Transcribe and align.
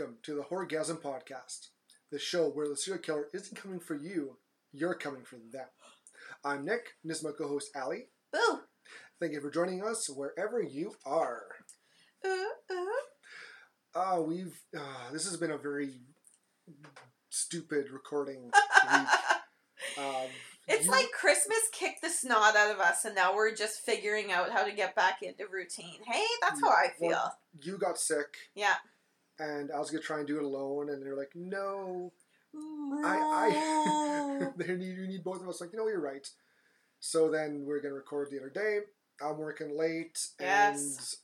Welcome 0.00 0.16
to 0.22 0.34
the 0.34 0.44
Horgasm 0.44 1.02
Podcast, 1.02 1.68
the 2.10 2.18
show 2.18 2.48
where 2.48 2.66
the 2.66 2.74
serial 2.74 3.02
killer 3.02 3.26
isn't 3.34 3.54
coming 3.54 3.80
for 3.80 3.94
you, 3.94 4.38
you're 4.72 4.94
coming 4.94 5.24
for 5.24 5.36
them. 5.52 5.66
I'm 6.42 6.64
Nick, 6.64 6.92
and 7.02 7.10
this 7.10 7.18
is 7.18 7.24
my 7.24 7.32
co 7.36 7.46
host, 7.46 7.68
Allie. 7.76 8.06
Ooh. 8.34 8.60
Thank 9.20 9.34
you 9.34 9.42
for 9.42 9.50
joining 9.50 9.84
us 9.84 10.08
wherever 10.08 10.62
you 10.62 10.94
are. 11.04 11.42
Ooh, 12.26 12.46
ooh. 12.72 12.88
Uh, 13.94 14.22
we've, 14.26 14.58
uh, 14.74 15.12
this 15.12 15.24
has 15.24 15.36
been 15.36 15.50
a 15.50 15.58
very 15.58 16.00
stupid 17.28 17.90
recording 17.90 18.44
week. 18.44 19.08
Um, 19.98 20.28
It's 20.66 20.86
you- 20.86 20.92
like 20.92 21.10
Christmas 21.12 21.60
kicked 21.72 22.00
the 22.00 22.08
snot 22.08 22.56
out 22.56 22.70
of 22.74 22.80
us, 22.80 23.04
and 23.04 23.14
now 23.14 23.34
we're 23.34 23.54
just 23.54 23.80
figuring 23.80 24.32
out 24.32 24.50
how 24.50 24.64
to 24.64 24.72
get 24.72 24.94
back 24.94 25.18
into 25.22 25.44
routine. 25.52 25.98
Hey, 26.06 26.24
that's 26.40 26.62
how 26.62 26.70
I 26.70 26.88
feel. 26.98 27.32
You 27.60 27.76
got 27.76 27.98
sick, 27.98 28.28
Yeah. 28.54 28.76
And 29.40 29.72
I 29.72 29.78
was 29.78 29.90
to 29.90 29.98
try 29.98 30.18
and 30.18 30.26
do 30.28 30.36
it 30.38 30.44
alone, 30.44 30.90
and 30.90 31.02
they're 31.02 31.16
like, 31.16 31.32
no, 31.34 32.12
I, 33.04 33.16
I, 33.52 34.48
they 34.56 34.74
need, 34.74 34.96
you 34.96 35.08
need 35.08 35.24
both 35.24 35.40
of 35.42 35.48
us. 35.48 35.60
Like, 35.60 35.72
you 35.72 35.78
know, 35.78 35.88
you're 35.88 36.00
right. 36.00 36.28
So 37.00 37.30
then 37.30 37.64
we're 37.64 37.80
gonna 37.80 37.94
record 37.94 38.28
the 38.30 38.38
other 38.38 38.50
day. 38.50 38.80
I'm 39.22 39.38
working 39.38 39.76
late, 39.76 40.18
Yes. 40.38 41.18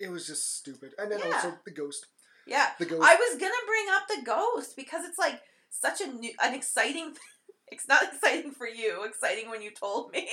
and 0.00 0.08
it 0.08 0.12
was 0.12 0.26
just 0.26 0.56
stupid. 0.58 0.92
And 0.98 1.10
then 1.10 1.20
Yeah. 1.20 1.32
also 1.34 1.54
the 1.64 1.70
ghost. 1.70 2.06
yeah. 2.46 2.70
The 2.78 2.86
ghost. 2.86 3.02
I 3.02 3.14
was 3.14 3.38
gonna 3.40 3.52
bring 3.66 3.86
up 3.90 4.08
the 4.08 4.22
ghost 4.24 4.76
because 4.76 5.04
it's 5.06 5.18
like 5.18 5.40
such 5.70 6.00
a 6.00 6.06
new, 6.06 6.32
an 6.42 6.54
exciting. 6.54 7.16
It's 7.68 7.88
not 7.88 8.02
exciting 8.04 8.52
for 8.52 8.68
you. 8.68 9.04
Exciting 9.04 9.48
when 9.50 9.62
you 9.62 9.70
told 9.72 10.12
me. 10.12 10.28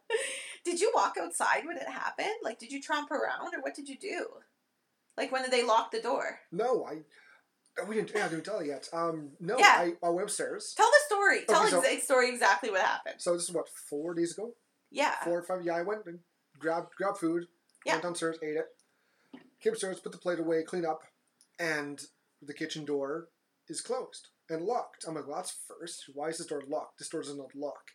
did 0.64 0.80
you 0.80 0.90
walk 0.94 1.16
outside 1.20 1.64
when 1.66 1.76
it 1.76 1.86
happened? 1.86 2.34
Like, 2.42 2.58
did 2.58 2.72
you 2.72 2.80
tromp 2.82 3.10
around, 3.10 3.54
or 3.54 3.60
what 3.60 3.74
did 3.74 3.88
you 3.88 3.98
do? 3.98 4.26
Like, 5.16 5.30
when 5.32 5.42
did 5.42 5.50
they 5.52 5.62
lock 5.64 5.90
the 5.90 6.00
door? 6.00 6.40
no, 6.50 6.84
I. 6.86 6.98
oh, 7.80 7.84
We 7.86 7.96
didn't. 7.96 8.12
Yeah, 8.14 8.26
I 8.26 8.28
didn't 8.28 8.44
tell 8.44 8.62
you 8.62 8.70
yet. 8.70 8.88
Um, 8.92 9.30
no, 9.40 9.58
Yeah. 9.58 9.74
I, 9.78 9.92
I 10.02 10.08
went 10.10 10.24
upstairs. 10.28 10.74
Tell 10.76 10.88
the 10.90 11.14
story. 11.14 11.40
Tell 11.48 11.60
Okay, 11.62 11.70
so- 11.70 11.80
the 11.82 12.00
story 12.00 12.28
exactly 12.30 12.70
what 12.70 12.80
happened. 12.80 13.16
So 13.18 13.34
this 13.34 13.42
is 13.44 13.52
what 13.52 13.68
four 13.90 14.14
days 14.14 14.32
ago, 14.32 14.54
Yeah. 14.90 15.14
four 15.24 15.38
or 15.38 15.42
five. 15.42 15.64
Yeah, 15.64 15.74
I 15.76 15.82
went 15.82 16.06
and 16.06 16.20
grabbed 16.58 16.94
grabbed 16.96 17.18
food. 17.18 17.46
Yeah. 17.84 17.94
Went 17.94 18.04
downstairs, 18.04 18.38
ate 18.42 18.56
it. 18.56 18.66
Came 19.60 19.72
upstairs, 19.72 20.00
put 20.00 20.12
the 20.12 20.18
plate 20.18 20.38
away, 20.40 20.62
clean 20.64 20.84
up, 20.84 21.02
and 21.58 22.00
the 22.40 22.54
kitchen 22.54 22.84
door 22.84 23.28
is 23.68 23.80
closed 23.80 24.28
and 24.48 24.64
locked. 24.64 25.04
I'm 25.06 25.14
like, 25.14 25.26
well, 25.26 25.36
that's 25.36 25.56
first. 25.68 26.04
Why 26.14 26.28
is 26.28 26.38
this 26.38 26.46
door 26.48 26.62
locked? 26.68 26.98
This 26.98 27.08
door 27.08 27.22
does 27.22 27.36
not 27.36 27.54
lock. 27.54 27.90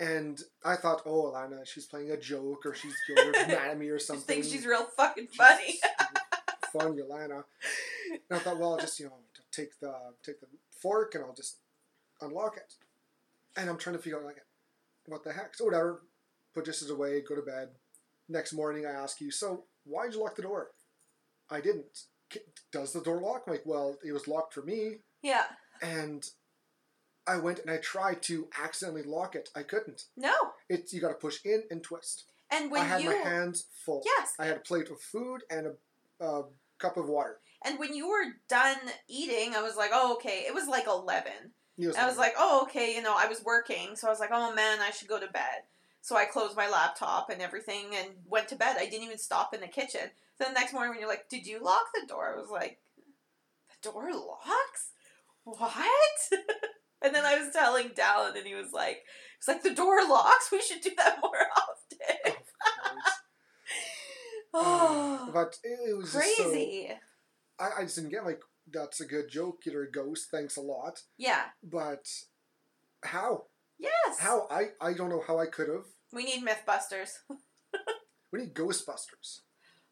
And 0.00 0.40
I 0.64 0.74
thought, 0.76 1.02
oh, 1.06 1.32
Alana, 1.32 1.64
she's 1.66 1.86
playing 1.86 2.10
a 2.10 2.16
joke 2.18 2.66
or 2.66 2.74
she's 2.74 2.94
mad 3.16 3.50
at 3.52 3.78
me 3.78 3.88
or 3.88 3.98
She 3.98 4.06
something. 4.06 4.24
thinks 4.26 4.48
she's 4.48 4.66
real 4.66 4.84
fucking 4.96 5.28
funny. 5.28 5.78
Fun, 6.78 6.98
Alana. 6.98 7.44
And 8.10 8.20
I 8.30 8.38
thought, 8.38 8.58
well, 8.58 8.72
I'll 8.72 8.80
just 8.80 8.98
you 8.98 9.06
know 9.06 9.12
take 9.50 9.78
the 9.80 9.94
take 10.22 10.40
the 10.40 10.46
fork 10.82 11.14
and 11.14 11.24
I'll 11.24 11.34
just 11.34 11.58
unlock 12.20 12.56
it. 12.56 12.74
And 13.56 13.70
I'm 13.70 13.78
trying 13.78 13.96
to 13.96 14.02
figure 14.02 14.18
out 14.18 14.24
like, 14.24 14.44
what 15.06 15.24
the 15.24 15.32
heck? 15.32 15.54
So 15.54 15.64
whatever. 15.64 16.02
Put 16.54 16.66
dishes 16.66 16.90
away, 16.90 17.20
go 17.20 17.34
to 17.34 17.42
bed. 17.42 17.68
Next 18.28 18.52
morning, 18.52 18.86
I 18.86 18.90
ask 18.90 19.20
you, 19.20 19.30
so 19.30 19.64
why 19.84 20.04
did 20.04 20.14
you 20.14 20.22
lock 20.22 20.36
the 20.36 20.42
door? 20.42 20.70
I 21.50 21.60
didn't. 21.60 22.04
Does 22.72 22.92
the 22.92 23.00
door 23.00 23.20
lock? 23.20 23.44
I'm 23.46 23.52
like, 23.52 23.66
well, 23.66 23.96
it 24.04 24.12
was 24.12 24.28
locked 24.28 24.54
for 24.54 24.62
me, 24.62 24.98
yeah. 25.22 25.44
and 25.82 26.24
I 27.26 27.38
went 27.38 27.58
and 27.58 27.70
I 27.70 27.78
tried 27.78 28.22
to 28.22 28.48
accidentally 28.62 29.02
lock 29.02 29.34
it. 29.34 29.50
I 29.54 29.62
couldn't. 29.62 30.04
No. 30.16 30.34
It's 30.68 30.92
you 30.92 31.00
got 31.00 31.08
to 31.08 31.14
push 31.14 31.38
in 31.44 31.64
and 31.70 31.82
twist. 31.82 32.24
And 32.50 32.70
when 32.70 32.82
I 32.82 32.84
had 32.84 33.02
you 33.02 33.10
my 33.10 33.16
hands 33.16 33.66
full. 33.84 34.02
yes, 34.04 34.34
I 34.38 34.46
had 34.46 34.56
a 34.56 34.60
plate 34.60 34.90
of 34.90 35.00
food 35.00 35.42
and 35.50 35.66
a, 35.66 36.24
a 36.24 36.44
cup 36.78 36.96
of 36.96 37.08
water. 37.08 37.38
and 37.64 37.78
when 37.78 37.94
you 37.94 38.08
were 38.08 38.24
done 38.48 38.76
eating, 39.08 39.54
I 39.54 39.62
was 39.62 39.76
like, 39.76 39.90
oh 39.92 40.14
okay. 40.14 40.44
It 40.46 40.54
was 40.54 40.68
like 40.68 40.86
eleven. 40.86 41.52
He 41.76 41.86
was 41.86 41.96
I 41.96 42.06
was 42.06 42.18
like, 42.18 42.34
oh 42.38 42.62
okay. 42.64 42.94
You 42.94 43.02
know, 43.02 43.14
I 43.16 43.26
was 43.26 43.44
working, 43.44 43.96
so 43.96 44.06
I 44.06 44.10
was 44.10 44.20
like, 44.20 44.30
oh 44.32 44.54
man, 44.54 44.80
I 44.80 44.90
should 44.90 45.08
go 45.08 45.20
to 45.20 45.28
bed. 45.28 45.64
So 46.00 46.16
I 46.16 46.26
closed 46.26 46.56
my 46.56 46.68
laptop 46.68 47.30
and 47.30 47.40
everything 47.40 47.94
and 47.94 48.10
went 48.26 48.48
to 48.48 48.56
bed. 48.56 48.76
I 48.78 48.84
didn't 48.84 49.04
even 49.04 49.18
stop 49.18 49.54
in 49.54 49.60
the 49.60 49.66
kitchen. 49.68 50.10
So 50.36 50.44
the 50.44 50.52
next 50.52 50.72
morning, 50.74 50.90
when 50.90 51.00
you're 51.00 51.08
like, 51.08 51.30
did 51.30 51.46
you 51.46 51.62
lock 51.62 51.86
the 51.94 52.06
door? 52.06 52.34
I 52.34 52.38
was 52.38 52.50
like, 52.50 52.78
the 53.70 53.90
door 53.90 54.12
locks. 54.12 54.90
What? 55.44 55.80
and 57.02 57.14
then 57.14 57.24
I 57.24 57.38
was 57.38 57.52
telling 57.52 57.90
Dallin, 57.90 58.36
and 58.36 58.46
he 58.46 58.54
was 58.54 58.72
like, 58.72 59.02
"It's 59.38 59.46
like 59.46 59.62
the 59.62 59.74
door 59.74 60.06
locks. 60.08 60.50
We 60.50 60.60
should 60.62 60.80
do 60.80 60.90
that 60.96 61.18
more 61.22 61.46
often." 61.56 62.32
Oh, 64.56 65.30
but 65.32 65.56
it, 65.64 65.90
it 65.90 65.96
was 65.96 66.12
just 66.12 66.36
so- 66.36 66.44
crazy. 66.50 66.90
I, 67.58 67.70
I 67.78 67.82
just 67.82 67.96
didn't 67.96 68.10
get 68.10 68.24
like 68.24 68.40
that's 68.72 69.00
a 69.00 69.06
good 69.06 69.28
joke. 69.28 69.58
You're 69.66 69.82
a 69.84 69.90
ghost. 69.90 70.28
Thanks 70.30 70.56
a 70.56 70.60
lot. 70.60 71.00
Yeah. 71.18 71.42
But 71.62 72.06
how? 73.04 73.44
Yes. 73.78 74.18
How? 74.20 74.46
I 74.50 74.68
I 74.80 74.92
don't 74.94 75.10
know 75.10 75.22
how 75.26 75.38
I 75.38 75.46
could 75.46 75.68
have. 75.68 75.84
We 76.12 76.24
need 76.24 76.44
MythBusters. 76.46 77.10
We 78.32 78.40
need 78.40 78.54
Ghostbusters. 78.54 79.42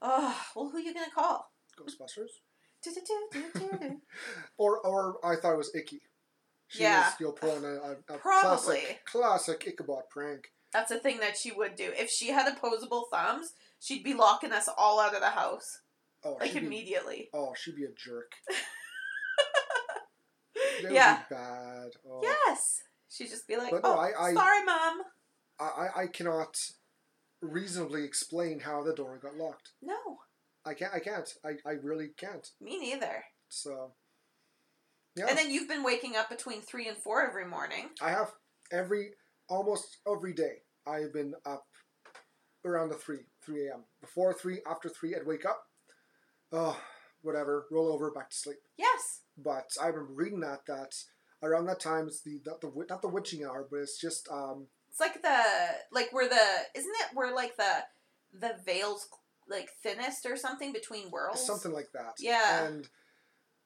Oh, 0.00 0.36
well, 0.56 0.68
who 0.70 0.78
are 0.78 0.80
you 0.80 0.92
gonna 0.92 1.06
call? 1.14 1.52
Ghostbusters. 1.78 2.40
Or 4.58 4.78
or 4.84 5.24
I 5.24 5.36
thought 5.36 5.52
it 5.54 5.58
was 5.58 5.74
Icky. 5.74 6.02
She 6.68 6.82
Yeah. 6.82 7.04
was 7.04 7.14
know 7.14 7.32
pulling 7.32 7.64
a, 7.64 7.68
a, 7.74 7.92
a 8.14 8.18
Probably. 8.18 8.78
classic 8.80 9.02
classic 9.04 9.64
Ichabod 9.68 10.04
prank. 10.10 10.50
That's 10.72 10.90
a 10.90 10.98
thing 10.98 11.20
that 11.20 11.36
she 11.36 11.52
would 11.52 11.76
do. 11.76 11.92
If 11.96 12.10
she 12.10 12.28
had 12.30 12.48
opposable 12.50 13.06
thumbs, 13.12 13.52
she'd 13.82 14.04
be 14.04 14.14
locking 14.14 14.52
us 14.52 14.68
all 14.78 15.00
out 15.00 15.14
of 15.14 15.20
the 15.20 15.30
house 15.30 15.80
Oh, 16.24 16.36
like 16.40 16.52
she'd 16.52 16.60
be, 16.60 16.66
immediately. 16.66 17.28
oh, 17.34 17.52
she'd 17.56 17.74
be 17.76 17.84
a 17.84 17.88
jerk. 17.96 18.30
Yeah. 20.82 21.18
would 21.18 21.28
be 21.28 21.34
bad. 21.34 21.90
Oh. 22.08 22.20
Yes. 22.22 22.80
She'd 23.08 23.28
just 23.28 23.46
be 23.46 23.56
like, 23.56 23.70
But 23.70 23.82
no, 23.84 23.94
"Oh, 23.94 23.98
I- 23.98 24.28
I- 24.30 24.34
sorry, 24.34 24.64
mom." 24.64 25.02
I, 25.60 25.64
I 25.64 26.02
I 26.02 26.06
cannot 26.08 26.56
reasonably 27.40 28.04
explain 28.04 28.60
how 28.60 28.82
the 28.82 28.94
door 28.94 29.18
got 29.22 29.36
locked. 29.36 29.70
No, 29.80 29.94
I 30.64 30.74
can't. 30.74 30.92
I 30.94 30.98
can't. 30.98 31.28
I, 31.44 31.50
I 31.68 31.72
really 31.82 32.08
can't. 32.16 32.48
me 32.60 32.78
neither. 32.80 33.24
So. 33.48 33.92
Yeah. 35.14 35.26
And 35.28 35.36
then 35.38 35.50
you've 35.50 35.68
been 35.68 35.82
waking 35.84 36.16
up 36.16 36.30
between 36.30 36.62
three 36.62 36.88
and 36.88 36.96
four 36.96 37.22
every 37.22 37.46
morning. 37.46 37.90
I 38.00 38.10
have 38.10 38.32
every 38.72 39.10
almost 39.48 39.98
every 40.10 40.32
day. 40.32 40.62
I've 40.86 41.12
been 41.12 41.34
up 41.44 41.64
around 42.64 42.88
the 42.88 42.96
three 42.96 43.18
three 43.44 43.66
a.m. 43.68 43.84
Before 44.00 44.32
three, 44.32 44.60
after 44.68 44.88
three, 44.88 45.14
I'd 45.14 45.26
wake 45.26 45.44
up. 45.44 45.64
Oh, 46.52 46.78
whatever. 47.22 47.66
Roll 47.70 47.92
over, 47.92 48.10
back 48.10 48.30
to 48.30 48.36
sleep. 48.36 48.58
Yes. 48.76 49.20
But 49.36 49.70
I 49.80 49.86
remember 49.88 50.12
reading 50.12 50.40
that 50.40 50.66
that 50.66 50.94
around 51.42 51.66
that 51.66 51.80
time 51.80 52.06
it's 52.06 52.22
the 52.22 52.40
not 52.46 52.60
the 52.60 52.70
not 52.88 53.02
the 53.02 53.08
witching 53.08 53.44
hour, 53.44 53.66
but 53.70 53.78
it's 53.78 53.98
just 54.00 54.28
um 54.30 54.66
It's 54.90 55.00
like 55.00 55.22
the 55.22 55.42
like 55.90 56.12
where 56.12 56.28
the 56.28 56.44
isn't 56.78 56.94
it 57.00 57.14
where 57.14 57.34
like 57.34 57.56
the 57.56 57.84
the 58.38 58.54
veils 58.64 59.08
like 59.48 59.70
thinnest 59.82 60.24
or 60.26 60.36
something 60.36 60.72
between 60.72 61.10
worlds. 61.10 61.44
something 61.44 61.72
like 61.72 61.88
that. 61.94 62.14
Yeah. 62.18 62.64
And 62.66 62.88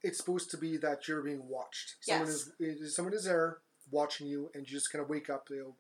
it's 0.03 0.19
supposed 0.19 0.51
to 0.53 0.57
be 0.57 0.77
that 0.79 1.07
you're 1.09 1.23
being 1.23 1.49
watched. 1.49 1.97
Someone 2.01 2.29
Yes. 2.29 2.37
is, 2.59 2.81
is 2.81 2.95
someone 2.97 3.15
is 3.15 3.25
there 3.25 3.59
watching 3.91 4.27
you, 4.27 4.51
and 4.55 4.67
you 4.67 4.73
just 4.77 4.91
kind 4.93 5.03
of 5.03 5.09
wake 5.09 5.29
up. 5.29 5.49
You 5.51 5.57
know, 5.59 5.77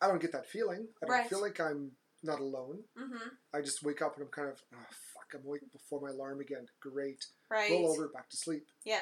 I 0.00 0.06
don't 0.08 0.20
get 0.20 0.32
that 0.32 0.46
feeling. 0.48 0.88
I 1.02 1.06
don't 1.06 1.16
Right. 1.16 1.28
feel 1.28 1.40
like 1.40 1.60
I'm 1.60 1.92
not 2.24 2.40
alone. 2.40 2.80
Mm-hmm. 2.98 3.28
I 3.54 3.60
just 3.60 3.82
wake 3.82 4.02
up 4.02 4.14
and 4.16 4.24
I'm 4.24 4.30
kind 4.30 4.48
of, 4.48 4.60
oh 4.74 4.78
fuck, 5.14 5.38
I'm 5.40 5.46
awake 5.46 5.60
before 5.72 6.00
my 6.00 6.10
alarm 6.10 6.40
again. 6.40 6.66
Great. 6.80 7.26
Right. 7.50 7.70
Roll 7.70 7.90
over, 7.92 8.08
back 8.08 8.28
to 8.30 8.36
sleep. 8.36 8.66
Yeah. 8.84 9.00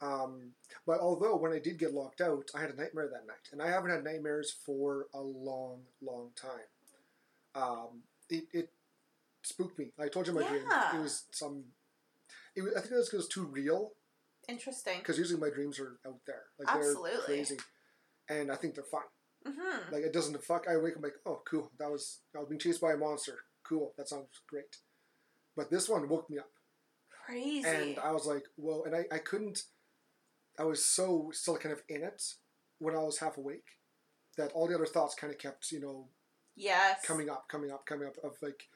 Um, 0.00 0.52
but 0.86 1.00
although 1.00 1.36
when 1.36 1.52
I 1.52 1.58
did 1.58 1.78
get 1.78 1.94
locked 1.94 2.20
out, 2.20 2.50
I 2.56 2.60
had 2.60 2.70
a 2.70 2.76
nightmare 2.76 3.08
that 3.12 3.26
night, 3.26 3.48
and 3.52 3.62
I 3.62 3.68
haven't 3.68 3.90
had 3.90 4.02
nightmares 4.02 4.52
for 4.66 5.06
a 5.14 5.20
long, 5.20 5.82
long 6.00 6.30
time. 6.34 6.66
Um, 7.54 8.02
it, 8.28 8.44
it 8.52 8.70
spooked 9.42 9.78
me. 9.78 9.92
I 10.00 10.08
told 10.08 10.26
you 10.26 10.32
my 10.32 10.42
dream. 10.48 10.62
It 10.94 10.98
was 11.00 11.24
some. 11.30 11.64
It 12.56 12.62
was, 12.62 12.72
I 12.76 12.80
think 12.80 12.92
it 12.92 12.96
was 12.96 13.08
'cause 13.10 13.14
it 13.14 13.16
was 13.18 13.28
too 13.28 13.44
real 13.44 13.92
Interesting. 14.48 14.98
because 14.98 15.18
usually 15.18 15.38
my 15.40 15.50
dreams 15.50 15.78
are 15.78 15.98
out 16.06 16.18
there, 16.26 16.44
like 16.58 16.68
Absolutely. 16.68 17.10
they're 17.10 17.20
crazy, 17.20 17.56
and 18.28 18.50
I 18.50 18.56
think 18.56 18.74
they're 18.74 18.82
fun. 18.84 19.02
Mm-hmm. 19.46 19.92
Like 19.92 20.02
it 20.02 20.12
doesn't 20.12 20.42
fuck. 20.44 20.66
I 20.68 20.76
wake 20.76 20.96
up 20.96 21.02
like, 21.02 21.14
oh, 21.26 21.42
cool. 21.48 21.70
That 21.78 21.90
was 21.90 22.20
I 22.34 22.38
was 22.38 22.48
being 22.48 22.60
chased 22.60 22.80
by 22.80 22.92
a 22.92 22.96
monster. 22.96 23.38
Cool. 23.64 23.92
That 23.96 24.08
sounds 24.08 24.28
great. 24.48 24.76
But 25.56 25.70
this 25.70 25.88
one 25.88 26.08
woke 26.08 26.30
me 26.30 26.38
up, 26.38 26.50
Crazy. 27.26 27.66
and 27.68 27.98
I 27.98 28.12
was 28.12 28.26
like, 28.26 28.44
whoa. 28.56 28.82
And 28.84 28.94
I, 28.96 29.04
I 29.12 29.18
couldn't. 29.18 29.64
I 30.58 30.64
was 30.64 30.84
so 30.84 31.30
still 31.32 31.56
kind 31.56 31.72
of 31.72 31.82
in 31.88 32.02
it 32.02 32.22
when 32.78 32.94
I 32.94 32.98
was 33.02 33.18
half 33.18 33.36
awake 33.38 33.66
that 34.36 34.52
all 34.52 34.66
the 34.66 34.74
other 34.74 34.86
thoughts 34.86 35.14
kind 35.14 35.32
of 35.32 35.38
kept 35.38 35.70
you 35.72 35.80
know 35.80 36.08
yes. 36.56 37.04
coming 37.06 37.28
up, 37.28 37.48
coming 37.48 37.70
up, 37.70 37.84
coming 37.86 38.06
up 38.08 38.16
of 38.24 38.36
like 38.42 38.68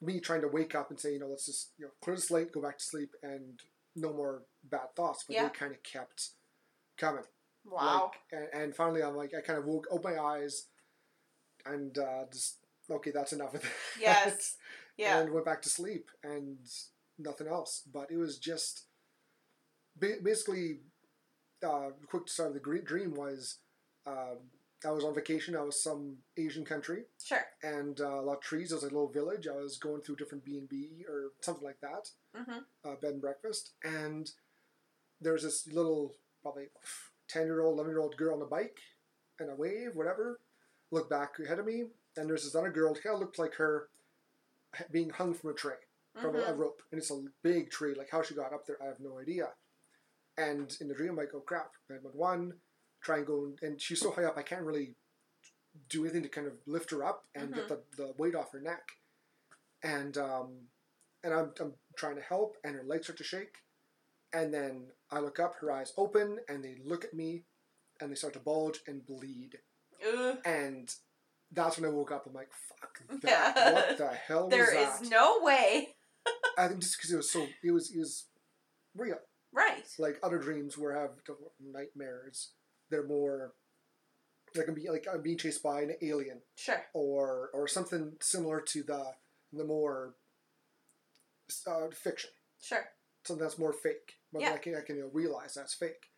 me 0.00 0.20
trying 0.20 0.40
to 0.40 0.48
wake 0.48 0.74
up 0.74 0.90
and 0.90 0.98
say, 0.98 1.12
you 1.12 1.18
know, 1.18 1.26
let's 1.28 1.46
just 1.46 1.70
you 1.78 1.84
know 1.84 1.90
clear 2.02 2.16
the 2.16 2.22
slate, 2.22 2.52
go 2.52 2.62
back 2.62 2.78
to 2.78 2.84
sleep, 2.84 3.10
and 3.22 3.60
no 3.96 4.12
more 4.12 4.42
bad 4.64 4.94
thoughts. 4.96 5.24
But 5.26 5.34
Yeah. 5.34 5.44
they 5.44 5.50
kind 5.50 5.72
of 5.72 5.82
kept 5.82 6.30
coming. 6.96 7.24
Wow. 7.64 8.10
Like, 8.32 8.40
and, 8.52 8.62
and 8.62 8.74
finally, 8.74 9.02
I'm 9.02 9.16
like, 9.16 9.32
I 9.34 9.40
kind 9.40 9.58
of 9.58 9.64
woke, 9.66 9.86
opened 9.90 10.16
my 10.16 10.22
eyes, 10.22 10.66
and 11.66 11.96
uh, 11.98 12.24
just 12.32 12.56
okay, 12.90 13.10
that's 13.10 13.32
enough 13.32 13.54
of 13.54 13.62
that. 13.62 13.70
yes. 14.00 14.56
Yeah. 14.96 15.18
And 15.20 15.32
went 15.32 15.46
back 15.46 15.62
to 15.62 15.70
sleep, 15.70 16.10
and 16.22 16.58
nothing 17.18 17.46
else. 17.46 17.82
But 17.90 18.10
it 18.10 18.18
was 18.18 18.36
just 18.38 18.82
basically 19.98 20.80
uh, 21.66 21.90
quick 22.08 22.26
to 22.26 22.32
start 22.32 22.48
of 22.48 22.54
the 22.62 22.80
dream 22.84 23.14
was 23.14 23.58
um, 24.06 24.38
I 24.84 24.90
was 24.90 25.04
on 25.04 25.14
vacation. 25.14 25.56
I 25.56 25.62
was 25.62 25.82
some 25.82 26.16
Asian 26.36 26.64
country 26.64 27.04
Sure. 27.22 27.44
and 27.62 28.00
uh, 28.00 28.20
a 28.20 28.22
lot 28.22 28.36
of 28.38 28.40
trees. 28.42 28.72
It 28.72 28.74
was 28.74 28.82
like 28.82 28.92
a 28.92 28.94
little 28.94 29.10
village. 29.12 29.46
I 29.46 29.56
was 29.56 29.78
going 29.78 30.02
through 30.02 30.16
different 30.16 30.44
B 30.44 30.58
and 30.58 30.68
B 30.68 31.04
or 31.08 31.32
something 31.40 31.64
like 31.64 31.80
that, 31.80 32.10
Mhm. 32.36 32.64
uh, 32.84 32.96
bed 32.96 33.12
and 33.12 33.20
breakfast, 33.22 33.72
and 33.82 34.30
there 35.20 35.32
was 35.32 35.42
this 35.42 35.66
little 35.66 36.14
probably 36.42 36.68
ten 37.32 37.44
year 37.46 37.60
old, 37.62 37.74
eleven 37.74 37.92
year 37.92 38.00
old 38.00 38.16
girl 38.16 38.34
on 38.36 38.42
a 38.42 38.46
bike, 38.46 38.78
and 39.38 39.50
a 39.50 39.54
wave, 39.54 39.94
whatever. 39.94 40.40
Look 40.90 41.08
back 41.08 41.38
ahead 41.38 41.58
of 41.58 41.66
me, 41.66 41.84
and 42.16 42.28
there's 42.28 42.44
this 42.44 42.54
other 42.54 42.70
girl. 42.70 42.94
Kind 42.94 43.14
of 43.14 43.20
looked 43.20 43.38
like 43.38 43.54
her 43.54 43.88
being 44.90 45.10
hung 45.10 45.34
from 45.34 45.50
a 45.50 45.54
tree 45.54 45.74
from 46.20 46.34
a, 46.34 46.38
a 46.40 46.52
Mhm. 46.52 46.58
rope, 46.58 46.82
and 46.90 47.00
it's 47.00 47.10
a 47.10 47.22
big 47.42 47.70
tree. 47.70 47.94
Like 47.94 48.10
how 48.10 48.22
she 48.22 48.34
got 48.34 48.52
up 48.52 48.66
there, 48.66 48.82
I 48.82 48.86
have 48.86 49.00
no 49.00 49.18
idea. 49.18 49.54
And 50.36 50.76
in 50.80 50.88
the 50.88 50.94
dream, 50.94 51.10
I'm 51.10 51.16
like, 51.16 51.34
oh 51.34 51.40
crap! 51.40 51.72
I 51.90 51.94
went 52.02 52.14
one, 52.16 52.60
try 53.00 53.18
and 53.18 53.26
go, 53.26 53.52
and 53.62 53.80
she's 53.80 54.00
so 54.00 54.10
high 54.10 54.24
up, 54.24 54.36
I 54.36 54.42
can't 54.42 54.62
really 54.64 54.94
do 55.88 56.02
anything 56.04 56.22
to 56.24 56.28
kind 56.28 56.46
of 56.48 56.54
lift 56.66 56.90
her 56.90 57.04
up 57.04 57.24
and 57.34 57.54
get 57.54 57.68
the, 57.68 57.80
the 57.96 58.12
weight 58.18 58.34
off 58.34 58.50
her 58.52 58.60
neck. 58.60 58.82
And 59.82 60.16
um, 60.18 60.68
and 61.22 61.32
I'm, 61.34 61.52
I'm 61.60 61.74
trying 61.96 62.16
to 62.16 62.22
help, 62.22 62.56
and 62.64 62.74
her 62.74 62.82
legs 62.82 63.06
start 63.06 63.18
to 63.18 63.24
shake. 63.24 63.54
And 64.32 64.52
then 64.54 64.88
I 65.10 65.18
look 65.20 65.40
up, 65.40 65.54
her 65.60 65.72
eyes 65.72 65.92
open, 65.96 66.38
and 66.48 66.62
they 66.62 66.76
look 66.84 67.04
at 67.04 67.14
me, 67.14 67.44
and 68.00 68.10
they 68.10 68.14
start 68.14 68.34
to 68.34 68.38
bulge 68.40 68.80
and 68.86 69.04
bleed. 69.04 69.58
Ugh. 70.06 70.38
And 70.44 70.92
that's 71.52 71.78
when 71.78 71.90
I 71.90 71.92
woke 71.92 72.12
up. 72.12 72.26
I'm 72.26 72.32
like, 72.34 72.50
fuck 72.68 73.00
that! 73.22 73.52
Yeah. 73.56 73.72
What 73.72 73.98
the 73.98 74.08
hell 74.08 74.44
was 74.44 74.50
There 74.50 74.70
that? 74.72 75.02
is 75.02 75.10
no 75.10 75.38
way. 75.42 75.88
I 76.58 76.68
think 76.68 76.80
just 76.80 76.96
because 76.96 77.12
it 77.12 77.16
was 77.16 77.30
so, 77.30 77.46
it 77.64 77.72
was 77.72 77.90
it 77.90 77.98
was 77.98 78.26
real. 78.94 79.18
Right. 79.52 79.84
Like 79.98 80.18
other 80.22 80.38
dreams 80.38 80.78
where 80.78 80.96
I 80.96 81.02
have 81.02 81.10
nightmares, 81.60 82.52
they're 82.90 83.06
more. 83.06 83.52
They 84.54 84.62
can 84.64 84.74
be 84.74 84.88
like 84.88 85.06
I'm 85.12 85.22
being 85.22 85.38
chased 85.38 85.62
by 85.62 85.80
an 85.82 85.94
alien, 86.02 86.42
Sure. 86.56 86.82
or 86.94 87.50
or 87.52 87.66
something 87.66 88.12
similar 88.20 88.60
to 88.60 88.82
the 88.84 89.04
the 89.52 89.64
more 89.64 90.14
uh, 91.66 91.88
fiction, 91.92 92.30
Sure. 92.62 92.84
something 93.24 93.42
that's 93.44 93.58
more 93.58 93.72
fake. 93.72 94.14
But 94.32 94.42
Yeah. 94.42 94.52
I 94.54 94.58
can 94.58 94.74
I 94.76 94.80
can 94.82 94.96
you 94.96 95.02
know, 95.02 95.10
realize 95.12 95.54
that's 95.54 95.74
fake. 95.74 96.10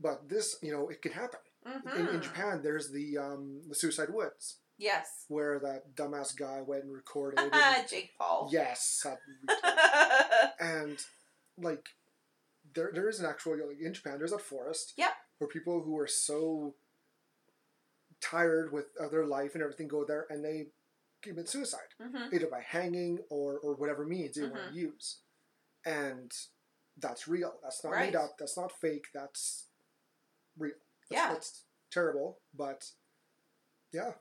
But 0.00 0.28
this, 0.28 0.56
you 0.62 0.72
know, 0.72 0.88
it 0.88 1.02
could 1.02 1.12
happen. 1.12 1.40
hmm 1.66 1.88
In, 1.98 2.08
in 2.08 2.22
Japan, 2.22 2.60
there's 2.62 2.90
the 2.90 3.18
um, 3.18 3.62
the 3.68 3.74
Suicide 3.74 4.10
Woods 4.10 4.58
Yes. 4.78 5.24
where 5.28 5.58
that 5.58 5.94
dumbass 5.96 6.36
guy 6.36 6.60
went 6.62 6.84
and 6.84 6.92
recorded. 6.92 7.40
and- 7.40 7.88
Jake 7.90 8.12
Paul. 8.16 8.48
yes, 8.52 9.04
and 10.60 10.98
like 11.58 11.88
there 12.74 12.90
there 12.94 13.08
is 13.08 13.18
an 13.20 13.26
actual 13.26 13.52
like 13.66 13.80
in 13.80 13.92
Japan 13.94 14.18
there's 14.18 14.32
a 14.32 14.38
forest 14.38 14.92
Yep. 14.96 15.10
where 15.38 15.48
people 15.48 15.82
who 15.82 15.98
are 15.98 16.06
so 16.06 16.74
tired 18.20 18.72
with 18.72 18.86
uh, 19.00 19.08
their 19.08 19.26
life 19.26 19.54
and 19.54 19.62
everything 19.62 19.88
go 19.88 20.04
there 20.04 20.26
and 20.30 20.44
they 20.44 20.66
commit 21.22 21.48
suicide 21.48 21.90
hmm 22.00 22.32
either 22.32 22.46
by 22.46 22.60
hanging 22.60 23.18
or 23.30 23.58
or 23.58 23.74
whatever 23.74 24.04
means 24.04 24.34
they 24.36 24.42
want 24.42 24.54
Mhm. 24.54 24.68
to 24.72 24.74
use 24.78 25.20
and 25.84 26.32
that's 27.00 27.28
real 27.28 27.54
that's 27.62 27.82
not 27.84 27.92
Right. 27.92 28.06
made 28.06 28.16
up 28.16 28.36
that's 28.38 28.56
not 28.56 28.72
fake 28.72 29.06
that's 29.14 29.66
real 30.58 30.72
that's, 31.08 31.22
Yeah. 31.22 31.32
that's 31.32 31.62
terrible 31.90 32.38
but 32.54 32.90
yeah 33.92 34.12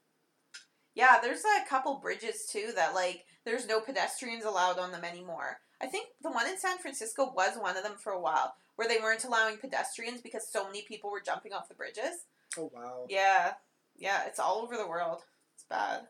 Yeah, 0.96 1.20
there's 1.22 1.44
a 1.46 1.66
couple 1.70 1.96
bridges 2.00 2.46
too 2.50 2.72
that 2.76 2.94
like 2.96 3.26
there's 3.46 3.68
no 3.68 3.80
pedestrians 3.80 4.44
allowed 4.46 4.80
on 4.80 4.92
them 4.92 5.04
anymore. 5.06 5.60
I 5.80 5.86
think 5.88 6.10
the 6.24 6.32
one 6.32 6.48
in 6.48 6.58
San 6.58 6.80
Francisco 6.80 7.32
was 7.36 7.56
one 7.58 7.78
of 7.78 7.84
them 7.84 7.98
for 7.98 8.12
a 8.14 8.20
while 8.20 8.56
where 8.76 8.88
they 8.88 8.98
weren't 9.00 9.24
allowing 9.24 9.58
pedestrians 9.58 10.22
because 10.22 10.48
so 10.48 10.66
many 10.66 10.82
people 10.84 11.12
were 11.12 11.22
jumping 11.22 11.54
off 11.54 11.68
the 11.70 11.76
bridges. 11.76 12.26
oh 12.58 12.72
wow 12.74 13.06
Yeah. 13.10 13.54
Yeah, 13.96 14.26
it's 14.26 14.40
all 14.40 14.60
over 14.64 14.76
the 14.78 14.88
world. 14.88 15.24
It's 15.56 15.64
bad. 15.66 16.08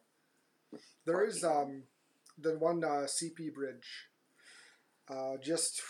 There 1.05 1.15
Poor 1.15 1.25
is 1.25 1.35
people. 1.35 1.57
um, 1.57 1.83
the 2.37 2.57
one 2.57 2.83
uh, 2.83 3.07
CP 3.07 3.53
bridge 3.53 4.09
uh, 5.09 5.37
just 5.37 5.81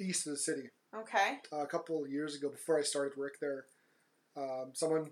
east 0.00 0.26
of 0.26 0.32
the 0.32 0.38
city. 0.38 0.70
Okay. 0.94 1.38
a 1.52 1.66
couple 1.66 2.02
of 2.02 2.10
years 2.10 2.34
ago, 2.34 2.48
before 2.48 2.78
I 2.78 2.82
started 2.82 3.16
work 3.16 3.34
there, 3.40 3.66
um, 4.36 4.72
someone 4.74 5.10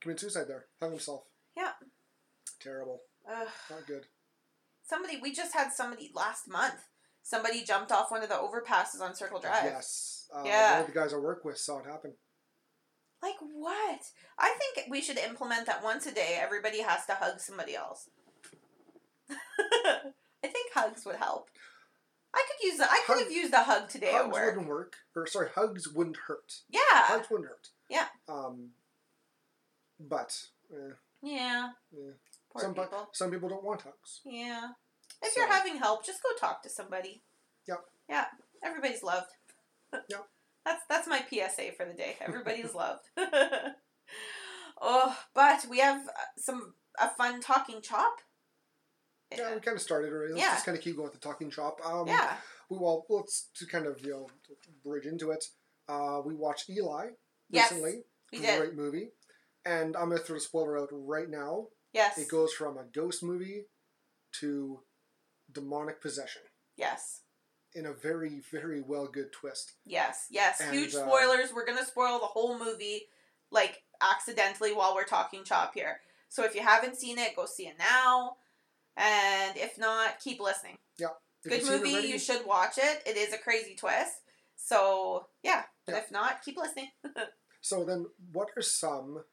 committed 0.00 0.20
suicide 0.20 0.46
there, 0.48 0.66
hung 0.80 0.90
himself. 0.90 1.22
Yeah. 1.56 1.72
Terrible. 2.60 3.02
Ugh. 3.30 3.48
Not 3.70 3.86
good. 3.86 4.06
Somebody 4.84 5.18
we 5.20 5.32
just 5.32 5.54
had 5.54 5.72
somebody 5.72 6.10
last 6.14 6.48
month. 6.48 6.86
Somebody 7.22 7.62
jumped 7.62 7.92
off 7.92 8.10
one 8.10 8.22
of 8.22 8.28
the 8.28 8.34
overpasses 8.36 9.00
on 9.02 9.14
Circle 9.14 9.40
Drive. 9.40 9.64
Yes. 9.64 10.26
Uh, 10.34 10.42
Yeah. 10.44 10.72
One 10.72 10.80
of 10.80 10.86
the 10.94 10.98
guys 10.98 11.12
I 11.12 11.18
work 11.18 11.44
with 11.44 11.58
saw 11.58 11.78
it 11.78 11.86
happen. 11.86 12.14
Like 13.22 13.36
what? 13.40 14.00
I 14.38 14.56
think 14.58 14.88
we 14.90 15.00
should 15.02 15.18
implement 15.18 15.66
that 15.66 15.84
once 15.84 16.06
a 16.06 16.12
day. 16.14 16.38
Everybody 16.40 16.80
has 16.82 17.04
to 17.06 17.14
hug 17.14 17.38
somebody 17.40 17.74
else. 17.76 18.08
I 19.30 20.46
think 20.46 20.72
hugs 20.72 21.04
would 21.04 21.16
help. 21.16 21.48
I 22.34 22.44
could 22.46 22.66
use 22.68 22.78
the, 22.78 22.84
I 22.84 23.00
could 23.06 23.22
have 23.22 23.32
used 23.32 23.54
a 23.54 23.62
hug 23.62 23.88
today 23.88 24.12
hugs 24.12 24.32
work. 24.32 24.46
wouldn't 24.46 24.68
work. 24.68 24.96
Or 25.16 25.26
sorry, 25.26 25.48
hugs 25.54 25.88
wouldn't 25.88 26.18
hurt. 26.26 26.60
Yeah. 26.68 26.80
Hugs 26.92 27.28
wouldn't 27.30 27.48
hurt. 27.48 27.68
Yeah. 27.88 28.06
Um, 28.28 28.70
but 29.98 30.38
eh, 30.72 30.92
Yeah. 31.22 31.70
Yeah. 31.90 32.10
Poor 32.52 32.62
some 32.62 32.74
pe- 32.74 32.82
people. 32.82 33.08
some 33.12 33.30
people 33.30 33.48
don't 33.48 33.64
want 33.64 33.82
hugs. 33.82 34.20
Yeah. 34.24 34.68
If 35.22 35.32
So- 35.32 35.40
you're 35.40 35.50
having 35.52 35.76
help, 35.76 36.04
just 36.04 36.22
go 36.22 36.28
talk 36.38 36.62
to 36.62 36.68
somebody. 36.70 37.22
Yep. 37.66 37.80
Yeah. 38.08 38.26
Everybody's 38.64 39.02
loved. 39.02 39.30
Yep. 40.10 40.26
That's 40.66 40.82
that's 40.88 41.08
my 41.08 41.20
PSA 41.30 41.72
for 41.76 41.86
the 41.86 41.94
day. 41.94 42.16
Everybody's 42.20 42.74
loved. 42.82 43.04
oh, 44.80 45.16
but 45.34 45.64
we 45.70 45.78
have 45.78 46.06
uh, 46.06 46.10
some 46.36 46.74
a 47.00 47.08
fun 47.08 47.40
talking 47.40 47.80
chop. 47.80 48.18
Yeah, 49.36 49.54
we 49.54 49.60
kind 49.60 49.76
of 49.76 49.82
started 49.82 50.12
already. 50.12 50.32
Let's 50.32 50.44
Yeah. 50.44 50.54
just 50.54 50.64
kind 50.64 50.76
of 50.76 50.82
keep 50.82 50.96
going 50.96 51.10
with 51.10 51.14
the 51.14 51.20
talking 51.20 51.50
shop. 51.50 51.80
Um, 51.84 52.06
yeah. 52.06 52.36
We 52.70 52.78
well, 52.78 53.04
let's 53.08 53.48
to 53.56 53.66
kind 53.66 53.86
of 53.86 54.00
you 54.04 54.10
know 54.12 54.28
bridge 54.84 55.06
into 55.06 55.30
it. 55.30 55.44
Uh, 55.88 56.20
we 56.24 56.34
watched 56.34 56.68
Eli 56.70 57.10
Yes. 57.50 57.70
recently. 57.70 58.04
We 58.32 58.40
did. 58.40 58.58
Great 58.58 58.74
movie, 58.74 59.10
and 59.64 59.96
I'm 59.96 60.10
gonna 60.10 60.18
throw 60.18 60.36
the 60.36 60.40
spoiler 60.40 60.78
out 60.78 60.88
right 60.92 61.28
now. 61.28 61.68
Yes. 61.92 62.18
It 62.18 62.28
goes 62.28 62.52
from 62.52 62.76
a 62.76 62.84
ghost 62.84 63.22
movie 63.22 63.66
to 64.40 64.82
demonic 65.50 66.02
possession 66.02 66.42
yes. 66.76 67.22
in 67.74 67.86
a 67.86 67.92
very 67.94 68.40
very 68.50 68.82
well 68.82 69.06
good 69.06 69.32
twist. 69.32 69.72
Yes. 69.86 70.26
Yes. 70.30 70.60
And, 70.60 70.74
Huge 70.74 70.94
uh, 70.94 71.06
spoilers. 71.06 71.52
We're 71.54 71.66
gonna 71.66 71.86
spoil 71.86 72.18
the 72.18 72.26
whole 72.26 72.58
movie, 72.58 73.08
like 73.50 73.82
accidentally 74.02 74.74
while 74.74 74.94
we're 74.94 75.04
talking 75.04 75.44
chop 75.44 75.74
here. 75.74 76.00
So 76.28 76.44
if 76.44 76.54
you 76.54 76.60
haven't 76.60 76.96
seen 76.96 77.18
it, 77.18 77.34
go 77.34 77.46
see 77.46 77.66
it 77.66 77.76
now. 77.78 78.36
And 78.98 79.56
if 79.56 79.78
not, 79.78 80.18
keep 80.20 80.40
listening. 80.40 80.76
If 81.44 81.50
Good 81.50 81.52
you've 81.52 81.62
seen 81.68 81.74
it 81.74 81.78
movie. 81.78 81.92
already, 81.92 82.08
You 82.08 82.18
should 82.18 82.44
watch 82.44 82.78
it. 82.78 83.02
It 83.06 83.16
is 83.16 83.32
a 83.32 83.38
crazy 83.38 83.76
twist. 83.76 84.12
So 84.56 85.28
yeah. 85.44 85.62
But 85.86 85.92
Yeah. 85.94 85.98
if 86.00 86.10
not, 86.10 86.42
keep 86.42 86.56
listening. 86.56 86.90
So 87.60 87.84
then, 87.84 88.06
what 88.32 88.48
are 88.56 88.62
some? 88.62 89.24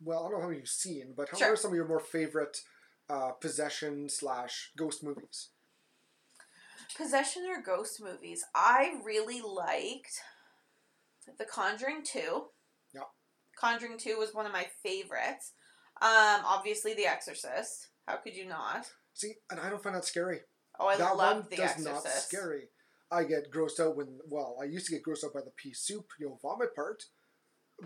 Well, 0.00 0.20
I 0.20 0.22
don't 0.22 0.32
know 0.32 0.40
how 0.42 0.46
many 0.48 0.60
you've 0.60 0.68
seen, 0.68 1.14
but 1.16 1.28
how 1.30 1.36
Sure. 1.36 1.52
are 1.52 1.56
some 1.56 1.72
of 1.72 1.76
your 1.76 1.86
more 1.88 1.98
favorite 2.00 2.58
uh, 3.08 3.32
possession 3.32 4.08
slash 4.08 4.70
ghost 4.76 5.02
movies? 5.02 5.50
Possession 6.96 7.44
or 7.46 7.60
ghost 7.60 8.00
movies. 8.00 8.44
I 8.54 9.00
really 9.04 9.40
liked 9.42 10.20
The 11.38 11.44
Conjuring 11.44 12.02
2. 12.04 12.48
Yeah. 12.92 13.00
Conjuring 13.58 13.98
2 13.98 14.16
was 14.16 14.32
one 14.32 14.46
of 14.46 14.52
my 14.52 14.66
favorites. 14.82 15.52
Um, 16.02 16.42
obviously 16.46 16.94
The 16.94 17.06
Exorcist. 17.06 17.88
How 18.06 18.16
could 18.16 18.36
you 18.36 18.46
not? 18.46 18.86
See, 19.14 19.34
and 19.50 19.60
I 19.60 19.70
don't 19.70 19.82
find 19.82 19.94
that 19.96 20.04
scary. 20.04 20.40
Oh, 20.78 20.86
I 20.88 20.96
that 20.96 21.16
love 21.16 21.36
one 21.36 21.46
The 21.50 21.56
does 21.56 21.70
Exorcist. 21.70 22.04
not 22.04 22.12
scary. 22.12 22.68
I 23.10 23.24
get 23.24 23.50
grossed 23.52 23.80
out 23.80 23.96
when 23.96 24.18
well, 24.28 24.56
I 24.60 24.64
used 24.64 24.86
to 24.86 24.92
get 24.92 25.04
grossed 25.04 25.24
out 25.24 25.34
by 25.34 25.40
the 25.40 25.52
pea 25.56 25.72
soup, 25.72 26.06
you 26.18 26.26
know, 26.28 26.38
vomit 26.42 26.74
part, 26.74 27.04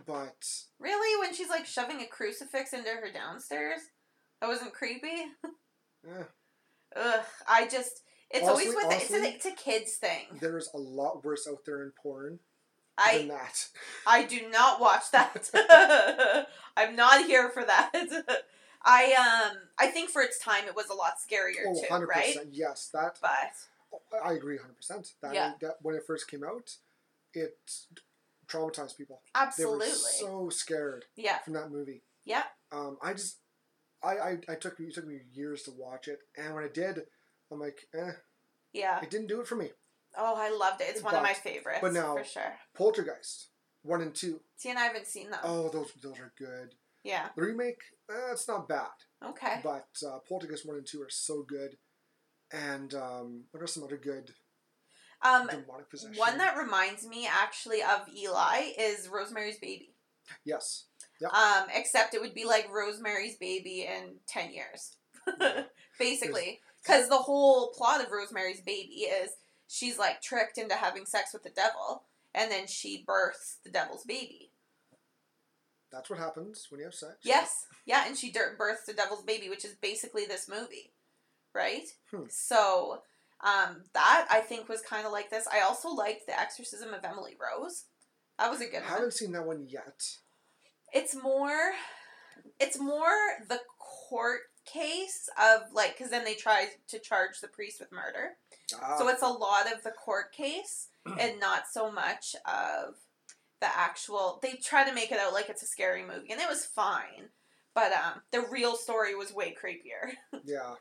but 0.07 0.43
Really? 0.81 1.21
When 1.21 1.35
she's 1.35 1.51
like 1.51 1.67
shoving 1.67 2.01
a 2.01 2.07
crucifix 2.07 2.73
into 2.73 2.89
her 2.89 3.13
downstairs? 3.13 3.81
That 4.41 4.47
wasn't 4.49 4.73
creepy? 4.73 5.27
eh, 6.09 6.23
Ugh. 6.97 7.25
I 7.49 7.67
just. 7.69 8.03
It's 8.31 8.47
always 8.47 8.69
Honestly- 8.69 8.85
with 8.89 9.03
it's, 9.03 9.11
a, 9.11 9.15
honestly, 9.17 9.35
it's 9.37 9.47
a 9.47 9.53
kid's 9.53 9.95
thing. 9.97 10.27
there's 10.41 10.71
a 10.75 10.79
lot 10.79 11.25
worse 11.25 11.47
out 11.49 11.59
there 11.67 11.83
in 11.83 11.93
porn 12.03 12.39
I 12.99 13.19
than 13.19 13.29
that. 13.29 13.69
I 14.07 14.25
do 14.25 14.49
not 14.51 14.81
watch 14.81 15.11
that. 15.13 15.51
I'm 16.77 16.97
not 16.97 17.25
here 17.27 17.49
for 17.51 17.65
that. 17.65 17.93
I 18.85 19.51
um 19.51 19.59
I 19.79 19.89
think 19.89 20.11
for 20.11 20.23
its 20.23 20.39
time 20.39 20.65
it 20.67 20.77
was 20.77 20.89
a 20.89 20.95
lot 20.95 21.15
scarier 21.19 21.65
Oh, 21.67 21.75
too, 21.75 21.87
100%. 21.91 22.09
right? 22.09 22.37
Yes, 22.51 22.91
that 22.93 23.19
But 23.21 24.21
I 24.25 24.33
agree 24.33 24.59
100%. 24.59 25.13
That, 25.23 25.35
Yeah. 25.35 25.53
that 25.61 25.77
when 25.83 25.95
it 25.95 26.05
first 26.07 26.29
came 26.31 26.45
out, 26.45 26.77
it 27.35 27.59
traumatized 28.47 28.97
people. 28.97 29.21
absolutely. 29.35 29.87
They 29.87 29.93
were 29.93 29.97
so 29.97 30.49
scared 30.51 31.05
yeah. 31.17 31.39
from 31.39 31.55
that 31.55 31.71
movie. 31.71 32.03
Yeah. 32.25 32.45
Um, 32.73 32.99
I 33.03 33.13
just, 33.13 33.39
I, 34.03 34.19
I, 34.19 34.39
I 34.49 34.55
took 34.55 34.79
it 34.81 34.95
took 34.95 35.07
me 35.07 35.21
years 35.33 35.63
to 35.65 35.71
watch 35.73 36.09
it, 36.09 36.21
and 36.37 36.55
when 36.55 36.65
I 36.65 36.69
did, 36.69 37.03
I'm 37.51 37.61
like, 37.61 37.89
eh. 37.95 38.13
Yeah. 38.73 39.01
It 39.03 39.11
didn't 39.11 39.29
do 39.29 39.41
it 39.41 39.47
for 39.47 39.57
me. 39.57 39.71
Oh, 40.19 40.35
I 40.37 40.51
loved 40.51 40.81
it. 40.81 40.89
It's 40.91 41.03
one 41.03 41.15
of 41.15 41.23
my 41.23 41.33
favorites. 41.35 41.79
but 41.81 41.93
now- 41.93 42.17
for 42.17 42.25
sure. 42.25 42.55
Poltergeist 42.75 43.49
one 43.83 44.03
and 44.03 44.15
two. 44.15 44.41
See, 44.57 44.69
and 44.71 44.79
I 44.79 44.83
haven't 44.85 45.07
seen 45.07 45.31
them. 45.31 45.41
Oh, 45.45 45.69
those 45.69 45.93
those 46.03 46.19
are 46.19 46.33
good. 46.37 46.75
Yeah. 47.05 47.29
The 47.37 47.43
remake, 47.43 47.81
uh, 48.11 48.33
it's 48.33 48.49
not 48.49 48.69
bad, 48.69 48.89
Okay. 49.25 49.61
but 49.63 49.87
uh, 50.07 50.19
Poltergeist 50.29 50.67
one 50.67 50.77
and 50.77 50.87
two 50.87 51.01
are 51.03 51.11
so 51.11 51.43
good. 51.43 51.79
And 52.51 52.93
um, 52.95 53.45
what 53.53 53.63
are 53.63 53.67
some 53.67 53.85
other 53.85 53.97
good 53.97 54.33
Um, 55.23 55.47
demonic 55.47 55.89
possession? 55.91 56.17
one 56.19 56.39
that 56.39 56.57
reminds 56.57 57.07
me 57.07 57.27
actually 57.31 57.83
of 57.83 58.09
Eli 58.15 58.73
is 58.79 59.09
Rosemary's 59.09 59.59
Baby. 59.59 59.95
yes, 60.45 60.87
Um, 61.33 61.67
except 61.73 62.15
it 62.15 62.21
would 62.21 62.35
be 62.35 62.45
like 62.45 62.69
Rosemary's 62.73 63.37
Baby 63.37 63.83
in 63.87 64.21
ten 64.27 64.51
years, 64.53 64.97
Yeah. 65.41 65.65
basically. 65.99 66.61
Because 66.83 67.09
the 67.09 67.19
whole 67.19 67.73
plot 67.73 68.03
of 68.05 68.11
Rosemary's 68.11 68.61
Baby 68.63 69.03
is 69.05 69.31
she's 69.69 69.99
like 69.99 70.21
tricked 70.21 70.59
into 70.59 70.75
having 70.75 71.07
sex 71.07 71.33
with 71.33 71.45
the 71.45 71.51
devil, 71.51 72.03
and 72.35 72.51
then 72.51 72.67
she 72.67 73.05
births 73.07 73.59
the 73.65 73.71
devil's 73.71 74.05
baby. 74.05 74.51
that's 75.93 76.11
what 76.11 76.19
happens 76.19 76.67
when 76.69 76.81
you 76.81 76.87
have 76.87 76.95
sex. 76.95 77.15
Yes, 77.23 77.67
yeah, 77.87 78.05
and 78.07 78.17
she 78.17 78.33
births 78.59 78.85
the 78.87 78.93
devil's 78.93 79.23
baby, 79.23 79.49
which 79.49 79.65
is 79.65 79.75
basically 79.81 80.27
this 80.27 80.49
movie, 80.49 80.93
right? 81.55 81.87
Hmm. 82.11 82.25
So, 82.29 83.03
um, 83.43 83.85
that 83.95 84.27
I 84.31 84.41
think 84.41 84.69
was 84.69 84.83
kind 84.83 85.07
of 85.07 85.13
like 85.13 85.31
this. 85.31 85.47
I 85.51 85.61
also 85.61 85.89
liked 85.89 86.27
the 86.27 86.39
Exorcism 86.39 86.93
of 86.93 87.05
Emily 87.05 87.37
Rose. 87.41 87.85
That 88.39 88.51
was 88.51 88.61
a 88.61 88.67
good 88.67 88.83
one. 88.83 88.91
I 88.91 88.95
haven't 88.95 89.15
seen 89.15 89.33
that 89.33 89.47
one 89.47 89.67
yet. 89.69 90.03
It's 90.93 91.15
more, 91.15 91.73
it's 92.61 92.79
more 92.79 93.11
the 93.49 93.61
court 93.79 94.41
case 94.65 95.29
of 95.43 95.63
like, 95.73 95.97
because 95.97 96.11
then 96.11 96.25
they 96.25 96.35
try 96.35 96.67
to 96.89 96.99
charge 96.99 97.41
the 97.41 97.49
priest 97.49 97.81
with 97.81 97.93
murder. 97.93 98.37
Ah, 98.81 98.99
So 98.99 99.09
it's 99.09 99.23
a 99.23 99.29
lot 99.29 99.73
of 99.73 99.83
the 99.83 99.91
court 99.91 100.33
case 100.33 100.89
and 101.21 101.41
not 101.41 101.63
so 101.73 101.91
much 101.91 102.35
of 102.47 102.95
the 103.61 103.69
actual. 103.77 104.39
They 104.43 104.55
try 104.63 104.87
to 104.89 104.95
make 104.95 105.11
it 105.13 105.19
out 105.19 105.33
like 105.33 105.49
it's 105.49 105.63
a 105.63 105.67
scary 105.67 106.03
movie, 106.05 106.31
and 106.31 106.41
it 106.41 106.49
was 106.49 106.65
fine. 106.65 107.31
But 107.75 107.93
um, 107.93 108.23
the 108.33 108.43
real 108.51 108.77
story 108.77 109.15
was 109.15 109.33
way 109.33 109.55
creepier. 109.55 110.13
yeah. 110.45 110.75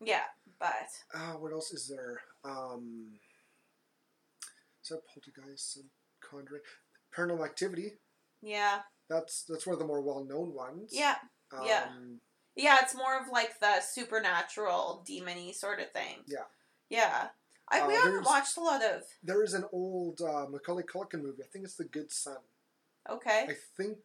yeah, 0.00 0.24
but 0.58 0.88
Uh, 1.14 1.32
what 1.38 1.52
else 1.52 1.72
is 1.72 1.88
there? 1.88 2.20
Um, 2.44 3.12
is 4.82 4.88
that 4.90 5.00
Poltergeist 5.06 5.76
and 5.76 5.86
Conjuring? 6.20 6.62
Paranormal 7.16 7.44
Activity. 7.44 7.92
yeah, 8.42 8.80
That's 9.08 9.44
that's 9.48 9.66
one 9.66 9.74
of 9.74 9.78
the 9.78 9.86
more 9.86 10.00
well 10.00 10.24
known 10.24 10.54
ones. 10.54 10.90
yeah, 10.92 11.16
Um, 11.56 11.66
yeah. 11.66 11.86
yeah. 12.56 12.78
It's 12.82 12.94
more 12.94 13.18
of 13.20 13.28
like 13.30 13.60
the 13.60 13.80
supernatural, 13.80 15.04
demony 15.08 15.54
sort 15.54 15.80
of 15.80 15.90
thing. 15.92 16.18
Yeah. 16.26 16.44
Yeah. 16.96 17.28
I, 17.70 17.86
we 17.86 17.94
Uh, 17.96 18.02
haven't 18.02 18.24
watched 18.24 18.56
a 18.58 18.60
lot 18.60 18.82
of. 18.84 19.02
There 19.22 19.42
is 19.42 19.54
an 19.54 19.64
old 19.72 20.20
uh, 20.20 20.46
Macaulay 20.50 20.82
Culkin 20.82 21.22
movie. 21.22 21.42
I 21.42 21.46
think 21.50 21.64
it's 21.64 21.76
The 21.76 21.84
Good 21.84 22.10
Son. 22.12 22.36
Okay. 23.08 23.46
I 23.48 23.54
think. 23.76 23.98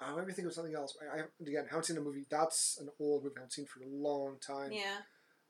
I 0.00 0.10
Uh, 0.10 0.16
maybe 0.16 0.32
think 0.32 0.48
of 0.48 0.54
something 0.54 0.74
else. 0.74 0.96
I, 1.00 1.20
I 1.20 1.22
again 1.40 1.66
haven't 1.70 1.84
seen 1.86 1.96
the 1.96 2.02
movie. 2.02 2.26
That's 2.28 2.78
an 2.80 2.88
old 2.98 3.22
movie 3.22 3.36
I 3.36 3.40
haven't 3.40 3.52
seen 3.52 3.66
for 3.66 3.80
a 3.80 3.86
long 3.88 4.38
time. 4.44 4.72
Yeah. 4.72 4.98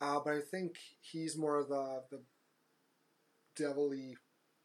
Uh, 0.02 0.20
but 0.24 0.34
I 0.34 0.40
think 0.40 0.76
he's 1.00 1.34
more 1.36 1.56
of 1.58 1.68
the 1.68 2.02
the 2.10 2.20
devilly 3.56 4.16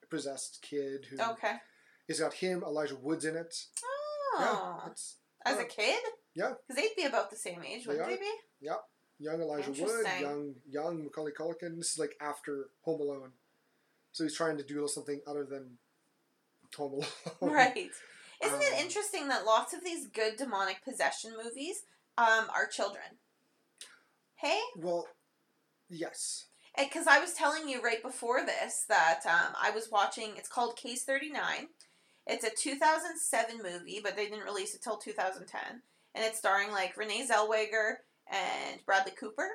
possessed 0.10 0.60
kid 0.62 1.06
who 1.10 1.22
Okay. 1.34 1.56
It's 2.08 2.20
got 2.20 2.34
him, 2.34 2.64
Elijah 2.64 2.96
Woods 2.96 3.24
in 3.26 3.36
it. 3.36 3.54
Oh. 3.84 4.82
Yeah, 4.86 4.90
As 5.46 5.58
uh, 5.58 5.62
a 5.62 5.66
kid? 5.66 6.02
yeah. 6.36 6.54
Because 6.68 6.82
they'd 6.82 6.96
be 7.02 7.06
about 7.08 7.30
the 7.30 7.36
same 7.38 7.62
age, 7.64 7.86
wouldn't 7.86 8.06
are. 8.06 8.10
they 8.10 8.18
be? 8.18 8.32
Young 9.20 9.42
Elijah 9.42 9.72
Wood, 9.72 10.06
young 10.20 10.56
young 10.70 11.04
Macaulay 11.04 11.32
Culkin. 11.32 11.78
This 11.78 11.92
is 11.92 12.00
like 12.00 12.16
after 12.22 12.70
Home 12.82 13.02
Alone, 13.02 13.32
so 14.12 14.24
he's 14.24 14.36
trying 14.36 14.58
to 14.58 14.64
do 14.64 14.88
something 14.88 15.22
other 15.28 15.46
than 15.46 15.78
Home 16.78 16.94
Alone. 16.94 17.08
Right. 17.54 17.92
Isn't 18.44 18.56
Um, 18.56 18.62
it 18.62 18.80
interesting 18.80 19.28
that 19.28 19.46
lots 19.46 19.74
of 19.74 19.84
these 19.84 20.08
good 20.08 20.38
demonic 20.38 20.82
possession 20.84 21.34
movies 21.44 21.82
um, 22.18 22.46
are 22.56 22.68
children? 22.68 23.20
Hey? 24.36 24.60
Well, 24.78 25.08
yes. 25.90 26.46
Because 26.78 27.08
I 27.08 27.20
was 27.20 27.34
telling 27.34 27.68
you 27.68 27.82
right 27.82 28.02
before 28.02 28.46
this 28.46 28.86
that 28.88 29.22
um, 29.26 29.54
I 29.62 29.72
was 29.72 29.90
watching, 29.92 30.38
it's 30.38 30.48
called 30.48 30.78
Case 30.78 31.04
39. 31.04 31.68
It's 32.28 32.46
a 32.46 32.50
2007 32.50 33.58
movie, 33.58 34.00
but 34.02 34.16
they 34.16 34.30
didn't 34.30 34.46
release 34.46 34.74
it 34.74 34.82
till 34.82 34.98
2010. 34.98 35.82
And 36.16 36.24
it's 36.24 36.38
starring 36.38 36.72
like 36.72 36.96
Renee 36.96 37.28
Zellweger 37.30 37.96
and 38.30 38.80
Bradley 38.86 39.14
Cooper. 39.20 39.48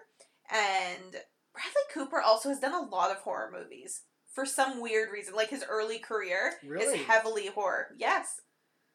And 0.50 1.12
Bradley 1.52 1.87
Cooper 1.93 2.21
also 2.21 2.49
has 2.49 2.61
done 2.61 2.75
a 2.75 2.88
lot 2.88 3.11
of 3.11 3.19
horror 3.19 3.50
movies 3.52 4.02
for 4.33 4.45
some 4.45 4.81
weird 4.81 5.11
reason. 5.12 5.35
Like 5.35 5.50
his 5.50 5.64
early 5.69 5.99
career 5.99 6.54
Really? 6.66 6.99
is 6.99 7.07
heavily 7.07 7.47
horror. 7.49 7.88
Yes. 7.99 8.40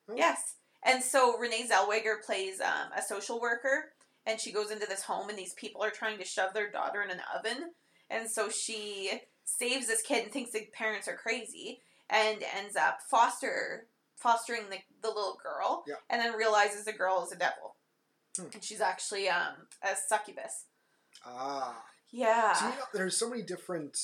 Oh. 0.09 0.13
Yes. 0.15 0.55
And 0.83 1.03
so 1.03 1.37
Renee 1.37 1.67
Zellweger 1.69 2.21
plays 2.25 2.61
um, 2.61 2.91
a 2.97 3.01
social 3.01 3.41
worker, 3.41 3.91
and 4.25 4.39
she 4.39 4.51
goes 4.53 4.71
into 4.71 4.85
this 4.87 5.03
home, 5.03 5.27
and 5.29 5.37
these 5.37 5.53
people 5.53 5.83
are 5.83 5.89
trying 5.89 6.17
to 6.19 6.25
shove 6.25 6.53
their 6.53 6.71
daughter 6.71 7.01
in 7.01 7.09
an 7.11 7.19
oven. 7.37 7.71
And 8.09 8.29
so 8.29 8.49
she 8.49 9.11
saves 9.43 9.87
this 9.87 10.01
kid 10.01 10.23
and 10.23 10.31
thinks 10.31 10.51
the 10.51 10.67
parents 10.73 11.07
are 11.07 11.15
crazy, 11.17 11.81
and 12.09 12.37
ends 12.57 12.75
up 12.77 12.99
foster 13.09 13.87
fostering 14.15 14.63
the, 14.69 14.77
the 15.01 15.07
little 15.07 15.37
girl, 15.41 15.83
Yeah. 15.87 15.95
and 16.09 16.21
then 16.21 16.33
realizes 16.37 16.83
the 16.85 16.91
girl 16.91 17.23
is 17.25 17.31
a 17.31 17.37
devil, 17.37 17.75
And 18.53 18.63
she's 18.63 18.81
actually 18.81 19.29
um, 19.29 19.67
a 19.83 19.95
succubus. 20.07 20.65
Ah. 21.25 21.83
Yeah, 22.11 22.53
See, 22.53 22.65
there's 22.93 23.15
so 23.17 23.29
many 23.29 23.43
different 23.43 23.95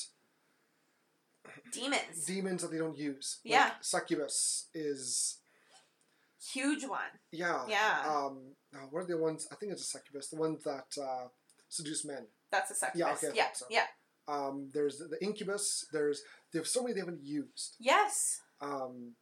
demons, 1.72 2.24
demons 2.24 2.62
that 2.62 2.70
they 2.70 2.78
don't 2.78 2.96
use. 2.96 3.38
Like, 3.44 3.52
Yeah. 3.52 3.70
Succubus 3.80 4.68
is 4.74 5.38
huge 6.52 6.84
one. 6.84 7.00
yeah. 7.32 7.64
Yeah. 7.68 8.02
Um. 8.06 8.54
what 8.90 9.00
are 9.00 9.06
the 9.06 9.16
ones? 9.18 9.48
I 9.50 9.56
think 9.56 9.72
it's 9.72 9.82
a 9.82 9.86
succubus. 9.86 10.28
The 10.28 10.36
ones 10.36 10.62
that 10.64 10.86
uh, 11.00 11.28
seduce 11.68 12.04
men. 12.04 12.26
That's 12.52 12.70
a 12.70 12.74
succubus. 12.74 13.22
Yeah. 13.22 13.28
okay, 13.28 13.36
yeah, 13.36 13.48
so. 13.52 13.66
yeah. 13.70 13.86
Um. 14.28 14.70
There's 14.72 14.98
the 14.98 15.18
incubus. 15.20 15.86
There's 15.92 16.22
there's 16.52 16.70
so 16.70 16.82
many 16.82 16.94
they 16.94 17.00
haven't 17.00 17.24
used. 17.24 17.76
Yes. 17.80 18.40
Um. 18.60 19.14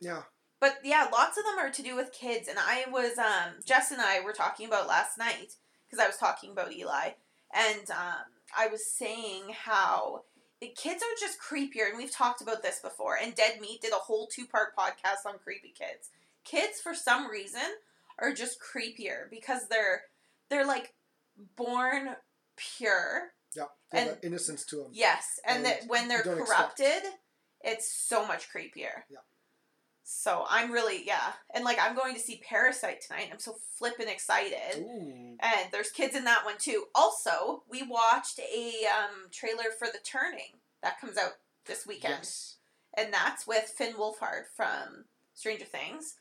Yeah. 0.00 0.22
But 0.60 0.78
yeah, 0.82 1.08
lots 1.12 1.36
of 1.38 1.44
them 1.44 1.58
are 1.58 1.70
to 1.70 1.82
do 1.82 1.94
with 1.96 2.12
kids. 2.12 2.48
And 2.48 2.58
I 2.58 2.84
was, 2.90 3.18
um, 3.18 3.54
Jess 3.64 3.90
and 3.90 4.00
I 4.00 4.20
were 4.20 4.32
talking 4.32 4.66
about 4.66 4.88
last 4.88 5.18
night 5.18 5.54
because 5.86 6.02
I 6.02 6.06
was 6.06 6.16
talking 6.16 6.50
about 6.50 6.72
Eli, 6.72 7.10
and 7.54 7.90
um, 7.90 8.24
I 8.56 8.66
was 8.68 8.86
saying 8.90 9.42
how 9.64 10.22
the 10.60 10.68
kids 10.68 11.02
are 11.02 11.20
just 11.20 11.38
creepier. 11.40 11.88
And 11.88 11.98
we've 11.98 12.10
talked 12.10 12.40
about 12.40 12.62
this 12.62 12.80
before. 12.80 13.16
And 13.22 13.34
Dead 13.34 13.60
Meat 13.60 13.82
did 13.82 13.92
a 13.92 13.96
whole 13.96 14.26
two 14.26 14.46
part 14.46 14.74
podcast 14.76 15.26
on 15.28 15.38
creepy 15.38 15.74
kids. 15.78 16.08
Kids, 16.44 16.80
for 16.80 16.94
some 16.94 17.30
reason, 17.30 17.60
are 18.18 18.32
just 18.32 18.58
creepier 18.60 19.28
because 19.30 19.68
they're 19.68 20.02
they're 20.48 20.66
like 20.66 20.94
born 21.56 22.16
pure. 22.56 23.32
Yeah. 23.54 23.64
And- 23.92 24.16
innocence 24.22 24.64
to 24.66 24.76
them. 24.76 24.86
Yes, 24.92 25.38
and, 25.46 25.58
And 25.58 25.66
that 25.66 25.84
when 25.86 26.08
they're 26.08 26.22
don't 26.22 26.38
expect- 26.40 26.78
corrupted, 26.78 27.10
it's 27.62 27.90
so 27.90 28.26
much 28.26 28.48
creepier. 28.50 29.04
Yeah. 29.10 29.18
So 30.08 30.44
I'm 30.48 30.70
really 30.70 31.04
yeah, 31.04 31.32
and 31.52 31.64
like 31.64 31.78
I'm 31.82 31.96
going 31.96 32.14
to 32.14 32.20
see 32.20 32.40
Parasite 32.48 33.00
tonight. 33.00 33.28
I'm 33.32 33.40
so 33.40 33.56
flippin' 33.76 34.08
excited. 34.08 34.78
Ooh. 34.78 35.36
And 35.40 35.66
there's 35.72 35.90
kids 35.90 36.14
in 36.14 36.22
that 36.24 36.44
one 36.44 36.54
too. 36.58 36.84
Also, 36.94 37.64
we 37.68 37.82
watched 37.82 38.38
a 38.38 38.68
um, 38.86 39.28
trailer 39.32 39.64
for 39.76 39.88
The 39.88 39.98
Turning 40.04 40.60
that 40.84 41.00
comes 41.00 41.18
out 41.18 41.32
this 41.66 41.88
weekend, 41.88 42.14
Yes. 42.18 42.56
and 42.96 43.12
that's 43.12 43.48
with 43.48 43.64
Finn 43.76 43.94
Wolfhard 43.94 44.44
from 44.56 45.06
Stranger 45.34 45.64
Things. 45.64 46.14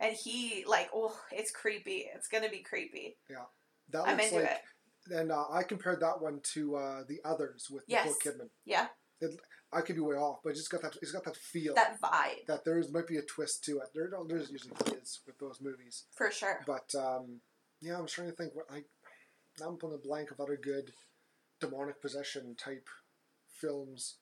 And 0.00 0.16
he 0.16 0.64
like, 0.66 0.88
oh, 0.92 1.16
it's 1.30 1.52
creepy. 1.52 2.06
It's 2.12 2.26
gonna 2.26 2.48
be 2.50 2.58
creepy. 2.58 3.18
Yeah, 3.30 3.44
that 3.90 4.02
I'm 4.08 4.16
looks 4.16 4.32
into 4.32 4.42
like. 4.42 4.50
it. 5.10 5.14
And 5.14 5.30
uh, 5.30 5.44
I 5.52 5.62
compared 5.62 6.00
that 6.00 6.20
one 6.20 6.40
to 6.54 6.74
uh, 6.74 7.02
the 7.08 7.20
others 7.24 7.68
with 7.70 7.84
Yes. 7.86 8.06
Nicole 8.24 8.32
Kidman. 8.46 8.48
Yeah, 8.64 8.88
I 9.72 9.82
could 9.82 9.96
be 9.96 10.00
way 10.00 10.16
off, 10.16 10.38
but 10.42 10.50
it's 10.50 10.60
just 10.60 10.70
got 10.70 10.82
that. 10.82 10.96
It's 11.02 11.12
got 11.12 11.24
that 11.24 11.36
feel 11.36 11.74
that 11.74 12.00
vibe 12.00 12.46
that 12.46 12.64
there's 12.64 12.90
might 12.90 13.06
be 13.06 13.18
a 13.18 13.22
twist 13.22 13.64
to 13.64 13.78
it. 13.78 13.88
There, 13.94 14.10
there's 14.26 14.50
usually 14.50 14.72
is 15.02 15.20
with 15.26 15.38
those 15.38 15.60
movies, 15.60 16.04
for 16.14 16.30
sure. 16.30 16.64
but 16.66 16.94
um, 16.98 17.40
yeah, 17.80 17.98
I'm 17.98 18.06
trying 18.06 18.30
to 18.30 18.36
think 18.36 18.54
what 18.54 18.66
I. 18.70 18.84
Now 19.60 19.68
I'm 19.68 19.76
pulling 19.76 19.96
a 20.02 20.06
blank 20.06 20.30
of 20.30 20.40
other 20.40 20.56
good 20.56 20.92
demonic 21.60 22.00
possession 22.00 22.54
type 22.56 22.88
films. 23.60 24.16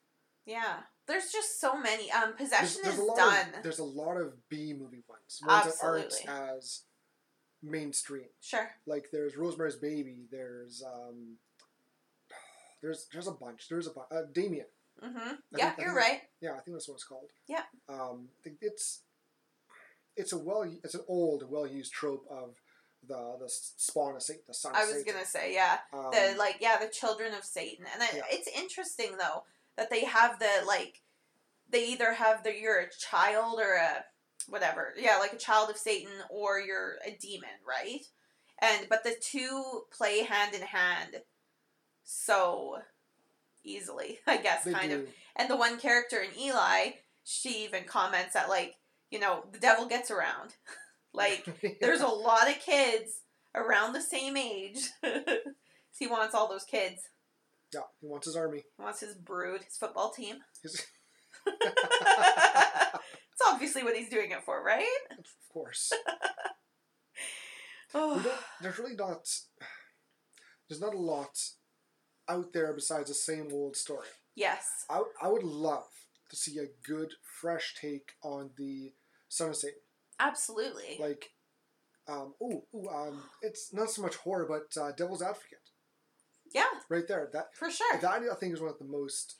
Yeah, 0.46 0.78
there's 1.06 1.30
just 1.32 1.60
so 1.60 1.76
many. 1.76 2.10
Um, 2.10 2.34
There's, 2.38 2.50
possession 2.50 2.80
there's 2.84 2.98
a 2.98 3.02
is 3.02 3.10
done. 3.16 3.46
Of, 3.56 3.62
there's 3.62 3.78
a 3.80 3.84
lot 3.84 4.16
of 4.16 4.48
B 4.48 4.72
movie 4.78 5.02
ones, 5.08 5.40
ones 5.44 5.64
that 5.64 5.84
aren't 5.84 6.14
as 6.28 6.82
mainstream. 7.62 8.28
Sure. 8.40 8.70
Like 8.86 9.06
there's 9.12 9.36
Rosemary's 9.36 9.76
Baby. 9.76 10.26
There's 10.30 10.82
um, 10.86 11.36
there's 12.80 13.08
there's 13.12 13.26
a 13.26 13.32
bunch. 13.32 13.68
There's 13.68 13.86
a 13.86 13.90
bunch. 13.90 14.06
Uh, 14.12 14.22
Damien. 14.32 14.66
Mm-hmm. 15.04 15.18
I 15.18 15.34
Yeah, 15.52 15.70
think- 15.70 15.78
you're 15.86 15.94
think- 15.94 15.98
right. 16.08 16.22
Yeah, 16.40 16.52
I 16.52 16.60
think 16.60 16.76
that's 16.76 16.88
what 16.88 16.94
it's 16.94 17.04
called. 17.04 17.30
Yeah. 17.46 17.62
Um, 17.88 18.28
it's 18.60 19.00
it's 20.16 20.32
a 20.32 20.38
well 20.38 20.62
it's 20.84 20.94
an 20.94 21.02
old 21.08 21.48
well 21.50 21.66
used 21.66 21.92
trope 21.92 22.26
of 22.30 22.56
the 23.06 23.36
the 23.38 23.48
spawn 23.48 24.16
of 24.16 24.22
Satan, 24.22 24.42
the 24.46 24.54
son. 24.54 24.72
I 24.74 24.84
was 24.84 24.94
Satan. 24.96 25.12
gonna 25.14 25.26
say 25.26 25.54
yeah. 25.54 25.78
Um, 25.92 26.10
the 26.12 26.34
like 26.38 26.56
yeah 26.60 26.78
the 26.78 26.88
children 26.88 27.34
of 27.34 27.44
satan 27.44 27.84
and 27.92 28.02
I, 28.02 28.08
Yeah. 28.16 28.22
it's 28.30 28.48
interesting 28.48 29.16
though 29.18 29.44
that 29.76 29.90
they 29.90 30.04
have 30.04 30.38
the 30.38 30.64
like 30.66 31.02
they 31.70 31.86
either 31.88 32.14
have 32.14 32.42
the 32.42 32.58
you're 32.58 32.80
a 32.80 32.90
child 32.90 33.60
or 33.60 33.74
a 33.74 34.04
whatever 34.48 34.94
yeah 34.96 35.18
like 35.18 35.32
a 35.34 35.36
child 35.38 35.68
of 35.70 35.76
satan 35.76 36.12
or 36.30 36.58
you're 36.60 36.94
a 37.06 37.10
demon 37.20 37.50
right 37.68 38.06
and 38.60 38.88
but 38.88 39.04
the 39.04 39.14
two 39.20 39.82
play 39.90 40.22
hand 40.22 40.54
in 40.54 40.62
hand 40.62 41.16
so 42.04 42.78
easily 43.66 44.18
i 44.26 44.36
guess 44.36 44.64
they 44.64 44.72
kind 44.72 44.90
do. 44.90 44.96
of 45.00 45.08
and 45.36 45.50
the 45.50 45.56
one 45.56 45.78
character 45.78 46.18
in 46.20 46.38
eli 46.40 46.90
she 47.24 47.64
even 47.64 47.84
comments 47.84 48.32
that 48.34 48.48
like 48.48 48.74
you 49.10 49.18
know 49.18 49.44
the 49.52 49.58
devil 49.58 49.86
gets 49.86 50.10
around 50.10 50.54
like 51.12 51.46
there's 51.80 52.00
a 52.00 52.06
lot 52.06 52.48
of 52.48 52.58
kids 52.60 53.20
around 53.54 53.92
the 53.94 54.02
same 54.02 54.36
age. 54.36 54.78
he 55.98 56.06
wants 56.06 56.34
all 56.34 56.46
those 56.46 56.64
kids. 56.64 57.00
yeah, 57.72 57.80
he 58.02 58.06
wants 58.06 58.26
his 58.26 58.36
army. 58.36 58.62
He 58.76 58.82
wants 58.82 59.00
his 59.00 59.14
brood, 59.14 59.62
his 59.64 59.76
football 59.78 60.10
team. 60.10 60.36
His- 60.62 60.84
It's 61.46 63.42
obviously 63.50 63.82
what 63.82 63.96
he's 63.96 64.08
doing 64.10 64.30
it 64.30 64.42
for, 64.44 64.62
right? 64.62 64.86
of 65.18 65.24
course. 65.52 65.90
Oh, 67.94 68.22
there's 68.60 68.78
really 68.78 68.94
not. 68.94 69.26
There's 70.68 70.80
not 70.80 70.94
a 70.94 70.98
lot 70.98 71.38
out 72.28 72.52
there 72.52 72.72
besides 72.72 73.08
the 73.08 73.14
same 73.14 73.48
old 73.52 73.76
story. 73.76 74.08
yes. 74.34 74.84
I, 74.90 75.02
I 75.22 75.28
would 75.28 75.42
love 75.44 75.88
to 76.30 76.36
see 76.36 76.58
a 76.58 76.66
good, 76.86 77.14
fresh 77.40 77.74
take 77.80 78.12
on 78.22 78.50
the 78.56 78.92
Son 79.28 79.50
of 79.50 79.56
Satan. 79.56 79.78
Absolutely. 80.18 80.96
Like, 80.98 81.30
um, 82.08 82.34
ooh, 82.42 82.62
ooh, 82.74 82.88
um, 82.88 83.22
it's 83.42 83.72
not 83.72 83.90
so 83.90 84.02
much 84.02 84.16
horror, 84.16 84.46
but 84.48 84.80
uh, 84.80 84.92
Devil's 84.92 85.22
Advocate, 85.22 85.58
yeah, 86.54 86.64
right 86.88 87.06
there. 87.06 87.28
That 87.32 87.54
for 87.54 87.70
sure. 87.70 87.98
that 88.00 88.10
I 88.10 88.34
think 88.36 88.54
is 88.54 88.60
one 88.60 88.70
of 88.70 88.78
the 88.78 88.84
most, 88.84 89.36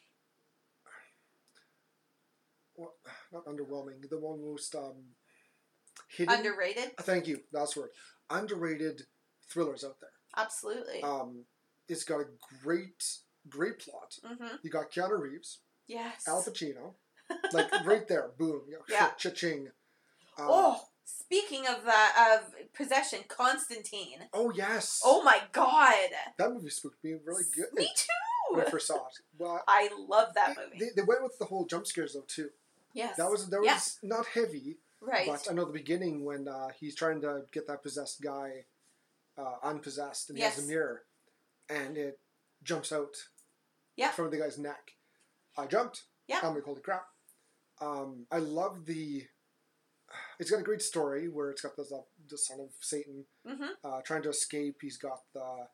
well, 2.77 2.95
not 3.33 3.47
underwhelming, 3.47 4.09
the 4.11 4.19
one 4.19 4.45
most 4.45 4.75
um, 4.75 5.15
hidden. 6.09 6.35
Underrated? 6.35 6.93
Thank 7.01 7.27
you. 7.29 7.41
That's 7.53 7.75
the 7.75 7.83
word. 7.83 7.91
Underrated 8.31 9.03
thrillers 9.49 9.85
out 9.85 10.01
there. 10.01 10.11
Absolutely. 10.37 11.03
Um, 11.03 11.45
it's 11.89 12.05
got 12.05 12.21
a 12.21 12.27
great, 12.63 13.05
great 13.49 13.79
plot. 13.79 14.15
mm-hmm. 14.25 14.57
You 14.63 14.71
got 14.71 14.91
Keanu 14.91 15.19
Reeves, 15.21 15.59
Yes. 15.87 16.27
Al 16.27 16.43
Pacino, 16.43 16.95
like 17.53 17.71
right 17.85 18.07
there, 18.09 18.31
boom, 18.39 18.63
you 18.69 18.75
know, 18.75 18.81
Yeah. 18.89 19.11
cha-ching. 19.19 19.69
Um, 20.39 20.47
oh, 20.49 20.81
speaking 21.05 21.67
of 21.67 21.85
that, 21.85 22.41
of 22.45 22.55
possession, 22.75 23.21
Constantine. 23.29 24.19
oh 24.35 24.51
yes. 24.55 25.01
Oh 25.05 25.23
my 25.23 25.41
god. 25.53 25.95
that 26.39 26.53
movie 26.53 26.71
spooked 26.71 27.03
me 27.05 27.15
really 27.25 27.45
good 27.55 27.67
Me 27.75 27.89
too. 27.97 28.55
when 28.55 28.67
I 28.67 28.71
first 28.71 28.89
saw 28.89 28.97
it. 28.97 29.19
Well, 29.39 29.63
I 29.69 29.89
love 30.09 30.35
that 30.35 30.57
movie. 30.57 30.79
they, 30.79 30.91
they 31.01 31.07
went 31.07 31.23
with 31.23 31.39
the 31.39 31.47
whole 31.47 31.65
jump 31.67 31.87
scares 31.87 32.13
though 32.15 32.25
too. 32.27 32.51
yes. 32.93 33.17
That 33.17 33.31
was 33.31 33.49
that 33.49 33.61
was 33.63 33.99
not 34.03 34.27
heavy, 34.27 34.77
right. 35.01 35.27
but 35.29 35.47
I 35.51 35.55
know 35.55 35.65
the 35.65 35.73
beginning 35.73 36.25
when 36.25 36.49
uh, 36.49 36.69
he's 36.79 36.95
trying 36.95 37.21
to 37.23 37.43
get 37.53 37.67
that 37.69 37.83
possessed 37.83 38.21
guy 38.21 38.65
uh, 39.39 39.55
unpossessed 39.63 40.29
and 40.31 40.39
he 40.39 40.45
has 40.45 40.59
a 40.63 40.67
mirror, 40.67 41.03
and 41.69 41.97
it 41.97 42.19
jumps 42.63 42.93
out 42.93 43.15
Yeah. 43.97 44.11
from 44.11 44.31
the 44.31 44.39
guy's 44.39 44.59
neck. 44.59 44.93
I 45.57 45.67
jumped. 45.67 46.05
Yeah. 46.29 46.41
I'm 46.43 46.55
like, 46.55 46.65
holy 46.65 46.81
crap. 46.83 47.07
Um, 47.81 48.27
I 48.31 48.39
love 48.39 48.87
the. 48.87 49.25
It's 50.39 50.51
got 50.51 50.61
a 50.61 50.65
great 50.65 50.83
story 50.83 51.29
where 51.29 51.51
it's 51.51 51.63
got 51.63 51.77
the 51.77 51.85
the 52.29 52.39
son 52.39 52.61
of 52.61 52.71
Satan 52.81 53.25
mm-hmm. 53.47 53.65
uh, 53.85 54.01
trying 54.03 54.23
to 54.23 54.31
escape. 54.31 54.77
He's 54.81 54.97
got 54.97 55.21
the 55.35 55.67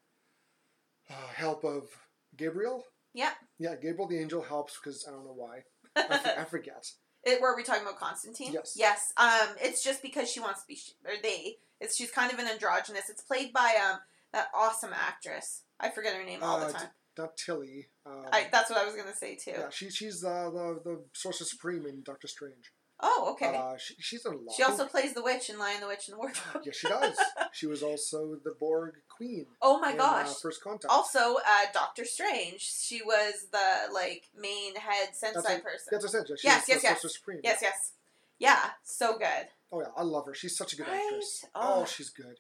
uh, 1.11 1.29
help 1.35 1.65
of 1.65 1.89
Gabriel. 2.37 2.85
Yeah. 3.15 3.33
Yeah, 3.59 3.75
Gabriel 3.77 4.09
the 4.09 4.19
angel 4.19 4.43
helps 4.43 4.79
because 4.83 5.05
I 5.07 5.11
don't 5.11 5.25
know 5.25 5.35
why. 5.37 5.65
I, 5.97 6.45
forget. 6.45 6.91
It, 7.25 7.43
were 7.43 7.55
we 7.55 7.63
talking 7.63 7.83
about 7.83 7.99
Constantine? 7.99 8.53
Yes. 8.53 8.75
Yes. 8.77 9.13
Um, 9.19 9.55
it's 9.61 9.85
just 9.85 10.03
because 10.03 10.31
she 10.31 10.41
wants 10.41 10.63
to 10.63 10.67
be, 10.67 10.77
sh- 10.77 10.95
or 11.05 11.13
they. 11.23 11.59
It's 11.81 11.97
she's 11.97 12.11
kind 12.11 12.33
of 12.33 12.39
an 12.39 12.47
androgynous. 12.47 13.11
It's 13.11 13.23
played 13.23 13.53
by 13.53 13.75
um 13.85 13.99
that 14.33 14.49
awesome 14.55 14.93
actress. 14.95 15.63
I 15.83 15.91
forget 15.91 16.15
her 16.15 16.25
name 16.25 16.39
all 16.43 16.57
Uh, 16.61 16.67
the 16.69 16.73
time. 16.73 16.89
Not 17.19 17.37
Tilly. 17.37 17.89
Um, 18.07 18.25
I, 18.33 18.47
that's 18.51 18.71
what 18.71 18.79
I 18.79 18.87
was 18.87 18.95
gonna 18.95 19.15
say 19.15 19.35
too. 19.37 19.51
yeah, 19.51 19.69
she, 19.69 19.91
she's 19.91 20.21
the, 20.23 20.51
the 20.85 20.91
the 20.91 21.05
Sorcerer 21.13 21.47
Supreme 21.47 21.85
in 21.87 22.03
Doctor 22.03 22.27
Strange. 22.29 22.73
Oh, 23.05 23.31
okay. 23.33 23.57
Uh, 23.57 23.77
she, 23.77 23.95
she's 23.99 24.25
a 24.25 24.31
lot. 24.31 24.55
she 24.57 24.63
also 24.63 24.87
plays 24.87 25.13
the 25.13 25.23
witch 25.23 25.51
in 25.51 25.59
Lion, 25.59 25.81
the 25.81 25.89
Witch, 25.89 26.07
and 26.07 26.15
the 26.15 26.19
Wardrobe. 26.19 26.63
yeah, 26.65 26.71
she 26.73 26.87
does. 26.89 27.17
she 27.53 27.67
was 27.67 27.83
also 27.83 28.37
the 28.45 28.55
Borg 28.59 28.95
Queen. 29.09 29.47
Oh 29.61 29.81
my 29.81 29.91
in, 29.91 29.97
gosh. 29.97 30.29
Uh, 30.29 30.33
First 30.41 30.63
Contact. 30.63 30.87
Also, 30.91 31.35
uh, 31.37 31.67
Doctor 31.75 32.05
Strange. 32.05 32.61
She 32.61 33.03
was 33.03 33.49
the 33.51 33.93
like 33.93 34.29
main 34.41 34.77
head 34.77 35.09
sensei 35.15 35.41
That's 35.43 35.51
it. 35.59 35.65
person. 35.65 35.89
That's 35.91 36.05
what 36.05 36.15
I 36.15 36.25
said. 36.27 36.39
She 36.39 36.47
Yes, 36.47 36.65
yes, 36.69 36.83
the 36.83 36.89
yes. 36.89 37.13
Supreme. 37.13 37.41
Yes, 37.43 37.59
yes. 37.61 37.93
Yeah, 38.39 38.71
so 38.85 39.19
good. 39.19 39.49
Oh 39.73 39.81
yeah, 39.81 39.89
I 39.97 40.03
love 40.03 40.27
her. 40.27 40.35
She's 40.35 40.57
such 40.57 40.73
a 40.73 40.77
good 40.77 40.87
Right? 40.87 41.03
actress. 41.05 41.45
Oh. 41.55 41.83
Oh, 41.83 41.85
she's 41.85 42.11
good. 42.11 42.39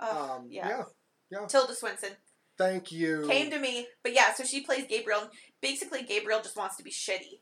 Oh, 0.00 0.36
um, 0.36 0.46
yeah. 0.48 0.84
yeah. 1.30 1.46
Tilda 1.46 1.74
Swinton 1.74 2.10
Thank 2.58 2.90
you. 2.92 3.24
came 3.28 3.50
to 3.50 3.58
me, 3.58 3.86
but 4.02 4.12
yeah, 4.12 4.34
so 4.34 4.44
she 4.44 4.60
plays 4.62 4.84
Gabriel. 4.88 5.30
Basically, 5.62 6.02
Gabriel 6.02 6.40
just 6.42 6.56
wants 6.56 6.76
to 6.76 6.82
be 6.82 6.90
shitty. 6.90 7.38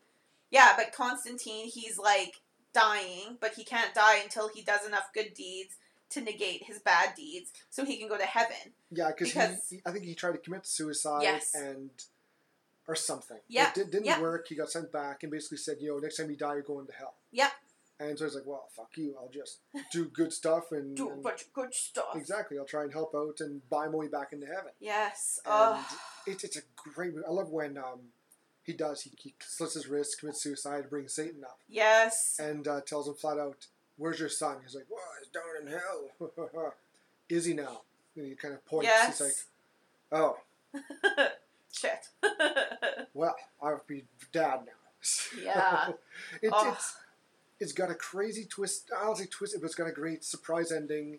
Yeah, 0.51 0.75
but 0.77 0.93
Constantine, 0.93 1.67
he's 1.69 1.99
like 1.99 2.35
dying, 2.75 3.39
but 3.41 3.55
he 3.55 3.65
can't 3.65 3.95
die 3.95 4.19
until 4.23 4.49
he 4.49 4.63
does 4.63 4.87
enough 4.87 5.09
good 5.15 5.33
deeds 5.35 5.77
to 6.11 6.21
negate 6.21 6.63
his 6.65 6.79
bad 6.79 7.15
deeds, 7.17 7.51
so 7.71 7.85
he 7.85 7.97
can 7.97 8.09
go 8.09 8.17
to 8.17 8.25
heaven. 8.27 8.57
yeah, 8.93 9.11
cause 9.11 9.33
he, 9.33 9.41
he, 9.77 9.83
I 9.85 9.91
think 9.91 10.05
he 10.05 10.15
tried 10.15 10.33
to 10.33 10.39
commit 10.39 10.65
suicide 10.67 11.23
Yes. 11.23 11.53
and 11.55 11.91
or 12.87 12.95
something. 12.95 13.39
Yeah, 13.49 13.71
It 13.71 13.75
did, 13.75 13.91
didn't 13.91 14.05
yeah. 14.07 14.21
work. 14.21 14.47
He 14.49 14.55
got 14.55 14.71
sent 14.71 14.93
back 14.93 15.25
and 15.25 15.33
basically 15.33 15.59
said, 15.59 15.79
"You 15.81 15.89
know, 15.89 15.99
next 15.99 16.19
time 16.19 16.31
you 16.31 16.37
die, 16.37 16.53
you're 16.55 16.63
going 16.63 16.87
to 16.87 16.93
hell." 16.93 17.15
Yeah. 17.33 17.51
And 17.99 18.19
so 18.19 18.27
he's 18.27 18.35
like, 18.35 18.45
"Well, 18.47 18.69
fuck 18.77 18.91
you. 18.97 19.17
I'll 19.19 19.31
just 19.33 19.59
do 19.91 20.05
good 20.07 20.33
stuff 20.33 20.71
and, 20.73 20.95
Do 20.97 21.09
a 21.09 21.13
and- 21.15 21.23
bunch 21.23 21.43
of 21.43 21.53
good 21.55 21.73
stuff. 21.73 22.15
exactly. 22.15 22.59
I'll 22.59 22.67
try 22.67 22.83
and 22.83 22.93
help 22.93 23.15
out 23.15 23.41
and 23.41 23.67
buy 23.71 23.87
my 23.89 23.97
way 23.97 24.09
back 24.09 24.33
into 24.33 24.47
heaven." 24.47 24.73
Yes. 24.81 25.41
And 25.47 25.55
Oh. 25.57 25.99
it's 26.27 26.45
it's 26.45 26.57
a 26.59 26.63
great 26.77 27.15
movie. 27.15 27.27
I 27.27 27.31
love 27.33 27.51
when 27.51 27.79
um 27.79 28.13
he 28.65 28.73
does 28.75 29.03
he, 29.03 29.13
he 29.17 29.35
slits 29.41 29.75
his 29.75 29.87
wrist, 29.89 30.19
commits 30.21 30.43
suicide, 30.43 30.91
brings 30.91 31.15
Satan 31.15 31.43
up, 31.45 31.59
Yes. 31.69 32.37
and 32.39 32.67
uh, 32.69 32.81
tells 32.83 33.09
him 33.09 33.15
flat 33.15 33.39
out, 33.39 33.67
"Where's 33.97 34.21
your 34.21 34.29
son?" 34.29 34.59
He's 34.63 34.75
like, 34.75 34.87
"Well, 34.91 35.01
he's 35.19 35.29
down 35.29 35.45
in 35.63 35.67
hell." 36.49 36.75
Is 37.31 37.45
he 37.47 37.55
now? 37.55 37.83
And 38.15 38.27
he 38.27 38.35
kind 38.35 38.55
of 38.55 38.65
points. 38.67 38.87
Yes. 38.89 39.19
He's 39.19 39.21
like, 39.27 39.35
"Oh, 40.13 40.39
Shit. 41.73 42.09
well, 43.15 43.37
I'll 43.63 43.83
be 43.87 44.05
dad 44.33 44.61
now." 44.67 44.73
Yeah. 45.43 45.93
it's 46.43 46.53
Oh. 46.55 46.73
it's 46.73 46.97
it's 47.61 47.73
got 47.73 47.91
a 47.91 47.95
crazy 47.95 48.45
twist. 48.45 48.91
I 48.97 49.05
don't 49.05 49.17
say 49.17 49.27
twist, 49.27 49.57
but 49.61 49.67
it's 49.67 49.75
got 49.75 49.89
a 49.89 49.93
great 49.93 50.25
surprise 50.25 50.73
ending. 50.73 51.19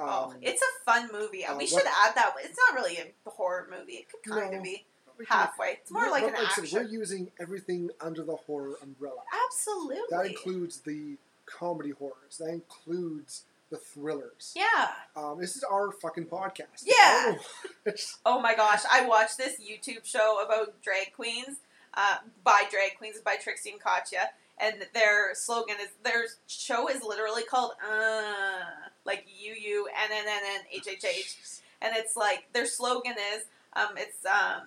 Um, 0.00 0.08
oh, 0.08 0.34
it's 0.42 0.62
a 0.62 0.84
fun 0.84 1.08
movie. 1.12 1.44
uh, 1.44 1.52
we 1.56 1.64
what- 1.64 1.68
should 1.68 1.86
add 1.86 2.14
that. 2.14 2.34
It's 2.44 2.58
not 2.68 2.80
really 2.80 2.98
a 2.98 3.30
horror 3.30 3.66
movie. 3.70 3.94
It 3.94 4.06
could 4.10 4.30
kind 4.32 4.52
No. 4.52 4.58
of 4.58 4.62
be 4.64 4.84
halfway. 5.28 5.78
It's 5.82 5.90
more 5.90 6.08
like 6.10 6.22
but 6.22 6.30
an 6.38 6.46
I 6.46 6.48
said, 6.54 6.64
action. 6.64 6.78
we're 6.84 6.88
using 6.88 7.30
everything 7.40 7.90
under 8.00 8.22
the 8.22 8.36
horror 8.36 8.74
umbrella. 8.82 9.22
Absolutely. 9.46 9.96
That 10.10 10.26
includes 10.26 10.80
the 10.80 11.16
comedy 11.46 11.90
horrors. 11.90 12.38
That 12.38 12.50
includes 12.50 13.42
the 13.70 13.76
thrillers. 13.76 14.54
yeah. 14.56 14.92
Um, 15.16 15.38
this 15.40 15.54
is 15.56 15.62
our 15.64 15.90
fucking 15.92 16.26
podcast. 16.26 16.84
Yeah. 16.84 16.94
I 16.98 17.22
don't 17.24 17.34
know. 17.36 17.42
It's- 17.86 18.18
Oh 18.26 18.40
my 18.40 18.54
gosh, 18.54 18.82
I 18.90 19.04
watched 19.06 19.36
this 19.36 19.60
YouTube 19.60 20.04
show 20.06 20.40
about 20.44 20.80
drag 20.80 21.12
queens, 21.14 21.58
uh, 21.94 22.18
by 22.44 22.62
drag 22.70 22.96
queens 22.96 23.18
by 23.22 23.36
Trixie 23.36 23.70
and 23.72 23.80
Katya, 23.80 24.30
and 24.60 24.86
their 24.94 25.34
slogan 25.34 25.76
is 25.80 25.88
their 26.02 26.24
show 26.46 26.88
is 26.88 27.02
literally 27.02 27.42
called 27.44 27.72
uh 27.86 28.60
like 29.04 29.26
U 29.40 29.54
U 29.54 29.88
N 29.88 30.10
N 30.12 30.24
N 30.28 30.42
N 30.54 30.60
H 30.72 30.88
H 30.88 31.04
H, 31.04 31.36
and 31.82 31.94
it's 31.96 32.16
like 32.16 32.46
their 32.52 32.66
slogan 32.66 33.14
is 33.34 33.44
um 33.74 33.96
it's 33.96 34.24
um 34.26 34.62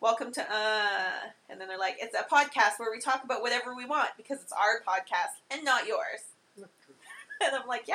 welcome 0.00 0.32
to 0.32 0.42
uh 0.42 1.10
and 1.50 1.60
then 1.60 1.68
they're 1.68 1.78
like 1.78 1.96
it's 2.00 2.14
a 2.14 2.22
podcast 2.32 2.78
where 2.78 2.90
we 2.90 3.00
talk 3.00 3.24
about 3.24 3.42
whatever 3.42 3.74
we 3.74 3.84
want 3.84 4.10
because 4.16 4.40
it's 4.40 4.52
our 4.52 4.80
podcast 4.86 5.34
and 5.50 5.64
not 5.64 5.86
yours, 5.86 6.20
and 6.56 7.54
I'm 7.54 7.66
like 7.66 7.84
yeah. 7.88 7.94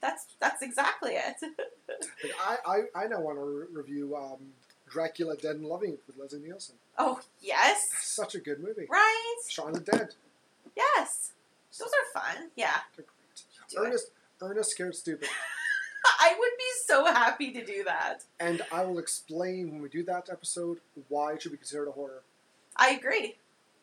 That's 0.00 0.26
that's 0.40 0.62
exactly 0.62 1.12
it. 1.12 1.36
like, 2.24 2.32
I, 2.44 2.56
I, 2.96 3.04
I 3.04 3.06
now 3.06 3.20
want 3.20 3.38
to 3.38 3.44
re- 3.44 3.66
review 3.70 4.16
um, 4.16 4.38
Dracula 4.90 5.36
Dead 5.36 5.54
and 5.54 5.64
Loving 5.64 5.96
with 6.08 6.16
Leslie 6.18 6.40
Nielsen. 6.40 6.74
oh 6.98 7.20
yes, 7.40 7.78
Such 8.00 8.34
a 8.34 8.40
good 8.40 8.58
movie. 8.58 8.88
right. 8.90 9.36
Shaun 9.48 9.74
the 9.74 9.78
Dead. 9.78 10.08
Yes. 10.76 11.32
Those 11.78 11.88
are 11.88 12.20
fun. 12.20 12.50
Yeah. 12.56 12.76
They're 12.96 13.04
great. 13.04 13.44
Do 13.70 13.82
it. 13.82 13.86
Ernest, 13.86 14.10
Ernest 14.40 14.70
Scared 14.70 14.94
Stupid. 14.94 15.28
I 16.20 16.34
would 16.38 16.50
be 16.58 16.64
so 16.86 17.04
happy 17.06 17.52
to 17.52 17.64
do 17.64 17.84
that. 17.84 18.24
And 18.40 18.62
I 18.72 18.84
will 18.84 18.98
explain 18.98 19.70
when 19.70 19.82
we 19.82 19.88
do 19.88 20.02
that 20.04 20.28
episode 20.30 20.78
why 21.08 21.34
it 21.34 21.42
should 21.42 21.52
be 21.52 21.58
considered 21.58 21.88
a 21.88 21.92
horror. 21.92 22.22
I 22.76 22.90
agree. 22.90 23.36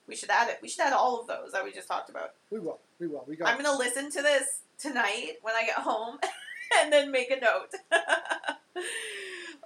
We 0.07 0.15
should 0.15 0.29
add 0.29 0.49
it. 0.49 0.59
We 0.61 0.69
should 0.69 0.81
add 0.81 0.93
all 0.93 1.19
of 1.21 1.27
those 1.27 1.51
that 1.51 1.63
we 1.63 1.71
just 1.71 1.87
talked 1.87 2.09
about. 2.09 2.33
We 2.49 2.59
will. 2.59 2.79
We 2.99 3.07
will. 3.07 3.23
We 3.27 3.35
got 3.35 3.47
I'm 3.47 3.61
going 3.61 3.65
to 3.65 3.77
listen 3.77 4.09
to 4.11 4.21
this 4.21 4.61
tonight 4.77 5.33
when 5.41 5.55
I 5.55 5.65
get 5.65 5.75
home 5.75 6.17
and 6.81 6.91
then 6.91 7.11
make 7.11 7.29
a 7.29 7.39
note. 7.39 7.69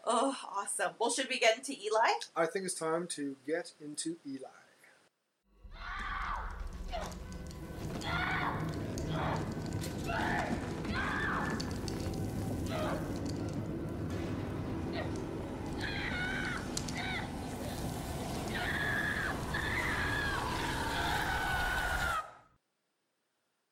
oh, 0.06 0.36
awesome. 0.56 0.94
Well, 1.00 1.12
should 1.12 1.30
we 1.30 1.40
get 1.40 1.58
into 1.58 1.72
Eli? 1.72 2.12
I 2.36 2.46
think 2.46 2.66
it's 2.66 2.74
time 2.74 3.08
to 3.12 3.36
get 3.48 3.72
into 3.82 4.18
Eli. 4.28 4.50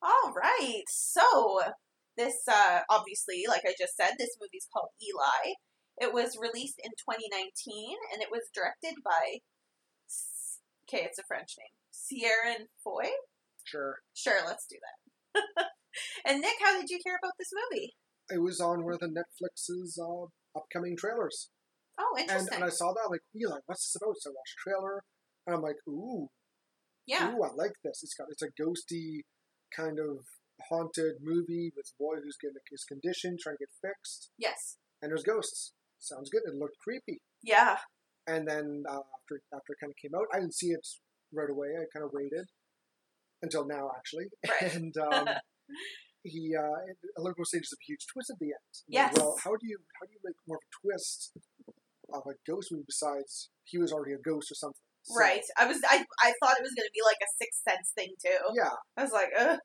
All 0.02 0.32
right. 0.34 0.82
So, 0.88 1.60
this 2.16 2.34
uh, 2.48 2.80
obviously, 2.90 3.44
like 3.48 3.62
I 3.64 3.74
just 3.78 3.96
said, 3.96 4.12
this 4.18 4.36
movie's 4.40 4.68
called 4.72 4.90
Eli. 5.02 5.54
It 5.98 6.12
was 6.12 6.38
released 6.40 6.80
in 6.82 6.90
2019 6.90 7.96
and 8.12 8.22
it 8.22 8.28
was 8.30 8.50
directed 8.54 8.94
by. 9.04 9.38
Okay, 10.88 11.04
it's 11.04 11.18
a 11.18 11.24
French 11.26 11.54
name. 11.58 11.81
Sierra 11.92 12.56
Foy? 12.82 13.08
Sure. 13.64 13.96
Sure, 14.14 14.40
let's 14.46 14.66
do 14.66 14.76
that. 14.82 15.66
and 16.26 16.40
Nick, 16.40 16.56
how 16.60 16.80
did 16.80 16.90
you 16.90 16.98
hear 17.04 17.16
about 17.22 17.32
this 17.38 17.50
movie? 17.70 17.94
It 18.30 18.42
was 18.42 18.60
on 18.60 18.84
one 18.84 18.94
of 18.94 19.00
the 19.00 19.08
Netflix's 19.08 19.98
uh, 20.02 20.26
upcoming 20.58 20.96
trailers. 20.96 21.50
Oh, 21.98 22.14
And, 22.18 22.22
interesting. 22.28 22.54
and 22.56 22.64
I 22.64 22.70
saw 22.70 22.92
that, 22.92 23.02
I'm 23.04 23.10
like, 23.10 23.20
Eli, 23.36 23.58
what's 23.66 23.92
this 23.92 24.00
about? 24.00 24.16
So 24.18 24.30
I 24.30 24.32
watched 24.32 24.56
the 24.56 24.70
trailer, 24.70 25.02
and 25.46 25.56
I'm 25.56 25.62
like, 25.62 25.76
ooh, 25.88 26.28
yeah. 27.06 27.30
ooh, 27.32 27.42
I 27.42 27.52
like 27.54 27.76
this. 27.84 28.00
It's 28.02 28.14
got 28.14 28.28
it's 28.30 28.42
a 28.42 28.48
ghosty 28.60 29.20
kind 29.76 29.98
of 29.98 30.24
haunted 30.70 31.16
movie 31.22 31.72
with 31.76 31.86
a 31.92 31.96
boy 32.02 32.16
who's 32.22 32.36
getting 32.40 32.56
his 32.70 32.84
condition, 32.84 33.36
trying 33.40 33.56
to 33.56 33.66
get 33.66 33.88
fixed, 33.90 34.30
Yes. 34.38 34.78
and 35.02 35.10
there's 35.10 35.22
ghosts. 35.24 35.72
Sounds 35.98 36.30
good. 36.30 36.42
It 36.46 36.54
looked 36.58 36.78
creepy. 36.82 37.20
Yeah. 37.42 37.76
And 38.26 38.46
then 38.48 38.84
uh, 38.88 39.02
after 39.02 39.42
after 39.52 39.72
it 39.74 39.80
kind 39.80 39.90
of 39.92 39.96
came 40.00 40.14
out, 40.16 40.26
I 40.32 40.38
didn't 40.40 40.54
see 40.54 40.68
it 40.70 40.86
right 41.32 41.50
away. 41.50 41.68
I 41.76 41.84
kind 41.92 42.04
of 42.04 42.12
waited 42.12 42.46
until 43.42 43.66
now, 43.66 43.90
actually. 43.96 44.26
Right. 44.48 44.74
And 44.76 44.94
um, 44.98 45.26
he, 46.22 46.54
uh, 46.56 46.78
a 47.18 47.20
little 47.20 47.34
bit 47.36 47.46
saying 47.46 47.62
there's 47.66 47.74
a 47.74 47.82
huge 47.86 48.06
twist 48.12 48.30
at 48.30 48.38
the 48.38 48.52
end. 48.54 48.72
I'm 48.86 48.88
Yes. 48.88 49.16
Like, 49.16 49.22
well, 49.24 49.36
how 49.42 49.50
do 49.56 49.66
you 49.66 49.78
how 49.98 50.06
do 50.06 50.12
you 50.12 50.22
make 50.24 50.36
more 50.46 50.58
of 50.58 50.64
a 50.64 50.72
twist 50.80 51.32
of 52.12 52.22
a 52.28 52.34
ghost 52.46 52.70
movie 52.70 52.84
besides 52.86 53.50
he 53.64 53.78
was 53.78 53.92
already 53.92 54.12
a 54.14 54.22
ghost 54.22 54.50
or 54.52 54.54
something? 54.54 54.80
So, 55.02 55.18
Right. 55.18 55.42
I 55.58 55.66
was. 55.66 55.82
I. 55.82 56.06
I 56.22 56.30
thought 56.38 56.54
it 56.54 56.62
was 56.62 56.74
going 56.78 56.86
to 56.86 56.94
be 56.94 57.02
like 57.02 57.18
a 57.18 57.30
Sixth 57.42 57.62
Sense 57.66 57.90
thing 57.90 58.14
too. 58.22 58.38
Yeah. 58.54 58.70
I 58.96 59.02
was 59.02 59.10
like, 59.10 59.34
Ugh. 59.34 59.58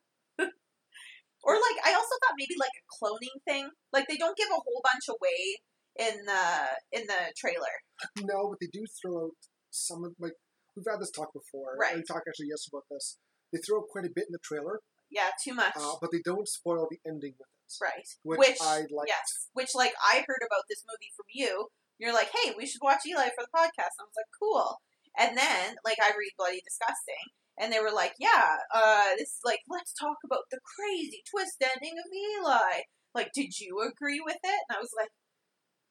or 1.46 1.54
like 1.54 1.78
I 1.86 1.94
also 1.94 2.14
thought 2.26 2.34
maybe 2.36 2.58
like 2.58 2.74
a 2.74 2.84
cloning 2.90 3.36
thing. 3.46 3.70
Like 3.92 4.08
they 4.10 4.16
don't 4.18 4.36
give 4.36 4.50
a 4.50 4.58
whole 4.58 4.82
bunch 4.82 5.06
away 5.06 5.62
in 5.98 6.26
the 6.26 6.44
in 6.90 7.06
the 7.06 7.32
trailer. 7.38 7.74
No, 8.18 8.50
but 8.50 8.58
they 8.60 8.66
do 8.72 8.82
throw 8.98 9.30
out 9.30 9.38
some 9.70 10.02
of 10.04 10.12
like 10.18 10.34
we've 10.78 10.86
had 10.90 11.02
this 11.02 11.10
talk 11.10 11.34
before. 11.34 11.74
Right. 11.74 11.96
We 11.98 12.02
talked 12.06 12.30
actually 12.30 12.54
yesterday 12.54 12.78
about 12.78 12.86
this. 12.90 13.18
They 13.52 13.58
throw 13.58 13.82
quite 13.82 14.06
a 14.06 14.12
bit 14.14 14.30
in 14.30 14.34
the 14.36 14.44
trailer, 14.44 14.80
Yeah, 15.10 15.34
too 15.42 15.54
much. 15.54 15.74
uh, 15.74 15.98
but 16.00 16.12
they 16.12 16.22
don't 16.22 16.46
spoil 16.46 16.86
the 16.90 17.00
ending 17.02 17.34
with 17.40 17.48
it, 17.48 17.72
right. 17.82 18.06
which, 18.22 18.38
Which, 18.38 18.60
I 18.62 18.84
like. 18.92 19.08
Yes. 19.08 19.48
Which 19.52 19.74
like 19.74 19.94
I 20.04 20.22
heard 20.26 20.44
about 20.44 20.68
this 20.68 20.84
movie 20.86 21.10
from 21.16 21.26
you. 21.32 21.68
You're 21.98 22.14
like, 22.14 22.30
hey, 22.30 22.52
we 22.56 22.66
should 22.66 22.84
watch 22.84 23.02
Eli 23.08 23.32
for 23.34 23.42
the 23.42 23.50
podcast. 23.56 23.98
And 23.98 24.06
I 24.06 24.10
was 24.12 24.20
like, 24.20 24.32
cool. 24.38 24.78
And 25.18 25.32
then 25.34 25.76
like 25.84 25.98
I 25.98 26.14
read 26.14 26.36
Bloody 26.38 26.60
Disgusting, 26.62 27.34
and 27.58 27.72
they 27.72 27.80
were 27.80 27.90
like, 27.90 28.14
yeah, 28.20 28.62
uh, 28.72 29.16
this 29.18 29.34
is 29.34 29.42
like 29.44 29.60
let's 29.66 29.92
talk 29.96 30.18
about 30.24 30.46
the 30.52 30.60
crazy 30.62 31.24
twist 31.26 31.58
ending 31.58 31.96
of 31.98 32.06
Eli. 32.12 32.86
Like, 33.16 33.32
did 33.34 33.58
you 33.58 33.80
agree 33.80 34.20
with 34.22 34.38
it? 34.44 34.60
And 34.68 34.76
I 34.76 34.78
was 34.78 34.92
like, 34.94 35.08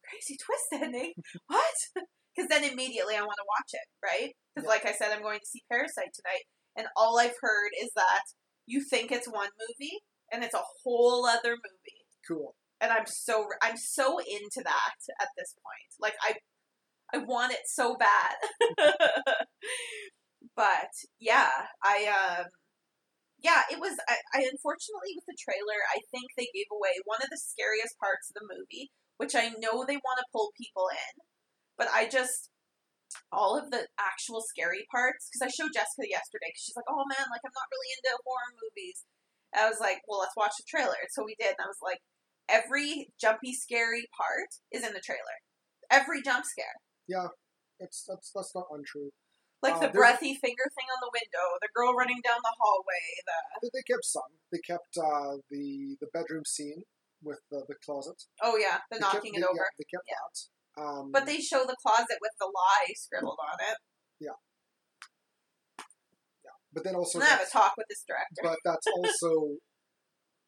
crazy 0.06 0.38
twist 0.38 0.69
ending? 0.71 1.13
what? 1.47 1.76
Because 2.38 2.50
then 2.50 2.63
immediately 2.63 3.15
I 3.17 3.21
want 3.21 3.38
to 3.39 3.50
watch 3.50 3.71
it, 3.73 3.89
right? 4.06 4.36
Because 4.56 4.65
Yeah. 4.67 4.69
like 4.69 4.86
I 4.86 4.93
said, 4.93 5.12
I'm 5.12 5.23
going 5.23 5.39
to 5.41 5.47
see 5.47 5.63
Parasite 5.71 6.13
tonight, 6.13 6.45
and 6.78 6.88
all 6.95 7.19
I've 7.19 7.36
heard 7.41 7.71
is 7.82 7.91
that 7.95 8.21
you 8.67 8.84
think 8.84 9.12
it's 9.12 9.28
one 9.28 9.50
movie 9.67 10.02
and 10.32 10.43
it's 10.43 10.54
a 10.56 10.63
whole 10.84 11.26
other 11.26 11.52
movie 11.52 12.06
Cool. 12.28 12.56
and 12.82 12.91
I'm 12.91 13.06
so 13.08 13.47
I'm 13.63 13.78
so 13.78 14.19
into 14.19 14.62
that 14.63 14.95
at 15.21 15.30
this 15.38 15.56
point. 15.63 15.91
Like 16.00 16.15
I 16.21 16.36
I 17.13 17.19
want 17.19 17.54
it 17.54 17.62
so 17.65 17.97
bad. 17.97 18.36
but 20.56 20.91
yeah, 21.19 21.50
I 21.84 22.06
um 22.39 22.45
yeah, 23.43 23.62
it 23.71 23.80
was 23.80 23.97
I, 24.10 24.17
I 24.34 24.39
unfortunately 24.52 25.13
with 25.15 25.26
the 25.28 25.38
trailer, 25.39 25.80
I 25.95 26.02
think 26.12 26.32
they 26.38 26.50
gave 26.54 26.67
away 26.73 26.97
one 27.06 27.21
of 27.21 27.30
the 27.30 27.38
scariest 27.41 27.97
parts 28.00 28.30
of 28.32 28.36
the 28.41 28.50
movie, 28.50 28.91
which 29.17 29.36
I 29.36 29.50
know 29.62 29.86
they 29.86 29.97
want 30.02 30.19
to 30.19 30.32
pull 30.34 30.52
people 30.58 30.89
in. 30.91 31.13
But 31.77 31.87
I 31.93 32.07
just 32.09 32.49
all 33.31 33.55
of 33.57 33.71
the 33.71 33.87
actual 33.99 34.41
scary 34.43 34.83
parts 34.91 35.29
because 35.31 35.45
I 35.45 35.51
showed 35.53 35.71
Jessica 35.73 36.03
yesterday 36.09 36.49
because 36.51 36.63
she's 36.65 36.75
like, 36.75 36.89
"Oh 36.89 37.05
man, 37.07 37.25
like 37.31 37.43
I'm 37.45 37.55
not 37.55 37.69
really 37.71 37.91
into 37.95 38.11
horror 38.25 38.51
movies." 38.59 39.05
And 39.53 39.63
I 39.63 39.69
was 39.69 39.79
like, 39.79 40.01
"Well, 40.07 40.19
let's 40.19 40.35
watch 40.35 40.53
the 40.59 40.67
trailer." 40.67 40.99
So 41.15 41.23
we 41.23 41.35
did, 41.39 41.55
and 41.55 41.63
I 41.63 41.71
was 41.71 41.79
like, 41.81 42.01
every 42.49 43.11
jumpy, 43.19 43.53
scary 43.53 44.07
part 44.15 44.49
is 44.71 44.83
in 44.83 44.91
the 44.93 45.03
trailer. 45.03 45.37
Every 45.91 46.21
jump 46.21 46.43
scare. 46.43 46.75
Yeah, 47.07 47.31
that's 47.79 48.03
that's 48.07 48.31
that's 48.35 48.53
not 48.55 48.67
untrue. 48.73 49.11
Like 49.63 49.75
Uh, 49.81 49.87
the 49.87 49.89
breathy 49.89 50.35
finger 50.37 50.67
thing 50.75 50.85
on 50.93 50.99
the 51.01 51.09
window, 51.15 51.45
the 51.63 51.69
girl 51.73 51.93
running 51.95 52.21
down 52.21 52.37
the 52.43 52.53
hallway, 52.59 53.05
the 53.25 53.37
They, 53.63 53.71
they 53.79 53.85
kept 53.87 54.05
some. 54.05 54.31
They 54.51 54.59
kept 54.59 54.93
uh, 54.99 55.39
the 55.49 55.95
the 56.03 56.07
bedroom 56.13 56.43
scene 56.45 56.83
with 57.23 57.39
the, 57.49 57.63
the 57.67 57.75
closet. 57.85 58.19
oh 58.43 58.57
yeah, 58.57 58.83
the 58.91 58.97
They 58.97 58.99
kept- 59.01 59.13
knocking 59.15 59.33
they- 59.33 59.39
it 59.41 59.45
over. 59.47 59.55
Yeah, 59.57 59.73
they 59.79 59.87
kept 59.89 60.05
Yeah. 60.11 60.21
that. 60.27 60.35
Um, 60.77 61.11
But 61.11 61.25
they 61.25 61.39
show 61.41 61.65
the 61.65 61.75
closet 61.81 62.17
with 62.21 62.31
the 62.39 62.45
lie 62.45 62.93
scribbled 62.95 63.39
on 63.41 63.57
it. 63.71 63.77
Yeah. 64.19 64.37
Yeah. 66.45 66.51
But 66.73 66.83
then 66.83 66.95
also 66.95 67.19
and 67.19 67.27
I 67.27 67.31
have 67.31 67.41
a 67.41 67.49
talk 67.49 67.73
with 67.77 67.87
this 67.89 68.03
director. 68.07 68.41
but 68.43 68.59
that's 68.63 68.85
also 68.95 69.57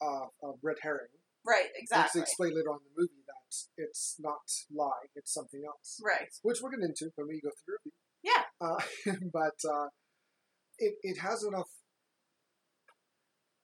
uh, 0.01 0.27
a 0.47 0.51
red 0.61 0.77
herring. 0.81 1.09
right, 1.45 1.69
exactly. 1.75 2.21
explain 2.21 2.55
later 2.55 2.69
on 2.69 2.79
in 2.85 2.93
the 2.95 3.01
movie 3.01 3.23
that 3.27 3.35
it's 3.77 4.15
not 4.19 4.45
lie, 4.71 5.09
it's 5.15 5.33
something 5.33 5.63
else. 5.65 5.99
Right. 6.03 6.29
Which 6.43 6.59
we'll 6.61 6.71
get 6.71 6.81
into 6.85 7.11
when 7.15 7.27
we 7.27 7.41
go 7.41 7.49
through 7.65 7.77
the 7.83 7.91
review. 7.91 7.97
Yeah. 8.21 8.43
Uh, 8.61 8.81
but 9.33 9.57
uh, 9.67 9.87
it, 10.77 10.95
it 11.01 11.17
has 11.19 11.43
enough. 11.43 11.69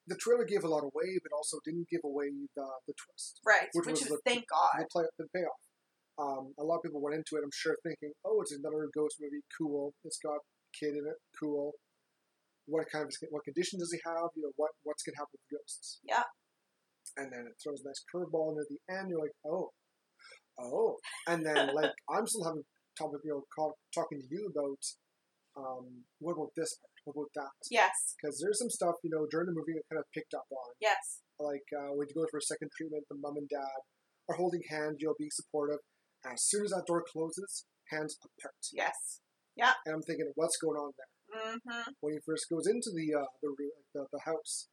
The 0.08 0.16
trailer 0.18 0.46
gave 0.46 0.64
a 0.64 0.68
lot 0.68 0.84
away, 0.84 1.18
but 1.24 1.32
also 1.36 1.58
didn't 1.66 1.90
give 1.90 2.02
away 2.06 2.30
the, 2.56 2.68
the 2.86 2.94
twist, 2.94 3.42
Right. 3.46 3.70
Which 3.74 3.86
Which, 3.88 3.92
was 3.94 4.02
is 4.04 4.08
the- 4.10 4.22
thank 4.26 4.46
God. 4.50 4.78
the, 4.78 4.86
play, 4.92 5.06
the 5.18 5.26
payoff. 5.34 5.65
Um, 6.18 6.54
a 6.60 6.64
lot 6.64 6.78
of 6.78 6.84
people 6.84 7.02
went 7.02 7.16
into 7.16 7.36
it, 7.36 7.44
I'm 7.44 7.52
sure, 7.54 7.76
thinking, 7.84 8.12
"Oh, 8.24 8.42
it's 8.42 8.54
another 8.56 8.88
ghost 8.96 9.18
movie. 9.20 9.44
Cool. 9.58 9.94
It's 10.04 10.20
got 10.20 10.40
kid 10.80 10.96
in 10.96 11.04
it. 11.06 11.20
Cool. 11.40 11.74
What 12.68 12.88
kind 12.92 13.06
of 13.06 13.12
what 13.30 13.44
condition 13.44 13.80
does 13.80 13.92
he 13.92 14.00
have? 14.06 14.30
You 14.36 14.44
know, 14.44 14.54
what 14.56 14.72
what's 14.84 15.04
gonna 15.04 15.18
happen 15.20 15.36
with 15.36 15.60
ghosts?" 15.60 16.00
Yeah. 16.04 16.24
And 17.18 17.32
then 17.32 17.46
it 17.48 17.56
throws 17.62 17.84
a 17.84 17.88
nice 17.88 18.04
curveball 18.12 18.56
near 18.56 18.66
the 18.70 18.80
end. 18.96 19.10
You're 19.10 19.22
like, 19.22 19.36
"Oh, 19.46 19.72
oh," 20.60 20.98
and 21.28 21.46
then 21.46 21.56
like 21.76 21.92
I'm 22.10 22.26
still 22.28 22.44
having 22.46 22.64
topic, 22.98 23.22
you 23.24 23.32
know, 23.32 23.44
call, 23.54 23.76
talking 23.94 24.20
to 24.22 24.28
you 24.32 24.48
about 24.56 24.80
um, 25.58 26.04
what 26.20 26.34
about 26.34 26.52
this 26.56 26.72
part? 26.80 26.92
What 27.06 27.14
about 27.28 27.32
that? 27.46 27.54
Yes. 27.70 28.16
Because 28.18 28.40
there's 28.42 28.60
some 28.60 28.70
stuff, 28.70 28.96
you 29.04 29.12
know, 29.12 29.28
during 29.30 29.48
the 29.48 29.54
movie 29.56 29.78
I 29.78 29.84
kind 29.92 30.00
of 30.00 30.08
picked 30.14 30.34
up 30.34 30.48
on 30.52 30.70
Yes. 30.82 31.22
like 31.40 31.64
uh, 31.76 31.94
when 31.94 32.08
you 32.10 32.16
go 32.16 32.26
for 32.32 32.40
a 32.40 32.42
second 32.50 32.72
treatment, 32.76 33.04
the 33.12 33.18
mom 33.20 33.38
and 33.38 33.48
dad 33.48 33.80
are 34.28 34.36
holding 34.36 34.62
hands, 34.70 34.98
you 35.00 35.08
know, 35.08 35.16
being 35.20 35.32
supportive. 35.32 35.80
As 36.26 36.44
soon 36.44 36.66
as 36.66 36.72
that 36.72 36.86
door 36.88 37.04
closes, 37.06 37.66
hands 37.90 38.18
apart. 38.18 38.56
Yes. 38.74 39.22
Yeah. 39.56 39.74
And 39.86 39.96
I'm 39.96 40.02
thinking, 40.02 40.32
what's 40.36 40.58
going 40.58 40.78
on 40.78 40.92
there? 40.98 41.42
Mm-hmm. 41.42 41.92
When 42.02 42.14
he 42.14 42.20
first 42.26 42.48
goes 42.50 42.68
into 42.68 42.90
the 42.96 43.20
uh, 43.20 43.26
the, 43.42 43.50
the 43.94 44.06
the 44.12 44.20
house, 44.26 44.68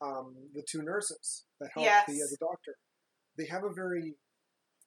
um, 0.00 0.34
the 0.54 0.62
two 0.70 0.82
nurses 0.82 1.44
that 1.60 1.70
help 1.74 1.84
Yes. 1.84 2.06
the 2.06 2.14
uh, 2.14 2.28
the 2.30 2.38
doctor, 2.40 2.74
they 3.36 3.46
have 3.46 3.64
a 3.64 3.72
very 3.74 4.14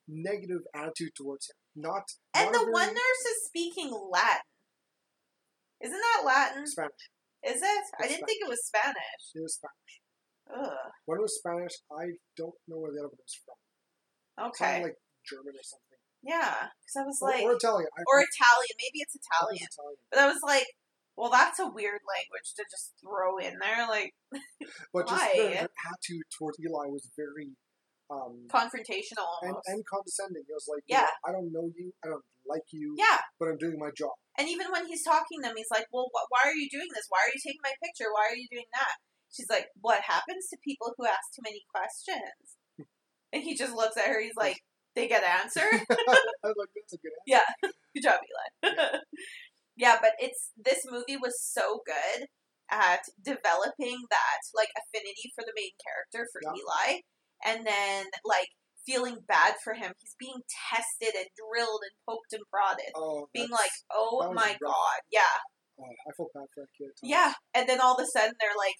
negative 0.07 0.63
attitude 0.73 1.11
towards 1.15 1.49
him. 1.49 1.57
Not 1.75 2.03
And 2.33 2.51
not 2.51 2.53
the 2.53 2.59
very 2.59 2.73
one 2.73 2.87
nurse 2.93 3.23
is 3.29 3.45
speaking 3.45 3.91
Latin. 4.09 4.47
Isn't 5.83 5.99
that 5.99 6.25
Latin? 6.25 6.65
Spanish. 6.65 7.11
Is 7.45 7.61
it? 7.61 7.83
I 8.01 8.07
didn't 8.07 8.25
think 8.25 8.41
it 8.41 8.49
was 8.49 8.65
Spanish. 8.65 9.21
It 9.35 9.41
was 9.41 9.55
Spanish. 9.55 9.93
Ugh. 10.49 10.91
One 11.05 11.21
was 11.21 11.37
Spanish. 11.37 11.75
I 11.91 12.17
don't 12.35 12.55
know 12.67 12.79
where 12.79 12.91
the 12.91 12.99
other 12.99 13.13
one 13.13 13.21
was 13.21 13.37
from. 13.45 14.47
Okay. 14.49 14.65
Sounded 14.65 14.83
like 14.89 14.99
German 15.27 15.53
or 15.53 15.63
something. 15.63 15.86
Yeah. 16.23 16.69
Because 16.81 16.95
I 16.97 17.03
was 17.05 17.19
Or, 17.21 17.29
like, 17.29 17.43
or 17.43 17.53
Italian. 17.55 17.89
I, 17.97 18.01
or 18.07 18.17
Italian. 18.21 18.75
Maybe 18.81 18.99
it's 19.05 19.15
Italian. 19.15 19.63
it's 19.63 19.75
Italian. 19.77 19.99
But 20.11 20.19
I 20.19 20.27
was 20.27 20.41
like, 20.43 20.67
well, 21.17 21.31
that's 21.31 21.57
a 21.59 21.65
weird 21.69 22.01
language 22.05 22.53
to 22.57 22.63
just 22.69 22.93
throw 23.01 23.37
in 23.41 23.57
there. 23.59 23.87
Like, 23.89 24.13
But 24.93 25.07
just 25.07 25.21
Why? 25.21 25.33
their, 25.35 25.49
their 25.65 25.71
attitude 25.89 26.25
towards 26.37 26.57
Eli 26.61 26.87
was 26.93 27.09
very 27.17 27.57
um, 28.13 28.47
confrontational 28.53 29.27
and, 29.41 29.57
almost. 29.57 29.67
and 29.67 29.83
condescending. 29.85 30.45
It 30.47 30.53
was 30.53 30.69
like, 30.69 30.83
you 30.87 30.95
Yeah. 30.95 31.09
know, 31.09 31.25
I 31.27 31.31
don't 31.33 31.49
know 31.51 31.67
you, 31.75 31.91
I 32.05 32.07
don't 32.13 32.23
like 32.47 32.63
you, 32.71 32.95
yeah. 32.97 33.19
but 33.39 33.49
I'm 33.49 33.57
doing 33.57 33.75
my 33.79 33.91
job. 33.97 34.13
And 34.37 34.47
even 34.47 34.71
when 34.71 34.87
he's 34.87 35.03
talking 35.03 35.41
to 35.41 35.49
them, 35.49 35.57
he's 35.57 35.73
like, 35.73 35.87
well, 35.91 36.07
wh- 36.15 36.29
why 36.31 36.47
are 36.47 36.55
you 36.55 36.69
doing 36.71 36.87
this? 36.93 37.03
Why 37.09 37.19
are 37.25 37.33
you 37.33 37.41
taking 37.43 37.59
my 37.65 37.73
picture? 37.83 38.07
Why 38.13 38.29
are 38.31 38.37
you 38.37 38.47
doing 38.51 38.69
that? 38.77 38.95
She's 39.33 39.49
like, 39.49 39.67
what 39.81 39.99
happens 40.07 40.47
to 40.49 40.57
people 40.63 40.93
who 40.95 41.05
ask 41.05 41.33
too 41.35 41.43
many 41.43 41.65
questions? 41.73 42.55
And 43.33 43.43
he 43.43 43.57
just 43.57 43.75
looks 43.75 43.97
at 43.97 44.07
her. 44.07 44.21
He's 44.21 44.37
like, 44.39 44.55
"They 44.97 45.07
get 45.07 45.23
answered." 45.23 45.85
I 45.89 46.47
was 46.49 46.57
like, 46.57 46.73
that's 46.75 46.93
a 46.93 46.97
good 46.97 47.13
answer. 47.21 47.25
Yeah. 47.29 47.69
Good 47.93 48.03
job, 48.03 48.19
Eli. 48.25 48.73
Yeah. 49.77 49.97
but 50.01 50.13
it's 50.19 50.51
this 50.57 50.81
movie 50.89 51.17
was 51.17 51.37
so 51.39 51.81
good 51.85 52.25
at 52.71 53.01
developing 53.23 53.97
that 54.09 54.39
like 54.53 54.69
affinity 54.75 55.31
for 55.35 55.43
the 55.45 55.53
main 55.55 55.71
character 55.85 56.27
for 56.33 56.41
Yeah. 56.43 56.57
Eli, 56.59 56.89
and 57.45 57.65
then 57.65 58.05
like 58.25 58.49
feeling 58.85 59.17
bad 59.27 59.53
for 59.63 59.73
him. 59.73 59.91
He's 59.99 60.15
being 60.19 60.41
tested 60.71 61.13
and 61.15 61.27
drilled 61.37 61.81
and 61.83 61.95
poked 62.09 62.33
and 62.33 62.43
prodded, 62.51 62.91
Oh, 62.95 63.27
being 63.33 63.51
like, 63.51 63.71
"Oh 63.93 64.33
my 64.33 64.51
rough. 64.59 64.73
god, 64.73 64.99
yeah, 65.11 65.35
oh, 65.79 65.85
I 65.85 66.11
felt 66.17 66.31
bad 66.33 66.47
for 66.55 66.61
that 66.65 66.73
kid. 66.77 66.91
yeah." 67.03 67.33
And 67.53 67.67
then 67.69 67.79
all 67.79 67.95
of 67.95 68.03
a 68.03 68.07
sudden 68.07 68.33
they're 68.39 68.57
like, 68.57 68.75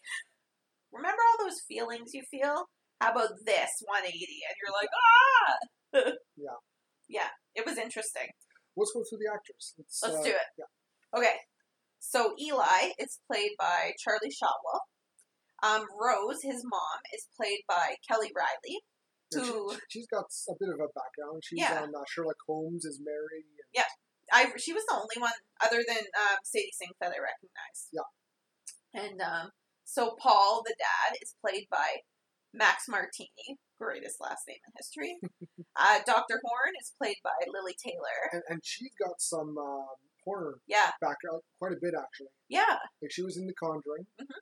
"Remember 0.92 1.22
all 1.22 1.46
those 1.46 1.62
feelings 1.68 2.12
you 2.14 2.24
feel? 2.32 2.66
How 3.00 3.12
about 3.12 3.32
this 3.46 3.72
180?" 3.86 4.14
And 4.14 4.56
you're 4.62 4.76
like, 4.76 4.90
"Ah." 4.94 5.54
Yeah. 6.38 6.58
Yeah. 7.10 7.30
It 7.56 7.66
was 7.66 7.78
interesting. 7.78 8.28
Let's 8.76 8.92
go 8.94 9.02
through 9.08 9.20
the 9.20 9.32
actors. 9.34 9.74
Let's, 9.78 10.00
Let's 10.04 10.18
uh, 10.20 10.24
do 10.24 10.30
it. 10.30 10.50
Yeah. 10.60 10.70
Okay. 11.18 11.36
So 12.00 12.36
Eli 12.40 12.94
is 13.00 13.20
played 13.32 13.52
by 13.58 13.94
Charlie 13.98 14.30
Shotwell. 14.32 14.84
Um, 15.64 15.88
Rose, 15.98 16.44
his 16.44 16.62
mom, 16.64 17.00
is 17.14 17.28
played 17.36 17.62
by 17.68 17.96
Kelly 18.08 18.30
Reilly. 18.36 18.84
Yeah, 19.34 19.44
she- 19.44 19.50
Who 19.50 19.76
she's 19.90 20.08
got 20.08 20.26
a 20.50 20.54
bit 20.60 20.70
of 20.70 20.78
a 20.80 20.90
background. 20.94 21.42
She's 21.44 21.60
Yeah. 21.60 21.82
on 21.82 21.90
uh, 21.96 22.06
Sherlock 22.08 22.38
Holmes 22.46 22.86
is 22.86 23.02
Mary. 23.04 23.42
And, 23.42 23.66
Yeah. 23.74 23.90
I 24.32 24.52
she 24.58 24.74
was 24.74 24.84
the 24.88 24.96
only 24.96 25.18
one 25.18 25.34
other 25.64 25.82
than 25.88 26.04
um, 26.14 26.38
Sadie 26.44 26.72
Sink 26.78 26.92
that 27.02 27.12
I 27.16 27.18
recognized. 27.18 27.90
Yeah. 27.92 28.06
And 28.94 29.22
um, 29.22 29.50
so 29.86 30.16
Paul, 30.22 30.62
the 30.66 30.76
dad, 30.78 31.18
is 31.22 31.34
played 31.42 31.66
by 31.72 32.04
Max 32.54 32.88
Martini, 32.88 33.58
greatest 33.80 34.20
last 34.22 34.44
name 34.48 34.58
in 34.66 34.74
history. 34.78 35.18
uh, 35.76 36.00
Doctor 36.06 36.40
Horn 36.44 36.74
is 36.82 36.94
played 36.98 37.18
by 37.24 37.32
Lili 37.52 37.76
Taylor. 37.84 38.20
And, 38.34 38.44
and 38.50 38.62
she's 38.64 38.92
got 39.00 39.20
some 39.22 39.58
um, 39.58 39.86
horror 40.26 40.60
Yeah, 40.68 40.92
background, 41.02 41.42
quite 41.60 41.74
a 41.74 41.80
bit 41.82 41.94
actually. 41.98 42.34
yeah, 42.50 42.78
Like 43.02 43.12
she 43.12 43.22
was 43.24 43.38
in 43.38 43.48
The 43.48 43.54
Conjuring, 43.54 44.08
Mhm. 44.20 44.40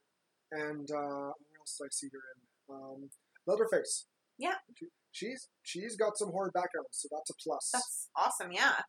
and 0.51 0.89
uh, 0.91 1.31
what 1.35 1.59
else 1.59 1.77
did 1.79 1.85
I 1.85 1.91
see 1.91 2.07
her 2.13 2.19
in? 2.35 2.75
Um, 2.75 3.09
Leatherface. 3.47 4.07
Yeah. 4.37 4.55
She, 4.75 4.85
she's 5.11 5.47
she's 5.63 5.95
got 5.95 6.17
some 6.17 6.29
horror 6.31 6.51
background, 6.51 6.87
so 6.91 7.07
that's 7.11 7.29
a 7.29 7.33
plus. 7.43 7.69
that's 7.71 8.09
awesome. 8.17 8.51
Yeah. 8.51 8.81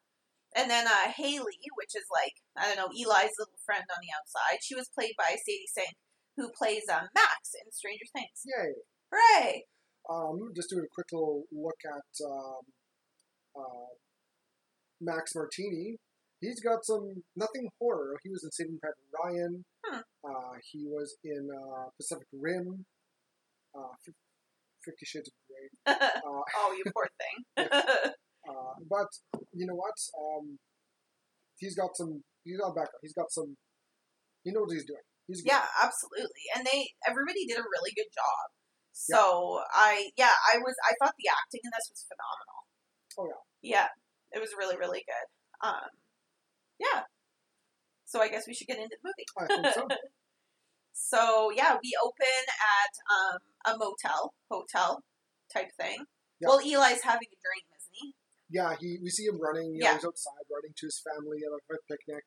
And 0.56 0.70
then 0.70 0.86
uh, 0.86 1.12
Haley, 1.14 1.58
which 1.76 1.92
is 1.94 2.06
like 2.10 2.32
I 2.56 2.66
don't 2.66 2.76
know 2.78 2.88
Eli's 2.90 3.36
little 3.38 3.60
friend 3.66 3.84
on 3.90 3.98
the 4.00 4.08
outside, 4.16 4.58
she 4.62 4.74
was 4.74 4.88
played 4.94 5.12
by 5.18 5.36
Sadie 5.36 5.68
Sink, 5.72 5.94
who 6.36 6.48
plays 6.56 6.88
um, 6.90 7.06
Max 7.14 7.52
in 7.54 7.70
Stranger 7.70 8.06
Things. 8.14 8.40
Yay! 8.46 8.72
Hooray! 9.12 9.64
Um, 10.08 10.52
just 10.54 10.70
doing 10.70 10.84
a 10.84 10.94
quick 10.94 11.06
little 11.12 11.44
look 11.52 11.78
at 11.84 12.24
um, 12.26 12.62
uh, 13.56 13.90
Max 15.00 15.32
Martini. 15.34 15.96
He's 16.40 16.60
got 16.60 16.84
some 16.84 17.22
nothing 17.34 17.68
horror. 17.80 18.18
He 18.22 18.30
was 18.30 18.44
in 18.44 18.50
Saving 18.52 18.78
Private 18.78 19.08
Ryan. 19.18 19.64
Hmm. 19.84 20.00
Uh, 20.22 20.54
he 20.70 20.86
was 20.86 21.16
in 21.24 21.48
uh, 21.50 21.86
Pacific 21.96 22.26
Rim. 22.32 22.84
Uh, 23.74 23.94
Fifty 24.84 25.04
Shades 25.06 25.28
of 25.28 25.34
Grey. 25.48 25.68
Uh, 26.26 26.42
oh, 26.56 26.74
you 26.76 26.84
poor 26.94 27.08
thing. 27.20 27.66
uh, 28.48 28.74
but 28.88 29.08
you 29.52 29.66
know 29.66 29.74
what? 29.74 29.96
Um, 30.18 30.58
he's 31.58 31.74
got 31.74 31.96
some. 31.96 32.22
He's 32.44 32.58
got 32.58 32.74
background. 32.74 33.02
He's 33.02 33.14
got 33.14 33.30
some. 33.30 33.56
He 34.44 34.52
knows 34.52 34.66
what 34.68 34.74
he's 34.74 34.86
doing. 34.86 35.02
He's 35.26 35.42
good. 35.42 35.50
yeah, 35.50 35.66
absolutely. 35.82 36.46
And 36.54 36.64
they 36.66 36.86
everybody 37.08 37.46
did 37.46 37.58
a 37.58 37.66
really 37.66 37.90
good 37.96 38.10
job. 38.14 38.46
So 38.96 39.60
I 39.72 40.10
yeah, 40.16 40.32
I 40.54 40.58
was 40.58 40.74
I 40.88 40.92
thought 40.98 41.14
the 41.18 41.28
acting 41.28 41.60
in 41.64 41.70
this 41.76 41.88
was 41.92 42.06
phenomenal. 42.08 42.58
Oh 43.20 43.26
yeah. 43.28 43.42
Yeah. 43.76 43.88
It 44.32 44.40
was 44.40 44.50
really, 44.58 44.76
really 44.76 45.04
good. 45.04 45.26
Um 45.68 45.90
yeah. 46.80 47.02
So 48.06 48.20
I 48.22 48.28
guess 48.28 48.46
we 48.46 48.54
should 48.54 48.68
get 48.68 48.78
into 48.78 48.96
the 48.96 49.04
movie. 49.12 49.72
So. 49.74 49.86
So 50.98 51.52
yeah, 51.54 51.76
we 51.76 51.92
open 52.02 52.42
at 52.56 52.92
um, 53.12 53.38
a 53.68 53.78
motel, 53.78 54.32
hotel 54.50 55.02
type 55.52 55.68
thing. 55.78 55.98
Yeah. 56.40 56.48
Well, 56.48 56.58
Eli's 56.60 57.02
having 57.04 57.28
a 57.28 57.36
dream, 57.44 57.66
isn't 57.76 57.92
he? 58.00 58.14
yeah, 58.48 58.74
he 58.80 58.98
we 59.02 59.10
see 59.10 59.24
him 59.26 59.38
running. 59.38 59.74
You 59.74 59.80
know, 59.80 59.86
Yeah. 59.90 59.94
he's 59.94 60.06
outside 60.06 60.48
running 60.50 60.72
to 60.74 60.86
his 60.86 61.02
family 61.04 61.38
at 61.44 61.52
a, 61.52 61.60
a 61.74 61.78
picnic, 61.84 62.24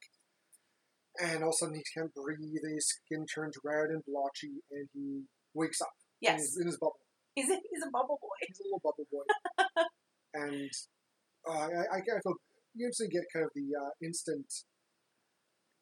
and 1.19 1.43
all 1.43 1.49
of 1.49 1.55
a 1.55 1.57
sudden 1.57 1.75
he 1.75 1.83
can't 1.97 2.13
breathe. 2.13 2.61
His 2.61 2.87
skin 2.93 3.25
turns 3.25 3.57
red 3.65 3.89
and 3.89 4.03
blotchy, 4.05 4.61
and 4.69 4.87
he 4.93 5.23
wakes 5.55 5.81
up. 5.81 5.97
Yes, 6.21 6.41
his, 6.41 6.57
in 6.59 6.67
his 6.67 6.77
bubble. 6.77 6.99
he's 7.35 7.49
a, 7.49 7.55
he's 7.71 7.83
a 7.83 7.89
bubble 7.91 8.19
boy. 8.21 8.37
He's 8.47 8.59
a 8.59 8.63
little 8.63 8.81
bubble 8.83 9.07
boy, 9.11 9.23
and 10.33 10.69
uh, 11.47 11.67
I, 11.79 11.97
I 11.97 11.99
kind 12.01 12.17
of 12.17 12.23
feel 12.23 12.35
you 12.75 12.85
instantly 12.87 13.13
get 13.13 13.23
kind 13.33 13.45
of 13.45 13.51
the 13.55 13.67
uh, 13.75 13.89
instant 14.03 14.45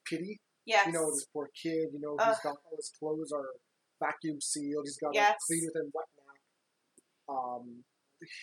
pity. 0.06 0.40
Yes, 0.66 0.86
You 0.88 0.94
know, 0.94 1.10
this 1.12 1.26
poor 1.32 1.50
kid. 1.56 1.90
You 1.94 2.00
know, 2.02 2.16
Ugh. 2.20 2.28
he's 2.28 2.40
got 2.44 2.58
all 2.66 2.76
his 2.76 2.92
clothes 3.00 3.32
are 3.32 3.48
vacuum 4.04 4.42
sealed. 4.42 4.84
He's 4.86 4.98
got 4.98 5.14
Yes. 5.14 5.32
to 5.32 5.38
clean 5.48 5.64
with 5.66 5.76
a 5.82 5.86
wet 5.94 6.06
nap. 6.18 7.36
Um, 7.38 7.84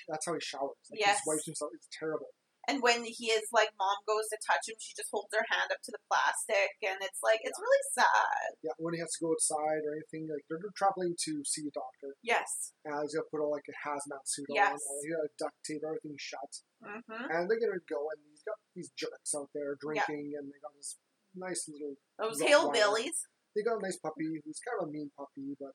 that's 0.09 0.25
how 0.27 0.33
he 0.35 0.41
showers. 0.41 0.77
Like, 0.91 1.01
Yes. 1.01 1.21
He 1.25 1.29
wipes 1.31 1.45
himself. 1.45 1.71
It's 1.75 1.89
terrible. 1.99 2.29
And 2.69 2.83
when 2.83 3.05
he 3.05 3.31
is 3.33 3.49
like, 3.53 3.71
mom 3.79 3.99
goes 4.07 4.29
to 4.33 4.39
touch 4.41 4.69
him, 4.69 4.77
she 4.79 4.93
just 4.97 5.11
holds 5.13 5.33
her 5.33 5.45
hand 5.49 5.69
up 5.73 5.81
to 5.85 5.93
the 5.93 6.03
plastic, 6.11 6.75
and 6.85 6.99
it's 7.05 7.21
like 7.23 7.41
it's 7.45 7.59
really 7.61 7.85
sad. 7.95 8.49
Yeah, 8.63 8.77
when 8.79 8.95
he 8.95 9.01
has 9.01 9.13
to 9.19 9.21
go 9.25 9.33
outside 9.33 9.83
or 9.87 9.97
anything, 9.99 10.29
like 10.31 10.45
they're 10.49 10.63
traveling 10.79 11.15
to 11.29 11.33
see 11.45 11.67
a 11.69 11.75
doctor, 11.75 12.17
Yes. 12.23 12.73
and 12.85 12.95
he's 13.05 13.13
to 13.17 13.23
put 13.31 13.41
all 13.43 13.53
like 13.53 13.67
a 13.69 13.77
hazmat 13.85 14.25
suit 14.25 14.49
on, 14.51 14.57
Yes. 14.57 14.81
or 14.89 14.97
he 15.03 15.09
got 15.13 15.29
duct 15.39 15.57
tape 15.67 15.83
everything 15.85 16.17
shut, 16.19 16.53
Mm-hmm. 16.85 17.25
and 17.33 17.49
they're 17.49 17.61
gonna 17.61 17.81
go, 17.89 18.01
and 18.13 18.21
he's 18.29 18.45
got 18.45 18.59
these 18.77 18.91
jerks 18.97 19.33
out 19.35 19.49
there 19.55 19.77
drinking, 19.81 20.37
and 20.37 20.49
they 20.53 20.59
got 20.61 20.75
this 20.77 20.97
nice 21.35 21.65
little, 21.69 21.97
Those 22.19 22.41
hillbillies. 22.43 23.25
they 23.57 23.63
got 23.63 23.79
a 23.79 23.83
nice 23.83 23.97
puppy 23.99 24.29
who's 24.45 24.61
kind 24.63 24.83
of 24.83 24.89
a 24.89 24.93
mean 24.93 25.11
puppy, 25.17 25.57
but 25.59 25.75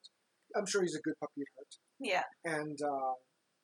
I'm 0.56 0.66
sure 0.66 0.82
he's 0.82 0.96
a 0.96 1.02
good 1.02 1.18
puppy 1.20 1.42
at 1.42 1.52
heart, 1.58 1.74
Yeah. 2.00 2.26
and 2.46 2.78
uh, 2.82 3.14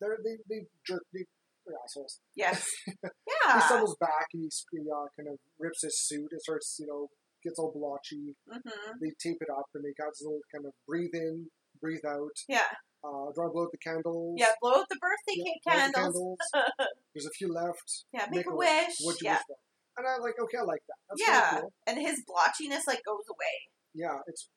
they're 0.02 0.18
they 0.24 0.38
they 0.50 0.68
jerk 0.86 1.04
they. 1.14 1.26
They're 1.66 1.78
assholes. 1.84 2.20
Yes. 2.36 2.66
He 3.46 3.62
stumbles 3.62 3.96
back 4.00 4.26
and 4.34 4.42
he, 4.42 4.50
he 4.72 4.80
uh, 4.90 5.06
kind 5.16 5.30
of 5.30 5.38
rips 5.60 5.84
his 5.84 6.02
suit 6.02 6.30
It 6.32 6.42
starts, 6.42 6.78
you 6.80 6.88
know, 6.88 7.10
gets 7.44 7.60
all 7.60 7.72
blotchy. 7.72 8.34
Mm-hmm. 8.50 8.98
They 9.02 9.12
tape 9.22 9.38
it 9.40 9.50
up 9.54 9.70
and 9.76 9.84
they 9.86 9.94
got 9.94 10.10
this 10.10 10.24
little 10.26 10.42
kind 10.54 10.66
of 10.66 10.74
breathe 10.88 11.14
in, 11.14 11.46
breathe 11.80 12.02
out. 12.10 12.34
Yeah. 12.50 12.66
Uh, 13.06 13.30
do 13.36 13.46
I 13.46 13.48
blow 13.54 13.70
out 13.70 13.72
the 13.72 13.78
candles? 13.78 14.34
Yeah. 14.40 14.50
Blow 14.62 14.82
out 14.82 14.90
the 14.90 14.98
birthday 14.98 15.38
Yeah, 15.38 15.46
cake 15.46 15.62
out 15.70 15.94
the 15.94 16.00
candles. 16.02 16.38
There's 17.14 17.28
a 17.30 17.36
few 17.38 17.54
left. 17.54 17.86
yeah. 18.12 18.26
Make, 18.32 18.48
a 18.48 18.50
a 18.50 18.56
wish. 18.58 18.98
What'd 19.06 19.22
you 19.22 19.30
yeah. 19.30 19.38
wish 19.38 19.46
for? 19.46 19.58
And 20.02 20.08
I'm 20.10 20.22
like, 20.26 20.36
okay, 20.42 20.58
I 20.58 20.66
like 20.66 20.82
that. 20.90 21.00
That's 21.08 21.22
Yeah. 21.22 21.62
cool. 21.62 21.74
And 21.86 22.02
his 22.02 22.26
blotchiness 22.26 22.88
like 22.90 23.06
goes 23.06 23.30
away. 23.30 23.56
Yeah, 23.94 24.18
it's 24.28 24.50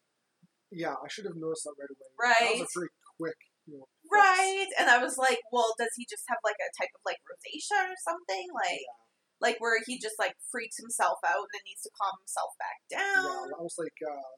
yeah. 0.73 0.97
I 0.97 1.07
should 1.09 1.27
have 1.27 1.37
noticed 1.37 1.65
that 1.69 1.77
right 1.79 1.93
away. 1.93 2.09
Right, 2.19 2.57
That 2.57 2.65
was 2.65 2.73
a 2.73 2.81
very 2.81 2.89
quick, 3.21 3.37
you 3.37 3.37
know. 3.37 3.37
fix. 3.37 3.48
Right. 4.11 4.69
And 4.79 4.89
I 4.89 4.99
was 5.03 5.19
like, 5.19 5.41
well, 5.53 5.75
does 5.79 5.93
he 5.97 6.07
just 6.09 6.25
have 6.29 6.39
like 6.45 6.57
a 6.61 6.71
type 6.81 6.93
of 6.97 7.03
like 7.05 7.21
rosacea 7.29 7.93
or 7.93 7.99
something? 8.01 8.47
Like 8.55 8.81
Yeah. 8.83 8.99
like 9.41 9.57
where 9.61 9.79
he 9.85 9.99
just 10.01 10.17
like 10.19 10.35
freaks 10.51 10.77
himself 10.81 11.19
out 11.27 11.45
and 11.47 11.53
then 11.53 11.63
needs 11.69 11.83
to 11.85 11.93
calm 11.93 12.17
himself 12.21 12.57
back 12.59 12.79
down. 12.89 13.25
Yeah, 13.25 13.53
down. 13.53 13.59
almost 13.61 13.79
like 13.79 13.99
uh, 14.01 14.17
um, 14.17 14.35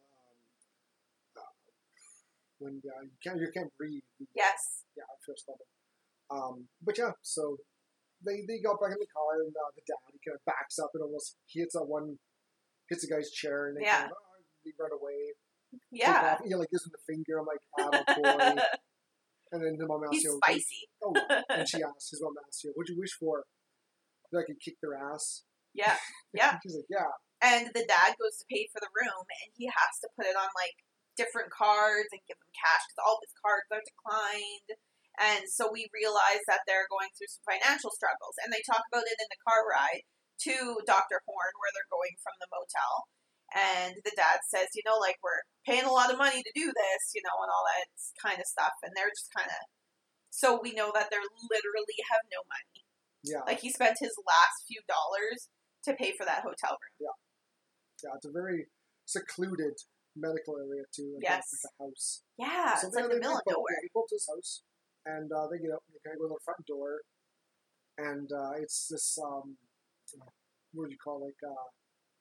uh, 1.39 1.55
when 2.59 2.75
uh, 2.85 3.03
you 3.07 3.17
can't 3.23 3.39
you 3.41 3.51
can't 3.55 3.73
breathe. 3.79 4.03
Yes. 4.35 4.85
yeah, 4.97 5.07
I 5.07 5.17
feel 5.25 5.39
stubborn. 5.39 5.71
Um, 6.31 6.69
but 6.83 6.99
yeah, 6.99 7.13
so 7.23 7.57
they 8.27 8.43
they 8.47 8.59
got 8.61 8.79
back 8.83 8.93
in 8.93 9.01
the 9.01 9.11
car 9.15 9.41
and 9.41 9.55
uh, 9.55 9.71
the 9.75 9.83
dad 9.87 10.03
he 10.13 10.19
kind 10.27 10.37
of 10.37 10.45
backs 10.45 10.79
up 10.79 10.91
and 10.95 11.03
almost 11.03 11.37
hits 11.49 11.75
that 11.75 11.87
one, 11.87 12.19
hits 12.91 13.07
the 13.07 13.11
guy's 13.15 13.31
chair 13.31 13.69
and 13.69 13.77
they 13.79 13.87
Yeah. 13.87 14.11
kind 14.11 14.13
of 14.13 14.19
oh, 14.19 14.43
they 14.67 14.73
run 14.79 14.93
away. 14.93 15.33
Yeah. 15.91 16.39
Yeah, 16.45 16.57
like 16.57 16.71
gives 16.71 16.85
him 16.85 16.93
the 16.93 17.03
finger. 17.07 17.39
I'm 17.39 17.47
like, 17.47 17.63
ah, 17.79 18.03
boy. 18.19 18.63
and 19.53 19.63
then 19.63 19.77
the 19.79 19.87
mom 19.87 20.07
asks 20.07 20.23
He's 20.23 20.31
spicy. 20.31 20.83
oh, 21.05 21.15
and 21.51 21.67
she 21.69 21.83
asks 21.83 22.11
his 22.11 22.23
mom 22.23 22.35
asks 22.47 22.65
you, 22.65 22.73
what'd 22.75 22.91
you 22.91 22.99
wish 22.99 23.15
for? 23.19 23.45
That 24.31 24.43
I 24.43 24.45
could 24.47 24.63
kick 24.63 24.79
their 24.83 24.95
ass. 24.95 25.43
Yeah. 25.75 25.97
Yeah. 26.31 26.63
She's 26.63 26.79
like, 26.79 26.87
yeah, 26.87 27.11
And 27.43 27.75
the 27.75 27.83
dad 27.91 28.15
goes 28.15 28.39
to 28.39 28.47
pay 28.47 28.71
for 28.71 28.79
the 28.79 28.95
room 28.95 29.27
and 29.43 29.51
he 29.59 29.67
has 29.67 29.99
to 29.99 30.09
put 30.15 30.31
it 30.31 30.39
on 30.39 30.47
like 30.55 30.79
different 31.19 31.51
cards 31.51 32.07
and 32.15 32.23
give 32.31 32.39
them 32.39 32.55
cash 32.55 32.87
because 32.87 33.03
all 33.03 33.19
of 33.19 33.27
his 33.27 33.35
cards 33.35 33.67
are 33.75 33.83
declined. 33.83 34.79
And 35.19 35.51
so 35.51 35.75
we 35.75 35.91
realize 35.91 36.47
that 36.47 36.63
they're 36.71 36.87
going 36.87 37.11
through 37.19 37.35
some 37.35 37.43
financial 37.43 37.91
struggles. 37.91 38.39
And 38.39 38.55
they 38.55 38.63
talk 38.63 38.87
about 38.87 39.11
it 39.11 39.19
in 39.19 39.27
the 39.27 39.43
car 39.43 39.67
ride 39.67 40.07
to 40.47 40.79
Dr. 40.87 41.19
Horn 41.27 41.53
where 41.59 41.75
they're 41.75 41.91
going 41.91 42.15
from 42.23 42.39
the 42.39 42.47
motel. 42.49 43.11
And 43.55 43.95
the 44.05 44.15
dad 44.15 44.39
says, 44.47 44.69
you 44.79 44.83
know, 44.87 44.99
like 45.03 45.19
we're 45.23 45.43
paying 45.67 45.85
a 45.85 45.91
lot 45.93 46.11
of 46.13 46.19
money 46.19 46.39
to 46.43 46.53
do 46.55 46.67
this, 46.71 47.03
you 47.15 47.23
know, 47.27 47.35
and 47.43 47.51
all 47.51 47.65
that 47.67 47.87
kind 48.23 48.39
of 48.39 48.47
stuff. 48.47 48.75
And 48.87 48.93
they're 48.95 49.11
just 49.11 49.31
kind 49.35 49.51
of. 49.51 49.63
So 50.31 50.61
we 50.63 50.71
know 50.73 50.95
that 50.95 51.11
they 51.11 51.19
literally 51.19 51.99
have 52.15 52.23
no 52.31 52.41
money. 52.47 52.87
yeah, 53.27 53.43
Like 53.51 53.59
he 53.61 53.71
spent 53.75 53.99
his 53.99 54.15
last 54.23 54.63
few 54.71 54.79
dollars 54.87 55.51
to 55.91 55.95
pay 55.99 56.15
for 56.15 56.23
that 56.25 56.47
hotel 56.47 56.79
room. 56.79 56.97
yeah. 57.03 57.17
Yeah, 58.07 58.15
it's 58.17 58.25
a 58.27 58.33
very 58.33 58.71
secluded 59.05 59.75
medical 60.17 60.57
area 60.57 60.87
too. 60.95 61.19
Like 61.19 61.27
Yes. 61.27 61.45
a, 61.51 61.57
like 61.67 61.67
a 61.67 61.73
house. 61.91 62.23
Yeah, 62.39 62.75
So 62.79 62.87
it's 62.87 62.97
they- 62.97 63.03
like 63.03 63.11
the 63.11 63.19
middle 63.19 63.37
of 63.37 63.43
nowhere. 63.51 63.79
They 63.83 63.91
go 63.93 64.03
up 64.03 64.09
to 64.09 64.15
his 64.15 64.29
house, 64.31 64.63
and 65.05 65.29
uh, 65.33 65.49
they 65.51 65.59
get 65.59 65.75
up 65.75 65.83
and 65.91 65.93
they 65.99 66.03
kind 66.07 66.15
of 66.15 66.21
go 66.23 66.29
to 66.31 66.39
the 66.39 66.45
front 66.47 66.65
door, 66.71 67.03
and 67.99 68.31
uh, 68.33 68.53
it's 68.63 68.87
this 68.89 69.19
um, 69.19 69.59
what 70.73 70.87
do 70.87 70.93
you 70.95 71.03
call 71.03 71.21
it, 71.27 71.35
like 71.35 71.43
uh, 71.45 71.67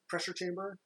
pressure 0.10 0.34
chamber? 0.34 0.78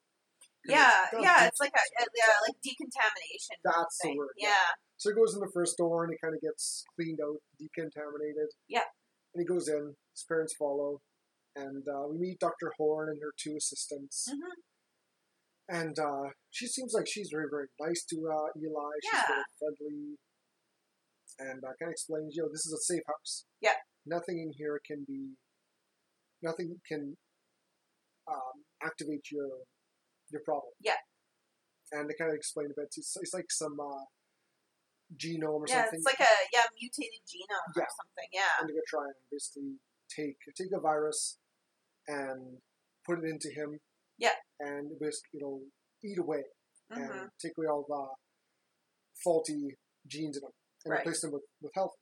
Yeah, 0.65 1.05
of 1.11 1.19
yeah, 1.21 1.45
it's 1.47 1.59
like 1.59 1.73
a, 1.75 1.83
a 2.01 2.05
yeah, 2.15 2.33
like 2.47 2.55
decontamination. 2.63 3.57
That's 3.63 3.97
the 4.01 4.15
word. 4.15 4.31
Yeah. 4.37 4.71
So 4.97 5.09
he 5.11 5.15
goes 5.15 5.33
in 5.35 5.41
the 5.41 5.51
first 5.53 5.77
door 5.77 6.03
and 6.05 6.13
he 6.13 6.17
kind 6.23 6.33
of 6.33 6.41
gets 6.41 6.85
cleaned 6.95 7.19
out, 7.19 7.37
decontaminated. 7.59 8.47
Yeah. 8.69 8.87
And 9.35 9.41
he 9.41 9.45
goes 9.45 9.67
in. 9.67 9.95
His 10.15 10.23
parents 10.29 10.53
follow, 10.57 11.01
and 11.55 11.83
uh, 11.89 12.07
we 12.07 12.19
meet 12.19 12.39
Dr. 12.39 12.71
Horn 12.77 13.09
and 13.09 13.19
her 13.21 13.33
two 13.35 13.55
assistants. 13.57 14.29
Mhm. 14.29 14.53
And 15.69 15.97
uh, 15.97 16.29
she 16.51 16.67
seems 16.67 16.93
like 16.93 17.07
she's 17.07 17.29
very, 17.31 17.47
very 17.49 17.67
nice 17.79 18.03
to 18.11 18.15
uh, 18.29 18.47
Eli. 18.55 18.91
She's 19.01 19.11
Yeah. 19.13 19.23
very 19.27 19.43
friendly. 19.59 20.15
And 21.39 21.63
uh, 21.63 21.73
kind 21.79 21.89
of 21.89 21.93
explains, 21.93 22.35
you 22.35 22.43
know, 22.43 22.49
this 22.51 22.65
is 22.67 22.73
a 22.73 22.83
safe 22.83 23.01
house. 23.07 23.45
Yeah. 23.59 23.79
Nothing 24.05 24.37
in 24.39 24.51
here 24.55 24.79
can 24.85 25.03
be, 25.07 25.33
nothing 26.43 26.79
can 26.87 27.17
um, 28.29 28.55
activate 28.83 29.25
your 29.31 29.49
your 30.33 30.41
problem. 30.43 30.73
Yeah. 30.81 30.97
And 31.93 32.09
they 32.09 32.15
kind 32.17 32.31
of 32.31 32.35
explain 32.35 32.67
a 32.67 32.75
bit. 32.75 32.89
It's, 32.97 33.15
it's 33.21 33.33
like 33.33 33.51
some 33.51 33.77
uh, 33.79 34.03
genome 35.15 35.61
or 35.61 35.65
Yeah, 35.69 35.85
something. 35.85 36.01
it's 36.01 36.05
like 36.09 36.19
a 36.19 36.33
yeah 36.51 36.65
mutated 36.73 37.21
genome 37.29 37.69
Yeah. 37.77 37.83
or 37.85 37.93
something. 38.01 38.29
Yeah. 38.33 38.53
and 38.59 38.63
they're 38.67 38.75
gonna 38.81 38.89
try 38.89 39.05
and 39.05 39.19
basically 39.31 39.77
take 40.09 40.37
take 40.57 40.73
a 40.75 40.81
virus 40.81 41.37
and 42.07 42.57
put 43.05 43.19
it 43.21 43.25
into 43.29 43.49
him. 43.53 43.79
Yeah. 44.17 44.35
And 44.59 44.89
basically, 44.99 45.37
you 45.37 45.41
know, 45.45 45.55
eat 46.03 46.17
away 46.19 46.43
hmm 46.91 46.99
and 46.99 47.29
take 47.41 47.53
away 47.57 47.67
all 47.67 47.85
the 47.87 48.03
faulty 49.23 49.77
genes 50.07 50.37
in 50.37 50.43
him 50.43 50.51
and 50.85 50.91
Right. 50.91 50.99
replace 51.01 51.21
them 51.21 51.31
with, 51.31 51.43
with 51.61 51.71
health. 51.75 51.93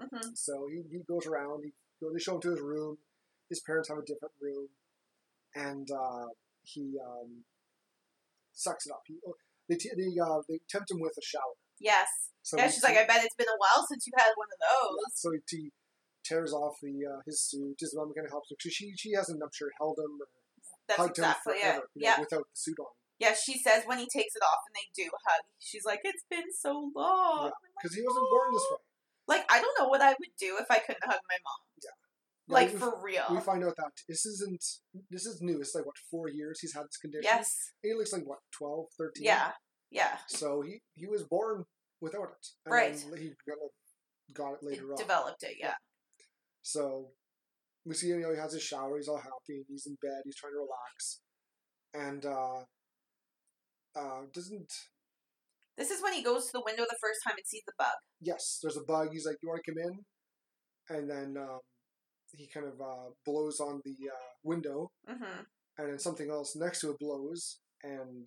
hmm 0.00 0.28
So 0.34 0.68
he, 0.70 0.82
he 0.90 1.00
goes 1.08 1.26
around. 1.26 1.64
He 1.64 1.72
they 2.00 2.18
show 2.18 2.34
him 2.34 2.40
to 2.42 2.50
his 2.50 2.60
room. 2.60 2.98
His 3.48 3.60
parents 3.60 3.88
have 3.88 3.98
a 3.98 4.02
different 4.04 4.34
room, 4.40 4.66
and 5.54 5.86
uh, 5.90 6.26
he 6.64 6.96
um, 7.02 7.44
sucks 8.52 8.86
it 8.86 8.92
up. 8.92 9.02
He, 9.06 9.16
oh, 9.26 9.34
they 9.68 9.76
t- 9.76 9.90
they 9.96 10.18
uh, 10.20 10.40
they 10.48 10.60
tempt 10.68 10.90
him 10.90 11.00
with 11.00 11.14
a 11.18 11.22
shower. 11.24 11.56
Yes. 11.80 12.08
So 12.42 12.56
yeah, 12.56 12.66
he- 12.66 12.72
she's 12.72 12.82
like, 12.84 12.96
I 12.96 13.06
bet 13.06 13.24
it's 13.24 13.34
been 13.36 13.48
a 13.48 13.58
while 13.58 13.86
since 13.88 14.06
you 14.06 14.12
had 14.16 14.32
one 14.36 14.48
of 14.50 14.58
Yeah, 14.60 14.88
those. 14.90 15.12
so 15.14 15.30
he, 15.50 15.70
tears 16.24 16.52
off 16.52 16.78
the 16.82 16.94
uh, 17.06 17.18
his 17.26 17.40
suit. 17.42 17.74
His 17.80 17.94
mom 17.96 18.12
kind 18.14 18.26
of 18.26 18.30
helps 18.30 18.50
him. 18.50 18.56
So 18.60 18.70
she 18.70 18.94
she 18.96 19.12
hasn't, 19.12 19.42
I'm 19.42 19.50
sure, 19.52 19.70
held 19.78 19.98
him 19.98 20.18
or 20.22 20.26
That's 20.86 21.00
hugged 21.00 21.18
exactly 21.18 21.54
him 21.54 21.58
it. 21.58 21.62
forever, 21.62 21.84
you 21.94 22.02
know, 22.02 22.06
Yeah. 22.08 22.20
without 22.20 22.46
the 22.46 22.54
suit 22.54 22.78
on. 22.78 22.94
Yeah, 23.18 23.34
she 23.34 23.58
says 23.58 23.82
when 23.86 23.98
he 23.98 24.06
takes 24.06 24.34
it 24.34 24.42
off 24.42 24.62
and 24.66 24.74
they 24.74 24.86
do 24.94 25.10
hug, 25.26 25.42
she's 25.58 25.84
like, 25.84 26.00
It's 26.04 26.22
been 26.30 26.50
so 26.54 26.90
long. 26.94 27.50
Because 27.78 27.94
he 27.96 28.02
wasn't 28.06 28.26
born 28.30 28.50
this 28.54 28.66
way. 28.70 28.82
Like, 29.30 29.44
I 29.50 29.60
don't 29.62 29.74
know 29.78 29.88
what 29.88 30.02
I 30.02 30.10
would 30.18 30.34
do 30.38 30.58
if 30.58 30.66
I 30.70 30.78
couldn't 30.78 31.02
hug 31.06 31.22
my 31.30 31.38
mom. 31.46 31.62
Yeah, 32.48 32.54
Like, 32.54 32.70
for 32.70 32.92
real. 33.02 33.24
we 33.30 33.40
find 33.40 33.62
out 33.64 33.74
that 33.76 33.92
this 34.08 34.26
isn't 34.26 34.62
this 35.10 35.26
is 35.26 35.40
new. 35.40 35.60
It's 35.60 35.74
like 35.74 35.86
what 35.86 35.96
four 36.10 36.28
years 36.28 36.60
he's 36.60 36.74
had 36.74 36.84
this 36.84 36.96
condition. 36.98 37.24
yes. 37.24 37.48
he 37.82 37.94
looks 37.94 38.12
like 38.12 38.26
what 38.26 38.38
12, 38.58 38.86
13? 38.98 39.24
Yeah. 39.24 39.52
Yeah. 39.90 40.18
So 40.26 40.62
he 40.62 40.80
he 40.94 41.06
was 41.06 41.22
born 41.24 41.64
without 42.00 42.24
it. 42.36 42.46
And 42.66 42.72
Right. 42.74 42.94
He 42.96 43.28
got 43.48 43.58
it, 43.66 43.72
got 44.34 44.52
it 44.54 44.58
It 44.62 44.66
later 44.66 44.90
on. 44.92 44.96
developed 44.96 45.42
it, 45.44 45.56
yeah. 45.60 45.74
So 46.62 47.10
we 47.84 47.94
see 47.94 48.10
him. 48.10 48.20
You 48.20 48.26
know, 48.26 48.32
he 48.34 48.38
has 48.40 48.52
his 48.52 48.62
shower. 48.62 48.96
He's 48.96 49.08
all 49.08 49.18
happy. 49.18 49.64
He's 49.68 49.86
in 49.86 49.96
bed. 50.02 50.22
He's 50.24 50.36
trying 50.36 50.52
to 50.54 50.64
relax, 50.66 51.20
and 51.94 52.24
uh, 52.24 52.60
uh, 53.96 54.22
doesn't 54.32 54.72
This 55.76 55.90
is 55.90 56.02
when 56.02 56.12
he 56.12 56.22
goes 56.22 56.46
to 56.46 56.52
the 56.52 56.62
window 56.64 56.84
the 56.88 56.96
first 57.00 57.20
time 57.26 57.34
and 57.36 57.46
sees 57.46 57.62
the 57.66 57.72
bug. 57.78 57.96
yes, 58.20 58.58
there's 58.62 58.76
a 58.76 58.84
bug. 58.84 59.08
He's 59.12 59.26
like, 59.26 59.36
"You 59.42 59.48
want 59.48 59.60
to 59.64 59.70
come 59.72 59.78
in?" 59.82 60.96
And 60.96 61.10
then 61.10 61.36
um, 61.42 61.60
he 62.32 62.46
kind 62.48 62.66
of 62.66 62.80
uh, 62.80 63.10
blows 63.24 63.60
on 63.60 63.80
the 63.84 63.96
uh, 64.08 64.28
window, 64.42 64.90
hmm 65.08 65.42
and 65.78 65.88
then 65.88 65.98
something 65.98 66.28
else 66.30 66.54
next 66.54 66.80
to 66.82 66.90
it 66.90 66.98
blows 66.98 67.58
and 67.82 68.26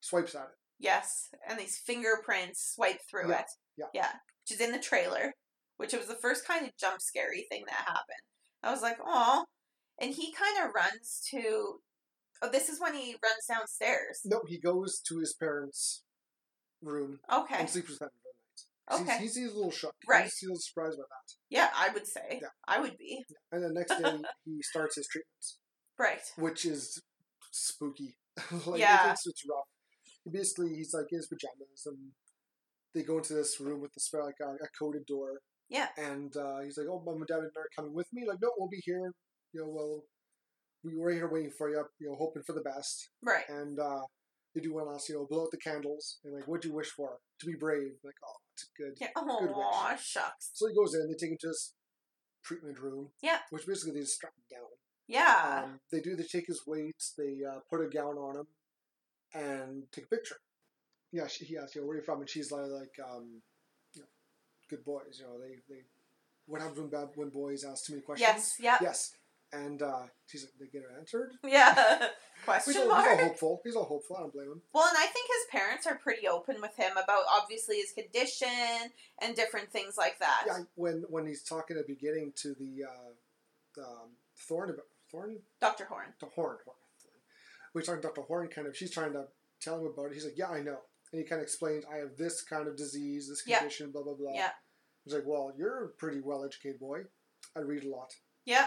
swipes 0.00 0.34
at 0.34 0.42
it. 0.42 0.48
Yes. 0.78 1.28
And 1.48 1.58
these 1.58 1.78
fingerprints 1.78 2.74
swipe 2.74 3.00
through 3.10 3.30
Yeah, 3.30 3.40
it. 3.40 3.46
yeah. 3.78 3.86
Yeah. 3.94 4.12
Which 4.42 4.52
is 4.52 4.60
in 4.60 4.70
the 4.70 4.78
trailer, 4.78 5.32
which 5.78 5.94
was 5.94 6.08
the 6.08 6.14
first 6.20 6.46
kind 6.46 6.66
of 6.66 6.76
jump 6.78 7.00
scary 7.00 7.46
thing 7.50 7.64
that 7.66 7.86
happened. 7.86 8.20
I 8.62 8.70
was 8.70 8.82
like, 8.82 8.98
oh. 9.04 9.44
And 9.98 10.12
he 10.12 10.30
kind 10.32 10.62
of 10.68 10.74
runs 10.74 11.22
to. 11.30 11.76
Oh, 12.42 12.50
this 12.50 12.68
is 12.68 12.78
when 12.80 12.92
he 12.94 13.12
runs 13.22 13.46
downstairs. 13.48 14.20
No, 14.26 14.42
he 14.46 14.58
goes 14.58 15.00
to 15.08 15.18
his 15.20 15.32
parents' 15.32 16.02
room 16.82 17.18
Okay. 17.32 17.60
and 17.60 17.70
sleeps 17.70 17.88
with 17.88 17.98
them 18.00 18.10
for 18.10 18.14
the 18.22 18.23
night. 18.23 18.23
Okay. 18.92 19.18
He's, 19.18 19.36
he's, 19.36 19.52
a 19.52 19.54
little 19.54 19.70
shocked. 19.70 20.04
Right. 20.08 20.24
He's, 20.24 20.42
a 20.42 20.46
little 20.46 20.60
surprised 20.60 20.98
by 20.98 21.04
that. 21.04 21.34
Yeah, 21.48 21.70
I 21.74 21.88
would 21.92 22.06
say. 22.06 22.40
Yeah. 22.42 22.48
I 22.68 22.80
would 22.80 22.98
be. 22.98 23.24
And 23.50 23.64
the 23.64 23.72
next 23.72 24.00
day, 24.00 24.18
he 24.44 24.60
starts 24.62 24.96
his 24.96 25.08
treatments, 25.08 25.58
Right. 25.98 26.20
which 26.36 26.64
is 26.66 27.00
spooky. 27.50 28.16
like, 28.66 28.80
Yeah. 28.80 29.12
It's, 29.12 29.26
it's 29.26 29.42
rough. 29.48 29.64
Basically, 30.30 30.74
he's 30.74 30.94
like 30.94 31.06
in 31.10 31.18
his 31.18 31.26
pajamas, 31.26 31.86
and 31.86 31.98
they 32.94 33.02
go 33.02 33.18
into 33.18 33.34
this 33.34 33.60
room 33.60 33.80
with 33.80 33.92
the 33.92 34.00
spell 34.00 34.24
like 34.24 34.40
a, 34.42 34.52
a 34.52 34.68
coded 34.78 35.04
door. 35.06 35.40
Yeah. 35.68 35.88
And 35.98 36.34
uh, 36.36 36.60
he's 36.60 36.78
like, 36.78 36.86
"Oh, 36.90 37.02
mom 37.04 37.16
and 37.16 37.26
dad 37.26 37.36
are 37.36 37.68
coming 37.76 37.94
with 37.94 38.06
me." 38.12 38.24
Like, 38.26 38.38
no, 38.40 38.48
we'll 38.56 38.70
be 38.70 38.80
here. 38.84 39.12
You 39.52 39.60
know, 39.60 39.68
well, 39.68 40.02
we 40.82 40.96
were 40.96 41.10
here 41.10 41.30
waiting 41.30 41.50
for 41.50 41.68
you. 41.68 41.82
You 42.00 42.08
know, 42.08 42.16
hoping 42.18 42.42
for 42.46 42.54
the 42.54 42.62
best. 42.62 43.10
Right. 43.22 43.44
And 43.48 43.78
uh, 43.78 44.02
they 44.54 44.60
do 44.60 44.74
one 44.74 44.86
last, 44.86 45.08
you 45.08 45.16
know, 45.16 45.26
blow 45.28 45.42
out 45.42 45.50
the 45.50 45.56
candles 45.56 46.18
and 46.24 46.34
like, 46.34 46.46
"What'd 46.46 46.64
you 46.64 46.72
wish 46.72 46.90
for?" 46.90 47.18
To 47.40 47.46
be 47.46 47.54
brave. 47.54 47.92
Like, 48.04 48.14
oh, 48.24 48.36
it's 48.54 48.64
a 48.64 48.82
good. 48.82 48.96
Yeah. 49.00 49.08
Good 49.14 49.48
wish. 49.48 49.56
Oh, 49.58 49.96
shucks. 50.00 50.50
So 50.54 50.68
he 50.68 50.74
goes 50.74 50.94
in. 50.94 51.08
They 51.08 51.14
take 51.14 51.32
him 51.32 51.38
to 51.40 51.48
this 51.48 51.74
treatment 52.44 52.78
room. 52.78 53.10
Yeah. 53.22 53.38
Which 53.50 53.66
basically 53.66 53.94
they 53.94 54.00
just 54.00 54.14
strap 54.14 54.32
him 54.34 54.58
down. 54.58 54.68
Yeah. 55.08 55.64
Um, 55.64 55.80
they 55.90 56.00
do. 56.00 56.14
They 56.14 56.24
take 56.24 56.46
his 56.46 56.62
weights. 56.66 57.14
They 57.18 57.38
uh, 57.44 57.60
put 57.68 57.84
a 57.84 57.88
gown 57.88 58.16
on 58.16 58.36
him, 58.36 58.46
and 59.34 59.84
take 59.92 60.04
a 60.04 60.08
picture. 60.08 60.36
Yeah, 61.12 61.26
she, 61.28 61.44
he 61.44 61.56
asks, 61.56 61.74
you 61.74 61.80
know, 61.80 61.86
where 61.86 61.96
are 61.96 62.00
you 62.00 62.04
from? 62.04 62.20
And 62.20 62.28
she's 62.30 62.50
like, 62.50 62.66
like 62.66 62.96
um, 63.04 63.42
you 63.94 64.02
know, 64.02 64.08
good 64.70 64.84
boys. 64.84 65.18
You 65.18 65.26
know, 65.26 65.38
they, 65.40 65.56
they 65.68 65.82
what 66.46 66.60
happens 66.60 66.78
when 66.78 66.88
bad 66.88 67.08
when 67.16 67.30
boys 67.30 67.64
ask 67.64 67.86
too 67.86 67.94
many 67.94 68.02
questions? 68.02 68.28
yes. 68.28 68.54
Yeah. 68.60 68.78
Yes. 68.80 69.12
And 69.54 69.82
uh, 69.82 70.02
she's 70.26 70.42
like, 70.42 70.52
they 70.58 70.66
get 70.66 70.82
it 70.82 70.94
answered. 70.98 71.32
Yeah. 71.46 71.74
He's 72.34 72.44
Question 72.44 72.74
all, 72.90 72.96
he's 73.00 73.06
all 73.08 73.16
hopeful. 73.16 73.60
He's 73.64 73.74
all 73.76 73.84
hopeful. 73.84 74.16
I 74.18 74.20
don't 74.20 74.32
blame 74.34 74.48
him. 74.48 74.60
Well, 74.74 74.86
and 74.86 74.98
I 74.98 75.06
think 75.06 75.28
his 75.28 75.46
parents 75.50 75.86
are 75.86 75.94
pretty 75.94 76.28
open 76.28 76.56
with 76.60 76.76
him 76.76 76.92
about 76.92 77.22
obviously 77.32 77.76
his 77.76 77.90
condition 77.92 78.92
and 79.22 79.34
different 79.34 79.70
things 79.70 79.96
like 79.96 80.18
that. 80.18 80.42
Yeah, 80.46 80.58
when 80.74 81.04
when 81.08 81.26
he's 81.26 81.42
talking 81.42 81.78
at 81.78 81.86
the 81.86 81.94
beginning 81.94 82.32
to 82.42 82.48
the 82.54 82.84
uh, 82.84 83.80
um, 83.82 84.10
Thorn 84.36 84.76
Thorn 85.10 85.38
Dr. 85.58 85.86
Horn. 85.86 86.08
to 86.20 86.26
Horn. 86.26 86.58
Horn. 86.66 86.76
We're 87.72 87.80
talking 87.80 88.02
to 88.02 88.08
Dr. 88.08 88.22
Horn, 88.22 88.48
kind 88.48 88.66
of, 88.66 88.76
she's 88.76 88.90
trying 88.90 89.12
to 89.14 89.24
tell 89.60 89.78
him 89.80 89.86
about 89.86 90.06
it. 90.10 90.14
He's 90.14 90.24
like, 90.26 90.36
yeah, 90.36 90.48
I 90.50 90.60
know. 90.60 90.78
And 91.12 91.22
he 91.22 91.24
kind 91.26 91.40
of 91.40 91.44
explains, 91.44 91.84
I 91.90 91.96
have 91.96 92.16
this 92.18 92.42
kind 92.42 92.68
of 92.68 92.76
disease, 92.76 93.28
this 93.28 93.42
Yeah. 93.46 93.58
condition, 93.60 93.90
blah, 93.90 94.02
blah, 94.02 94.14
blah. 94.14 94.32
Yeah. 94.34 94.50
He's 95.04 95.14
like, 95.14 95.24
well, 95.26 95.52
you're 95.56 95.84
a 95.84 95.88
pretty 95.88 96.20
well 96.20 96.44
educated 96.44 96.78
boy. 96.78 97.04
I 97.56 97.60
read 97.60 97.84
a 97.84 97.88
lot. 97.88 98.12
Yeah. 98.44 98.66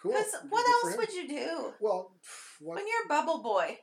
Cool. 0.00 0.12
Because 0.12 0.34
what 0.48 0.66
else 0.84 0.96
would 0.96 1.12
you 1.12 1.28
do 1.28 1.72
Well, 1.80 2.12
what, 2.60 2.76
when 2.76 2.86
you're 2.86 3.04
a 3.04 3.08
bubble 3.08 3.42
boy? 3.42 3.78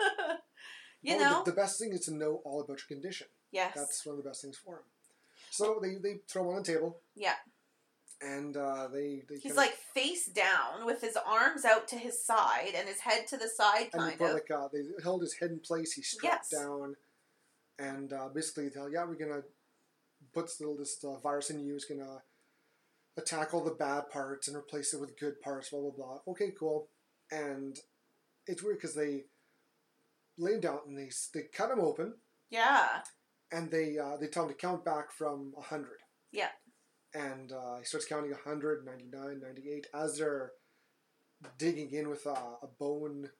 you 1.02 1.16
well, 1.16 1.30
know? 1.30 1.44
The, 1.44 1.50
the 1.52 1.56
best 1.56 1.78
thing 1.78 1.92
is 1.92 2.00
to 2.06 2.14
know 2.14 2.40
all 2.44 2.60
about 2.60 2.78
your 2.78 2.96
condition. 2.98 3.26
yes. 3.52 3.72
That's 3.74 4.04
one 4.04 4.18
of 4.18 4.22
the 4.24 4.28
best 4.28 4.42
things 4.42 4.58
for 4.58 4.74
him. 4.76 4.82
So 5.50 5.78
they, 5.82 5.94
they 6.02 6.20
throw 6.30 6.42
him 6.42 6.56
on 6.56 6.62
the 6.62 6.72
table. 6.72 6.98
Yeah. 7.16 7.34
And 8.22 8.56
uh, 8.56 8.88
they, 8.92 9.22
they 9.28 9.36
He's 9.42 9.56
like 9.56 9.72
face 9.94 10.26
down 10.26 10.84
with 10.84 11.00
his 11.00 11.16
arms 11.26 11.64
out 11.64 11.88
to 11.88 11.96
his 11.96 12.22
side 12.22 12.72
and 12.76 12.86
his 12.86 13.00
head 13.00 13.26
to 13.28 13.38
the 13.38 13.48
side, 13.48 13.88
and 13.94 14.02
they 14.02 14.08
kind 14.08 14.18
put 14.18 14.28
of. 14.28 14.34
like 14.34 14.50
uh, 14.50 14.68
they 14.72 14.80
held 15.02 15.22
his 15.22 15.34
head 15.34 15.50
in 15.50 15.58
place. 15.60 15.92
He 15.92 16.02
strapped 16.02 16.48
Yes. 16.52 16.60
down, 16.62 16.96
and 17.78 18.12
uh, 18.12 18.28
basically 18.28 18.68
tell, 18.68 18.90
yeah, 18.92 19.04
we're 19.06 19.14
gonna 19.14 19.40
put 20.34 20.46
this 20.46 20.60
little 20.60 20.76
this 20.76 21.02
uh, 21.02 21.16
virus 21.20 21.48
in 21.48 21.60
you. 21.60 21.74
Is 21.76 21.86
gonna 21.86 22.18
attack 23.16 23.52
all 23.52 23.64
the 23.64 23.70
bad 23.70 24.08
parts 24.10 24.48
and 24.48 24.56
replace 24.56 24.94
it 24.94 25.00
with 25.00 25.18
good 25.18 25.40
parts. 25.40 25.70
Blah 25.70 25.80
blah 25.80 25.90
blah. 25.90 26.18
Okay, 26.28 26.52
cool. 26.58 26.88
And 27.30 27.78
it's 28.46 28.62
weird 28.62 28.78
because 28.78 28.94
they 28.94 29.24
lay 30.38 30.54
him 30.54 30.60
down 30.60 30.78
and 30.86 30.96
they 30.96 31.10
they 31.34 31.46
cut 31.52 31.70
him 31.70 31.80
open 31.80 32.14
yeah. 32.50 32.86
and 33.52 33.70
they 33.70 33.98
uh, 33.98 34.16
they 34.16 34.26
tell 34.26 34.44
him 34.44 34.50
to 34.50 34.54
count 34.54 34.84
back 34.84 35.12
from 35.12 35.52
hundred. 35.58 36.00
Yeah. 36.32 36.48
And 37.14 37.52
uh, 37.52 37.78
he 37.78 37.84
starts 37.84 38.06
counting 38.06 38.30
100, 38.30 38.84
99, 38.84 39.40
98 39.42 39.86
as 39.92 40.16
they're 40.16 40.52
digging 41.58 41.90
in 41.92 42.08
with 42.08 42.24
a, 42.24 42.30
a 42.62 42.68
bone 42.78 43.30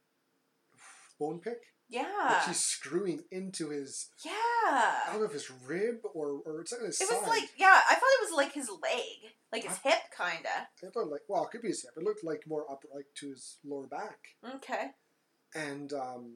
bone 1.21 1.39
pick. 1.39 1.59
Yeah. 1.91 2.07
Like 2.29 2.43
she's 2.43 2.61
screwing 2.61 3.25
into 3.33 3.71
his 3.71 4.09
Yeah. 4.25 4.33
I 4.33 5.09
don't 5.11 5.21
know 5.21 5.27
if 5.27 5.35
it's 5.35 5.51
rib 5.51 5.97
or 6.15 6.41
or 6.47 6.61
it's 6.61 6.73
on 6.73 6.85
his 6.85 7.01
It 7.01 7.09
side. 7.09 7.19
was 7.21 7.29
like, 7.29 7.51
yeah, 7.59 7.81
I 7.91 7.95
thought 7.95 8.17
it 8.21 8.31
was 8.31 8.37
like 8.37 8.53
his 8.53 8.71
leg, 8.71 9.33
like 9.53 9.65
his 9.65 9.77
hip, 9.79 9.99
kind 10.17 10.47
of. 10.47 10.89
I 10.89 10.91
thought 10.93 11.11
like 11.11 11.23
well, 11.29 11.45
it 11.45 11.51
could 11.51 11.63
be 11.63 11.69
his 11.69 11.83
hip. 11.83 11.93
It 11.97 12.05
looked 12.05 12.23
like 12.25 12.45
more 12.47 12.71
up 12.71 12.85
like 12.95 13.07
to 13.17 13.31
his 13.31 13.57
lower 13.65 13.87
back. 13.87 14.19
Okay. 14.57 14.93
And 15.55 15.93
um, 15.93 16.35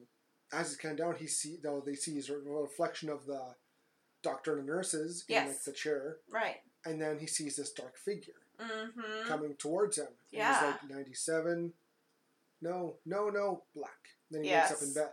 as 0.51 0.67
he's 0.69 0.77
kind 0.77 0.99
of 0.99 1.05
down, 1.05 1.15
he 1.17 1.27
see 1.27 1.57
though 1.63 1.81
they 1.85 1.95
see 1.95 2.15
his 2.15 2.29
reflection 2.29 3.09
of 3.09 3.25
the 3.25 3.55
doctor 4.23 4.57
and 4.57 4.67
the 4.67 4.71
nurses 4.73 5.23
in 5.29 5.47
like 5.47 5.63
the 5.63 5.71
chair, 5.71 6.17
Right. 6.29 6.57
and 6.83 7.01
then 7.01 7.19
he 7.19 7.27
sees 7.27 7.55
this 7.55 7.71
dark 7.71 7.95
figure 7.97 8.33
Mm-hmm. 8.59 9.27
coming 9.27 9.53
towards 9.55 9.97
him. 9.97 10.07
And 10.07 10.15
Yeah. 10.31 10.53
He's 10.53 10.63
like 10.71 10.89
ninety-seven. 10.89 11.73
No, 12.61 12.95
no, 13.05 13.29
no, 13.29 13.63
black. 13.75 13.91
Then 14.31 14.43
he 14.45 14.51
wakes 14.51 14.71
up 14.71 14.81
in 14.81 14.93
bed, 14.93 15.09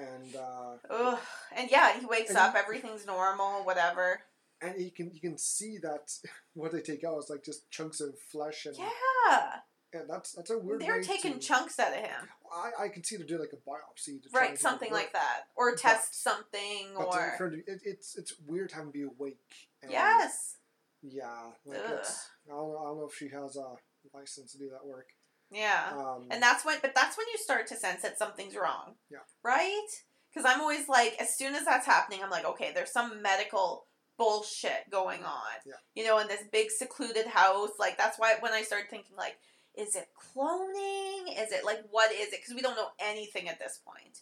and 0.00 0.36
uh, 0.36 0.74
Ugh. 0.90 1.18
And 1.56 1.70
yeah, 1.70 1.98
he 1.98 2.06
wakes 2.06 2.34
up, 2.34 2.52
he- 2.54 2.58
everything's 2.58 3.06
normal, 3.06 3.64
whatever. 3.64 4.20
and 4.62 4.80
you 4.80 4.90
can 4.90 5.10
you 5.12 5.20
can 5.20 5.36
see 5.38 5.78
that 5.78 6.12
what 6.54 6.72
they 6.72 6.80
take 6.80 7.04
out 7.04 7.18
is 7.18 7.30
like 7.30 7.44
just 7.44 7.70
chunks 7.70 8.00
of 8.00 8.18
flesh 8.32 8.66
and 8.66 8.76
Yeah. 8.78 9.46
and 9.92 10.08
that's 10.08 10.32
that's 10.32 10.50
a 10.50 10.58
weird. 10.58 10.80
They're 10.80 11.02
taking 11.02 11.34
to, 11.34 11.38
chunks 11.38 11.78
out 11.78 11.92
of 11.92 11.98
him. 11.98 12.28
I, 12.52 12.84
I 12.84 12.88
can 12.88 13.04
see 13.04 13.16
they're 13.16 13.26
doing 13.26 13.40
like 13.40 13.52
a 13.52 13.68
biopsy 13.70 14.22
to 14.22 14.28
Right, 14.34 14.58
something 14.58 14.92
like 14.92 15.12
that. 15.12 15.42
Or 15.56 15.72
But- 15.72 15.80
test 15.80 16.22
something 16.22 16.88
But 16.96 17.10
to- 17.12 17.18
or 17.18 17.34
for, 17.38 17.46
it, 17.52 17.64
it's 17.84 18.16
it's 18.16 18.34
weird 18.46 18.72
having 18.72 18.92
to 18.92 18.98
be 18.98 19.02
awake. 19.04 19.38
And 19.82 19.90
Yes. 19.92 20.56
Yeah, 21.02 21.52
like 21.64 21.78
I 21.78 21.82
don't, 21.88 22.00
I 22.48 22.52
don't 22.84 22.98
know 22.98 23.08
if 23.10 23.16
she 23.16 23.28
has 23.30 23.56
a 23.56 23.74
license 24.14 24.52
to 24.52 24.58
do 24.58 24.68
that 24.70 24.84
work. 24.86 25.08
Yeah. 25.50 25.92
Um, 25.92 26.26
And 26.30 26.42
that's 26.42 26.64
when, 26.64 26.78
but 26.80 26.94
that's 26.94 27.16
when 27.16 27.26
you 27.32 27.38
start 27.38 27.66
to 27.68 27.76
sense 27.76 28.02
that 28.02 28.18
something's 28.18 28.56
wrong. 28.56 28.94
Yeah. 29.10 29.18
Right? 29.42 29.88
Because 30.32 30.50
I'm 30.50 30.60
always 30.60 30.88
like, 30.88 31.16
as 31.20 31.36
soon 31.36 31.54
as 31.54 31.64
that's 31.64 31.86
happening, 31.86 32.20
I'm 32.22 32.30
like, 32.30 32.44
okay, 32.44 32.70
there's 32.72 32.92
some 32.92 33.20
medical 33.20 33.86
bullshit 34.16 34.88
going 34.90 35.24
on. 35.24 35.58
Yeah. 35.66 35.74
You 35.94 36.04
know, 36.06 36.18
in 36.18 36.28
this 36.28 36.44
big 36.52 36.70
secluded 36.70 37.26
house. 37.26 37.70
Like, 37.78 37.98
that's 37.98 38.18
why 38.18 38.34
when 38.40 38.52
I 38.52 38.62
started 38.62 38.90
thinking, 38.90 39.16
like, 39.16 39.38
is 39.76 39.96
it 39.96 40.08
cloning? 40.16 41.32
Is 41.36 41.52
it, 41.52 41.64
like, 41.64 41.80
what 41.90 42.12
is 42.12 42.28
it? 42.28 42.40
Because 42.40 42.54
we 42.54 42.62
don't 42.62 42.76
know 42.76 42.90
anything 43.00 43.48
at 43.48 43.58
this 43.58 43.80
point. 43.84 44.20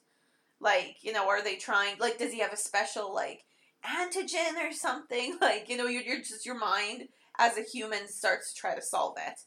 Like, 0.60 0.96
you 1.02 1.12
know, 1.12 1.28
are 1.28 1.42
they 1.42 1.56
trying, 1.56 1.98
like, 1.98 2.18
does 2.18 2.32
he 2.32 2.40
have 2.40 2.52
a 2.52 2.56
special, 2.56 3.14
like, 3.14 3.44
antigen 3.84 4.56
or 4.62 4.72
something? 4.72 5.36
Like, 5.40 5.68
you 5.68 5.76
know, 5.76 5.86
you're, 5.86 6.02
you're 6.02 6.18
just, 6.18 6.46
your 6.46 6.58
mind 6.58 7.08
as 7.38 7.56
a 7.58 7.62
human 7.62 8.08
starts 8.08 8.52
to 8.52 8.60
try 8.60 8.74
to 8.74 8.82
solve 8.82 9.16
it 9.18 9.40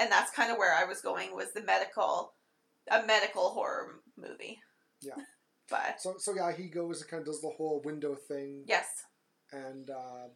and 0.00 0.10
that's 0.10 0.32
kind 0.32 0.50
of 0.50 0.58
where 0.58 0.74
I 0.74 0.84
was 0.84 1.00
going 1.00 1.34
was 1.36 1.52
the 1.52 1.62
medical, 1.62 2.32
a 2.90 3.06
medical 3.06 3.50
horror 3.50 4.00
movie. 4.16 4.58
Yeah. 5.02 5.14
But 5.70 6.00
so 6.00 6.14
so 6.18 6.34
yeah, 6.34 6.50
he 6.50 6.64
goes 6.68 7.00
and 7.00 7.08
kind 7.08 7.20
of 7.20 7.26
does 7.26 7.40
the 7.40 7.50
whole 7.56 7.80
window 7.84 8.16
thing, 8.16 8.64
yes, 8.66 8.88
and 9.52 9.88
uh, 9.88 10.26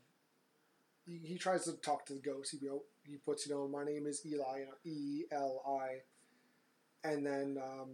he, 1.05 1.19
he 1.25 1.39
tries 1.39 1.65
to 1.65 1.73
talk 1.73 2.07
to 2.07 2.15
the 2.15 2.21
ghost. 2.21 2.53
He 2.53 2.69
he 3.05 3.17
puts 3.17 3.45
you 3.45 3.53
know 3.53 3.67
my 3.67 3.83
name 3.85 4.07
is 4.07 4.25
Eli, 4.25 4.61
you 4.61 4.67
know 4.67 4.79
E 4.85 5.25
L 5.33 5.61
I, 5.83 7.09
and 7.09 7.27
then 7.27 7.59
um, 7.61 7.91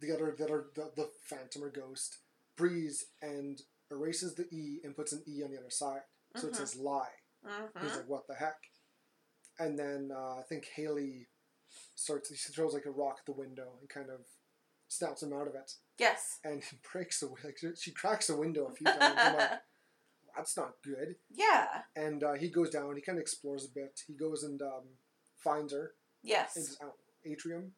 the 0.00 0.12
other 0.14 0.34
the 0.38 0.44
other 0.44 0.66
the, 0.76 0.90
the 0.96 1.08
phantom 1.24 1.64
or 1.64 1.70
ghost 1.70 2.18
breathes 2.56 3.06
and 3.20 3.60
erases 3.90 4.34
the 4.36 4.46
E 4.52 4.78
and 4.84 4.94
puts 4.96 5.12
an 5.12 5.22
E 5.26 5.42
on 5.42 5.50
the 5.50 5.58
other 5.58 5.70
side, 5.70 6.02
so 6.36 6.46
it 6.46 6.52
Mhm. 6.52 6.56
says 6.56 6.76
lie. 6.76 7.10
hmm 7.44 7.66
He's 7.84 7.96
like, 7.96 8.08
what 8.08 8.28
the 8.28 8.34
heck? 8.36 8.58
And 9.58 9.78
then 9.78 10.10
uh, 10.14 10.36
I 10.38 10.42
think 10.48 10.66
Haley 10.74 11.28
starts, 11.94 12.28
he 12.30 12.36
throws 12.52 12.74
like 12.74 12.86
a 12.86 12.90
rock 12.90 13.16
at 13.20 13.26
the 13.26 13.32
window 13.32 13.68
and 13.80 13.88
kind 13.88 14.10
of 14.10 14.20
snaps 14.88 15.22
him 15.22 15.32
out 15.32 15.48
of 15.48 15.54
it. 15.54 15.72
yes, 15.98 16.38
And 16.44 16.62
breaks 16.92 17.20
the, 17.20 17.28
like, 17.44 17.58
she 17.78 17.90
cracks 17.92 18.26
the 18.28 18.36
window 18.36 18.66
a 18.66 18.74
few 18.74 18.86
times. 18.86 19.14
I'm 19.18 19.36
like, 19.36 19.50
that's 20.36 20.56
not 20.56 20.72
good. 20.84 21.16
yeah, 21.34 21.66
And 21.96 22.22
uh, 22.22 22.34
he 22.34 22.48
goes 22.48 22.70
down, 22.70 22.94
he 22.96 23.02
kind 23.02 23.18
of 23.18 23.22
explores 23.22 23.64
a 23.64 23.74
bit. 23.74 24.00
He 24.06 24.12
goes 24.14 24.42
and 24.42 24.60
um, 24.62 24.82
finds 25.38 25.72
her 25.72 25.92
yes, 26.22 26.54
this 26.54 26.76
uh, 26.82 26.88
atrium. 27.24 27.72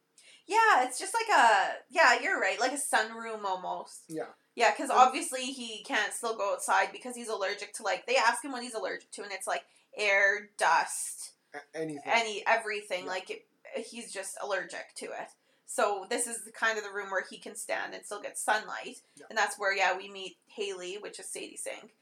yeah. 0.46 0.82
It's 0.84 0.98
just 0.98 1.14
like 1.14 1.28
a 1.38 1.74
yeah. 1.90 2.20
You're 2.20 2.40
right, 2.40 2.58
like 2.60 2.72
a 2.72 2.76
sunroom 2.76 3.44
almost. 3.44 4.02
Yeah. 4.08 4.24
Yeah, 4.56 4.72
because 4.72 4.90
obviously 4.90 5.42
he 5.42 5.84
can't 5.84 6.12
still 6.12 6.36
go 6.36 6.52
outside 6.52 6.88
because 6.90 7.14
he's 7.14 7.28
allergic 7.28 7.72
to 7.74 7.84
like 7.84 8.06
they 8.08 8.16
ask 8.16 8.44
him 8.44 8.50
what 8.50 8.62
he's 8.64 8.74
allergic 8.74 9.12
to, 9.12 9.22
and 9.22 9.30
it's 9.30 9.46
like 9.46 9.62
air, 9.96 10.48
dust, 10.58 11.34
anything. 11.74 12.02
any 12.06 12.42
everything. 12.46 13.04
Yeah. 13.04 13.10
Like 13.10 13.30
it, 13.30 13.46
he's 13.76 14.12
just 14.12 14.36
allergic 14.42 14.94
to 14.96 15.06
it. 15.06 15.28
So 15.66 16.06
this 16.08 16.26
is 16.26 16.44
the 16.44 16.52
kind 16.52 16.78
of 16.78 16.84
the 16.84 16.92
room 16.92 17.10
where 17.10 17.24
he 17.28 17.38
can 17.38 17.54
stand 17.54 17.92
and 17.94 18.04
still 18.04 18.22
get 18.22 18.38
sunlight, 18.38 19.00
Yeah. 19.16 19.26
and 19.28 19.36
that's 19.38 19.58
where 19.58 19.74
yeah 19.76 19.96
we 19.96 20.10
meet 20.10 20.36
Haley, 20.46 20.96
which 20.98 21.20
is 21.20 21.26
Sadie 21.30 21.58
Sink, 21.58 21.92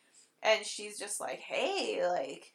and 0.43 0.65
she's 0.65 0.99
just 0.99 1.21
like, 1.21 1.41
hey, 1.41 2.07
like, 2.09 2.55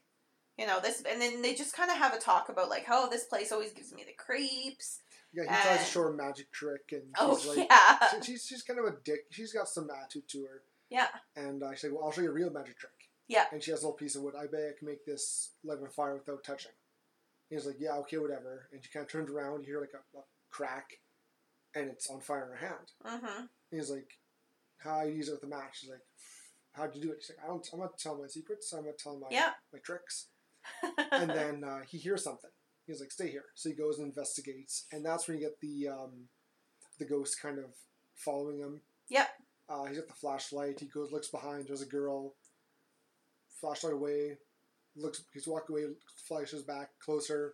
you 0.57 0.65
know 0.65 0.79
this, 0.79 1.03
and 1.09 1.21
then 1.21 1.41
they 1.41 1.53
just 1.53 1.75
kind 1.75 1.91
of 1.91 1.97
have 1.97 2.13
a 2.13 2.19
talk 2.19 2.47
about 2.47 2.69
like, 2.69 2.85
oh, 2.89 3.09
this 3.11 3.25
place 3.25 3.51
always 3.51 3.73
gives 3.73 3.93
me 3.93 4.03
the 4.07 4.13
creeps. 4.13 4.99
yeah, 5.33 5.43
he 5.43 5.47
tries 5.49 5.63
to 5.63 5.69
and- 5.71 5.87
show 5.87 6.01
her 6.03 6.13
magic 6.13 6.49
trick, 6.53 6.91
and 6.93 7.03
Oh 7.19 7.37
like, 7.45 7.67
yeah, 7.69 8.21
she's, 8.23 8.45
she's 8.45 8.63
kind 8.63 8.79
of 8.79 8.85
a 8.85 8.95
dick. 9.03 9.25
She's 9.31 9.51
got 9.51 9.67
some 9.67 9.89
attitude 9.91 10.29
to 10.29 10.43
her. 10.45 10.61
yeah, 10.89 11.07
And 11.35 11.61
uh, 11.61 11.71
she's 11.73 11.85
like, 11.85 11.93
well, 11.93 12.05
I'll 12.05 12.11
show 12.13 12.21
you 12.21 12.29
a 12.29 12.33
real 12.33 12.51
magic 12.51 12.77
trick. 12.79 12.91
Yeah. 13.27 13.45
And 13.51 13.61
she 13.61 13.71
has 13.71 13.81
a 13.81 13.85
little 13.85 13.97
piece 13.97 14.15
of 14.15 14.23
wood. 14.23 14.33
I 14.37 14.45
bet 14.47 14.61
I 14.75 14.77
can 14.79 14.87
make 14.87 15.05
this 15.05 15.51
light 15.63 15.77
on 15.81 15.89
fire 15.89 16.13
without 16.15 16.43
touching. 16.43 16.71
He's 17.51 17.65
like, 17.65 17.75
yeah, 17.79 17.95
okay, 17.97 18.17
whatever. 18.17 18.69
And 18.71 18.81
she 18.81 18.89
kind 18.89 19.05
of 19.05 19.11
turns 19.11 19.29
around, 19.29 19.61
you 19.61 19.73
hear 19.73 19.81
like 19.81 19.93
a, 19.93 20.17
a 20.17 20.21
crack, 20.49 20.89
and 21.75 21.89
it's 21.89 22.09
on 22.09 22.21
fire 22.21 22.43
in 22.45 22.57
her 22.57 22.67
hand. 22.67 22.91
mm-hmm. 23.05 23.43
He's 23.69 23.91
like, 23.91 24.17
how 24.77 24.99
I 24.99 25.03
use 25.03 25.27
it 25.27 25.33
with 25.33 25.43
a 25.43 25.47
match. 25.47 25.79
She's 25.81 25.89
like, 25.89 25.99
how'd 26.71 26.95
you 26.95 27.01
do 27.01 27.11
it? 27.11 27.17
She's 27.21 27.35
like, 27.35 27.45
I 27.45 27.49
don't, 27.49 27.67
I'm 27.73 27.79
not 27.79 27.97
telling 27.97 28.21
my 28.21 28.27
secrets. 28.27 28.71
I'm 28.73 28.85
not 28.85 28.97
telling 28.97 29.19
my, 29.19 29.27
yeah, 29.29 29.51
my 29.71 29.79
tricks. 29.79 30.27
And 31.11 31.29
then 31.29 31.63
uh, 31.63 31.79
he 31.87 31.97
hears 31.97 32.23
something. 32.23 32.49
He's 32.87 33.01
like, 33.01 33.11
stay 33.11 33.29
here. 33.29 33.45
So 33.53 33.69
he 33.69 33.75
goes 33.75 33.99
and 33.99 34.07
investigates. 34.07 34.85
And 34.91 35.05
that's 35.05 35.27
when 35.27 35.37
you 35.37 35.43
get 35.43 35.59
the, 35.59 35.89
um, 35.89 36.11
the 36.99 37.05
ghost 37.05 37.41
kind 37.41 37.59
of 37.59 37.65
following 38.15 38.59
him. 38.59 38.81
Yep. 39.09 39.27
Uh, 39.69 39.85
he's 39.85 39.97
got 39.97 40.07
the 40.07 40.13
flashlight. 40.13 40.79
He 40.79 40.85
goes, 40.87 41.11
looks 41.11 41.27
behind. 41.29 41.67
There's 41.67 41.81
a 41.81 41.85
girl. 41.85 42.33
Flashlight 43.59 43.93
away. 43.93 44.37
Looks. 44.95 45.23
He's 45.33 45.47
walking 45.47 45.73
away. 45.75 45.85
Flashes 46.27 46.63
back 46.63 46.89
closer. 47.03 47.53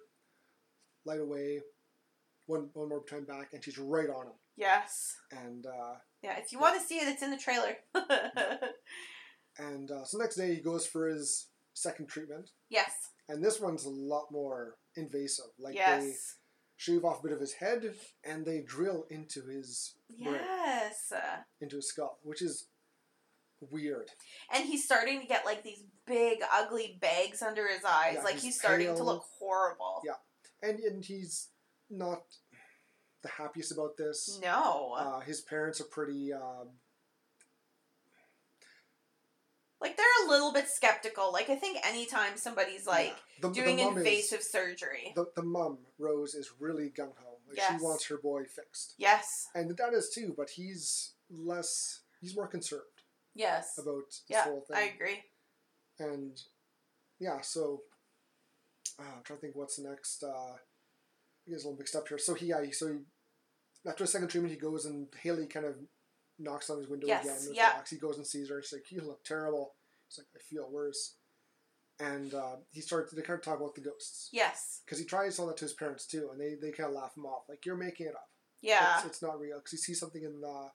Light 1.05 1.19
away. 1.19 1.61
One 2.47 2.69
one 2.73 2.89
more 2.89 3.03
time 3.03 3.25
back, 3.25 3.49
and 3.53 3.63
she's 3.63 3.77
right 3.77 4.09
on 4.09 4.27
him. 4.27 4.33
yes. 4.55 5.15
And 5.31 5.65
uh, 5.65 5.95
Yeah, 6.23 6.37
if 6.39 6.51
you 6.51 6.59
want 6.59 6.79
to 6.79 6.85
see 6.85 6.95
it, 6.95 7.07
it's 7.07 7.21
in 7.21 7.29
the 7.31 7.37
trailer. 7.37 7.75
and 9.57 9.91
uh, 9.91 10.03
so 10.05 10.17
next 10.17 10.35
day 10.35 10.55
he 10.55 10.61
goes 10.61 10.85
for 10.87 11.07
his 11.07 11.47
second 11.73 12.07
treatment, 12.07 12.49
yes. 12.69 12.91
and 13.29 13.43
this 13.43 13.59
one's 13.59 13.85
a 13.85 13.89
lot 13.89 14.25
more 14.31 14.75
invasive. 14.95 15.45
Like 15.59 15.75
they 15.75 16.13
shave 16.77 17.03
off 17.05 17.19
a 17.19 17.23
bit 17.23 17.33
of 17.33 17.39
his 17.39 17.53
head, 17.53 17.93
and 18.23 18.45
they 18.45 18.61
drill 18.65 19.05
into 19.09 19.41
his 19.45 19.95
brain, 20.23 20.35
Yes. 20.41 21.11
into 21.61 21.75
his 21.77 21.89
skull, 21.89 22.17
which 22.23 22.41
is 22.41 22.67
weird. 23.71 24.09
And 24.53 24.65
he's 24.65 24.83
starting 24.83 25.21
to 25.21 25.27
get 25.27 25.45
like 25.45 25.63
these 25.63 25.83
big, 26.05 26.39
ugly 26.53 26.97
bags 26.99 27.41
under 27.41 27.67
his 27.67 27.83
eyes. 27.83 28.15
Yeah, 28.15 28.23
like 28.23 28.35
he's 28.35 28.43
he's, 28.43 28.59
starting 28.59 28.95
to 28.95 29.03
look 29.03 29.23
horrible. 29.39 30.01
Yeah. 30.05 30.13
and 30.67 30.79
and 30.79 31.03
he's 31.03 31.49
not 31.89 32.21
the 33.23 33.29
happiest 33.29 33.71
about 33.71 33.97
this. 33.97 34.39
No. 34.41 34.95
Uh, 34.97 35.19
his 35.21 35.41
parents 35.41 35.81
are 35.81 35.85
pretty. 35.85 36.33
Um, 36.33 36.69
like 39.79 39.95
they're 39.95 40.25
a 40.25 40.29
little 40.29 40.51
bit 40.51 40.67
skeptical. 40.67 41.31
Like 41.31 41.49
I 41.49 41.55
think 41.55 41.77
anytime 41.85 42.37
somebody's 42.37 42.87
like 42.87 43.15
yeah. 43.41 43.47
the, 43.47 43.49
doing 43.51 43.77
the 43.77 43.87
invasive 43.87 44.39
Is, 44.39 44.51
surgery. 44.51 45.13
the 45.15 45.27
the 45.35 45.43
mom 45.43 45.79
Rose 45.99 46.33
is 46.33 46.51
really 46.59 46.89
gung 46.89 47.13
ho. 47.17 47.37
Like 47.47 47.57
Yes. 47.57 47.79
she 47.79 47.83
wants 47.83 48.07
her 48.07 48.17
boy 48.17 48.43
fixed, 48.43 48.95
yes. 48.97 49.47
and 49.55 49.69
the 49.69 49.73
dad 49.73 49.93
is 49.93 50.09
too. 50.13 50.33
But 50.35 50.49
he's 50.49 51.13
less. 51.29 52.01
He's 52.19 52.35
more 52.35 52.47
concerned 52.47 52.81
Yes. 53.37 53.77
about 53.77 54.03
this 54.07 54.23
Yeah, 54.27 54.43
whole 54.43 54.61
thing. 54.67 54.77
I 54.77 54.93
agree. 54.93 55.23
and 55.99 56.39
yeah, 57.19 57.41
so 57.41 57.81
uh, 58.99 59.03
I'm 59.03 59.23
trying 59.23 59.37
to 59.39 59.41
think 59.41 59.55
what's 59.55 59.79
next. 59.79 60.23
Uh, 60.23 60.55
he 61.45 61.51
gets 61.51 61.63
a 61.63 61.67
little 61.67 61.77
mixed 61.79 61.95
up 61.95 62.07
here. 62.07 62.17
So 62.17 62.33
he, 62.33 62.47
yeah, 62.47 62.61
so 62.71 62.87
he, 62.87 62.93
after 63.89 64.03
a 64.03 64.07
second 64.07 64.27
treatment, 64.29 64.53
he 64.53 64.59
goes 64.59 64.85
and 64.85 65.07
Haley 65.21 65.47
kind 65.47 65.65
of 65.65 65.75
knocks 66.39 66.69
on 66.69 66.77
his 66.79 66.87
window 66.87 67.07
Yes, 67.07 67.25
again. 67.45 67.55
Yeah. 67.55 67.71
rocks. 67.73 67.89
He 67.91 67.97
goes 67.97 68.17
and 68.17 68.25
sees 68.27 68.49
her. 68.49 68.61
She's 68.61 68.73
like, 68.73 68.91
"You 68.91 69.01
look 69.01 69.23
terrible." 69.23 69.75
He's 70.07 70.17
like, 70.19 70.27
"I 70.35 70.39
feel 70.39 70.69
worse." 70.69 71.15
And 71.99 72.33
uh, 72.33 72.57
he 72.71 72.81
starts. 72.81 73.11
They 73.13 73.21
kind 73.23 73.39
of 73.39 73.43
talk 73.45 73.59
about 73.59 73.73
the 73.75 73.81
ghosts 73.81 74.29
Yes. 74.31 74.81
because 74.85 74.99
he 74.99 75.05
tries 75.05 75.31
to 75.33 75.37
tell 75.37 75.47
that 75.47 75.57
to 75.57 75.65
his 75.65 75.73
parents 75.73 76.05
too, 76.05 76.29
and 76.31 76.39
they, 76.39 76.53
they 76.61 76.71
kind 76.71 76.89
of 76.89 76.95
laugh 76.95 77.15
him 77.17 77.25
off, 77.25 77.43
like, 77.49 77.65
"You're 77.65 77.75
making 77.77 78.07
it 78.07 78.13
up. 78.15 78.29
Yeah. 78.61 78.97
It's, 78.97 79.05
it's 79.07 79.21
not 79.21 79.39
real." 79.39 79.57
Because 79.57 79.71
he 79.71 79.77
sees 79.77 79.99
something 79.99 80.23
in 80.23 80.41
the 80.41 80.69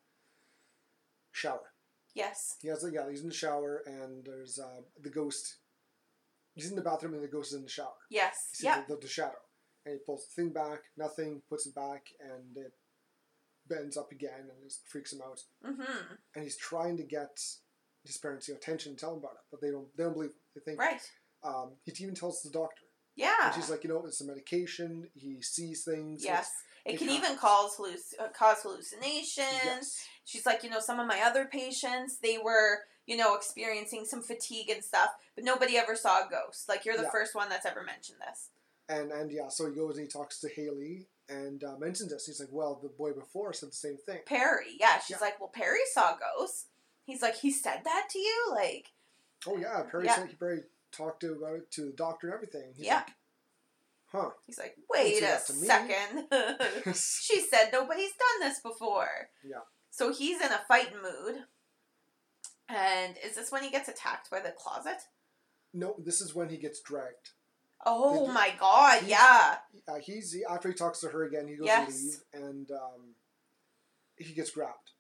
shower. 1.33 1.72
Yes. 2.15 2.57
He 2.61 2.69
has 2.69 2.85
yeah, 2.93 3.09
he's 3.11 3.23
in 3.23 3.29
the 3.29 3.35
shower, 3.35 3.83
and 3.87 4.25
there's 4.25 4.59
uh, 4.59 4.83
the 5.01 5.11
ghost. 5.11 5.57
He's 6.55 6.69
in 6.71 6.77
the 6.77 6.83
bathroom, 6.83 7.15
and 7.15 7.23
the 7.23 7.29
ghost 7.29 7.53
is 7.53 7.57
in 7.59 7.63
the 7.65 7.69
shower. 7.71 7.95
Yes. 8.11 8.35
He 8.59 8.65
Yeah. 8.67 8.83
the, 8.87 8.95
the, 8.95 9.01
the 9.03 9.09
shadow, 9.09 9.39
and 9.87 9.95
he 9.95 9.99
pulls 10.05 10.27
the 10.27 10.43
thing 10.43 10.53
back, 10.53 10.81
nothing, 10.97 11.43
puts 11.49 11.67
it 11.67 11.75
back, 11.75 12.07
and 12.21 12.57
it 12.57 12.73
bends 13.69 13.97
up 13.97 14.13
again, 14.13 14.41
and 14.41 14.65
it 14.65 14.73
freaks 14.89 15.13
him 15.13 15.21
out. 15.23 15.41
Mm-hmm. 15.65 16.15
And 16.35 16.45
he's 16.45 16.57
trying 16.57 16.97
to 16.99 17.05
get 17.05 17.41
his 18.05 18.19
parents' 18.19 18.49
you 18.49 18.55
know, 18.55 18.59
attention 18.59 18.91
and 18.91 18.99
tell 18.99 19.13
him 19.13 19.19
about 19.21 19.33
it, 19.33 19.45
but 19.51 19.61
they 19.61 19.71
don't. 19.71 19.87
They 19.97 20.05
don't 20.05 20.13
believe. 20.13 20.31
Him. 20.31 20.37
They 20.55 20.61
think. 20.61 20.81
Right. 20.81 21.01
Um, 21.45 21.73
he 21.85 21.93
even 22.05 22.15
tells 22.15 22.43
the 22.43 22.51
doctor, 22.51 22.83
Yeah. 23.17 23.33
and 23.47 23.55
she's 23.55 23.69
like, 23.71 23.83
you 23.85 23.91
know, 23.91 24.05
it's 24.07 24.21
a 24.21 24.25
medication. 24.27 25.09
He 25.15 25.41
sees 25.43 25.83
things. 25.85 26.23
yes. 26.25 26.51
It 26.85 26.95
it 26.95 26.99
can 26.99 27.11
even 27.11 27.37
cause 27.37 27.77
halluc- 27.77 28.19
uh, 28.19 28.29
cause 28.37 28.63
hallucinations. 28.63 29.47
Yes. 29.65 30.05
She's 30.25 30.47
like, 30.47 30.63
you 30.65 30.71
know, 30.71 30.81
some 30.81 30.99
of 31.01 31.07
my 31.07 31.21
other 31.23 31.45
patients, 31.47 32.19
they 32.19 32.39
were 32.39 32.81
you 33.05 33.17
know, 33.17 33.35
experiencing 33.35 34.05
some 34.05 34.23
fatigue 34.23 34.71
and 34.71 34.83
stuff, 34.83 35.11
but 35.35 35.43
nobody 35.45 35.77
ever 35.77 35.97
saw 35.97 36.19
a 36.25 36.29
ghost. 36.31 36.69
Like 36.69 36.85
you're 36.85 36.97
the 36.97 37.03
Yeah. 37.03 37.11
first 37.11 37.35
one 37.35 37.49
that's 37.49 37.67
ever 37.67 37.83
mentioned 37.83 38.19
this. 38.21 38.51
And 38.89 39.11
and 39.11 39.33
yeah, 39.33 39.49
so 39.49 39.67
he 39.69 39.75
goes 39.75 39.97
and 39.97 40.07
he 40.07 40.09
talks 40.09 40.39
to 40.41 40.49
Haley 40.49 41.09
and 41.29 41.65
uh, 41.65 41.77
mentions 41.79 42.11
this. 42.13 42.27
He's 42.27 42.39
like, 42.39 42.51
well, 42.53 42.79
the 42.81 42.89
boy 42.91 43.13
before 43.13 43.53
said 43.55 43.71
the 43.71 43.75
same 43.75 43.97
thing. 44.07 44.21
Perry, 44.25 44.77
yeah, 44.79 45.01
she's 45.01 45.17
Yeah. 45.17 45.27
like, 45.27 45.41
well, 45.41 45.49
Perry 45.53 45.81
saw 45.93 46.17
ghosts. 46.17 46.67
He's 47.05 47.23
like, 47.23 47.35
he 47.35 47.51
said 47.51 47.81
that 47.85 48.07
to 48.11 48.19
you, 48.21 48.47
like, 48.55 48.93
Oh 49.49 49.57
yeah, 49.57 49.83
Perry 49.91 50.05
Yeah. 50.05 50.15
said 50.15 50.29
he 50.29 50.37
Perry 50.37 50.63
talked 50.93 51.21
to 51.23 51.33
about 51.33 51.57
it 51.57 51.71
to 51.73 51.87
the 51.87 51.93
doctor 51.93 52.29
and 52.29 52.35
everything. 52.35 52.73
He's 52.77 52.87
Yeah. 52.87 52.99
like, 52.99 53.09
huh. 54.13 54.31
he's 54.47 54.59
like, 54.59 54.77
wait 54.91 55.19
a 55.19 55.21
that 55.23 55.47
to 55.47 55.55
me. 55.55 55.67
second. 55.67 56.27
she 56.95 57.41
said 57.41 57.71
nobody's 57.73 58.13
done 58.13 58.49
this 58.49 58.61
before. 58.61 59.09
Yeah. 59.45 59.61
So 59.91 60.13
he's 60.13 60.41
in 60.41 60.53
a 60.53 60.61
fight 60.69 60.93
mood. 61.03 61.37
And 62.69 63.17
is 63.25 63.35
this 63.35 63.51
when 63.53 63.63
he 63.63 63.71
gets 63.71 63.89
attacked 63.89 64.31
by 64.31 64.41
the 64.41 64.53
closet? 64.57 64.99
no, 65.75 65.95
this 65.99 66.21
is 66.21 66.35
when 66.35 66.51
he 66.51 66.59
gets 66.59 66.81
dragged. 66.83 67.31
Oh 67.87 68.27
Did- 68.27 68.35
my 68.35 68.53
god, 68.61 68.99
he's- 69.03 69.11
yeah. 69.11 69.57
Uh, 69.89 69.99
he's 69.99 70.37
after 70.49 70.69
he 70.69 70.75
talks 70.75 71.01
to 71.01 71.09
her 71.09 71.25
again, 71.25 71.49
he 71.49 71.57
goes 71.57 71.67
Yes. 71.67 71.87
to 71.87 72.05
leave 72.05 72.21
and 72.35 72.71
um, 72.71 73.15
he 74.17 74.35
gets 74.35 74.51
grabbed, 74.51 74.92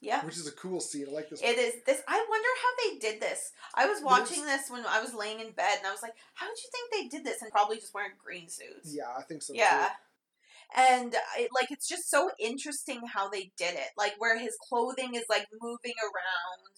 Yeah. 0.00 0.24
which 0.24 0.36
is 0.36 0.46
a 0.46 0.52
cool 0.52 0.80
scene. 0.80 1.06
I 1.08 1.12
like 1.12 1.28
this. 1.28 1.40
It 1.42 1.56
one. 1.56 1.64
is 1.64 1.74
this. 1.84 2.02
I 2.06 2.24
wonder 2.28 2.48
how 2.62 2.90
they 2.92 2.98
did 2.98 3.20
this. 3.20 3.52
I 3.74 3.86
was 3.86 4.00
watching 4.02 4.44
this 4.44 4.70
when 4.70 4.84
I 4.86 5.00
was 5.00 5.12
laying 5.12 5.40
in 5.40 5.50
bed, 5.52 5.78
and 5.78 5.86
I 5.86 5.90
was 5.90 6.02
like, 6.02 6.14
"How 6.34 6.46
did 6.46 6.56
you 6.62 6.70
think 6.70 7.10
they 7.10 7.16
did 7.16 7.26
this?" 7.26 7.42
And 7.42 7.50
probably 7.50 7.76
just 7.76 7.92
wearing 7.94 8.12
green 8.22 8.48
suits. 8.48 8.94
Yeah, 8.94 9.10
I 9.16 9.22
think 9.22 9.42
so. 9.42 9.54
Yeah. 9.54 9.88
Too. 9.88 10.80
And 10.80 11.14
it, 11.38 11.50
like 11.54 11.70
it's 11.70 11.88
just 11.88 12.10
so 12.10 12.30
interesting 12.38 13.00
how 13.12 13.28
they 13.28 13.50
did 13.56 13.74
it. 13.74 13.88
Like 13.96 14.14
where 14.18 14.38
his 14.38 14.56
clothing 14.68 15.14
is 15.14 15.24
like 15.28 15.46
moving 15.60 15.94
around. 16.04 16.70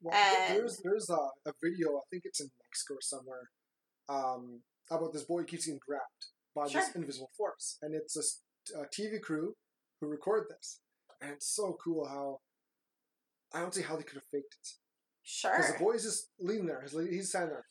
Well, 0.00 0.14
And- 0.14 0.56
there's 0.56 0.78
there's 0.84 1.10
a, 1.10 1.28
a 1.46 1.52
video. 1.62 1.96
I 1.96 2.02
think 2.10 2.22
it's 2.26 2.40
in 2.40 2.50
Mexico 2.64 2.94
or 2.94 3.00
somewhere. 3.00 3.50
Um, 4.08 4.60
about 4.90 5.12
this 5.12 5.24
boy 5.24 5.42
keeps 5.44 5.66
getting 5.66 5.80
grabbed 5.86 6.26
by 6.54 6.68
this 6.68 6.94
invisible 6.94 7.30
force, 7.36 7.76
and 7.82 7.94
it's 7.94 8.16
a 8.74 8.84
TV 8.86 9.20
crew 9.20 9.54
who 10.00 10.06
record 10.08 10.46
this, 10.48 10.80
and 11.20 11.32
it's 11.32 11.48
so 11.48 11.76
cool 11.82 12.06
how. 12.06 12.40
I 13.54 13.60
don't 13.60 13.74
see 13.74 13.82
how 13.82 13.96
they 13.96 14.02
could 14.02 14.16
have 14.16 14.30
faked 14.32 14.54
it. 14.54 14.68
Sure. 15.22 15.56
Because 15.56 15.72
the 15.72 15.78
boy 15.84 15.92
is 15.92 16.04
just 16.04 16.30
leaning 16.40 16.66
there. 16.66 16.80
His 16.80 16.92
he's 17.10 17.28
standing 17.30 17.50
there. 17.50 17.64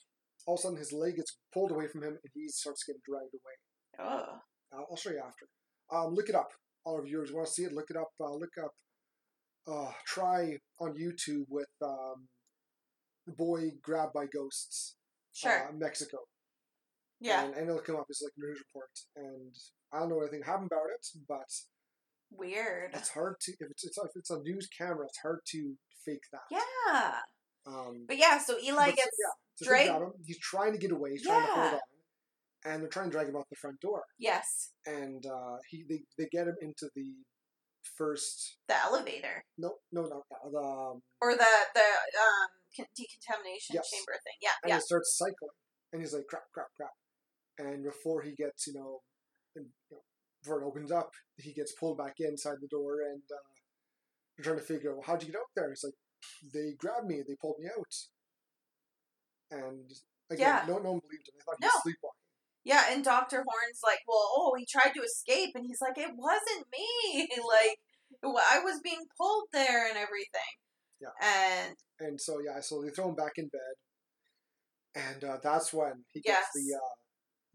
All 0.45 0.55
of 0.55 0.59
a 0.59 0.61
sudden, 0.63 0.77
his 0.77 0.93
leg 0.93 1.15
gets 1.17 1.37
pulled 1.53 1.71
away 1.71 1.87
from 1.87 2.03
him, 2.03 2.17
and 2.23 2.31
he 2.33 2.47
starts 2.47 2.83
getting 2.83 3.01
dragged 3.07 3.33
away. 3.33 4.07
Oh. 4.07 4.39
I'll, 4.73 4.87
I'll 4.91 4.97
show 4.97 5.09
you 5.11 5.19
after. 5.25 5.45
Um, 5.91 6.13
look 6.13 6.29
it 6.29 6.35
up. 6.35 6.49
All 6.85 6.95
our 6.95 7.03
viewers 7.03 7.33
want 7.33 7.47
to 7.47 7.53
see 7.53 7.63
it. 7.63 7.73
Look 7.73 7.89
it 7.89 7.97
up. 7.97 8.09
Uh, 8.19 8.33
look 8.33 8.53
up. 8.63 8.71
Uh, 9.69 9.91
try 10.05 10.57
on 10.79 10.93
YouTube 10.93 11.43
with 11.49 11.67
um, 11.83 12.27
the 13.25 13.33
boy 13.33 13.71
grabbed 13.81 14.13
by 14.13 14.25
ghosts. 14.33 14.95
Sure. 15.33 15.67
Uh, 15.69 15.73
Mexico. 15.73 16.17
yeah. 17.19 17.43
And, 17.43 17.53
and 17.55 17.69
it'll 17.69 17.81
come 17.81 17.97
up 17.97 18.05
as 18.09 18.21
like 18.23 18.31
news 18.37 18.61
report. 18.67 18.89
And 19.17 19.53
I 19.93 19.99
don't 19.99 20.09
know 20.09 20.21
anything 20.21 20.43
happened 20.43 20.69
about 20.71 20.87
it, 20.93 21.05
but 21.27 21.49
Weird. 22.31 22.91
it's 22.93 23.09
hard 23.09 23.35
to 23.41 23.51
if 23.59 23.69
it's, 23.71 23.85
it's 23.85 23.97
if 23.97 24.11
it's 24.15 24.29
a 24.29 24.39
news 24.39 24.67
camera, 24.77 25.05
it's 25.05 25.19
hard 25.21 25.39
to 25.51 25.73
fake 26.05 26.23
that. 26.31 26.41
Yeah. 26.51 27.19
Um, 27.65 28.05
But 28.07 28.17
yeah, 28.17 28.37
so 28.37 28.57
Eli 28.59 28.85
but 28.87 28.89
so- 28.91 28.95
gets 28.95 29.17
yeah, 29.61 29.67
dragged- 29.67 29.89
him. 30.03 30.11
He's 30.25 30.39
trying 30.39 30.71
to 30.73 30.77
get 30.77 30.91
away. 30.91 31.11
He's 31.11 31.23
trying 31.23 31.45
to 31.45 31.53
hold 31.53 31.73
on, 31.73 31.79
and 32.65 32.81
they're 32.81 32.89
trying 32.89 33.07
to 33.09 33.11
drag 33.11 33.27
him 33.27 33.35
out 33.35 33.45
the 33.49 33.55
front 33.55 33.79
door. 33.81 34.03
yes 34.19 34.71
And 34.85 35.25
uh, 35.25 35.57
he 35.69 35.83
they, 35.89 36.01
they 36.17 36.27
get 36.31 36.47
him 36.47 36.55
into 36.61 36.89
the 36.95 37.13
first 37.95 38.57
the 38.67 38.75
elevator 38.75 39.45
no 39.57 39.75
no 39.93 40.01
no 40.01 40.21
no, 40.29 40.51
the 40.51 40.59
um, 40.59 41.01
or 41.21 41.31
the 41.33 41.45
the 41.73 41.81
um 42.19 42.49
decontamination 42.95 43.75
Yes. 43.75 43.89
chamber 43.89 44.13
thing. 44.23 44.35
Yeah. 44.41 44.49
and 44.63 44.69
Yeah. 44.69 44.75
he 44.75 44.81
starts 44.81 45.15
cycling, 45.17 45.55
and 45.93 46.01
he's 46.01 46.13
like 46.13 46.27
crap 46.29 46.43
crap 46.53 46.67
crap, 46.75 46.91
and 47.57 47.83
before 47.83 48.21
he 48.21 48.35
gets 48.35 48.67
you 48.67 48.73
know, 48.73 48.99
and, 49.55 49.65
you 49.89 49.97
know 49.97 50.03
it 50.55 50.65
opens 50.65 50.91
up, 50.91 51.11
he 51.37 51.53
gets 51.53 51.73
pulled 51.73 51.97
back 51.97 52.15
inside 52.19 52.57
the 52.61 52.67
door, 52.67 53.01
and 53.01 53.21
uh, 53.31 53.47
they're 54.37 54.45
trying 54.45 54.59
to 54.59 54.63
figure 54.65 54.91
out 54.91 54.97
well, 54.97 55.05
how'd 55.07 55.21
you 55.23 55.31
get 55.31 55.37
out 55.39 55.51
there. 55.55 55.69
He's 55.69 55.83
like 55.83 55.93
they 56.53 56.73
grabbed 56.79 57.07
me, 57.07 57.21
they 57.27 57.35
pulled 57.41 57.59
me 57.59 57.67
out, 57.77 57.93
and 59.51 59.91
again, 60.29 60.47
Yeah. 60.47 60.65
no 60.67 60.77
no 60.79 60.91
one 60.93 61.01
believed 61.01 61.27
him. 61.29 61.35
They 61.37 61.43
thought 61.45 61.57
he 61.59 61.65
No. 61.65 61.71
was 61.73 61.83
sleepwalking. 61.83 62.17
Yeah, 62.63 62.83
and 62.91 63.03
Dr. 63.03 63.37
Horn's 63.47 63.79
like, 63.81 63.99
well, 64.07 64.27
oh, 64.35 64.53
he 64.57 64.65
tried 64.65 64.91
to 64.93 65.01
escape, 65.01 65.51
and 65.55 65.65
he's 65.65 65.79
like, 65.79 65.97
it 65.97 66.11
wasn't 66.17 66.67
me. 66.69 67.29
like, 67.47 67.79
I 68.23 68.59
was 68.59 68.81
being 68.83 69.05
pulled 69.17 69.47
there 69.53 69.87
and 69.87 69.97
everything. 69.97 70.53
Yeah. 70.99 71.15
And 71.21 71.75
And 71.99 72.19
so 72.19 72.39
yeah, 72.39 72.59
so 72.61 72.81
they 72.81 72.89
throw 72.89 73.09
him 73.09 73.15
back 73.15 73.33
in 73.37 73.47
bed, 73.47 73.75
and 74.95 75.23
uh, 75.23 75.37
that's 75.41 75.71
when 75.71 76.03
he 76.11 76.19
gets 76.21 76.39
Yes. 76.39 76.47
the 76.53 76.75
uh, 76.75 76.95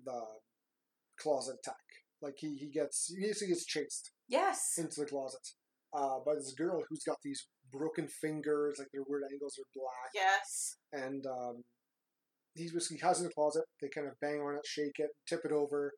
the 0.05 0.20
closet 1.18 1.57
attack. 1.62 1.76
Like 2.22 2.34
he 2.38 2.56
he 2.56 2.66
gets 2.66 3.12
he 3.14 3.26
basically 3.26 3.48
gets 3.48 3.66
chased 3.66 4.12
yes, 4.28 4.74
into 4.78 5.00
the 5.00 5.06
closet 5.06 5.46
uh, 5.92 6.18
by 6.24 6.34
this 6.34 6.52
girl 6.52 6.82
who's 6.88 7.02
got 7.04 7.18
these 7.22 7.48
broken 7.72 8.06
fingers, 8.06 8.76
like 8.78 8.88
their 8.92 9.02
weird 9.08 9.24
angles 9.30 9.58
are 9.58 9.68
black, 9.74 10.10
yes, 10.14 10.76
and 10.92 11.26
um, 11.26 11.64
he's 12.54 12.72
basically 12.72 12.98
has 12.98 13.18
in 13.18 13.26
the 13.26 13.32
closet. 13.32 13.64
They 13.80 13.88
kind 13.88 14.06
of 14.06 14.14
bang 14.20 14.40
on 14.40 14.54
it, 14.54 14.66
shake 14.66 14.98
it, 14.98 15.10
tip 15.28 15.40
it 15.44 15.52
over, 15.52 15.92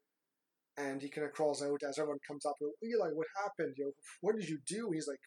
and 0.77 1.03
he 1.03 1.11
kind 1.11 1.27
of 1.27 1.33
crawls 1.33 1.63
out 1.63 1.83
as 1.87 1.99
everyone 1.99 2.21
comes 2.27 2.47
up. 2.47 2.55
Eli, 2.83 3.11
what 3.11 3.27
happened? 3.43 3.75
You 3.77 3.87
know, 3.87 3.93
what 4.21 4.37
did 4.37 4.49
you 4.49 4.59
do? 4.67 4.91
He's 4.93 5.09
like, 5.09 5.21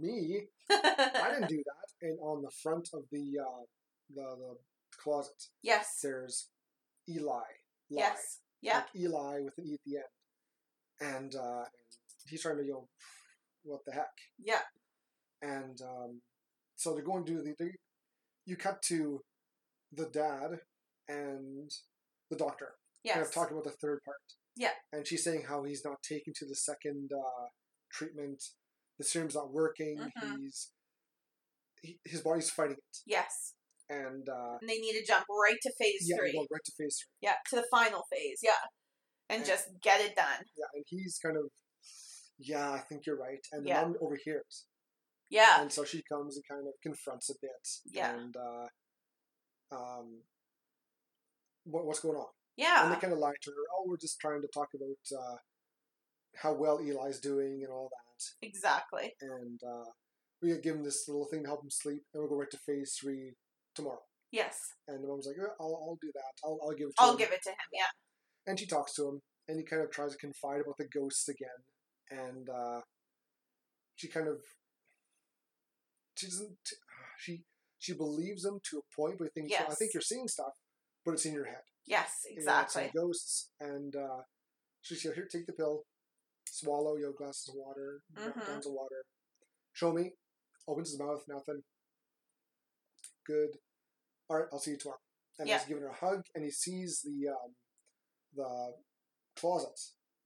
me. 0.00 0.46
I 0.70 1.30
didn't 1.32 1.48
do 1.48 1.62
that. 1.64 1.74
And 2.04 2.18
on 2.20 2.42
the 2.42 2.50
front 2.64 2.88
of 2.94 3.04
the 3.12 3.38
uh, 3.40 3.62
the, 4.12 4.36
the 4.36 4.56
closet, 5.00 5.40
yes, 5.62 6.00
there's 6.02 6.48
Eli. 7.08 7.30
Lie. 7.30 7.42
yes, 7.88 8.40
yeah, 8.62 8.76
Like 8.78 8.86
Eli 8.96 9.40
with 9.44 9.54
an 9.58 9.66
E 9.66 9.74
at 9.74 9.80
the 9.84 9.96
end. 9.96 11.14
And, 11.16 11.34
uh, 11.34 11.64
he's 12.28 12.42
trying 12.42 12.58
to, 12.58 12.64
go, 12.64 12.88
what 13.64 13.80
the 13.86 13.92
heck? 13.92 14.10
yeah, 14.38 14.60
And 15.42 15.78
um, 15.82 16.20
so 16.76 16.94
they're 16.94 17.04
going 17.04 17.24
to 17.24 17.32
do 17.32 17.42
the. 17.42 17.54
They, 17.58 17.70
you 18.46 18.56
cut 18.56 18.82
to 18.88 19.20
the 19.92 20.06
dad 20.06 20.60
and 21.08 21.70
the 22.30 22.36
doctor. 22.36 22.70
yes, 23.04 23.14
Kind 23.14 23.26
of 23.26 23.32
talking 23.32 23.52
about 23.56 23.64
the 23.64 23.76
third 23.80 24.00
part. 24.04 24.16
Yeah. 24.56 24.70
And 24.92 25.06
she's 25.06 25.22
saying 25.24 25.44
how 25.48 25.64
he's 25.64 25.84
not 25.84 25.96
taking 26.08 26.34
to 26.36 26.46
the 26.46 26.54
second 26.56 27.10
uh, 27.16 27.46
treatment. 27.92 28.42
The 28.98 29.04
serum's 29.04 29.34
not 29.34 29.52
working. 29.52 29.98
Mhm. 29.98 30.36
He's 30.40 30.70
he, 31.82 31.98
his 32.04 32.20
body's 32.20 32.50
fighting 32.50 32.76
it, 32.76 32.96
yes. 33.06 33.54
And 33.88 34.28
uh, 34.28 34.56
And 34.60 34.68
they 34.68 34.78
need 34.78 34.92
to 34.94 35.04
jump 35.06 35.24
right 35.28 35.56
to 35.62 35.72
phase 35.78 36.06
yeah, 36.08 36.16
three. 36.16 36.32
go 36.32 36.46
right 36.50 36.64
to 36.64 36.72
phase 36.78 36.96
three. 36.98 37.28
Yeah, 37.28 37.34
to 37.50 37.56
the 37.56 37.66
final 37.70 38.02
phase. 38.10 38.40
Yeah, 38.42 38.62
and 39.28 39.42
Yeah. 39.42 39.48
just 39.48 39.68
get 39.82 40.00
it 40.00 40.14
done. 40.16 40.44
Yeah, 40.56 40.66
and 40.74 40.84
he's 40.86 41.18
kind 41.22 41.36
of, 41.36 41.44
yeah, 42.38 42.72
I 42.72 42.78
think 42.80 43.06
you're 43.06 43.18
right. 43.18 43.44
And 43.52 43.64
the 43.64 43.70
Yeah. 43.70 43.82
mom 43.82 43.96
overhears, 44.00 44.66
Yeah, 45.28 45.60
and 45.62 45.72
so 45.72 45.84
she 45.84 46.02
comes 46.02 46.36
and 46.36 46.44
kind 46.48 46.66
of 46.66 46.74
confronts 46.82 47.30
a 47.30 47.34
bit. 47.40 47.68
Yeah. 47.86 48.14
And 48.14 48.36
uh, 48.36 48.66
um, 49.74 50.22
what, 51.64 51.86
what's 51.86 52.00
going 52.00 52.16
on? 52.16 52.26
Yeah. 52.56 52.82
And 52.82 52.90
yeah, 52.90 52.94
they 52.94 53.00
kind 53.00 53.12
of 53.12 53.18
lie 53.18 53.34
to 53.42 53.50
her. 53.50 53.64
Oh, 53.76 53.84
we're 53.88 53.96
just 53.96 54.20
trying 54.20 54.42
to 54.42 54.48
talk 54.48 54.68
about 54.74 55.18
uh, 55.18 55.36
how 56.36 56.52
well 56.54 56.78
Eli's 56.78 57.20
doing 57.20 57.62
and 57.64 57.72
all 57.72 57.88
that. 57.90 58.46
exactly. 58.46 59.14
And 59.20 59.60
uh, 59.66 59.90
we 60.42 60.56
give 60.58 60.76
him 60.76 60.84
this 60.84 61.08
little 61.08 61.26
thing 61.30 61.42
to 61.42 61.48
help 61.48 61.64
him 61.64 61.70
sleep, 61.70 62.02
and 62.12 62.20
we'll 62.22 62.28
go 62.30 62.36
right 62.36 62.50
to 62.50 62.58
phase 62.58 62.94
three 63.00 63.32
tomorrow. 63.74 64.02
Yes, 64.30 64.58
And 64.88 65.04
the 65.04 65.08
mom's 65.08 65.26
like, 65.26 65.36
"Yeah, 65.38 65.52
I'll, 65.60 65.76
I'll 65.84 65.98
do 66.00 66.10
that. 66.14 66.32
I'll, 66.44 66.58
I'll 66.62 66.72
give 66.74 66.88
it 66.88 66.94
to 66.96 67.02
I'll 67.02 67.12
him. 67.12 67.18
give 67.18 67.32
it 67.32 67.42
to 67.42 67.50
him. 67.50 67.56
Yeah, 67.72 67.92
and 68.46 68.58
she 68.58 68.66
talks 68.66 68.94
to 68.94 69.08
him, 69.08 69.20
and 69.48 69.58
he 69.58 69.64
kind 69.64 69.82
of 69.82 69.90
tries 69.90 70.12
to 70.12 70.18
confide 70.18 70.60
about 70.62 70.78
the 70.78 70.88
ghosts 70.88 71.28
again, 71.28 71.60
and 72.10 72.48
uh, 72.48 72.80
she 73.96 74.08
kind 74.08 74.28
of 74.28 74.38
she 76.16 76.26
doesn't 76.26 76.56
she 77.18 77.42
she 77.78 77.92
believes 77.94 78.44
him 78.44 78.58
to 78.70 78.78
a 78.78 79.00
point, 79.00 79.16
but 79.18 79.28
he 79.34 79.40
thinks, 79.40 79.58
"Well, 79.58 79.68
I 79.70 79.74
think 79.74 79.92
you're 79.94 80.00
seeing 80.00 80.28
stuff, 80.28 80.52
but 81.04 81.12
it's 81.12 81.26
in 81.26 81.34
your 81.34 81.46
head. 81.46 81.62
yes, 81.86 82.24
You 82.24 82.36
know, 82.36 82.38
it's 82.38 82.46
exactly. 82.76 82.84
in 82.84 82.90
ghosts, 83.02 83.50
and 83.60 83.94
uh, 83.96 84.22
she 84.80 84.94
said, 84.94 85.12
"Here, 85.14 85.28
take 85.30 85.46
the 85.46 85.52
pill, 85.52 85.82
swallow 86.48 86.96
your 86.96 87.12
glasses 87.12 87.48
of 87.50 87.54
water, 87.56 88.00
Mhm. 88.16 88.46
gallons 88.46 88.66
of 88.66 88.72
water. 88.72 89.04
Show 89.74 89.92
me." 89.92 90.12
Opens 90.68 90.90
his 90.90 90.98
mouth, 91.00 91.20
nothing. 91.28 91.60
Good. 93.26 93.58
All 94.28 94.36
right, 94.38 94.46
I'll 94.52 94.58
see 94.58 94.72
you 94.72 94.78
tomorrow. 94.78 94.98
And 95.38 95.48
Yeah. 95.48 95.58
he's 95.58 95.68
giving 95.68 95.82
her 95.82 95.88
a 95.90 95.94
hug, 95.94 96.22
and 96.34 96.44
he 96.44 96.50
sees 96.50 97.00
the 97.04 97.28
um, 97.30 97.54
the 98.34 98.74
closet, 99.36 99.78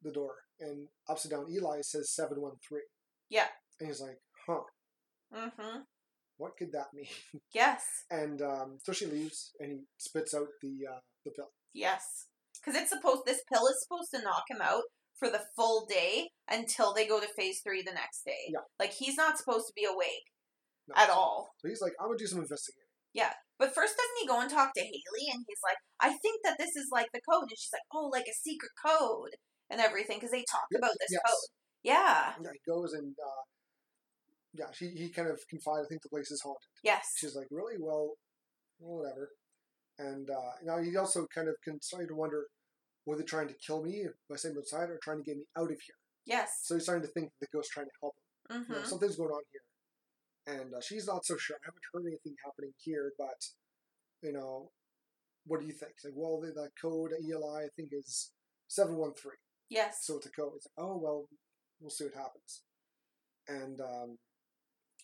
the 0.02 0.12
door, 0.12 0.34
and 0.60 0.88
upside 1.08 1.30
down 1.30 1.46
Eli 1.50 1.80
says 1.82 2.12
seven 2.14 2.40
one 2.40 2.56
three. 2.66 2.82
Yeah. 3.28 3.48
And 3.80 3.88
he's 3.88 4.00
like, 4.00 4.18
"Huh? 4.46 4.62
Mm-hmm. 5.34 5.80
What 6.38 6.56
could 6.56 6.72
that 6.72 6.92
mean?" 6.94 7.06
Yes, 7.54 7.82
And 8.10 8.42
um, 8.42 8.78
so 8.82 8.92
she 8.92 9.06
leaves, 9.06 9.52
and 9.60 9.72
he 9.72 9.78
spits 9.96 10.34
out 10.34 10.48
the 10.62 10.86
uh, 10.92 11.00
the 11.24 11.30
pill. 11.32 11.50
yes. 11.72 12.26
Because 12.64 12.80
it's 12.80 12.90
supposed. 12.90 13.22
This 13.26 13.42
pill 13.52 13.66
is 13.68 13.80
supposed 13.82 14.10
to 14.14 14.22
knock 14.22 14.44
him 14.48 14.60
out 14.60 14.82
for 15.18 15.28
the 15.30 15.42
full 15.54 15.86
day 15.86 16.30
until 16.50 16.92
they 16.92 17.06
go 17.06 17.20
to 17.20 17.28
phase 17.36 17.60
three 17.62 17.82
the 17.82 17.92
next 17.92 18.24
day. 18.24 18.48
Yeah. 18.48 18.60
Like 18.80 18.92
he's 18.92 19.16
not 19.16 19.38
supposed 19.38 19.66
to 19.68 19.72
be 19.76 19.84
awake 19.84 20.24
No. 20.88 20.94
at 20.96 21.06
So- 21.08 21.12
all. 21.14 21.50
So 21.58 21.68
he's 21.68 21.80
like, 21.80 21.92
I'm 22.00 22.08
gonna 22.08 22.18
do 22.18 22.26
some 22.26 22.40
investigating. 22.40 22.85
But 23.58 23.74
first, 23.74 23.96
doesn't 23.96 24.20
he 24.20 24.28
go 24.28 24.40
and 24.40 24.50
talk 24.50 24.72
to 24.74 24.82
Haley? 24.82 25.26
And 25.32 25.44
he's 25.48 25.64
like, 25.64 25.80
I 26.00 26.10
think 26.18 26.42
that 26.44 26.58
this 26.58 26.76
is 26.76 26.88
like 26.92 27.08
the 27.12 27.20
code. 27.28 27.48
And 27.48 27.56
she's 27.56 27.72
like, 27.72 27.88
oh, 27.94 28.10
like 28.12 28.26
a 28.28 28.34
secret 28.36 28.72
code 28.84 29.32
and 29.70 29.80
everything 29.80 30.18
because 30.18 30.30
they 30.30 30.44
talk 30.50 30.68
Yep, 30.70 30.80
about 30.80 30.96
this 31.00 31.12
yes. 31.12 31.22
code. 31.24 31.48
Yeah. 31.82 32.32
Yeah, 32.42 32.50
he 32.52 32.70
goes 32.70 32.92
and 32.92 33.14
uh, 33.16 33.42
yeah, 34.52 34.66
she 34.72 34.88
he 34.90 35.08
kind 35.08 35.28
of 35.28 35.40
confided. 35.48 35.86
I 35.86 35.88
think 35.88 36.02
the 36.02 36.10
place 36.10 36.30
is 36.30 36.42
haunted. 36.42 36.68
Yes. 36.84 37.12
She's 37.16 37.34
like, 37.34 37.48
really? 37.50 37.76
Well, 37.78 38.14
whatever. 38.78 39.30
And 39.98 40.28
uh, 40.28 40.52
now 40.62 40.82
he 40.82 40.94
also 40.96 41.26
kind 41.34 41.48
of 41.48 41.54
can 41.64 41.80
starting 41.80 42.08
to 42.08 42.14
wonder, 42.14 42.44
were 43.06 43.16
they 43.16 43.24
trying 43.24 43.48
to 43.48 43.54
kill 43.66 43.82
me 43.82 44.04
by 44.28 44.36
sitting 44.36 44.58
outside 44.58 44.90
or 44.90 44.98
trying 45.02 45.18
to 45.18 45.24
get 45.24 45.36
me 45.38 45.44
out 45.56 45.70
of 45.70 45.80
here? 45.80 45.96
Yes. 46.26 46.60
So 46.64 46.74
he's 46.74 46.84
starting 46.84 47.06
to 47.06 47.12
think 47.12 47.30
the 47.40 47.46
ghost's 47.54 47.72
trying 47.72 47.86
to 47.86 47.92
help 48.02 48.14
him. 48.16 48.60
Mm-hmm. 48.60 48.72
You 48.72 48.78
know, 48.80 48.84
something's 48.84 49.16
going 49.16 49.30
on 49.30 49.40
here. 49.52 49.62
And 50.46 50.74
uh, 50.74 50.80
she's 50.80 51.06
not 51.06 51.24
so 51.24 51.36
sure. 51.36 51.56
I 51.56 51.66
haven't 51.66 51.82
heard 51.92 52.06
anything 52.06 52.36
happening 52.44 52.72
here, 52.78 53.12
but, 53.18 53.42
you 54.22 54.32
know, 54.32 54.70
what 55.46 55.60
do 55.60 55.66
you 55.66 55.72
think? 55.72 55.92
It's 55.96 56.04
like, 56.04 56.14
well, 56.16 56.40
the, 56.40 56.48
the 56.52 56.68
code 56.80 57.12
ELI, 57.12 57.64
I 57.64 57.68
think, 57.76 57.90
is 57.92 58.30
713. 58.68 59.32
Yes. 59.70 59.98
So 60.02 60.16
it's 60.16 60.26
a 60.26 60.30
code. 60.30 60.52
It's 60.56 60.66
like, 60.76 60.86
oh, 60.86 60.98
well, 61.02 61.26
we'll 61.80 61.90
see 61.90 62.04
what 62.04 62.14
happens. 62.14 62.62
And 63.48 63.80
um, 63.80 64.18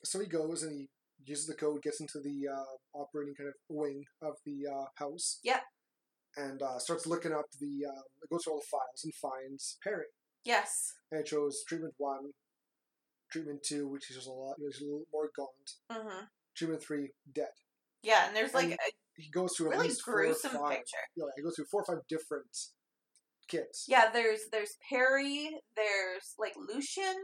so 0.04 0.20
he 0.20 0.26
goes 0.26 0.62
and 0.62 0.72
he 0.72 0.88
uses 1.24 1.46
the 1.46 1.54
code, 1.54 1.82
gets 1.82 2.00
into 2.00 2.20
the 2.20 2.48
uh, 2.52 2.98
operating 2.98 3.34
kind 3.34 3.48
of 3.48 3.54
wing 3.68 4.04
of 4.22 4.34
the 4.44 4.66
uh, 4.72 4.84
house. 4.96 5.38
Yeah. 5.42 5.60
And 6.36 6.62
uh, 6.62 6.78
starts 6.78 7.06
looking 7.06 7.32
up 7.32 7.46
the, 7.60 7.86
uh, 7.88 8.02
goes 8.30 8.44
through 8.44 8.54
all 8.54 8.60
the 8.60 8.66
files 8.70 9.02
and 9.04 9.14
finds 9.14 9.76
Perry. 9.82 10.06
yes. 10.44 10.92
And 11.10 11.20
it 11.20 11.28
shows 11.28 11.62
treatment 11.68 11.94
one, 11.98 12.30
treatment 13.32 13.62
two, 13.62 13.88
which 13.88 14.10
is 14.10 14.26
a 14.26 14.30
lot, 14.30 14.56
is 14.60 14.80
a 14.80 14.84
little 14.84 15.06
more 15.12 15.30
gaunt. 15.36 15.48
Mm-hmm. 15.90 16.24
Treatment 16.54 16.82
three, 16.82 17.10
dead. 17.34 17.48
Yeah, 18.02 18.26
and 18.26 18.36
there's 18.36 18.52
like 18.54 18.64
And 18.66 18.74
a 18.74 19.22
He 19.22 19.30
goes 19.30 19.56
through 19.56 19.70
really 19.70 19.88
least 19.88 20.02
four 20.04 20.20
or 20.20 20.24
gruesome 20.26 20.52
five. 20.52 20.70
picture. 20.70 21.04
Yeah, 21.16 21.24
he 21.36 21.42
goes 21.42 21.54
through 21.56 21.66
four 21.70 21.82
or 21.82 21.84
five 21.94 22.02
different 22.08 22.56
kids. 23.48 23.86
Yeah, 23.88 24.10
there's 24.12 24.40
there's 24.52 24.76
Perry, 24.88 25.50
there's 25.76 26.34
like 26.38 26.52
Lucian 26.56 27.16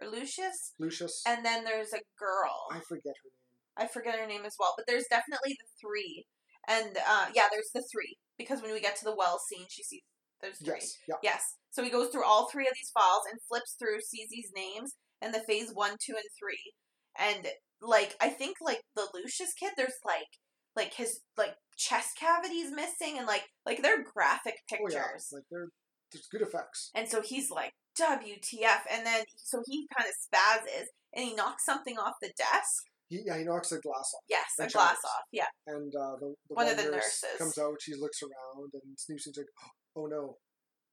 or 0.00 0.08
Lucius, 0.08 0.74
Lucius. 0.78 1.22
and 1.26 1.44
then 1.44 1.64
there's 1.64 1.92
a 1.92 2.00
girl. 2.18 2.66
I 2.70 2.80
forget 2.80 3.14
her 3.22 3.30
name. 3.30 3.76
I 3.76 3.86
forget 3.86 4.18
her 4.18 4.26
name 4.26 4.44
as 4.44 4.54
well, 4.58 4.74
but 4.76 4.86
there's 4.86 5.06
definitely 5.10 5.56
the 5.58 5.66
three. 5.80 6.26
And 6.68 6.96
uh, 6.96 7.26
yeah, 7.34 7.48
there's 7.50 7.70
the 7.74 7.84
three 7.92 8.16
because 8.38 8.60
when 8.62 8.72
we 8.72 8.80
get 8.80 8.96
to 8.96 9.04
the 9.04 9.14
well 9.16 9.38
scene, 9.38 9.66
she 9.68 9.82
sees 9.82 10.02
there's 10.40 10.58
three. 10.58 10.74
Yes. 10.80 10.96
Yeah. 11.08 11.14
Yes. 11.22 11.42
So 11.70 11.82
he 11.82 11.90
goes 11.90 12.08
through 12.10 12.24
all 12.24 12.48
three 12.50 12.66
of 12.66 12.74
these 12.74 12.90
files 12.90 13.22
and 13.30 13.40
flips 13.48 13.76
through, 13.78 14.00
sees 14.00 14.28
these 14.30 14.50
names 14.54 14.94
and 15.24 15.32
the 15.34 15.42
phase 15.48 15.70
one, 15.72 15.96
two, 16.04 16.14
and 16.14 16.30
three. 16.38 16.72
And 17.18 17.46
like 17.80 18.14
I 18.20 18.28
think 18.28 18.56
like 18.60 18.80
the 18.94 19.06
Lucius 19.14 19.54
kid, 19.54 19.72
there's 19.76 19.98
like 20.04 20.28
like 20.76 20.94
his 20.94 21.20
like 21.38 21.54
chest 21.76 22.18
cavities 22.18 22.70
missing 22.74 23.16
and 23.18 23.26
like 23.26 23.44
like 23.64 23.82
they're 23.82 24.04
graphic 24.04 24.56
pictures. 24.68 24.94
Oh 24.94 24.98
yeah. 24.98 25.36
Like 25.38 25.44
they're 25.50 25.68
there's 26.12 26.28
good 26.30 26.42
effects. 26.42 26.90
And 26.94 27.08
so 27.08 27.22
he's 27.22 27.50
like, 27.50 27.72
WTF. 27.98 28.82
And 28.92 29.04
then, 29.06 29.24
so 29.36 29.62
he 29.66 29.86
kind 29.96 30.08
of 30.08 30.14
spazzes 30.14 30.86
and 31.14 31.24
he 31.26 31.34
knocks 31.34 31.64
something 31.64 31.98
off 31.98 32.14
the 32.22 32.30
desk. 32.36 32.84
He, 33.08 33.20
yeah, 33.26 33.36
he 33.38 33.44
knocks 33.44 33.68
the 33.70 33.80
glass 33.80 34.12
off, 34.14 34.22
Yes, 34.28 34.46
a 34.58 34.66
glass 34.70 34.96
off. 35.04 35.22
Yeah. 35.32 35.46
and 35.66 35.92
uh, 35.94 36.16
the, 36.20 36.34
the 36.48 36.54
One 36.54 36.66
one, 36.66 36.68
of 36.68 36.76
the 36.76 36.84
nurse 36.84 37.22
nurses. 37.22 37.38
comes 37.38 37.58
out. 37.58 37.74
She 37.80 37.94
looks 37.94 38.22
around, 38.22 38.70
and 38.72 38.96
Snoopy's 38.96 39.28
like, 39.36 39.46
"Oh 39.96 40.06
no!" 40.06 40.36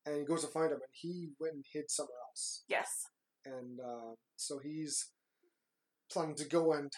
And 0.06 0.18
he 0.18 0.26
goes 0.26 0.42
to 0.42 0.48
find 0.52 0.68
him, 0.72 0.80
and 0.84 0.92
he 0.92 1.30
went 1.40 1.54
and 1.54 1.64
hid 1.72 1.90
somewhere 1.90 2.18
else. 2.28 2.64
Yes. 2.68 2.90
And 3.46 3.80
uh, 3.80 4.14
so 4.36 4.60
he's 4.60 5.10
planning 6.12 6.36
to 6.36 6.46
go 6.48 6.74
and 6.74 6.92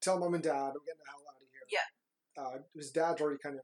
tell 0.00 0.18
mom 0.18 0.34
and 0.34 0.42
dad, 0.42 0.52
"I'm 0.72 0.84
getting 0.86 1.02
the 1.02 1.10
hell 1.10 1.24
out 1.28 1.42
of 1.42 1.48
here." 1.50 1.66
Yeah. 1.70 1.88
Uh, 2.42 2.58
his 2.74 2.90
dad's 2.90 3.20
already 3.20 3.38
kind 3.42 3.56
of, 3.56 3.62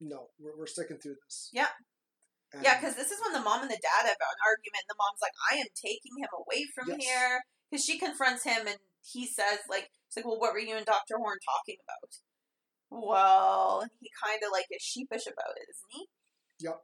no, 0.00 0.28
we're, 0.40 0.56
we're 0.56 0.66
sticking 0.66 0.96
through 0.96 1.16
this. 1.26 1.50
Yeah. 1.52 1.68
And, 2.52 2.64
Yeah, 2.64 2.80
because 2.80 2.96
this 2.96 3.10
is 3.10 3.20
when 3.22 3.32
the 3.34 3.44
mom 3.44 3.60
and 3.60 3.70
the 3.70 3.76
dad 3.80 4.08
have 4.08 4.16
an 4.16 4.40
argument. 4.48 4.88
And 4.88 4.92
the 4.92 5.00
mom's 5.00 5.20
like, 5.20 5.36
I 5.52 5.56
am 5.60 5.68
taking 5.76 6.16
him 6.16 6.32
away 6.32 6.64
from 6.74 6.88
Yes. 6.96 7.04
here. 7.04 7.44
Because 7.70 7.84
she 7.84 7.98
confronts 7.98 8.44
him 8.44 8.66
and 8.66 8.76
he 9.04 9.26
says, 9.26 9.60
like, 9.68 9.88
she's 10.08 10.20
like, 10.20 10.24
well, 10.24 10.40
what 10.40 10.52
were 10.52 10.60
you 10.64 10.76
and 10.76 10.86
Dr. 10.86 11.16
Horn 11.20 11.36
talking 11.44 11.76
about? 11.84 12.12
Well, 12.88 13.84
he 14.00 14.08
kind 14.24 14.40
of 14.44 14.52
like 14.52 14.66
is 14.70 14.82
sheepish 14.82 15.24
about 15.26 15.56
it, 15.56 15.68
isn't 15.68 15.92
he? 15.92 16.08
Yep. 16.60 16.80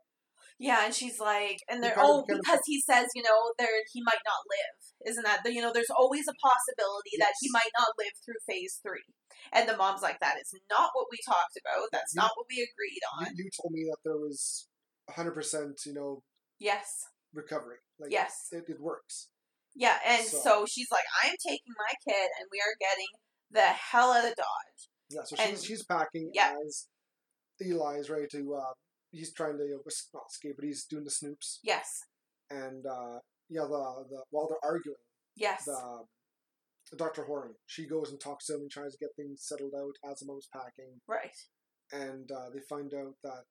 Yeah, 0.59 0.85
and 0.87 0.95
she's 0.95 1.21
like, 1.21 1.59
and 1.71 1.79
He 1.79 1.89
they're 1.89 1.99
oh 1.99 2.25
because 2.27 2.59
he 2.67 2.81
says 2.83 3.07
you 3.15 3.23
know 3.23 3.55
there 3.59 3.71
he 3.93 4.03
might 4.03 4.23
not 4.27 4.43
live, 4.51 4.77
isn't 5.11 5.23
that 5.23 5.41
you 5.47 5.63
know 5.63 5.73
there's 5.73 5.91
always 5.97 6.27
a 6.27 6.35
possibility 6.43 7.15
that 7.19 7.33
he 7.41 7.49
might 7.53 7.71
not 7.79 7.95
live 7.97 8.11
through 8.25 8.43
phase 8.47 8.81
three, 8.83 9.07
and 9.53 9.69
the 9.69 9.77
mom's 9.77 10.03
like 10.03 10.19
that 10.19 10.35
is 10.41 10.51
not 10.69 10.91
what 10.95 11.07
we 11.13 11.19
talked 11.25 11.55
about. 11.63 11.87
That's 11.93 12.13
You- 12.15 12.23
not 12.23 12.33
what 12.35 12.47
we 12.51 12.59
agreed 12.59 13.03
on. 13.15 13.37
you 13.37 13.49
told 13.55 13.73
me 13.73 13.85
that 13.91 13.99
there 14.05 14.19
was 14.19 14.67
100%, 15.11 15.87
you 15.87 15.95
know, 15.95 16.23
Yes, 16.59 17.07
recovery. 17.33 17.79
Like, 18.01 18.11
yes. 18.11 18.49
it, 18.53 18.65
it 18.69 18.81
works. 18.81 19.29
Yeah, 19.77 19.99
and 20.05 20.27
So- 20.27 20.39
so. 20.43 20.67
she's 20.67 20.89
like, 20.91 21.05
I'm 21.23 21.35
taking 21.47 21.73
my 21.79 21.95
kid 22.07 22.29
and 22.39 22.49
we 22.51 22.59
are 22.61 22.75
getting 22.81 23.07
the 23.51 23.63
hell 23.63 24.13
out 24.13 24.25
of 24.25 24.35
Dodge. 24.35 24.89
Yeah, 25.09 25.21
so 25.25 25.37
And- 25.39 25.51
she's 25.57 25.65
she's 25.65 25.85
packing 25.85 26.31
yeah. 26.35 26.57
as 26.67 26.89
Eli 27.65 27.99
is 27.99 28.11
ready 28.11 28.27
to. 28.33 28.55
Uh, 28.55 28.73
he's 29.11 29.33
trying 29.33 29.59
to 29.59 29.81
not 30.15 30.23
escape, 30.31 30.57
but 30.57 30.65
he's 30.65 30.85
doing 30.85 31.05
the 31.05 31.11
snoops, 31.11 31.59
Yes, 31.63 32.01
and 32.51 32.87
uh, 32.87 33.19
yeah, 33.49 33.63
the 33.63 34.05
the 34.11 34.23
while 34.31 34.49
they're 34.49 34.71
arguing, 34.71 34.97
yes, 35.37 35.65
the, 35.65 36.05
the 36.91 36.97
Doctor 36.97 37.25
Horn 37.25 37.55
she 37.67 37.87
goes 37.87 38.11
and 38.11 38.21
talks 38.21 38.47
to 38.47 38.55
him 38.55 38.63
and 38.63 38.71
tries 38.71 38.93
to 38.93 38.99
get 38.99 39.11
things 39.17 39.45
settled 39.47 39.73
out 39.79 40.11
as 40.11 40.21
the 40.21 40.27
mom's 40.27 40.49
packing, 40.53 41.01
right. 41.07 41.37
and 41.93 42.31
uh, 42.31 42.51
they 42.53 42.61
find 42.69 42.93
out 42.95 43.15
that 43.23 43.47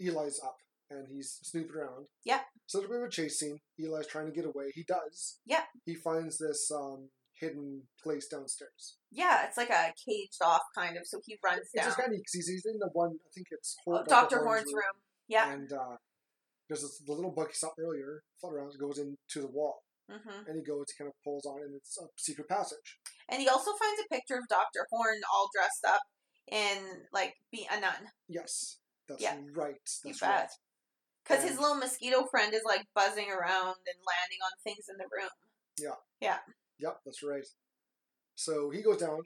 Eli's 0.00 0.40
up 0.44 0.56
and 0.90 1.06
he's 1.08 1.38
snooping 1.42 1.74
around. 1.76 2.06
Yeah. 2.24 2.40
So 2.66 2.78
there's 2.78 2.90
a 2.90 2.92
bit 2.92 3.02
of 3.02 3.08
a 3.08 3.10
chase 3.10 3.38
scene. 3.38 3.58
Eli's 3.78 4.06
trying 4.06 4.26
to 4.26 4.32
get 4.32 4.44
away. 4.44 4.70
He 4.74 4.84
does. 4.84 5.38
Yeah. 5.46 5.62
He 5.86 5.94
finds 5.94 6.38
this 6.38 6.70
um, 6.74 7.08
hidden 7.42 7.82
place 8.02 8.28
downstairs. 8.28 8.96
Yeah, 9.10 9.44
it's 9.46 9.56
like 9.58 9.68
a 9.70 9.92
caged 10.08 10.40
off 10.42 10.62
kind 10.78 10.96
of, 10.96 11.02
so 11.06 11.20
he 11.26 11.36
runs 11.44 11.62
It's 11.62 11.72
down. 11.72 11.84
just 11.86 11.98
kind 11.98 12.06
of 12.08 12.12
neat 12.16 12.24
'cause 12.24 12.46
he's, 12.46 12.64
in 12.64 12.78
the 12.78 12.88
one. 12.94 13.18
I 13.26 13.30
think 13.34 13.48
it's 13.50 13.76
Oh, 13.86 14.02
Dr. 14.04 14.44
Horn's 14.44 14.72
room. 14.72 14.96
Yeah. 15.28 15.52
And 15.52 15.70
uh, 15.72 15.96
there's 16.68 16.82
this, 16.82 16.98
the 17.04 17.12
little 17.12 17.32
bug 17.32 17.48
he 17.48 17.54
saw 17.54 17.70
earlier, 17.78 18.22
float 18.40 18.54
around, 18.54 18.72
goes 18.78 18.98
into 18.98 19.40
the 19.40 19.48
wall. 19.50 19.82
hmm 20.08 20.46
And 20.46 20.56
he 20.56 20.62
goes, 20.62 20.86
he 20.90 20.96
kind 21.02 21.08
of 21.08 21.14
pulls 21.24 21.44
on 21.44 21.60
and 21.62 21.74
it's 21.74 21.98
a 21.98 22.06
secret 22.16 22.48
passage. 22.48 22.98
And 23.28 23.42
he 23.42 23.48
also 23.48 23.72
finds 23.72 24.00
a 24.00 24.14
picture 24.14 24.36
of 24.36 24.46
Dr. 24.48 24.86
Horn 24.90 25.20
all 25.32 25.50
dressed 25.54 25.84
up 25.86 26.02
in, 26.46 26.78
like, 27.12 27.34
be 27.50 27.66
a 27.70 27.80
nun. 27.80 28.08
Yes, 28.28 28.78
that's 29.08 29.20
Yeah. 29.22 29.36
right. 29.52 29.74
You 30.04 30.12
That's 30.12 30.20
bet. 30.20 30.28
right. 30.30 30.48
Because 31.24 31.44
his 31.44 31.58
little 31.58 31.76
mosquito 31.76 32.26
friend 32.30 32.52
is, 32.52 32.62
like, 32.64 32.84
buzzing 32.94 33.30
around 33.30 33.76
and 33.90 33.98
landing 34.10 34.40
on 34.42 34.50
things 34.64 34.86
in 34.88 34.96
the 34.98 35.06
room. 35.10 35.30
Yep, 36.82 36.96
that's 37.04 37.22
right. 37.22 37.46
So 38.34 38.70
he 38.70 38.82
goes 38.82 38.98
down 38.98 39.20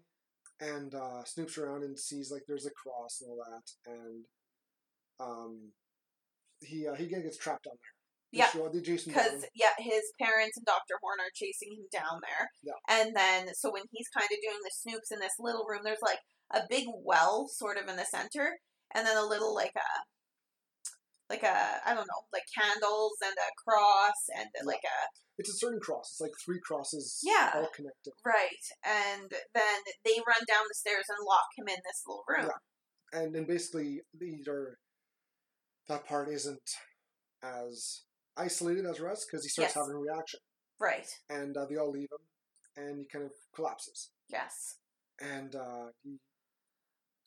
and 0.61 0.95
uh, 0.95 1.23
snoops 1.25 1.59
around 1.59 1.83
and 1.85 1.99
sees 1.99 2.31
like 2.31 2.43
there's 2.47 2.67
a 2.67 2.71
cross 2.71 3.21
and 3.21 3.31
all 3.31 3.39
that, 3.45 3.93
and 3.93 4.25
um, 5.21 5.73
he 6.61 6.87
uh, 6.87 6.95
he 6.95 7.07
gets 7.07 7.37
trapped 7.39 7.65
down 7.65 7.75
there. 7.75 7.97
Yeah. 8.33 8.51
show- 8.51 8.69
they 8.69 8.81
chase 8.81 9.07
him 9.07 9.15
Because, 9.15 9.47
yeah, 9.55 9.73
his 9.79 10.03
parents 10.21 10.57
and 10.57 10.67
Dr. 10.67 10.99
Horn 11.01 11.21
are 11.21 11.33
chasing 11.35 11.73
him 11.73 11.87
down 11.93 12.21
there. 12.21 12.51
Yeah. 12.63 12.79
And 12.89 13.17
then, 13.17 13.55
so 13.55 13.73
when 13.73 13.85
he's 13.93 14.09
kind 14.09 14.29
of 14.29 14.39
doing 14.43 14.61
the 14.63 14.75
snoops 14.75 15.15
in 15.15 15.21
this 15.21 15.39
little 15.39 15.65
room, 15.65 15.81
there's, 15.85 16.03
like, 16.03 16.19
a 16.53 16.67
big 16.69 16.85
well 17.05 17.47
sort 17.49 17.79
of 17.79 17.89
in 17.89 17.97
the 17.97 18.05
center, 18.05 18.59
and 18.95 19.07
then 19.07 19.17
a 19.17 19.25
little, 19.25 19.55
like, 19.55 19.73
a. 19.77 19.89
Like 21.29 21.43
a, 21.43 21.81
I 21.85 21.95
don't 21.95 22.07
know, 22.07 22.23
like 22.33 22.45
candles 22.57 23.17
and 23.25 23.35
a 23.35 23.51
cross 23.67 24.19
and 24.39 24.47
like 24.65 24.85
a, 24.85 24.99
It's 25.39 25.51
a 25.51 25.59
certain 25.59 25.81
cross. 25.81 26.13
It's 26.13 26.21
like 26.21 26.31
three 26.45 26.61
crosses, 26.63 27.21
Yeah. 27.25 27.51
all 27.55 27.69
connected. 27.75 28.13
right. 28.25 28.65
And 28.85 29.29
then 29.55 29.79
they 30.05 30.23
run 30.27 30.45
down 30.47 30.65
the 30.69 30.75
stairs 30.75 31.05
and 31.09 31.19
lock 31.27 31.49
him 31.59 31.67
in 31.69 31.81
this 31.85 32.03
little 32.07 32.25
room. 32.29 32.47
Yeah. 33.13 33.21
and 33.21 33.35
then 33.35 33.45
basically 33.47 34.01
these 34.19 34.47
are 34.49 34.79
that 35.89 36.05
part 36.07 36.29
isn't 36.29 36.69
as 37.43 38.03
isolated 38.37 38.85
as 38.87 39.01
rest 39.01 39.27
because 39.31 39.45
he 39.45 39.49
starts 39.49 39.75
Yes. 39.75 39.75
having 39.75 39.95
a 39.95 39.99
reaction 39.99 40.41
Right. 40.81 41.09
and 41.31 41.57
uh, 41.57 41.67
they 41.67 41.77
all 41.77 41.91
leave 41.91 42.09
him 42.11 42.25
and 42.85 42.99
he 42.99 43.07
kind 43.07 43.25
of 43.25 43.31
collapses 43.55 44.11
Yes. 44.29 44.79
and 45.21 45.55
uh, 45.55 45.87
he 46.03 46.19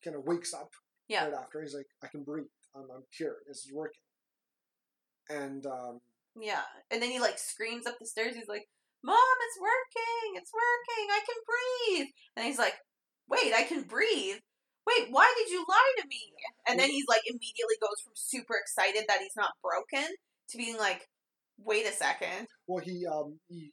kind 0.03 0.15
of 0.17 0.23
wakes 0.25 0.53
up 0.53 0.69
Yeah. 1.07 1.25
right 1.25 1.33
after 1.33 1.61
he's 1.61 1.73
like 1.73 1.87
i 2.03 2.07
can 2.07 2.23
breathe 2.23 2.45
i'm, 2.75 2.83
I'm 2.93 3.03
cured 3.15 3.43
this 3.47 3.65
is 3.65 3.71
working 3.73 4.01
and 5.29 5.65
um, 5.67 5.99
Yeah. 6.39 6.63
And 6.89 7.01
then 7.01 7.11
he 7.11 7.19
like 7.19 7.37
screams 7.37 7.85
up 7.85 7.97
the 7.99 8.05
stairs. 8.07 8.33
He's 8.35 8.47
like, 8.47 8.65
Mom, 9.03 9.15
it's 9.45 9.59
working. 9.61 10.41
It's 10.41 10.51
working. 10.51 11.05
I 11.11 11.19
can 11.21 11.39
breathe. 11.45 12.07
And 12.35 12.45
he's 12.47 12.57
like, 12.57 12.73
Wait, 13.29 13.53
I 13.53 13.63
can 13.63 13.83
breathe. 13.83 14.37
Wait, 14.87 15.07
why 15.11 15.31
did 15.37 15.51
you 15.51 15.63
lie 15.69 15.93
to 16.01 16.07
me? 16.07 16.33
And 16.67 16.79
then 16.79 16.89
he's 16.89 17.05
like, 17.07 17.21
immediately 17.27 17.77
goes 17.79 18.01
from 18.03 18.13
super 18.15 18.55
excited 18.57 19.03
that 19.07 19.19
he's 19.21 19.35
not 19.37 19.51
broken 19.61 20.07
to 20.49 20.57
being 20.57 20.77
like, 20.77 21.05
Wait 21.63 21.85
a 21.85 21.91
second. 21.91 22.47
well 22.67 22.83
he 22.83 23.05
um, 23.05 23.37
he 23.47 23.71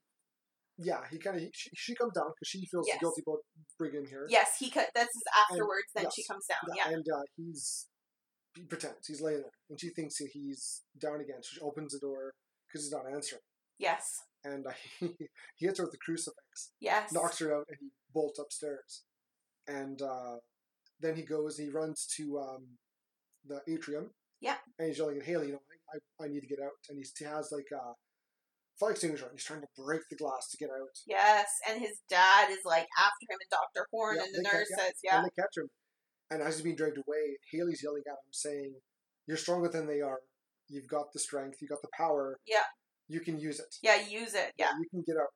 yeah, 0.78 1.00
he 1.10 1.16
kind 1.18 1.36
of 1.38 1.42
she, 1.54 1.70
she 1.74 1.94
comes 1.94 2.12
down 2.12 2.26
because 2.36 2.48
she 2.48 2.66
feels 2.66 2.84
Yes. 2.86 2.98
guilty 3.00 3.22
about 3.26 3.38
bringing 3.78 4.00
him 4.00 4.06
here. 4.10 4.26
Yes, 4.28 4.56
he 4.58 4.68
could. 4.68 4.84
This 4.94 5.08
is 5.08 5.22
afterwards. 5.48 5.88
then 5.94 6.04
yes, 6.04 6.14
she 6.14 6.24
comes 6.24 6.44
down. 6.44 6.58
Yeah. 6.76 6.92
and 6.92 7.06
uh, 7.08 7.22
he's 7.38 7.86
he 8.56 8.64
pretends 8.64 9.06
he's 9.06 9.20
laying 9.20 9.40
there, 9.42 9.50
and 9.70 9.78
she 9.80 9.90
thinks 9.90 10.18
that 10.18 10.28
he's 10.32 10.82
down 10.98 11.20
again. 11.20 11.42
So 11.42 11.48
she 11.54 11.60
opens 11.60 11.92
the 11.92 11.98
door 12.00 12.32
because 12.68 12.84
he's 12.84 12.92
not 12.92 13.04
answering, 13.12 13.42
Yes. 13.78 14.16
and 14.44 14.66
uh, 14.66 14.70
he, 15.00 15.10
he 15.56 15.66
hits 15.66 15.78
her 15.78 15.84
with 15.84 15.92
the 15.92 15.98
crucifix, 16.04 16.72
Yes. 16.80 17.12
knocks 17.12 17.38
her 17.40 17.54
out, 17.54 17.66
and 17.68 17.76
he 17.80 17.88
bolts 18.12 18.38
upstairs. 18.38 19.04
And 19.68 20.00
uh, 20.00 20.36
then 21.00 21.16
he 21.16 21.22
goes, 21.22 21.58
he 21.58 21.70
runs 21.70 22.06
to 22.16 22.38
um, 22.38 22.66
the 23.46 23.60
atrium. 23.72 24.10
Yeah. 24.40 24.56
And 24.78 24.88
he's 24.88 24.98
yelling 24.98 25.18
at 25.18 25.24
Haley, 25.26 25.48
you 25.48 25.52
know, 25.54 25.60
I, 25.92 26.24
I 26.24 26.28
need 26.28 26.40
to 26.40 26.46
get 26.46 26.58
out. 26.62 26.72
And 26.88 26.98
he's, 26.98 27.12
he 27.18 27.24
has 27.24 27.50
like 27.52 27.66
a 27.72 27.92
fire 28.78 28.92
extinguisher, 28.92 29.24
and 29.26 29.32
he's 29.34 29.44
trying 29.44 29.62
to 29.62 29.68
break 29.76 30.02
the 30.10 30.16
glass 30.16 30.48
to 30.50 30.56
get 30.56 30.70
out. 30.70 30.92
Yes, 31.06 31.46
and 31.68 31.80
his 31.80 31.98
dad 32.08 32.50
is 32.50 32.60
like 32.64 32.86
after 32.98 33.24
him, 33.28 33.38
and 33.40 33.50
Doctor 33.50 33.86
Horn 33.90 34.16
Yeah, 34.16 34.22
and 34.24 34.34
the 34.34 34.38
they 34.38 34.50
ca- 34.50 34.56
nurse 34.58 34.68
yeah, 34.70 34.76
says, 34.84 34.92
"Yeah, 35.02 35.16
And 35.18 35.24
they 35.26 35.42
catch 35.42 35.56
him. 35.56 35.68
And 36.30 36.42
as 36.42 36.54
he's 36.56 36.62
being 36.64 36.76
dragged 36.76 36.98
away, 36.98 37.38
Haley's 37.52 37.82
yelling 37.82 38.02
at 38.06 38.12
him, 38.12 38.32
saying, 38.32 38.74
You're 39.26 39.36
stronger 39.36 39.68
than 39.68 39.86
they 39.86 40.00
are. 40.00 40.18
You've 40.68 40.88
got 40.88 41.12
the 41.12 41.20
strength. 41.20 41.58
You've 41.60 41.70
got 41.70 41.82
the 41.82 41.88
power. 41.96 42.36
Yeah. 42.46 42.64
You 43.08 43.20
can 43.20 43.38
use 43.38 43.60
it. 43.60 43.76
yeah, 43.82 43.96
use 44.08 44.34
it, 44.34 44.52
yeah." 44.58 44.70
You 44.80 44.88
can 44.90 45.04
get 45.06 45.16
out. 45.16 45.28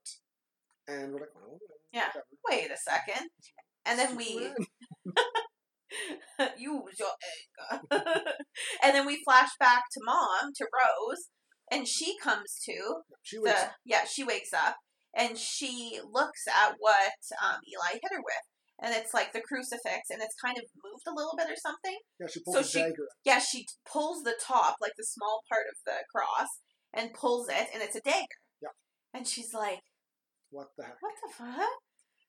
And 0.89 1.13
we're 1.13 1.21
like, 1.21 1.29
well, 1.37 1.59
Yeah. 1.93 2.07
whatever. 2.09 2.25
Wait 2.51 2.71
a 2.73 2.77
second, 2.77 3.29
and 3.87 3.97
then 3.97 4.17
we 4.17 4.25
Superman. 4.35 4.55
use 6.59 6.99
your 6.99 7.09
egg, 7.93 8.03
and 8.83 8.95
then 8.95 9.07
we 9.07 9.23
flash 9.25 9.51
back 9.61 9.83
to 9.93 10.01
mom 10.05 10.53
to 10.57 10.65
Rose, 10.65 11.29
and 11.71 11.87
she 11.87 12.17
comes 12.19 12.59
to 12.65 13.03
She 13.23 13.39
the 13.39 13.51
up. 13.51 13.73
yeah 13.85 14.05
she 14.05 14.25
wakes 14.25 14.53
up 14.53 14.77
and 15.15 15.37
she 15.39 16.01
looks 16.13 16.47
at 16.49 16.75
what 16.79 17.11
um, 17.43 17.61
Eli 17.69 17.93
hit 17.95 18.13
her 18.13 18.19
with. 18.19 18.47
And 18.83 18.95
it's 18.95 19.13
like 19.13 19.33
the 19.33 19.43
crucifix, 19.43 20.09
and 20.09 20.23
it's 20.23 20.35
kind 20.41 20.57
of 20.57 20.65
moved 20.83 21.05
a 21.07 21.13
little 21.15 21.35
bit 21.37 21.51
or 21.53 21.57
something. 21.61 21.99
Yeah, 22.19 22.27
she 22.33 22.41
pulls 22.41 22.57
so 22.57 22.63
the 22.63 22.69
she- 22.69 22.81
dagger. 22.81 23.09
Yeah, 23.25 23.39
she 23.39 23.67
pulls 23.85 24.23
the 24.23 24.35
top, 24.41 24.77
like 24.81 24.93
the 24.97 25.05
small 25.05 25.43
part 25.53 25.67
of 25.69 25.77
the 25.85 26.05
cross, 26.15 26.49
and 26.95 27.13
pulls 27.13 27.49
it, 27.49 27.69
and 27.75 27.83
it's 27.83 27.97
a 27.97 28.01
dagger. 28.01 28.41
Yeah. 28.63 28.73
And 29.13 29.27
she's 29.29 29.53
like, 29.53 29.81
What 30.51 30.69
the 30.77 30.85
heck? 30.85 30.97
"What 31.01 31.15
the 31.23 31.33
fuck?" 31.33 31.69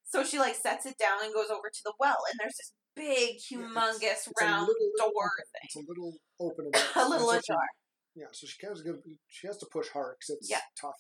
So 0.06 0.24
she 0.24 0.38
like 0.40 0.56
sets 0.56 0.86
it 0.86 0.98
down 1.00 1.24
and 1.24 1.34
goes 1.34 1.50
over 1.50 1.70
to 1.72 1.82
the 1.86 1.94
well, 2.00 2.20
and 2.30 2.38
there's 2.40 2.58
this 2.60 2.74
big, 2.96 3.40
Yeah, 3.50 3.58
humongous, 3.60 4.04
it's- 4.04 4.28
it's 4.28 4.42
round 4.42 4.68
little- 4.68 4.92
little 4.94 5.10
door 5.14 5.32
open. 5.32 5.46
thing, 5.56 5.64
It's 5.64 5.76
a 5.76 5.88
little 5.88 6.14
open. 6.40 6.66
a 7.06 7.10
little 7.10 7.32
And 7.32 7.44
so 7.46 7.54
ajar. 7.56 7.68
Yeah, 8.14 8.26
so 8.34 8.46
she 8.46 8.60
has, 8.68 8.84
to, 8.84 9.00
she 9.30 9.48
has 9.48 9.58
to 9.60 9.68
push 9.72 9.88
hard 9.90 10.18
because 10.20 10.36
it's 10.42 10.50
Yeah. 10.52 10.60
tough. 10.80 11.00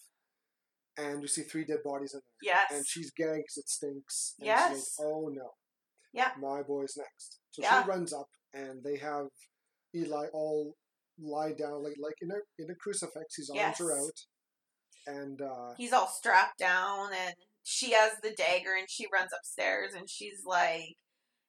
And 0.97 1.21
you 1.21 1.27
see 1.27 1.43
three 1.43 1.63
dead 1.65 1.79
bodies 1.83 2.13
in 2.13 2.19
there. 2.19 2.53
Yes. 2.53 2.71
And 2.71 2.85
she's 2.85 3.11
gagged 3.11 3.47
'cause 3.47 3.57
it 3.57 3.69
stinks. 3.69 4.35
And 4.39 4.47
Yes. 4.47 4.73
She's 4.75 4.95
like, 4.99 5.07
oh 5.07 5.27
no. 5.29 5.53
Yeah. 6.13 6.33
My 6.39 6.61
boy's 6.63 6.95
next. 6.97 7.39
So 7.51 7.61
Yeah. 7.61 7.83
she 7.83 7.89
runs 7.89 8.13
up 8.13 8.29
and 8.53 8.83
they 8.83 8.97
have 8.97 9.27
Eli 9.95 10.27
all 10.33 10.75
lie 11.19 11.53
down 11.53 11.83
like 11.83 11.95
like 11.99 12.15
in 12.21 12.31
a 12.31 12.39
in 12.61 12.69
a 12.69 12.75
crucifix. 12.75 13.35
His 13.37 13.49
arms 13.49 13.79
are 13.79 13.97
out. 13.97 14.19
And 15.07 15.41
uh 15.41 15.73
He's 15.77 15.93
all 15.93 16.07
strapped 16.07 16.59
down, 16.59 17.13
and 17.13 17.35
she 17.63 17.91
has 17.91 18.13
the 18.21 18.31
dagger, 18.31 18.73
and 18.77 18.89
she 18.89 19.07
runs 19.11 19.31
upstairs, 19.37 19.93
and 19.93 20.09
she's 20.09 20.43
like, 20.45 20.95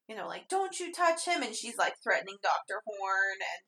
you 0.09 0.16
know, 0.16 0.26
like, 0.26 0.49
don't 0.49 0.78
you 0.80 0.90
touch 0.93 1.26
him, 1.26 1.43
and 1.43 1.55
she's 1.55 1.76
like 1.76 1.95
threatening 2.03 2.38
Doctor 2.43 2.82
Horn, 2.86 3.36
and 3.40 3.62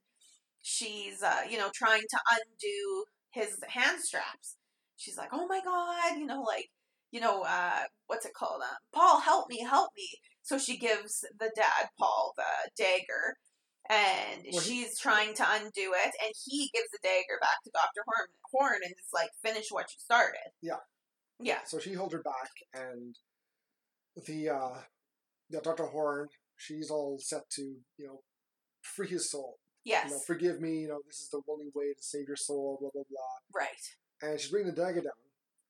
she's, 0.63 1.23
uh, 1.23 1.43
you 1.49 1.59
know, 1.59 1.71
trying 1.75 2.03
to 2.09 2.19
undo 2.33 3.05
his 3.31 3.59
hand 3.69 4.01
straps. 4.03 4.57
She's 4.97 5.17
like, 5.17 5.31
oh 5.33 5.47
my 5.47 5.61
god, 5.65 6.19
you 6.19 6.27
know, 6.27 6.43
like, 6.43 6.69
you 7.11 7.21
know, 7.21 7.43
uh, 7.43 7.83
what's 8.07 8.27
it 8.27 8.35
called? 8.35 8.63
Um, 8.63 8.77
Paul, 8.93 9.21
help 9.21 9.49
me, 9.49 9.61
help 9.63 9.91
me. 9.97 10.09
So 10.43 10.59
she 10.59 10.77
gives 10.77 11.21
the 11.39 11.51
dad 11.57 11.89
Paul 11.99 12.35
the 12.37 12.71
dagger, 12.77 13.37
and 13.89 14.45
Well, 14.53 14.63
he- 14.63 14.85
she's 14.85 14.99
trying 14.99 15.35
to 15.35 15.45
undo 15.49 15.95
it, 15.95 16.15
and 16.23 16.33
he 16.45 16.71
gives 16.75 16.91
the 16.91 16.99
dagger 17.03 17.39
back 17.41 17.63
to 17.65 17.71
Doctor 17.73 18.03
Horn, 18.07 18.29
Horn, 18.53 18.81
and 18.85 18.93
is 18.93 19.13
like, 19.13 19.31
finish 19.43 19.67
what 19.71 19.87
you 19.93 19.99
started. 19.99 20.51
Yeah. 20.63 20.77
Yeah. 21.41 21.65
so 21.67 21.79
she 21.81 21.95
holds 21.95 22.13
her 22.15 22.23
back 22.23 22.51
and 22.75 23.17
the 24.27 24.49
uh 24.51 24.79
yeah, 25.51 25.59
Dr. 25.63 25.87
Horn, 25.87 26.29
she's 26.57 26.91
all 26.91 27.19
set 27.21 27.51
to, 27.57 27.63
you 27.99 28.07
know, 28.07 28.21
free 28.83 29.09
his 29.09 29.31
soul. 29.31 29.59
Yes. 29.85 30.07
You 30.09 30.15
know, 30.15 30.21
forgive 30.27 30.61
me, 30.61 30.83
you 30.83 30.89
know, 30.89 31.01
this 31.07 31.21
is 31.21 31.29
the 31.31 31.43
only 31.51 31.67
way 31.75 31.93
to 31.93 32.03
save 32.03 32.29
your 32.29 32.37
soul, 32.37 32.79
blah 32.81 32.91
blah 32.95 33.03
blah. 33.11 33.61
right. 33.61 33.83
And 34.25 34.41
she's 34.41 34.51
bringing 34.51 34.73
the 34.73 34.81
dagger 34.81 35.03
down, 35.03 35.13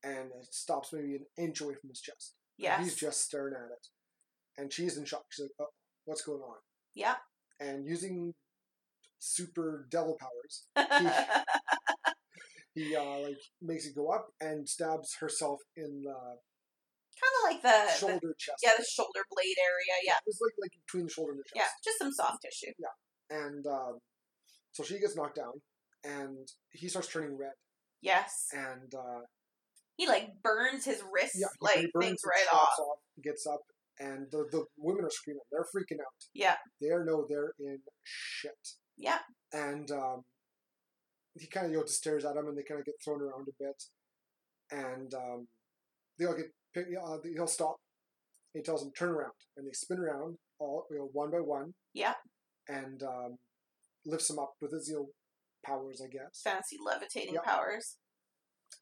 and 0.05 0.31
it 0.41 0.47
stops 0.55 0.93
maybe 0.93 1.17
an 1.17 1.27
inch 1.37 1.61
away 1.61 1.75
from 1.81 1.91
his 1.91 2.01
chest. 2.01 2.35
Yeah. 2.57 2.81
He's 2.83 2.95
just 2.95 3.23
staring 3.23 3.55
at 3.55 3.71
it, 3.71 3.87
and 4.57 4.73
she's 4.73 4.97
in 4.97 5.05
shock. 5.05 5.25
She's 5.31 5.45
like, 5.45 5.53
"Oh, 5.61 5.73
what's 6.05 6.23
going 6.23 6.41
on?" 6.41 6.57
Yeah. 6.95 7.17
And 7.61 7.87
using 7.87 8.35
super 9.19 9.87
devil 9.91 10.17
powers, 10.21 10.67
he 12.75 12.95
uh, 12.95 13.19
like 13.21 13.39
makes 13.61 13.87
it 13.87 13.95
go 13.95 14.09
up 14.11 14.29
and 14.41 14.69
stabs 14.69 15.17
herself 15.21 15.61
in 15.77 16.03
the 16.05 16.15
kind 16.15 17.35
of 17.39 17.51
like 17.51 17.63
the, 17.63 17.93
the 17.93 17.99
shoulder 17.99 18.35
chest. 18.39 18.59
yeah 18.63 18.71
the 18.77 18.85
shoulder 18.85 19.21
blade 19.31 19.57
area. 19.59 20.01
Yeah. 20.05 20.15
It's 20.27 20.39
like 20.41 20.55
like 20.61 20.73
between 20.87 21.07
the 21.07 21.11
shoulder 21.13 21.33
and 21.33 21.41
the 21.41 21.45
chest. 21.45 21.57
Yeah. 21.57 21.71
Just 21.85 21.99
some 21.99 22.13
soft 22.13 22.43
tissue. 22.43 22.73
Yeah, 22.79 23.37
and 23.37 23.67
um, 23.67 23.99
so 24.73 24.83
she 24.85 25.01
gets 25.01 25.17
knocked 25.17 25.37
down, 25.37 25.61
and 26.05 26.47
he 26.71 26.89
starts 26.89 27.09
turning 27.09 27.37
red, 27.37 27.53
Yes. 28.05 28.49
and 28.53 28.95
uh, 28.95 29.21
He 29.97 30.07
like 30.07 30.29
burns 30.43 30.85
his 30.85 31.03
wrist 31.13 31.37
yeah, 31.39 31.47
like 31.61 31.89
things 32.01 32.21
right 32.27 32.47
chops 32.51 32.79
off. 32.79 32.99
Gets 33.23 33.47
up, 33.47 33.61
and 33.99 34.27
the 34.31 34.45
the 34.53 34.65
women 34.77 35.05
are 35.05 35.11
screaming. 35.11 35.41
They're 35.51 35.65
freaking 35.75 36.01
out. 36.01 36.21
Yeah. 36.35 36.57
They're 36.81 37.05
no, 37.05 37.27
they're 37.29 37.53
in 37.59 37.79
shit. 38.03 38.53
Yeah. 38.97 39.19
And 39.53 39.91
um, 39.91 40.23
he 41.39 41.47
kind 41.47 41.67
of 41.67 41.73
you 41.73 41.79
know 41.79 41.85
just 41.85 41.99
stares 41.99 42.25
at 42.25 42.35
them, 42.35 42.49
and 42.49 42.57
they 42.59 42.63
kind 42.63 42.81
of 42.81 42.87
get 42.87 42.95
thrown 43.05 43.23
around 43.23 43.49
a 43.49 43.65
bit, 43.65 43.83
and 44.71 45.13
um, 45.15 45.47
they 46.19 46.27
all 46.27 46.37
get 46.37 46.47
uh, 46.77 47.17
he'll 47.35 47.47
stop. 47.47 47.77
He 48.53 48.63
tells 48.63 48.83
them 48.83 48.93
turn 48.97 49.11
around, 49.11 49.33
and 49.57 49.67
they 49.67 49.73
spin 49.73 49.99
around 49.99 50.37
all 50.59 50.85
you 50.91 50.99
know 50.99 51.09
one 51.13 51.31
by 51.31 51.39
one. 51.39 51.73
Yeah. 51.95 52.15
And 52.69 53.03
um, 53.03 53.37
lifts 54.07 54.29
them 54.29 54.39
up 54.39 54.53
with 54.61 54.73
his 54.73 54.89
you 54.89 54.95
know 54.97 55.07
powers, 55.65 56.01
I 56.05 56.09
guess. 56.09 56.41
Fancy 56.43 56.77
levitating 56.85 57.35
Yeah. 57.35 57.41
powers. 57.41 57.97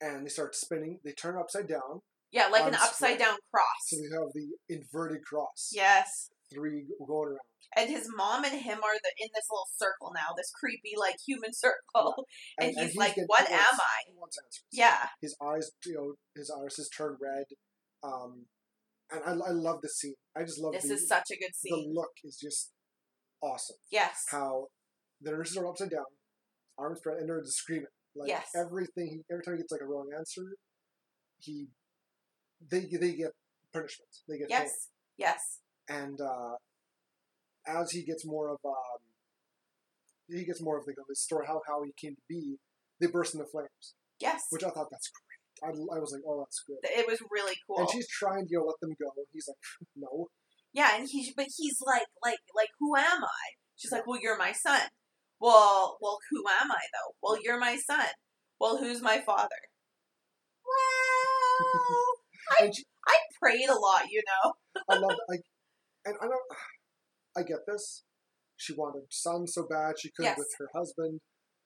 And 0.00 0.24
they 0.24 0.30
start 0.30 0.54
spinning. 0.54 1.00
They 1.04 1.12
turn 1.12 1.36
upside 1.38 1.68
down, 1.68 2.00
Yeah, 2.30 2.48
like 2.48 2.64
an 2.66 2.74
upside 2.74 3.18
down 3.18 3.36
cross. 3.52 3.66
so 3.86 3.96
they 3.96 4.08
have 4.14 4.32
the 4.34 4.56
inverted 4.68 5.24
cross. 5.24 5.70
Yes. 5.72 6.30
Three 6.52 6.86
going 7.06 7.28
around. 7.28 7.38
And 7.74 7.88
his 7.88 8.06
mom 8.14 8.44
and 8.44 8.52
him 8.60 8.78
are 8.78 8.94
the 9.02 9.12
in 9.18 9.28
this 9.34 9.46
little 9.50 9.68
circle 9.76 10.12
now, 10.14 10.34
this 10.36 10.50
creepy 10.50 10.92
like 10.98 11.16
human 11.26 11.52
circle. 11.54 12.26
And 12.58 12.76
he's 12.76 12.96
like, 12.96 13.14
getting- 13.14 13.24
"What 13.26 13.48
he 13.48 13.54
am 13.54 13.74
I?" 13.80 14.02
He 14.06 14.12
wants 14.14 14.36
answers. 14.38 14.64
Yeah. 14.70 15.08
His 15.22 15.34
eyes, 15.42 15.70
you 15.86 15.94
know, 15.94 16.14
his 16.34 16.50
irises 16.50 16.90
turn 16.94 17.16
red. 17.20 17.44
Um, 18.02 18.46
and 19.10 19.22
I, 19.42 19.48
I 19.48 19.50
love 19.52 19.80
this 19.82 19.98
scene. 19.98 20.14
I 20.36 20.42
just 20.44 20.58
love 20.58 20.72
This 20.72 20.88
the, 20.88 20.94
is 20.94 21.08
such 21.08 21.30
a 21.30 21.36
good 21.38 21.54
scene. 21.54 21.72
the 21.94 22.00
look 22.00 22.12
is 22.24 22.36
just 22.38 22.72
awesome. 23.42 23.76
Yes. 23.90 24.24
How 24.30 24.68
the 25.20 25.30
nurses 25.30 25.56
are 25.56 25.66
upside 25.68 25.90
down, 25.90 26.04
arms 26.78 26.98
spread, 26.98 27.18
and 27.18 27.28
they're 27.28 27.40
just 27.42 27.56
screaming. 27.58 27.86
Like 28.14 28.28
Yes. 28.28 28.48
everything, 28.54 29.08
he, 29.08 29.20
every 29.32 29.42
time 29.44 29.54
he 29.54 29.62
gets 29.62 29.72
like 29.72 29.80
a 29.80 29.86
wrong 29.86 30.08
answer, 30.16 30.42
he, 31.38 31.66
they 32.70 32.80
they 33.00 33.12
get 33.14 33.30
punishment. 33.72 34.10
They 34.28 34.38
get 34.38 34.48
pain. 34.50 34.58
Yes. 34.60 34.88
Yes. 35.18 35.58
and 35.88 36.20
uh, 36.20 36.54
as 37.66 37.90
he 37.92 38.02
gets 38.02 38.26
more 38.26 38.48
of 38.50 38.58
um, 38.64 39.00
he 40.28 40.44
gets 40.44 40.62
more 40.62 40.78
of 40.78 40.84
the, 40.86 40.92
of 40.92 41.06
his 41.08 41.20
story, 41.22 41.46
how 41.46 41.60
how 41.66 41.82
he 41.82 41.92
came 42.00 42.14
to 42.16 42.22
be, 42.28 42.56
they 43.00 43.06
burst 43.06 43.34
into 43.34 43.46
flames, 43.46 43.94
Yes. 44.20 44.42
which 44.50 44.64
I 44.64 44.70
thought 44.70 44.88
that's 44.90 45.08
great. 45.08 45.28
I, 45.64 45.68
I 45.68 45.98
was 46.00 46.12
like, 46.12 46.22
oh, 46.26 46.40
that's 46.40 46.60
good. 46.66 46.78
It 46.82 47.06
was 47.06 47.18
really 47.30 47.54
cool. 47.66 47.78
And 47.78 47.88
she's 47.90 48.08
trying 48.08 48.46
to 48.46 48.50
you 48.50 48.58
know, 48.58 48.64
let 48.66 48.80
them 48.80 48.94
go. 49.00 49.10
He's 49.32 49.46
like, 49.46 49.56
no. 49.96 50.28
Yeah, 50.72 50.96
and 50.98 51.08
he 51.08 51.32
but 51.36 51.46
he's 51.56 51.76
like 51.86 52.06
like 52.24 52.38
like 52.56 52.70
who 52.80 52.96
am 52.96 53.22
I? 53.24 53.44
She's 53.76 53.92
like, 53.92 54.06
"Well, 54.06 54.18
you're 54.22 54.38
my 54.38 54.52
son." 54.52 54.80
Well, 55.42 55.98
well, 56.00 56.18
who 56.30 56.38
am 56.60 56.70
I 56.70 56.78
though? 56.94 57.14
Well, 57.20 57.36
you're 57.42 57.58
my 57.58 57.76
son. 57.76 58.06
Well, 58.60 58.78
who's 58.78 59.02
my 59.02 59.18
father? 59.26 59.48
Well, 60.64 62.70
she, 62.72 62.84
I 63.08 63.16
prayed 63.40 63.68
a 63.68 63.74
lot, 63.74 64.02
you 64.10 64.22
know. 64.26 64.52
I 64.88 64.98
love. 64.98 65.16
Like, 65.28 65.40
and 66.04 66.14
I 66.22 66.26
don't. 66.26 66.40
I 67.36 67.42
get 67.42 67.58
this. 67.66 68.04
She 68.56 68.72
wanted 68.72 69.02
son 69.10 69.46
so 69.48 69.66
bad 69.68 69.94
she 69.98 70.10
couldn't 70.16 70.30
Yes. 70.32 70.38
with 70.38 70.54
her 70.58 70.68
husband. 70.74 71.20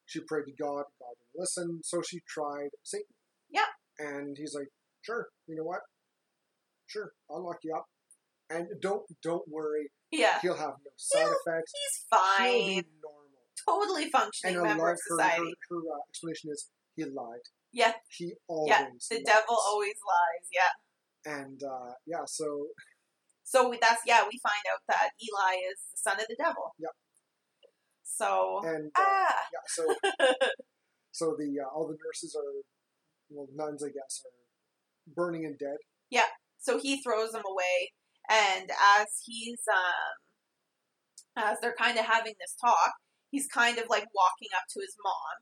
She 0.07 0.21
prayed 0.27 0.45
to 0.47 0.53
God. 0.53 0.85
God 1.01 1.15
didn't 1.19 1.41
listen, 1.41 1.81
so 1.83 2.01
she 2.09 2.21
tried 2.29 2.69
Satan. 2.83 3.07
Yeah. 3.51 3.67
And 3.99 4.37
he's 4.39 4.55
like, 4.55 4.69
"Sure, 5.03 5.27
you 5.47 5.57
know 5.57 5.65
what? 5.65 5.81
Sure, 6.87 7.11
I'll 7.31 7.45
lock 7.45 7.57
you 7.65 7.75
up, 7.75 7.87
and 8.49 8.69
don't 8.81 9.03
don't 9.23 9.43
worry. 9.49 9.91
Yeah, 10.13 10.39
He'll 10.41 10.57
have 10.57 10.75
no 10.85 10.91
side 10.97 11.23
He'll- 11.25 11.35
effects. 11.45 11.73
he's 11.75 12.05
fine, 12.09 12.83
be 12.83 12.89
normal." 13.03 13.16
Totally 13.67 14.11
functioning 14.11 14.63
member 14.63 14.91
of 14.93 14.99
society. 14.99 15.43
Her, 15.69 15.77
her 15.77 15.81
uh, 15.81 16.01
explanation 16.11 16.51
is 16.51 16.71
he 16.95 17.05
lied. 17.05 17.45
Yeah. 17.73 17.93
He 18.17 18.33
always. 18.49 18.71
Yeah, 18.71 18.89
the 19.11 19.23
devil 19.25 19.57
always 19.69 19.97
lies. 20.07 20.47
Yeah. 20.53 20.73
And 21.41 21.61
uh, 21.63 21.93
yeah, 22.07 22.25
so 22.27 22.69
So 23.47 23.69
we, 23.71 23.79
that's 23.81 24.03
yeah. 24.05 24.23
We 24.25 24.41
find 24.43 24.65
out 24.75 24.83
that 24.89 25.11
Eli 25.23 25.55
is 25.71 25.79
the 25.93 25.99
son 26.11 26.19
of 26.19 26.27
the 26.29 26.37
devil. 26.37 26.75
Yep. 26.81 26.91
So 28.03 28.61
and 28.65 28.91
uh, 28.99 29.03
ah. 29.03 29.35
yeah, 29.53 29.67
so 29.67 29.83
so 31.13 31.37
the 31.39 31.63
uh, 31.63 31.69
all 31.73 31.87
the 31.87 31.97
nurses 32.05 32.35
are 32.35 32.53
well 33.31 33.47
nuns, 33.55 33.85
I 33.85 33.89
guess, 33.89 34.21
are 34.27 35.15
burning 35.15 35.47
and 35.47 35.57
dead. 35.57 35.77
Yeah. 36.11 36.27
So 36.59 36.81
he 36.81 37.01
throws 37.01 37.31
them 37.31 37.45
away, 37.47 37.93
and 38.29 38.69
as 38.99 39.07
he's 39.25 39.63
um, 39.73 41.45
as 41.45 41.59
they're 41.61 41.77
kind 41.79 41.99
of 41.99 42.05
having 42.05 42.35
this 42.41 42.57
talk, 42.61 42.95
he's 43.31 43.47
kind 43.49 43.79
of 43.79 43.85
like 43.89 44.07
walking 44.15 44.49
up 44.57 44.65
to 44.75 44.81
his 44.81 44.95
mom, 45.03 45.37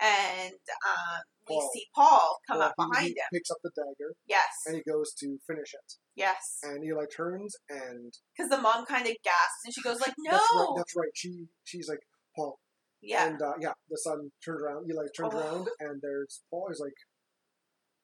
and 0.00 0.54
um, 0.86 1.20
we 1.48 1.56
Paul. 1.56 1.70
see 1.72 1.86
Paul 1.94 2.38
come 2.46 2.58
Well, 2.58 2.68
up 2.68 2.74
he- 2.78 2.84
behind 2.84 3.06
he 3.08 3.12
him. 3.12 3.28
picks 3.32 3.50
up 3.50 3.58
the 3.62 3.70
dagger 3.74 4.14
Yes, 4.26 4.52
and 4.66 4.76
he 4.76 4.82
goes 4.82 5.12
to 5.20 5.38
finish 5.46 5.74
it. 5.74 5.94
yes, 6.14 6.60
And 6.62 6.84
Eli 6.84 7.04
turns 7.14 7.56
and 7.68 8.12
because 8.36 8.50
the 8.50 8.58
mom 8.60 8.84
kind 8.86 9.06
of 9.06 9.14
gasps 9.24 9.62
and 9.64 9.74
she 9.74 9.82
goes 9.82 10.00
like, 10.00 10.14
"No!" 10.18 10.32
that's 10.32 10.52
right. 10.54 10.72
That's 10.76 10.96
right. 10.96 11.12
She 11.14 11.46
she's 11.64 11.88
like 11.88 12.00
Paul. 12.36 12.58
yeah, 13.02 13.26
And 13.28 13.40
uh, 13.42 13.54
yeah, 13.60 13.72
the 13.90 13.98
son 13.98 14.30
turns 14.44 14.62
around. 14.62 14.90
Eli 14.90 15.06
turns 15.16 15.34
Oh. 15.34 15.38
around 15.38 15.68
and 15.80 16.00
there's 16.02 16.42
Paul. 16.50 16.66
He's 16.70 16.80
like, 16.80 16.94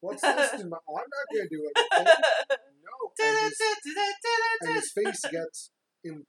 "What's 0.01 0.23
this? 0.23 0.53
I'm 0.53 0.69
not 0.71 0.83
gonna 0.87 1.49
do 1.51 1.63
it." 1.71 1.75
No." 2.85 3.25
And 3.25 3.39
his, 3.39 3.61
and 4.63 4.75
his 4.75 4.93
face 4.93 5.23
gets 5.31 5.71
in, 6.05 6.25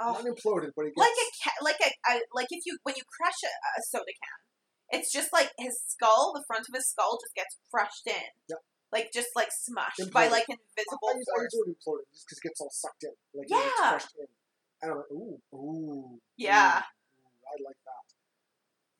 Oh. 0.00 0.12
not 0.12 0.24
imploded, 0.24 0.70
but 0.76 0.86
it 0.86 0.94
gets 0.94 0.98
like 1.00 1.16
a 1.16 1.28
ca- 1.42 1.62
like 1.64 1.80
a, 1.84 1.90
a 2.12 2.20
like 2.34 2.46
if 2.50 2.62
you 2.66 2.78
when 2.82 2.94
you 2.96 3.02
crush 3.08 3.40
a, 3.44 3.52
a 3.78 3.82
soda 3.90 4.12
can, 4.12 5.00
it's 5.00 5.12
just 5.12 5.32
like 5.32 5.50
his 5.58 5.80
skull, 5.86 6.32
the 6.34 6.44
front 6.46 6.68
of 6.68 6.74
his 6.74 6.88
skull 6.88 7.18
just 7.22 7.34
gets 7.34 7.56
crushed 7.72 8.06
in. 8.06 8.30
Yep. 8.48 8.58
Like 8.92 9.10
just 9.12 9.28
like 9.34 9.48
smushed 9.48 10.12
by 10.12 10.28
like 10.28 10.46
invisible 10.48 11.10
I 11.10 11.16
use, 11.18 11.26
I 11.28 11.34
force. 11.36 11.42
use 11.42 11.52
the 11.52 11.58
word 11.58 11.74
imploded 11.76 12.06
just 12.12 12.26
because 12.28 12.38
it 12.38 12.42
gets 12.48 12.60
all 12.60 12.70
sucked 12.70 13.04
in, 13.04 13.14
like 13.34 13.48
Yeah. 13.50 13.90
crushed 13.90 14.14
in. 14.18 14.26
And 14.82 14.90
I'm 14.92 14.96
like, 14.98 15.10
ooh, 15.10 15.38
ooh, 15.54 16.18
Yeah. 16.36 16.78
ooh, 16.78 17.26
ooh, 17.26 17.44
I 17.50 17.56
like 17.64 17.80
that. 17.84 18.04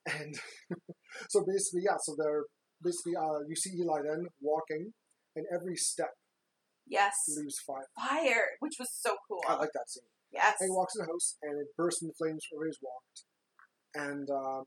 And 0.21 0.35
so 1.29 1.45
basically, 1.45 1.83
yeah, 1.85 1.97
so 2.01 2.15
they're 2.17 2.45
basically 2.83 3.17
uh, 3.17 3.41
you 3.49 3.57
see 3.57 3.71
Eli 3.79 4.03
then 4.03 4.27
walking, 4.41 4.93
and 5.35 5.47
every 5.53 5.77
step 5.77 6.11
Yes. 6.87 7.15
leaves 7.37 7.59
fire. 7.59 7.87
Fire, 7.97 8.47
which 8.61 8.77
was 8.79 8.89
so 8.93 9.17
cool. 9.29 9.43
I 9.49 9.55
like 9.55 9.71
that 9.75 9.91
scene. 9.91 10.05
Yes. 10.37 10.57
And 10.61 10.69
he 10.69 10.73
walks 10.75 10.95
in 10.97 11.03
the 11.05 11.11
house, 11.13 11.37
and 11.43 11.59
it 11.61 11.67
bursts 11.77 12.03
into 12.03 12.15
flames 12.15 12.47
where 12.53 12.67
he's 12.67 12.79
walked, 12.83 13.25
and 13.95 14.29
um, 14.31 14.65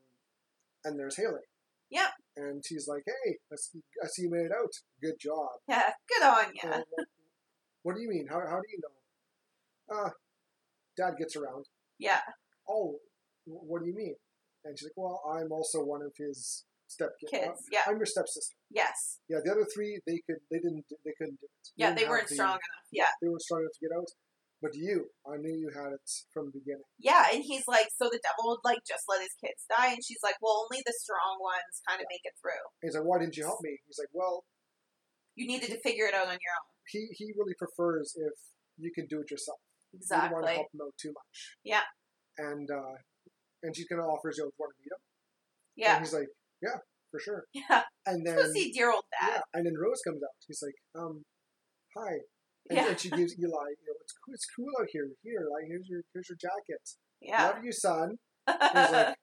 and 0.84 0.98
there's 0.98 1.16
Haley. 1.16 1.46
Yeah. 1.90 2.08
And 2.36 2.62
he's 2.68 2.86
like, 2.88 3.02
"Hey, 3.06 3.36
I 3.52 3.56
see, 3.56 3.80
I 4.02 4.06
see 4.06 4.22
you 4.22 4.30
made 4.30 4.46
it 4.46 4.52
out. 4.52 4.72
Good 5.02 5.18
job." 5.20 5.48
Yeah. 5.68 5.90
Good 6.08 6.26
on 6.26 6.44
you. 6.54 6.70
Well, 6.70 6.84
what, 7.82 7.96
do 7.96 8.02
you 8.02 8.08
mean? 8.08 8.26
How, 8.28 8.40
how 8.40 8.60
do 8.60 8.68
you 8.70 8.80
know? 8.82 9.96
Uh, 9.96 10.10
Dad 10.96 11.14
gets 11.18 11.36
around. 11.36 11.64
Yeah. 11.98 12.20
Oh, 12.68 12.96
what 13.46 13.80
do 13.82 13.88
you 13.88 13.94
mean? 13.94 14.14
And 14.64 14.78
she's 14.78 14.86
like, 14.86 14.96
well, 14.96 15.22
I'm 15.26 15.50
also 15.50 15.82
one 15.82 16.02
of 16.02 16.12
his 16.16 16.64
step 16.88 17.10
Kids. 17.30 17.64
Yeah. 17.72 17.80
I'm 17.86 17.96
your 17.96 18.06
stepsister. 18.06 18.54
Yes. 18.70 19.18
Yeah, 19.28 19.38
the 19.44 19.50
other 19.52 19.66
three, 19.74 19.98
they 20.06 20.20
could, 20.26 20.40
they 20.50 20.58
didn't, 20.58 20.84
they 21.04 21.12
couldn't 21.16 21.40
do 21.40 21.46
it. 21.46 21.68
Yeah. 21.76 21.94
They 21.94 22.06
weren't 22.06 22.28
the- 22.28 22.34
strong 22.34 22.50
enough. 22.50 22.84
Yeah. 22.92 23.04
They 23.22 23.28
weren't 23.28 23.42
strong 23.42 23.60
enough 23.60 23.72
to 23.80 23.88
get 23.88 23.96
out. 23.96 24.08
But 24.62 24.76
you, 24.76 25.08
I 25.24 25.36
knew 25.40 25.56
you 25.56 25.70
had 25.72 25.92
it 25.96 26.04
from 26.34 26.52
the 26.52 26.58
beginning. 26.60 26.84
Yeah. 27.00 27.32
And 27.32 27.42
he's 27.42 27.64
like, 27.66 27.88
so 27.96 28.12
the 28.12 28.20
devil 28.20 28.52
would 28.52 28.60
like 28.64 28.84
just 28.86 29.04
let 29.08 29.22
his 29.24 29.32
kids 29.40 29.64
die, 29.72 29.92
and 29.96 30.04
she's 30.04 30.20
like, 30.22 30.36
well, 30.42 30.68
only 30.68 30.82
the 30.84 30.92
strong 30.92 31.40
ones 31.40 31.80
kind 31.88 32.00
of 32.00 32.06
make 32.12 32.20
it 32.24 32.36
through. 32.40 32.60
He's 32.84 32.92
like, 32.94 33.04
why 33.08 33.18
didn't 33.18 33.36
you 33.36 33.44
help 33.44 33.60
me? 33.64 33.78
He's 33.88 33.96
like, 33.98 34.12
well, 34.12 34.44
You 35.34 35.46
needed 35.48 35.70
to 35.72 35.80
figure 35.80 36.04
it 36.04 36.14
out 36.14 36.28
on 36.28 36.36
your 36.44 36.54
own. 36.60 36.68
he, 36.92 37.08
he 37.16 37.32
really 37.38 37.54
prefers 37.56 38.12
if 38.16 38.36
you 38.76 38.92
can 38.92 39.06
do 39.08 39.20
it 39.24 39.30
yourself. 39.30 39.58
You 39.92 40.00
don't 40.08 40.32
want 40.32 40.44
to 40.46 40.52
help 40.52 40.68
him 40.74 40.80
out 40.84 40.94
too 41.00 41.12
much. 41.16 41.36
Yeah. 41.64 41.86
And, 42.38 42.68
uh, 42.70 42.96
and 43.62 43.74
she 43.74 43.86
kind 43.88 44.00
of 44.00 44.08
offers, 44.08 44.36
you 44.38 44.44
want 44.58 44.72
to 44.72 44.78
meet 44.80 44.92
him? 44.92 45.02
Yeah. 45.76 45.96
And 45.96 46.04
he's 46.04 46.12
like, 46.14 46.28
yeah, 46.62 46.78
for 47.10 47.18
sure. 47.20 47.44
Yeah. 47.54 47.82
And 48.06 48.26
then, 48.26 48.36
go 48.36 48.50
see 48.52 48.72
dear 48.72 48.90
old 48.92 49.04
dad. 49.20 49.28
yeah, 49.34 49.40
and 49.54 49.64
then 49.66 49.74
Rose 49.80 50.00
comes 50.06 50.20
out. 50.22 50.34
He's 50.48 50.62
like, 50.62 50.74
um, 50.98 51.24
hi. 51.96 52.18
And, 52.68 52.76
Yeah. 52.76 52.88
and 52.88 53.00
she 53.00 53.10
gives 53.10 53.32
Eli, 53.38 53.68
you 53.78 53.84
know, 53.86 53.96
it's 54.00 54.12
cool, 54.12 54.34
it's 54.34 54.46
cool 54.54 54.70
out 54.80 54.88
here. 54.92 55.08
Here, 55.22 55.48
like, 55.50 55.64
here's 55.66 55.88
your, 55.88 56.02
here's 56.12 56.28
your 56.28 56.36
jacket. 56.38 56.82
Yeah. 57.20 57.48
Love 57.48 57.64
you, 57.64 57.72
son. 57.72 58.18
He's 58.46 58.92
like, 58.92 59.16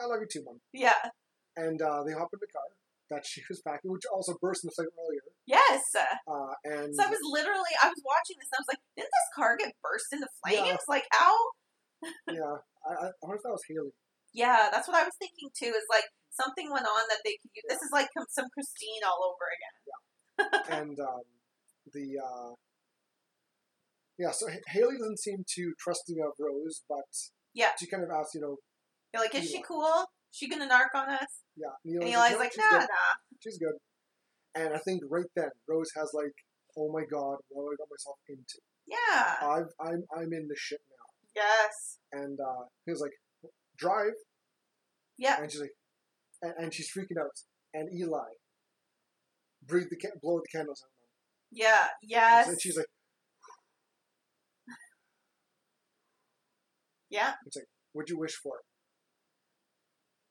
I 0.00 0.04
love 0.06 0.20
you 0.20 0.28
too, 0.30 0.42
mom. 0.44 0.60
yeah. 0.72 1.10
And 1.56 1.80
uh, 1.82 2.02
they 2.04 2.12
hop 2.12 2.32
in 2.32 2.40
the 2.40 2.48
car 2.48 2.70
that 3.10 3.26
she 3.28 3.42
was 3.48 3.60
packing, 3.60 3.92
which 3.92 4.08
also 4.08 4.32
burst 4.40 4.64
into 4.64 4.72
flame 4.74 4.88
earlier. 4.96 5.20
Yes. 5.44 5.82
Uh, 5.94 6.54
and 6.64 6.94
So 6.96 7.04
I 7.04 7.12
was 7.12 7.20
literally, 7.28 7.74
I 7.82 7.88
was 7.92 8.00
watching 8.08 8.40
this 8.40 8.48
and 8.48 8.56
I 8.56 8.62
was 8.64 8.70
like, 8.72 8.82
didn't 8.96 9.12
this 9.12 9.28
car 9.36 9.56
get 9.60 9.76
burst 9.84 10.08
into 10.16 10.28
flames? 10.40 10.80
Yeah. 10.80 10.88
Like, 10.88 11.04
ow. 11.12 11.36
yeah, 12.32 12.56
I, 12.88 13.12
I 13.12 13.22
wonder 13.22 13.36
if 13.36 13.44
that 13.44 13.52
was 13.52 13.62
Haley. 13.68 13.92
Yeah, 14.32 14.72
that's 14.72 14.88
what 14.88 14.96
I 14.96 15.04
was 15.04 15.12
thinking 15.20 15.52
too. 15.52 15.70
Is 15.76 15.86
like 15.92 16.08
something 16.32 16.72
went 16.72 16.88
on 16.88 17.04
that 17.12 17.20
they 17.22 17.36
could 17.36 17.52
use. 17.52 17.68
This 17.68 17.84
is 17.84 17.92
like 17.92 18.08
some 18.32 18.48
Christine 18.56 19.04
all 19.04 19.28
over 19.28 19.44
again. 19.52 19.76
Yeah. 19.86 20.80
and 20.80 20.96
um, 20.98 21.22
the 21.92 22.18
uh, 22.22 22.52
yeah, 24.18 24.30
so 24.30 24.48
H- 24.48 24.60
Haley 24.68 24.96
doesn't 24.98 25.18
seem 25.20 25.44
too 25.48 25.72
trusting 25.80 26.16
of 26.20 26.32
Rose, 26.38 26.82
but 26.88 27.08
Yeah. 27.54 27.70
she 27.78 27.86
kind 27.86 28.02
of 28.04 28.10
asks, 28.10 28.34
you 28.34 28.40
know, 28.40 28.56
You're 29.12 29.22
like, 29.22 29.34
is 29.34 29.50
she 29.50 29.62
cool? 29.62 30.06
She 30.30 30.48
gonna 30.48 30.68
narc 30.68 30.94
on 30.94 31.08
us? 31.10 31.42
yeah, 31.56 31.68
And 31.84 32.02
Eli's 32.02 32.14
Eli's 32.16 32.32
"No, 32.32 32.38
like, 32.38 32.52
she's 32.52 32.58
nah, 32.64 32.70
good. 32.78 32.88
nah. 32.88 33.14
she's 33.42 33.58
good. 33.58 33.76
And 34.54 34.74
I 34.74 34.78
think 34.78 35.02
right 35.10 35.24
then 35.36 35.48
Rose 35.68 35.90
has 35.96 36.10
like, 36.14 36.32
oh 36.78 36.90
my 36.92 37.02
god, 37.10 37.36
what 37.48 37.64
have 37.64 37.72
I 37.72 37.76
got 37.80 37.88
myself 37.90 38.16
into? 38.28 38.58
Yeah. 38.86 39.48
I've, 39.48 39.72
I'm 39.80 40.02
I'm 40.16 40.32
in 40.32 40.46
the 40.48 40.56
shit 40.56 40.80
now. 40.90 41.42
Yes. 41.42 41.98
And 42.12 42.38
uh, 42.40 42.64
he 42.84 42.92
was 42.92 43.00
like, 43.00 43.12
drive, 43.78 44.12
Yeah. 45.18 45.40
and 45.40 45.50
she's 45.50 45.60
like, 45.60 45.74
and, 46.42 46.52
and 46.58 46.74
she's 46.74 46.90
freaking 46.96 47.20
out. 47.20 47.30
And 47.74 47.88
Eli, 47.98 48.28
breathe 49.66 49.86
the 49.90 49.96
blow 50.22 50.40
the 50.40 50.48
candles 50.58 50.82
out. 50.84 50.91
Yeah. 51.52 51.86
Yes. 52.02 52.48
And 52.48 52.60
she's 52.60 52.76
like, 52.76 52.86
yeah. 57.10 57.34
what'd 57.92 58.08
you 58.08 58.18
wish 58.18 58.34
for? 58.34 58.60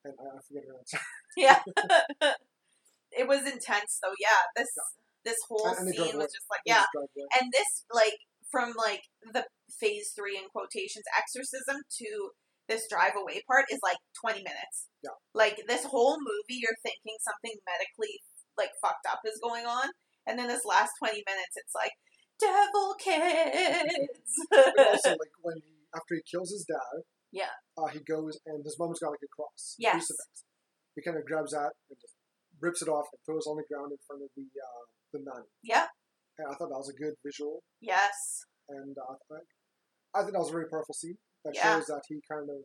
And 0.03 0.13
I, 0.19 0.41
forget 0.47 0.63
her 0.67 0.77
answer. 0.79 0.99
Yeah. 1.37 1.59
it 3.11 3.27
was 3.27 3.41
intense 3.45 3.99
though. 4.01 4.15
Yeah. 4.19 4.41
This 4.55 4.69
this 5.23 5.37
whole 5.47 5.67
And- 5.67 5.87
and 5.87 5.95
scene 5.95 6.17
was 6.17 6.33
just 6.33 6.49
like, 6.49 6.61
yeah. 6.65 6.81
just 6.81 6.89
drive 6.93 7.07
away. 7.15 7.27
And 7.39 7.51
this 7.53 7.85
like 7.93 8.17
from 8.49 8.73
like 8.77 9.03
the 9.31 9.45
phase 9.79 10.11
three 10.15 10.37
in 10.37 10.49
quotations 10.49 11.05
exorcism 11.17 11.83
to 12.01 12.31
this 12.67 12.87
drive 12.89 13.13
away 13.15 13.43
part 13.47 13.65
is 13.71 13.79
like 13.83 13.97
20 14.19 14.39
minutes. 14.43 14.87
Yeah. 15.03 15.11
Like 15.33 15.63
this 15.67 15.85
whole 15.85 16.17
movie, 16.19 16.59
you're 16.59 16.77
thinking 16.83 17.15
something 17.21 17.55
medically 17.67 18.19
like 18.57 18.71
fucked 18.81 19.05
up 19.09 19.19
is 19.25 19.39
going 19.41 19.65
on, 19.65 19.87
and 20.27 20.37
then 20.39 20.47
this 20.47 20.65
last 20.65 20.91
20 20.99 21.23
minutes, 21.27 21.55
it's 21.55 21.73
like 21.75 21.91
devil 22.39 22.95
kids. 22.99 24.31
Also, 24.51 25.09
like 25.21 25.35
when 25.41 25.57
he 25.57 25.71
after 25.95 26.15
he 26.15 26.21
kills 26.29 26.51
his 26.51 26.65
dad, 26.67 27.03
Yeah. 27.31 27.51
uh, 27.77 27.87
he 27.87 27.99
goes 27.99 28.39
and 28.45 28.63
his 28.63 28.77
mom's 28.79 28.99
got 28.99 29.11
like 29.11 29.23
a 29.23 29.31
cross, 29.35 29.75
Yes. 29.77 30.07
He 30.95 31.01
kind 31.01 31.17
of 31.17 31.25
grabs 31.25 31.51
that 31.51 31.71
and 31.89 31.97
just 31.99 32.15
rips 32.61 32.81
it 32.81 32.87
off 32.89 33.07
and 33.11 33.19
throws 33.25 33.45
it 33.47 33.49
on 33.51 33.57
the 33.57 33.67
ground 33.67 33.91
in 33.91 33.97
front 34.07 34.21
of 34.23 34.29
the 34.35 34.47
uh, 34.47 34.83
the 35.13 35.19
nun. 35.23 35.43
yeah. 35.63 35.87
And 36.39 36.47
I 36.47 36.55
thought 36.55 36.69
that 36.71 36.79
was 36.79 36.89
a 36.89 36.97
good 36.97 37.13
visual, 37.25 37.61
Yes. 37.81 38.45
and 38.69 38.95
uh, 38.97 39.15
I, 39.35 40.19
I 40.19 40.23
think 40.23 40.33
that 40.33 40.39
was 40.39 40.49
a 40.49 40.57
very 40.57 40.69
powerful 40.71 40.95
scene 40.95 41.17
that 41.43 41.53
Yeah. 41.55 41.75
shows 41.75 41.87
that 41.87 42.03
he 42.07 42.19
kind 42.31 42.47
of 42.49 42.63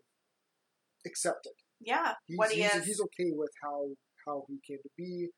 accepted. 1.04 1.52
Yeah. 1.80 2.14
He's, 2.26 2.38
what 2.38 2.50
he 2.52 2.62
he's, 2.62 2.74
is. 2.74 2.84
he's 2.86 3.00
okay 3.00 3.30
with 3.34 3.50
how 3.62 3.90
how 4.26 4.44
he 4.48 4.58
came 4.66 4.78
to 4.82 4.90
be. 4.96 5.28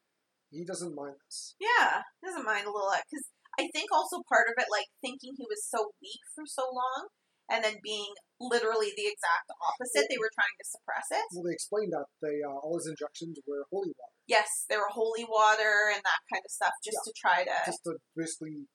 He 0.50 0.64
doesn't 0.64 0.94
mind 0.94 1.16
this. 1.26 1.54
Yeah. 1.60 2.02
Doesn't 2.24 2.44
mind 2.44 2.64
a 2.66 2.72
little 2.72 2.90
bit. 2.90 3.04
because 3.08 3.26
I 3.58 3.68
think 3.74 3.90
also 3.92 4.22
part 4.28 4.46
of 4.48 4.54
it, 4.56 4.70
like 4.70 4.86
thinking 5.02 5.34
he 5.36 5.46
was 5.48 5.60
so 5.66 5.90
weak 6.00 6.22
for 6.34 6.44
so 6.46 6.64
long, 6.70 7.10
and 7.50 7.64
then 7.64 7.80
being 7.82 8.12
literally 8.38 8.92
the 8.94 9.08
exact 9.08 9.48
opposite. 9.60 10.06
They 10.08 10.20
were 10.20 10.30
trying 10.32 10.56
to 10.60 10.66
suppress 10.68 11.08
it. 11.10 11.26
Well, 11.34 11.44
they 11.48 11.56
explained 11.56 11.92
that 11.92 12.06
they 12.22 12.38
uh, 12.44 12.54
all 12.60 12.78
his 12.78 12.86
injections 12.86 13.40
were 13.48 13.66
holy 13.72 13.90
water, 13.98 14.14
Yes, 14.28 14.46
they 14.68 14.76
were 14.76 14.92
holy 14.92 15.24
water 15.24 15.90
and 15.90 16.00
that 16.04 16.20
kind 16.32 16.44
of 16.44 16.52
stuff, 16.52 16.76
just 16.84 17.00
to 17.08 17.12
try 17.16 17.44
to. 17.48 17.56
just 17.66 17.82
to 17.88 17.96
basically 18.14 18.68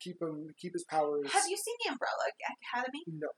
keep 0.00 0.16
him 0.22 0.48
keep 0.56 0.72
his 0.72 0.86
powers. 0.88 1.28
Have 1.30 1.44
you 1.50 1.58
seen 1.58 1.76
the 1.84 1.92
Umbrella 1.92 2.30
Academy? 2.32 3.02
No. 3.06 3.28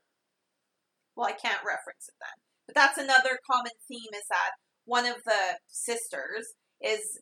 Well, 1.17 1.27
I 1.27 1.33
can't 1.35 1.61
reference 1.67 2.07
it 2.07 2.15
then. 2.21 2.37
But 2.65 2.75
that's 2.79 2.97
another 2.97 3.37
common 3.49 3.75
theme 3.91 4.13
is 4.15 4.25
that 4.29 4.55
one 4.85 5.05
of 5.05 5.17
the 5.25 5.59
sisters 5.67 6.53
is 6.81 7.19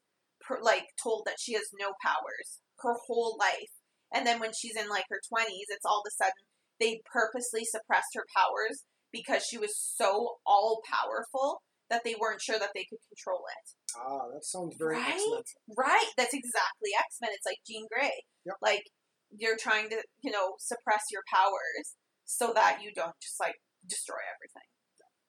per, 0.47 0.59
like 0.61 0.85
told 1.01 1.23
that 1.25 1.39
she 1.39 1.53
has 1.53 1.69
no 1.79 1.93
powers 2.03 2.59
her 2.79 2.95
whole 3.07 3.37
life, 3.39 3.71
and 4.13 4.25
then 4.25 4.39
when 4.39 4.53
she's 4.53 4.75
in 4.75 4.89
like 4.89 5.05
her 5.09 5.21
twenties, 5.27 5.67
it's 5.69 5.85
all 5.85 6.01
of 6.01 6.09
a 6.09 6.11
sudden 6.11 6.45
they 6.79 7.01
purposely 7.11 7.63
suppressed 7.63 8.15
her 8.15 8.25
powers 8.35 8.83
because 9.11 9.43
she 9.45 9.57
was 9.57 9.77
so 9.77 10.37
all 10.45 10.81
powerful 10.89 11.61
that 11.89 12.03
they 12.03 12.15
weren't 12.19 12.41
sure 12.41 12.57
that 12.57 12.71
they 12.73 12.87
could 12.89 13.03
control 13.11 13.43
it. 13.45 13.67
Ah, 13.99 14.31
that 14.33 14.45
sounds 14.45 14.75
very 14.79 14.95
right? 14.95 15.43
Right. 15.77 16.11
That's 16.15 16.33
exactly 16.33 16.95
X 16.97 17.19
Men. 17.21 17.31
It's 17.33 17.45
like 17.45 17.59
Jean 17.67 17.85
Grey. 17.91 18.23
Yep. 18.45 18.55
Like 18.61 18.83
you're 19.29 19.59
trying 19.59 19.89
to, 19.89 20.01
you 20.23 20.31
know, 20.31 20.55
suppress 20.57 21.11
your 21.11 21.21
powers 21.27 21.99
so 22.23 22.53
that 22.55 22.79
you 22.81 22.91
don't 22.95 23.15
just 23.21 23.39
like 23.39 23.59
destroy 23.85 24.23
everything. 24.35 24.67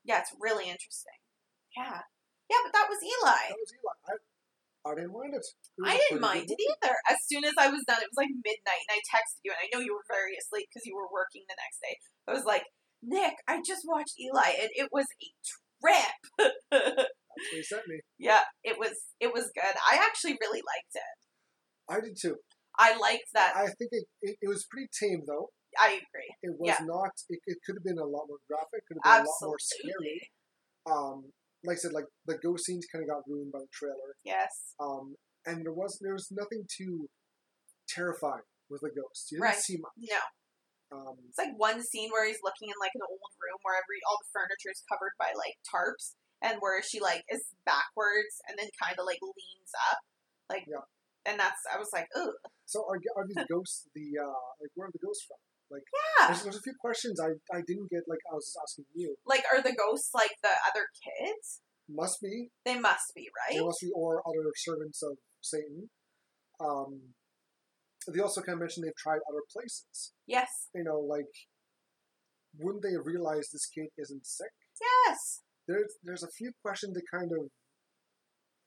Yeah, 0.04 0.20
it's 0.22 0.34
really 0.40 0.70
interesting. 0.70 1.18
Yeah. 1.76 2.06
Yeah, 2.50 2.62
but 2.64 2.72
that 2.74 2.86
was 2.90 2.98
Eli. 3.02 3.50
That 3.50 3.58
was 3.58 3.74
Eli. 3.74 3.98
I, 4.06 4.22
I 4.84 4.94
didn't 4.98 5.14
mind 5.14 5.34
it. 5.34 5.46
It 5.46 5.86
I 5.86 5.94
didn't 5.96 6.20
mind 6.20 6.50
it 6.50 6.58
either. 6.58 6.94
As 7.08 7.18
soon 7.30 7.44
as 7.44 7.54
I 7.58 7.68
was 7.70 7.84
done, 7.86 8.02
it 8.02 8.10
was 8.10 8.18
like 8.18 8.34
midnight, 8.34 8.82
and 8.90 8.98
I 8.98 9.00
texted 9.06 9.40
you, 9.46 9.52
and 9.54 9.62
I 9.62 9.70
know 9.70 9.78
you 9.82 9.94
were 9.94 10.06
very 10.10 10.34
asleep 10.34 10.66
because 10.70 10.86
you 10.86 10.96
were 10.96 11.06
working 11.12 11.46
the 11.46 11.54
next 11.54 11.78
day. 11.78 11.94
I 12.26 12.32
was 12.34 12.44
like, 12.44 12.66
Nick, 13.02 13.38
I 13.46 13.62
just 13.62 13.82
watched 13.86 14.18
Eli, 14.18 14.58
and 14.58 14.70
it 14.74 14.90
was 14.90 15.06
a 15.06 15.28
trip. 15.46 16.18
That's 16.70 17.48
what 17.48 17.56
he 17.56 17.62
sent 17.62 17.86
me. 17.88 18.00
yeah, 18.18 18.42
it 18.62 18.78
was 18.78 18.92
it 19.20 19.32
was 19.32 19.50
good. 19.54 19.74
I 19.86 20.02
actually 20.02 20.36
really 20.40 20.62
liked 20.66 20.94
it. 20.94 21.14
I 21.88 22.00
did 22.00 22.16
too. 22.20 22.36
I 22.78 22.96
liked 22.96 23.30
that. 23.34 23.52
I 23.54 23.66
think 23.78 23.90
it, 23.92 24.04
it, 24.22 24.36
it 24.42 24.48
was 24.48 24.66
pretty 24.70 24.88
tame 24.98 25.22
though. 25.26 25.50
I 25.78 26.00
agree. 26.02 26.30
It 26.42 26.54
was 26.58 26.68
Yeah. 26.68 26.84
not. 26.84 27.10
It, 27.28 27.40
it 27.46 27.58
could 27.64 27.76
have 27.76 27.84
been 27.84 27.98
a 27.98 28.04
lot 28.04 28.26
more 28.28 28.38
graphic. 28.48 28.84
Could 28.86 28.98
have 29.02 29.24
been 29.24 29.26
a 29.26 29.28
lot 29.28 29.42
more 29.42 29.58
scary. 29.58 30.30
Um, 30.84 31.32
like 31.64 31.76
I 31.76 31.80
said, 31.80 31.92
like 31.92 32.06
the 32.26 32.38
ghost 32.42 32.64
scenes 32.66 32.86
kind 32.90 33.02
of 33.04 33.08
got 33.08 33.22
ruined 33.26 33.52
by 33.52 33.60
the 33.60 33.70
trailer. 33.72 34.16
Yes. 34.24 34.74
Um, 34.80 35.14
and 35.46 35.64
there 35.64 35.72
was 35.72 35.98
there 36.02 36.14
was 36.14 36.28
nothing 36.30 36.66
too 36.70 37.08
terrifying 37.88 38.46
with 38.70 38.80
the 38.82 38.90
ghost. 38.90 39.30
You 39.30 39.38
didn't 39.38 39.54
Right. 39.54 39.58
see 39.58 39.76
much. 39.78 39.92
No. 39.98 40.22
Um, 40.92 41.16
It's 41.28 41.38
like 41.38 41.56
one 41.56 41.82
scene 41.82 42.10
where 42.10 42.26
he's 42.26 42.40
looking 42.42 42.68
in 42.68 42.76
like 42.80 42.92
an 42.94 43.02
old 43.08 43.32
room 43.40 43.58
where 43.62 43.76
every 43.76 44.00
all 44.08 44.18
the 44.20 44.28
furniture 44.32 44.70
is 44.70 44.82
covered 44.90 45.12
by 45.18 45.32
like 45.36 45.56
tarps, 45.64 46.14
and 46.42 46.58
where 46.60 46.82
she 46.82 47.00
like 47.00 47.24
is 47.32 47.44
backwards 47.64 48.40
and 48.48 48.58
then 48.58 48.68
kind 48.82 48.96
of 48.98 49.06
like 49.06 49.18
leans 49.22 49.72
up, 49.90 49.98
like. 50.48 50.64
Yeah. 50.68 50.84
And 51.24 51.38
that's 51.38 51.62
I 51.72 51.78
was 51.78 51.90
like, 51.94 52.08
ooh, 52.18 52.34
so 52.66 52.82
are, 52.82 52.98
are 53.16 53.24
these 53.24 53.46
ghosts 53.48 53.86
the 53.94 54.18
uh, 54.18 54.46
like 54.60 54.74
where 54.74 54.88
are 54.88 54.90
the 54.90 54.98
ghosts 54.98 55.22
from? 55.22 55.38
Yeah. 55.80 56.26
There's, 56.28 56.42
there's 56.42 56.56
a 56.56 56.66
few 56.66 56.74
questions 56.80 57.20
I, 57.20 57.32
I 57.54 57.62
didn't 57.66 57.88
get. 57.90 58.04
Like 58.06 58.20
I 58.30 58.34
was 58.34 58.46
just 58.46 58.58
asking 58.60 58.84
you. 58.94 59.16
Like, 59.24 59.44
are 59.52 59.62
the 59.62 59.74
ghosts 59.74 60.10
like 60.14 60.36
the 60.42 60.52
other 60.68 60.86
kids? 60.92 61.60
Must 61.88 62.20
be 62.20 62.48
They 62.64 62.78
must 62.78 63.12
be 63.14 63.28
right. 63.32 63.58
They 63.58 63.64
must 63.64 63.80
be 63.80 63.90
or 63.94 64.22
other 64.26 64.50
servants 64.56 65.02
of 65.02 65.16
Satan. 65.40 65.90
Um, 66.60 67.14
they 68.12 68.20
also 68.20 68.40
kind 68.40 68.54
of 68.54 68.60
mentioned 68.60 68.86
they've 68.86 68.96
tried 68.96 69.20
other 69.28 69.42
places. 69.52 70.12
Yes. 70.26 70.68
You 70.74 70.84
know, 70.84 70.98
like 70.98 71.30
wouldn't 72.58 72.82
they 72.82 72.96
realize 73.02 73.48
this 73.50 73.66
kid 73.66 73.88
isn't 73.98 74.26
sick? 74.26 74.52
Yes. 74.80 75.40
There's 75.66 75.94
there's 76.02 76.22
a 76.22 76.30
few 76.36 76.52
questions 76.62 76.94
that 76.94 77.02
kind 77.10 77.30
of 77.32 77.48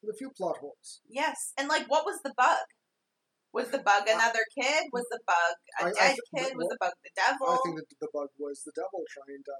a 0.10 0.14
few 0.18 0.30
plot 0.38 0.58
holes. 0.60 1.02
Yes. 1.10 1.54
And 1.58 1.68
like, 1.68 1.90
what 1.90 2.06
was 2.06 2.20
the 2.24 2.34
bug? 2.38 2.66
Was 3.56 3.72
the 3.72 3.80
bug 3.80 4.04
another 4.08 4.44
kid? 4.52 4.84
Was 4.92 5.08
the 5.10 5.20
bug 5.26 5.56
a 5.80 5.84
I- 5.86 5.88
I 5.88 5.92
dead 5.94 6.16
thi- 6.16 6.44
kid? 6.44 6.58
Was 6.60 6.68
the 6.68 6.78
bug 6.80 6.94
the 7.04 7.10
devil? 7.16 7.48
I 7.50 7.58
think 7.64 7.76
that 7.80 7.88
the 8.02 8.10
bug 8.14 8.30
was 8.38 8.62
the 8.68 8.74
devil 8.76 9.02
trying 9.16 9.44
to 9.48 9.56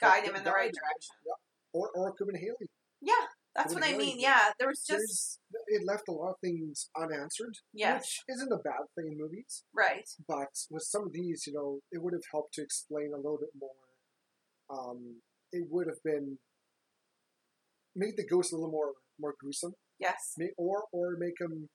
Guide 0.00 0.24
him 0.24 0.36
in 0.36 0.44
the 0.44 0.52
right 0.52 0.70
him. 0.70 0.78
direction. 0.78 1.16
Yeah. 1.26 1.40
Or 1.74 1.90
or 1.96 2.08
it 2.08 2.12
could 2.16 2.26
have 2.28 2.32
been 2.34 2.40
Haley. 2.40 2.70
Yeah, 3.00 3.26
that's 3.54 3.74
what 3.74 3.84
I 3.84 3.96
mean. 3.96 4.18
Yeah, 4.20 4.52
there 4.58 4.68
was 4.68 4.84
just 4.86 5.40
There's 5.50 5.80
it 5.82 5.82
left 5.84 6.08
a 6.08 6.12
lot 6.12 6.30
of 6.30 6.40
things 6.40 6.88
unanswered, 6.96 7.56
yes, 7.72 8.00
which 8.26 8.36
isn't 8.36 8.52
a 8.52 8.58
bad 8.62 8.86
thing 8.94 9.06
in 9.12 9.18
movies. 9.18 9.64
right. 9.74 10.08
But 10.26 10.54
with 10.70 10.84
some 10.84 11.02
of 11.06 11.12
these, 11.12 11.46
you 11.46 11.52
know, 11.52 11.80
it 11.90 12.00
would 12.02 12.14
have 12.14 12.24
helped 12.30 12.54
to 12.54 12.62
explain 12.62 13.10
a 13.12 13.16
little 13.16 13.38
bit 13.38 13.50
more. 13.58 13.82
Um, 14.70 15.22
it 15.52 15.66
would 15.70 15.86
have 15.88 16.02
been 16.02 16.38
made 17.94 18.16
the 18.16 18.26
ghost 18.26 18.52
a 18.52 18.56
little 18.56 18.70
more 18.70 18.94
more 19.18 19.34
gruesome, 19.40 19.74
Yes, 19.98 20.34
May- 20.38 20.54
or 20.56 20.84
or 20.92 21.16
make 21.18 21.38
them 21.38 21.68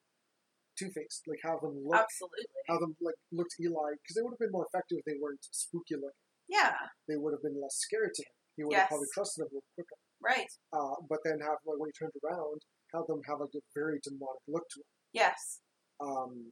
two 0.80 0.90
faced, 0.96 1.28
like 1.28 1.44
have 1.44 1.60
them 1.60 1.76
look, 1.84 2.00
absolutely. 2.00 2.48
have 2.72 2.80
them 2.80 2.96
like 3.04 3.20
look 3.36 3.48
to 3.52 3.60
Eli, 3.68 4.00
because 4.00 4.16
they 4.16 4.24
would 4.24 4.32
have 4.34 4.40
been 4.40 4.56
more 4.56 4.66
effective 4.72 5.04
if 5.04 5.06
they 5.06 5.20
weren't 5.20 5.44
spooky 5.52 6.00
looking. 6.00 6.24
Yeah, 6.48 6.74
They 7.08 7.20
would 7.20 7.36
have 7.36 7.44
been 7.44 7.60
less 7.62 7.78
scary 7.78 8.10
to 8.10 8.22
him. 8.24 8.34
He 8.58 8.64
would 8.64 8.74
have 8.74 8.90
probably 8.90 9.12
trusted 9.14 9.44
them 9.46 9.50
a 9.52 9.56
little 9.60 9.72
quicker. 9.78 10.00
right. 10.24 10.50
Uh, 10.74 10.98
but 11.12 11.20
then 11.28 11.38
have 11.44 11.60
like 11.68 11.78
when 11.78 11.92
he 11.92 11.96
turned 12.00 12.16
around, 12.26 12.64
have 12.96 13.06
them 13.06 13.22
have 13.30 13.44
like 13.44 13.54
a 13.54 13.62
very 13.76 14.00
demonic 14.02 14.42
look 14.50 14.64
to 14.74 14.80
him. 14.82 14.90
Yes, 15.14 15.60
um, 16.02 16.50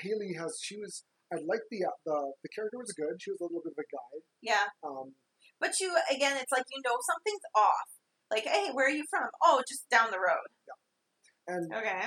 Haley 0.00 0.34
has 0.40 0.58
she 0.62 0.76
was 0.80 1.04
I 1.32 1.36
like 1.46 1.62
the 1.70 1.84
uh, 1.86 1.94
the 2.04 2.16
the 2.42 2.50
character 2.50 2.78
was 2.78 2.92
good. 2.96 3.14
She 3.20 3.30
was 3.30 3.40
a 3.40 3.44
little 3.46 3.62
bit 3.62 3.74
of 3.76 3.82
a 3.84 3.88
guide. 3.90 4.24
yeah. 4.42 4.66
Um, 4.82 5.14
But 5.60 5.78
you 5.80 5.94
again, 6.10 6.36
it's 6.36 6.52
like 6.52 6.66
you 6.70 6.80
know 6.84 6.96
something's 7.06 7.46
off. 7.54 7.88
Like, 8.30 8.44
hey, 8.44 8.70
where 8.74 8.86
are 8.86 8.90
you 8.94 9.04
from? 9.08 9.28
Oh, 9.42 9.62
just 9.68 9.88
down 9.88 10.10
the 10.10 10.18
road. 10.18 10.46
Yeah. 10.66 11.54
and 11.54 11.64
Okay, 11.72 12.02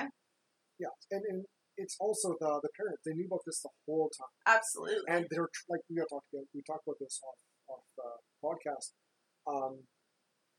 yeah, 0.80 0.94
and, 1.12 1.22
and 1.28 1.44
it's 1.76 1.96
also 2.00 2.34
the 2.40 2.60
the 2.62 2.72
parents. 2.76 3.02
They 3.04 3.12
knew 3.12 3.26
about 3.28 3.44
this 3.46 3.60
the 3.62 3.70
whole 3.86 4.10
time, 4.16 4.34
absolutely. 4.48 5.04
and 5.08 5.26
they're 5.30 5.48
like 5.68 5.80
we 5.88 5.96
talked 5.96 6.28
about 6.32 6.46
we 6.54 6.62
talked 6.66 6.84
about 6.88 6.98
this 6.98 7.20
off 7.22 7.40
off 7.76 7.86
uh, 8.00 8.18
podcast. 8.42 8.96
Um, 9.46 9.84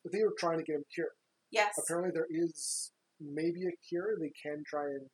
but 0.04 0.12
they 0.12 0.24
were 0.24 0.34
trying 0.38 0.58
to 0.58 0.64
get 0.64 0.76
him 0.78 0.86
cured. 0.94 1.14
yes, 1.52 1.74
Apparently, 1.78 2.12
there 2.14 2.28
is 2.30 2.92
maybe 3.20 3.66
a 3.68 3.76
cure. 3.88 4.18
They 4.20 4.32
can 4.42 4.64
try 4.66 4.86
and 4.86 5.06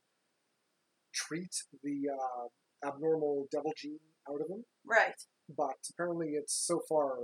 treat 1.13 1.53
the 1.83 2.07
uh, 2.07 2.87
abnormal 2.87 3.47
devil 3.51 3.73
gene 3.75 3.99
out 4.29 4.39
of 4.41 4.47
him. 4.49 4.63
right. 4.85 5.15
but 5.57 5.75
apparently 5.91 6.29
it's 6.39 6.53
so 6.53 6.81
far 6.87 7.17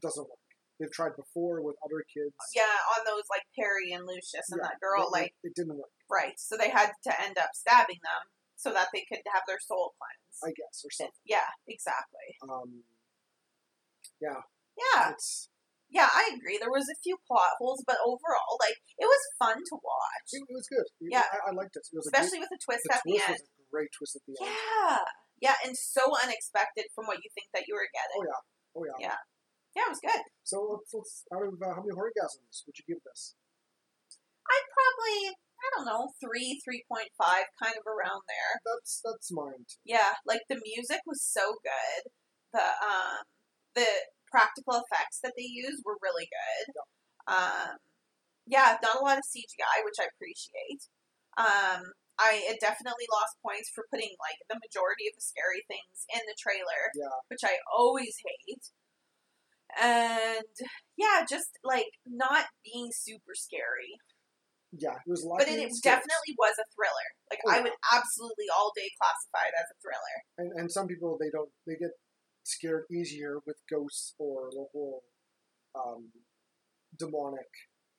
doesn't 0.00 0.22
work. 0.28 0.39
They've 0.80 0.90
tried 0.96 1.12
before 1.14 1.60
with 1.60 1.76
other 1.84 2.00
kids. 2.08 2.32
Yeah, 2.56 2.72
on 2.96 3.04
those 3.04 3.28
like 3.28 3.44
Perry 3.52 3.92
and 3.92 4.08
Lucius 4.08 4.48
and 4.48 4.64
Yeah, 4.64 4.72
that 4.72 4.80
girl, 4.80 5.06
it- 5.06 5.12
like 5.12 5.32
it, 5.44 5.52
didn't 5.54 5.76
work, 5.76 5.92
right. 6.08 6.32
So 6.40 6.56
they 6.56 6.72
had 6.72 6.90
to 7.04 7.12
end 7.20 7.36
up 7.36 7.52
stabbing 7.52 8.00
them 8.00 8.32
so 8.56 8.72
that 8.72 8.88
they 8.96 9.04
could 9.04 9.20
have 9.36 9.44
their 9.46 9.60
soul 9.60 9.92
cleansed. 10.00 10.40
I 10.40 10.56
guess, 10.56 10.80
or 10.80 10.88
something. 10.90 11.12
yeah, 11.28 11.52
exactly. 11.68 12.32
Um, 12.48 12.84
Yeah, 14.20 15.12
it's 15.12 15.48
yeah, 15.90 16.06
I 16.08 16.30
agree. 16.38 16.56
There 16.56 16.70
was 16.70 16.86
a 16.88 16.94
few 17.02 17.18
plot 17.26 17.58
holes, 17.58 17.82
but 17.84 17.98
overall, 18.06 18.56
like 18.62 18.78
it 18.96 19.04
was 19.04 19.20
fun 19.42 19.58
to 19.58 19.76
watch, 19.82 20.28
it, 20.32 20.40
it 20.48 20.54
was 20.54 20.64
good. 20.70 20.86
It- 21.04 21.12
Yeah. 21.12 21.26
I, 21.28 21.50
I 21.50 21.52
liked 21.52 21.76
it. 21.76 21.84
It 21.92 21.96
was 21.98 22.06
especially 22.08 22.38
a 22.38 22.42
with 22.46 22.52
the 22.56 22.62
twist 22.64 22.84
the 22.88 22.94
at 22.94 23.02
the 23.04 23.18
end. 23.20 23.36
was 23.36 23.42
a 23.42 23.68
great 23.68 23.90
twist 23.92 24.16
at 24.16 24.22
the 24.24 24.32
end. 24.40 24.48
Yeah, 24.48 24.98
yeah, 25.50 25.56
and 25.66 25.76
so 25.76 26.08
unexpected 26.22 26.86
from 26.94 27.04
what 27.10 27.18
you 27.20 27.28
think 27.36 27.50
that 27.52 27.64
you 27.68 27.74
were 27.74 27.88
getting. 27.92 28.22
Oh 28.22 28.28
yeah, 28.32 28.40
oh 28.78 28.84
yeah. 28.86 28.98
Yeah. 29.12 29.20
Yeah, 29.76 29.86
it 29.86 29.94
was 29.94 30.02
good. 30.02 30.22
So 30.42 30.56
let's, 30.66 30.90
let's 30.92 31.24
out 31.30 31.46
of 31.46 31.54
uh, 31.62 31.74
how 31.74 31.82
many 31.82 31.94
orgasms 31.94 32.66
would 32.66 32.74
you 32.78 32.84
give 32.86 33.02
this? 33.06 33.34
I'd 34.50 34.68
probably, 34.74 35.30
I 35.62 35.66
don't 35.76 35.86
know, 35.86 36.10
three, 36.18 36.58
three 36.64 36.82
point 36.90 37.14
five, 37.14 37.46
kind 37.62 37.78
of 37.78 37.86
around 37.86 38.26
there. 38.26 38.52
That's 38.66 38.98
that's 39.04 39.30
mine. 39.30 39.62
Too. 39.70 39.78
Yeah, 39.86 40.18
like 40.26 40.42
the 40.50 40.58
music 40.58 41.06
was 41.06 41.22
so 41.22 41.54
good. 41.62 42.10
The 42.52 42.66
um 42.82 43.22
the 43.78 43.86
practical 44.26 44.74
effects 44.82 45.22
that 45.22 45.34
they 45.38 45.46
used 45.46 45.82
were 45.86 46.02
really 46.02 46.26
good. 46.26 46.66
Um 47.30 47.78
yeah, 48.46 48.74
not 48.82 48.98
a 48.98 49.04
lot 49.04 49.18
of 49.22 49.24
CGI, 49.30 49.86
which 49.86 50.02
I 50.02 50.10
appreciate. 50.10 50.82
Um 51.38 51.94
I 52.18 52.42
it 52.50 52.58
definitely 52.58 53.06
lost 53.06 53.38
points 53.38 53.70
for 53.70 53.86
putting 53.86 54.10
like 54.18 54.42
the 54.50 54.58
majority 54.58 55.06
of 55.06 55.14
the 55.14 55.22
scary 55.22 55.62
things 55.70 56.10
in 56.10 56.26
the 56.26 56.34
trailer, 56.34 56.90
Yeah, 56.98 57.22
which 57.30 57.46
I 57.46 57.62
always 57.70 58.18
hate. 58.18 58.66
And 59.80 60.54
yeah, 60.96 61.24
just 61.28 61.58
like 61.64 61.90
not 62.06 62.46
being 62.64 62.90
super 62.92 63.34
scary. 63.34 63.94
yeah. 64.72 64.94
It 65.06 65.10
was 65.10 65.26
But 65.38 65.48
it, 65.48 65.58
it 65.58 65.72
definitely 65.82 66.34
was 66.38 66.54
a 66.58 66.66
thriller. 66.74 67.08
Like 67.30 67.40
Oh, 67.46 67.50
I 67.52 67.60
would 67.60 67.76
absolutely 67.94 68.46
all 68.56 68.72
day 68.76 68.88
classify 69.00 69.48
it 69.48 69.54
as 69.58 69.68
a 69.70 69.76
thriller. 69.82 70.16
and 70.38 70.50
and 70.60 70.66
some 70.72 70.86
people 70.86 71.16
they 71.20 71.30
don't 71.30 71.50
they 71.66 71.76
get 71.76 71.90
scared 72.44 72.84
easier 72.90 73.38
with 73.46 73.56
ghosts 73.70 74.14
or 74.18 74.50
whole 74.72 75.02
um, 75.74 76.10
demonic 76.98 77.50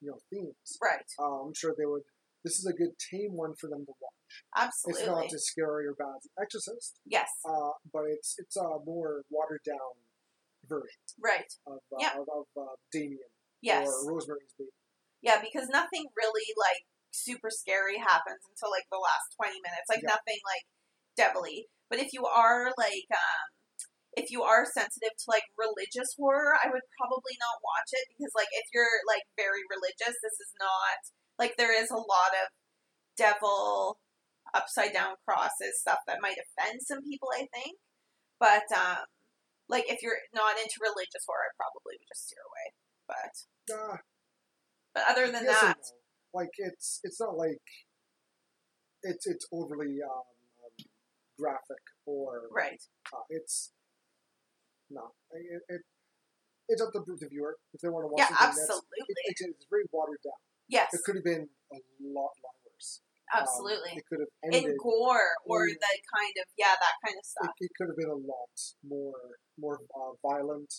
you 0.01 0.11
know 0.11 0.19
themes. 0.30 0.78
Right. 0.82 1.05
Uh, 1.19 1.45
I'm 1.45 1.53
sure 1.55 1.74
they 1.78 1.86
would. 1.86 2.01
This 2.43 2.57
is 2.57 2.65
a 2.65 2.74
good 2.74 2.97
tame 3.11 3.38
one 3.38 3.53
for 3.55 3.67
them 3.69 3.86
to 3.86 3.93
watch. 4.01 4.34
Absolutely. 4.57 5.01
It's 5.03 5.07
not 5.11 5.34
as 5.34 5.45
scary 5.45 5.86
or 5.86 5.93
bad 5.93 6.17
as 6.17 6.30
Exorcist, 6.41 6.99
yes. 7.05 7.30
uh, 7.47 7.72
but 7.93 8.05
it's 8.09 8.36
it's 8.39 8.57
a 8.57 8.80
more 8.86 9.22
watered 9.30 9.61
down 9.65 9.93
Right. 11.19 11.49
of 11.67 11.80
uh, 11.91 11.97
Yeah. 11.99 12.13
of, 12.19 12.28
of 12.30 12.45
uh, 12.55 12.76
Damien 12.91 13.28
Yes. 13.61 13.88
or 13.88 14.13
Rosemary's 14.13 14.53
Baby. 14.57 14.72
Yeah, 15.22 15.41
because 15.41 15.67
nothing 15.69 16.07
really 16.17 16.47
like 16.57 16.82
super 17.11 17.49
scary 17.51 17.97
happens 17.99 18.41
until 18.49 18.72
like 18.72 18.88
the 18.91 18.97
last 19.01 19.36
twenty 19.36 19.59
minutes. 19.61 19.88
Like 19.89 20.01
Yeah. 20.03 20.15
nothing 20.15 20.39
like 20.47 20.65
devilly. 21.15 21.67
But 21.89 21.99
if 21.99 22.13
you 22.13 22.26
are 22.26 22.72
like 22.78 23.07
um 23.11 23.47
if 24.17 24.32
you 24.32 24.43
are 24.43 24.65
sensitive 24.65 25.15
to 25.15 25.26
like 25.28 25.43
religious 25.55 26.15
horror, 26.19 26.55
I 26.55 26.67
would 26.72 26.84
probably 26.99 27.36
not 27.39 27.63
watch 27.63 27.89
it 27.95 28.05
because 28.11 28.32
like 28.36 28.51
if 28.51 28.67
you're 28.74 29.03
like 29.07 29.24
very 29.38 29.63
religious, 29.72 30.15
this 30.19 30.38
is 30.39 30.51
not 30.59 30.99
like 31.39 31.55
there 31.57 31.72
is 31.76 31.91
a 31.91 31.95
lot 31.99 32.32
of 32.36 32.47
devil 33.17 33.99
upside 34.53 34.91
down 34.91 35.15
crosses 35.24 35.80
stuff 35.80 35.99
that 36.07 36.19
might 36.22 36.36
offend 36.39 36.82
some 36.84 37.03
people, 37.03 37.30
I 37.34 37.47
think. 37.53 37.78
But 38.39 38.67
um 38.76 39.05
like 39.72 39.88
if 39.88 40.03
you're 40.03 40.19
not 40.36 40.59
into 40.59 40.76
religious 40.84 41.24
horror, 41.26 41.47
I 41.47 41.55
probably 41.55 41.95
would 41.95 42.09
just 42.11 42.28
steer 42.28 42.43
away. 42.43 42.67
But 43.07 43.34
Ah, 43.72 43.97
But 44.93 45.03
other 45.09 45.32
than 45.32 45.47
yes 45.47 45.61
that, 45.61 45.80
no. 45.80 46.39
like 46.39 46.51
it's 46.59 46.99
it's 47.03 47.19
not 47.19 47.38
like 47.39 47.63
it's 49.03 49.26
it's 49.26 49.47
overly 49.51 49.97
um, 50.03 50.28
um, 50.61 50.76
graphic 51.39 51.84
or 52.05 52.51
right? 52.51 52.82
uh, 53.15 53.24
it's 53.32 53.72
no 54.91 55.15
it, 55.32 55.61
it 55.69 55.82
it's 56.67 56.82
up 56.82 56.91
to 56.93 57.01
the 57.07 57.28
viewer 57.28 57.55
if 57.74 57.82
they 57.82 57.89
want 57.89 58.03
to 58.03 58.11
watch 58.11 58.19
Yeah, 58.28 58.36
absolutely. 58.47 58.99
it, 59.07 59.17
it's, 59.32 59.41
it's 59.41 59.65
very 59.72 59.84
watered 59.91 60.19
down. 60.24 60.39
yes, 60.69 60.93
It 60.93 61.01
could 61.05 61.15
have 61.15 61.24
been 61.26 61.47
a 61.72 61.80
lot 62.15 62.32
lot 62.43 62.55
worse. 62.67 63.01
Um, 63.34 63.43
absolutely. 63.43 63.91
it 63.95 64.03
could 64.07 64.19
have 64.24 64.32
ended 64.43 64.72
In 64.72 64.78
gore 64.78 65.36
or 65.47 65.67
the 65.67 65.93
kind 66.15 66.36
of 66.39 66.45
yeah, 66.59 66.76
that 66.80 66.95
kind 67.03 67.15
of 67.15 67.24
it, 67.24 67.32
stuff. 67.32 67.51
it 67.59 67.72
could 67.80 67.88
have 67.91 67.97
been 67.99 68.11
a 68.11 68.22
lot 68.24 68.55
more 68.84 69.15
more 69.60 69.80
uh, 69.95 70.14
violent. 70.22 70.72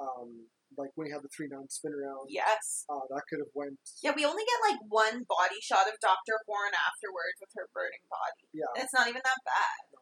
Um, 0.00 0.48
like 0.78 0.94
when 0.94 1.10
you 1.10 1.14
have 1.18 1.26
the 1.26 1.32
three 1.34 1.50
nine 1.50 1.66
spin 1.68 1.90
around, 1.92 2.30
Yes. 2.30 2.86
uh, 2.88 3.02
that 3.10 3.26
could 3.28 3.42
have 3.42 3.50
went. 3.58 3.76
Yeah, 4.06 4.14
we 4.14 4.22
only 4.24 4.46
get 4.46 4.58
like 4.70 4.80
one 4.86 5.26
body 5.26 5.58
shot 5.60 5.90
of 5.90 5.98
Dr. 5.98 6.38
Horn 6.46 6.70
afterwards 6.72 7.36
with 7.42 7.50
her 7.58 7.66
burning 7.74 8.06
body. 8.06 8.46
Yeah, 8.54 8.70
And 8.78 8.86
it's 8.86 8.94
not 8.94 9.10
even 9.10 9.20
that 9.26 9.42
bad. 9.42 9.80
No. 9.92 10.00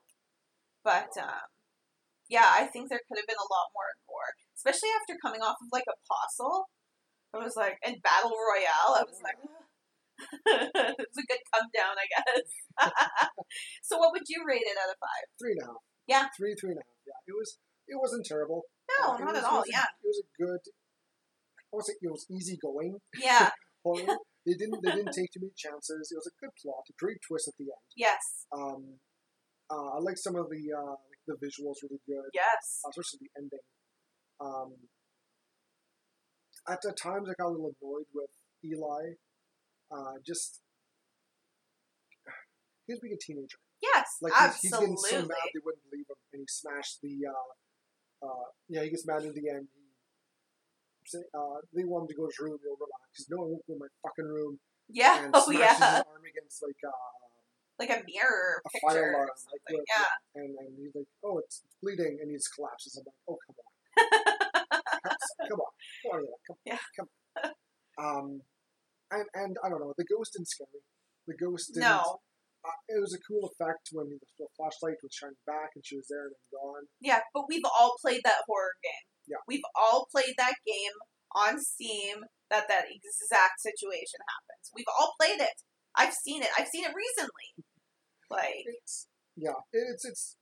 But 0.85 1.13
um 1.19 1.49
yeah, 2.29 2.53
I 2.53 2.69
think 2.69 2.93
there 2.93 3.01
could 3.09 3.17
have 3.17 3.27
been 3.27 3.41
a 3.41 3.49
lot 3.49 3.73
more 3.73 3.97
gore. 4.05 4.37
Especially 4.61 4.93
after 4.93 5.17
coming 5.25 5.41
off 5.41 5.57
of 5.57 5.73
like 5.73 5.89
Apostle. 5.89 6.69
I 7.33 7.41
was 7.41 7.57
like 7.57 7.81
and 7.81 7.97
Battle 8.05 8.37
Royale, 8.37 8.93
I 9.01 9.05
was 9.09 9.21
like 9.25 9.41
it 10.69 11.01
was 11.01 11.19
a 11.19 11.27
good 11.33 11.43
come 11.49 11.69
down, 11.73 11.97
I 11.97 12.07
guess. 12.13 12.45
so 13.89 13.97
what 13.97 14.13
would 14.13 14.29
you 14.29 14.45
rate 14.47 14.69
it 14.69 14.77
out 14.77 14.93
of 14.93 15.01
five? 15.01 15.25
three 15.41 15.57
and 15.57 15.63
a 15.65 15.67
half. 15.73 15.83
Yeah. 16.07 16.25
three 16.37 16.53
three 16.61 16.77
and 16.77 16.81
a 16.81 16.85
half. 16.85 17.01
Yeah, 17.09 17.21
it 17.33 17.37
was 17.39 17.57
it 17.89 17.99
wasn't 17.99 18.25
terrible. 18.27 18.63
No, 19.01 19.15
Uh, 19.15 19.19
not 19.19 19.27
was- 19.29 19.37
at 19.37 19.43
it 19.43 19.45
all, 19.45 19.63
a- 19.63 19.71
yeah. 19.71 19.85
it 20.03 20.07
was 20.07 20.23
a 20.25 20.29
good. 20.43 20.61
I 21.73 21.77
would 21.77 21.85
say 21.85 21.93
it 22.01 22.11
was 22.11 22.25
easygoing 22.31 22.97
Yeah, 23.21 23.51
they 24.47 24.55
didn't 24.55 24.81
they 24.83 24.93
didn't 24.93 25.13
take 25.13 25.31
too 25.33 25.41
many 25.41 25.53
chances. 25.57 26.11
It 26.11 26.17
was 26.17 26.27
a 26.27 26.37
good 26.41 26.51
plot, 26.61 26.85
a 26.89 26.93
great 26.99 27.19
twist 27.27 27.49
at 27.49 27.55
the 27.59 27.65
end. 27.65 27.89
yes. 27.97 28.47
Um, 28.53 29.01
uh, 29.71 29.97
I 29.97 29.99
like 30.01 30.17
some 30.17 30.35
of 30.37 30.49
the 30.49 30.63
uh, 30.73 30.97
like 30.97 31.23
the 31.27 31.35
visuals 31.37 31.83
really 31.85 32.01
good. 32.09 32.25
Yes. 32.33 32.81
uh, 32.85 32.89
especially 32.89 33.29
the 33.29 33.33
ending. 33.37 33.67
Um, 34.41 34.89
at 36.69 36.81
the 36.83 36.93
times, 36.93 37.29
I 37.29 37.35
got 37.41 37.49
a 37.49 37.53
little 37.53 37.73
annoyed 37.81 38.09
with 38.15 38.31
Eli. 38.65 39.17
Uh, 39.93 40.17
just 40.27 40.61
he 42.87 42.93
was 42.95 43.01
being 43.01 43.13
a 43.15 43.21
teenager. 43.21 43.59
Yes. 43.83 44.17
Like 44.23 44.33
he's, 44.33 44.61
he's 44.63 44.73
getting 44.73 44.97
so 44.97 45.21
mad 45.21 45.49
they 45.53 45.61
wouldn't 45.65 45.85
believe 45.91 46.07
him, 46.09 46.17
and 46.33 46.41
he 46.41 46.47
smashed 46.49 47.01
the. 47.03 47.29
Uh, 47.29 47.53
uh, 48.23 48.49
yeah, 48.69 48.83
he 48.83 48.91
gets 48.91 49.07
mad 49.07 49.25
at 49.25 49.35
the 49.35 49.49
end. 49.49 49.69
He, 49.73 51.09
say, 51.09 51.25
uh, 51.35 51.61
they 51.75 51.85
want 51.85 52.05
him 52.05 52.09
to 52.09 52.15
go 52.15 52.23
to 52.25 52.31
his 52.31 52.39
room. 52.39 52.59
He'll 52.63 52.77
relax. 52.77 53.05
He's 53.17 53.29
no, 53.31 53.39
I 53.39 53.47
won't 53.49 53.67
go 53.67 53.73
in 53.75 53.79
my 53.81 53.91
fucking 54.05 54.29
room. 54.29 54.59
yeah. 54.89 55.25
And 55.25 55.33
Oh 55.37 55.51
yeah. 55.51 55.75
his 55.75 55.83
arm 56.05 56.25
against 56.27 56.63
like 56.63 56.81
uh, 56.85 56.93
Like 57.79 57.91
a 57.91 58.03
mirror 58.05 58.61
a 58.65 58.69
picture 58.69 58.89
fire 58.89 59.13
alarm, 59.15 59.29
like 59.71 59.85
Yeah. 59.89 60.13
and 60.43 60.51
and 60.59 60.69
he's 60.79 60.95
like, 60.95 61.07
oh, 61.25 61.39
it's 61.39 61.63
bleeding, 61.83 62.19
and 62.21 62.31
he 62.31 62.37
just 62.37 62.53
collapses. 62.55 62.99
I'm 62.99 63.05
like, 63.07 63.21
oh, 63.31 63.39
come 63.47 63.57
on. 63.59 63.67
come 65.49 65.61
on, 65.61 65.73
come 66.03 66.13
on, 66.21 66.27
come, 66.47 66.57
Yeah. 66.67 66.79
come. 66.97 67.09
On. 67.09 67.53
Um, 67.99 68.43
and 69.11 69.27
and 69.35 69.57
I 69.65 69.69
don't 69.71 69.81
know, 69.81 69.95
the 69.97 70.05
ghost 70.05 70.35
didn't 70.35 70.49
scare 70.49 70.67
me. 70.75 70.81
The 71.27 71.35
ghost 71.35 71.73
didn't. 71.75 71.89
No. 71.89 72.19
Uh, 72.65 72.79
it 72.89 73.01
was 73.01 73.15
a 73.15 73.23
cool 73.23 73.49
effect 73.49 73.89
when 73.93 74.09
the, 74.11 74.19
the 74.39 74.47
flashlight 74.57 74.99
was 75.03 75.15
shining 75.15 75.39
back 75.47 75.71
and 75.75 75.85
she 75.87 75.97
was 75.97 76.07
there 76.11 76.27
and 76.27 76.35
then 76.35 76.47
gone. 76.53 76.85
Yeah, 77.01 77.21
but 77.33 77.47
we've 77.49 77.65
all 77.65 77.95
played 78.03 78.21
that 78.25 78.43
horror 78.47 78.75
game. 78.83 79.07
Yeah. 79.29 79.43
We've 79.47 79.65
all 79.77 80.09
played 80.11 80.35
that 80.39 80.55
game 80.67 80.97
on 81.35 81.61
Steam 81.61 82.25
that 82.51 82.67
that 82.69 82.89
exact 82.91 83.61
situation 83.61 84.19
happens. 84.25 84.73
We've 84.75 84.91
all 84.99 85.15
played 85.21 85.41
it. 85.41 85.63
I've 85.95 86.15
seen 86.15 86.43
it. 86.43 86.49
I've 86.59 86.69
seen 86.69 86.85
it 86.85 86.95
recently. 86.95 87.49
Like, 88.31 88.61
It's 88.85 89.09
yeah, 89.41 89.57
it's 89.73 90.05
it's. 90.05 90.37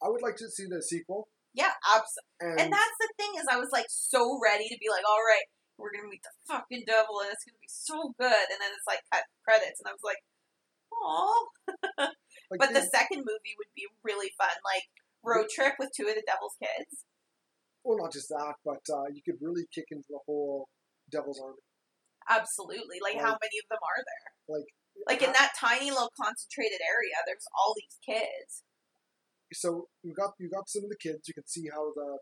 I 0.00 0.06
would 0.06 0.22
like 0.22 0.36
to 0.36 0.46
see 0.46 0.70
the 0.70 0.80
sequel, 0.80 1.26
yeah, 1.52 1.76
absolutely. 1.84 2.40
and, 2.40 2.56
And 2.62 2.68
that's 2.72 2.98
the 3.00 3.10
thing 3.20 3.32
is 3.36 3.44
I 3.48 3.60
was 3.60 3.68
like 3.72 3.86
so 3.88 4.40
ready 4.40 4.68
to 4.68 4.78
be 4.80 4.88
like, 4.88 5.04
all 5.04 5.20
right, 5.20 5.44
we're 5.76 5.92
gonna 5.92 6.08
meet 6.08 6.24
the 6.24 6.32
fucking 6.48 6.84
devil 6.88 7.20
and 7.20 7.28
it's 7.28 7.44
gonna 7.44 7.60
be 7.60 7.68
so 7.68 8.12
good. 8.16 8.46
And 8.48 8.58
then 8.60 8.72
it's 8.72 8.88
like 8.88 9.04
cut 9.12 9.28
credits 9.44 9.80
and 9.80 9.88
I 9.88 9.92
was 9.92 10.04
like, 10.04 10.20
oh. 11.02 11.48
like 11.98 12.60
But 12.60 12.72
the 12.74 12.82
second 12.82 13.18
movie 13.18 13.54
would 13.58 13.72
be 13.74 13.86
really 14.04 14.30
fun, 14.38 14.54
like 14.64 14.84
road 15.24 15.48
trip 15.50 15.74
with 15.78 15.90
two 15.96 16.08
of 16.08 16.14
the 16.14 16.22
devil's 16.26 16.56
kids. 16.62 17.04
well, 17.84 17.98
not 17.98 18.12
just 18.12 18.28
that, 18.28 18.54
but 18.64 18.82
uh, 18.92 19.06
you 19.12 19.22
could 19.24 19.40
really 19.40 19.66
kick 19.74 19.86
into 19.90 20.06
the 20.10 20.18
whole 20.26 20.68
Devil's 21.10 21.40
Army. 21.42 21.58
Absolutely. 22.30 22.98
Like, 23.02 23.16
how 23.16 23.34
many 23.42 23.56
of 23.58 23.66
them 23.68 23.82
are 23.82 24.02
there? 24.02 24.56
Like, 24.56 24.68
Like 25.08 25.22
in 25.22 25.32
that 25.34 25.52
tiny 25.58 25.90
little 25.90 26.12
concentrated 26.20 26.80
area, 26.80 27.16
there's 27.26 27.46
all 27.58 27.74
these 27.76 27.98
kids. 28.04 28.62
so 29.52 29.88
you 30.02 30.14
got 30.14 30.32
you 30.38 30.48
got 30.48 30.68
some 30.68 30.84
of 30.84 30.90
the 30.90 30.96
kids. 30.96 31.28
You 31.28 31.34
can 31.34 31.46
see 31.46 31.68
how 31.72 31.92
the 31.94 32.18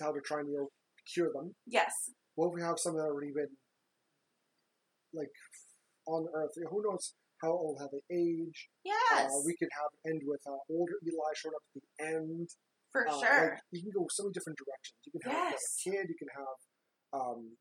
how 0.00 0.12
they're 0.12 0.22
trying 0.24 0.46
to 0.46 0.66
cure 1.12 1.30
them. 1.34 1.54
Yes. 1.66 1.92
What 2.36 2.48
if 2.48 2.54
we 2.54 2.62
have 2.62 2.78
some 2.78 2.94
that 2.96 3.02
are 3.02 3.12
already 3.12 3.32
been 3.34 3.52
like 5.12 5.34
on 6.06 6.26
Earth? 6.34 6.54
Who 6.70 6.82
knows 6.82 7.14
how 7.42 7.52
old 7.52 7.78
have 7.80 7.90
they 7.92 8.02
aged? 8.14 8.68
Yes. 8.84 9.30
Uh, 9.32 9.40
we 9.44 9.56
could 9.56 9.68
have 9.72 9.90
end 10.12 10.22
with 10.24 10.40
uh, 10.46 10.56
older 10.70 10.94
Eli 11.06 11.32
showing 11.36 11.54
up 11.56 11.62
at 11.64 11.82
the 11.82 12.06
end. 12.16 12.48
for 12.92 13.06
Uh, 13.08 13.20
sure. 13.20 13.50
Like, 13.50 13.60
you 13.72 13.82
can 13.82 13.92
go 13.94 14.06
so 14.10 14.24
many 14.24 14.32
different 14.34 14.58
directions. 14.58 14.98
You 15.06 15.12
can 15.12 15.22
have 15.30 15.44
like, 15.44 15.52
Yes. 15.52 15.62
a 15.86 15.90
kid. 15.90 16.04
You 16.08 16.16
can 16.18 16.28
have 16.36 16.58
um, 17.12 17.56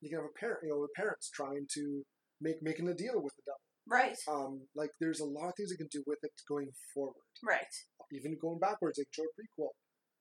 you 0.00 0.08
can 0.10 0.18
have 0.18 0.28
a 0.28 0.38
parent. 0.38 0.60
You 0.64 0.70
know, 0.70 0.82
the 0.82 0.92
parents 0.96 1.30
trying 1.30 1.66
to 1.74 2.02
make 2.40 2.62
making 2.62 2.88
a 2.88 2.94
deal 2.94 3.20
with 3.22 3.34
the 3.36 3.42
devil. 3.46 3.64
right. 3.86 4.18
Um, 4.28 4.66
like 4.74 4.90
there's 5.00 5.20
a 5.20 5.24
lot 5.24 5.48
of 5.48 5.54
things 5.56 5.70
you 5.70 5.76
can 5.76 5.88
do 5.92 6.02
with 6.06 6.18
it 6.22 6.32
going 6.48 6.70
forward. 6.94 7.22
Right. 7.42 7.72
Even 8.12 8.36
going 8.40 8.58
backwards, 8.58 8.98
like 8.98 9.08
a 9.18 9.22
prequel, 9.36 9.70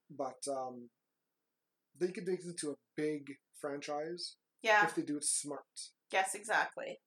but 0.10 0.40
um, 0.52 0.90
they 2.00 2.12
could 2.12 2.26
make 2.28 2.40
it 2.40 2.46
into 2.48 2.72
a 2.72 2.76
big 2.96 3.24
franchise 3.60 4.36
Yeah. 4.62 4.86
if 4.86 4.96
they 4.96 5.02
do 5.02 5.18
it 5.18 5.26
smart. 5.26 5.66
Yes, 6.12 6.36
exactly. 6.36 7.00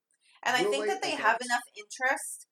And 0.44 0.56
I 0.56 0.62
think 0.64 0.86
that 0.86 1.02
they 1.02 1.12
have 1.12 1.40
enough 1.40 1.62
interest 1.74 2.46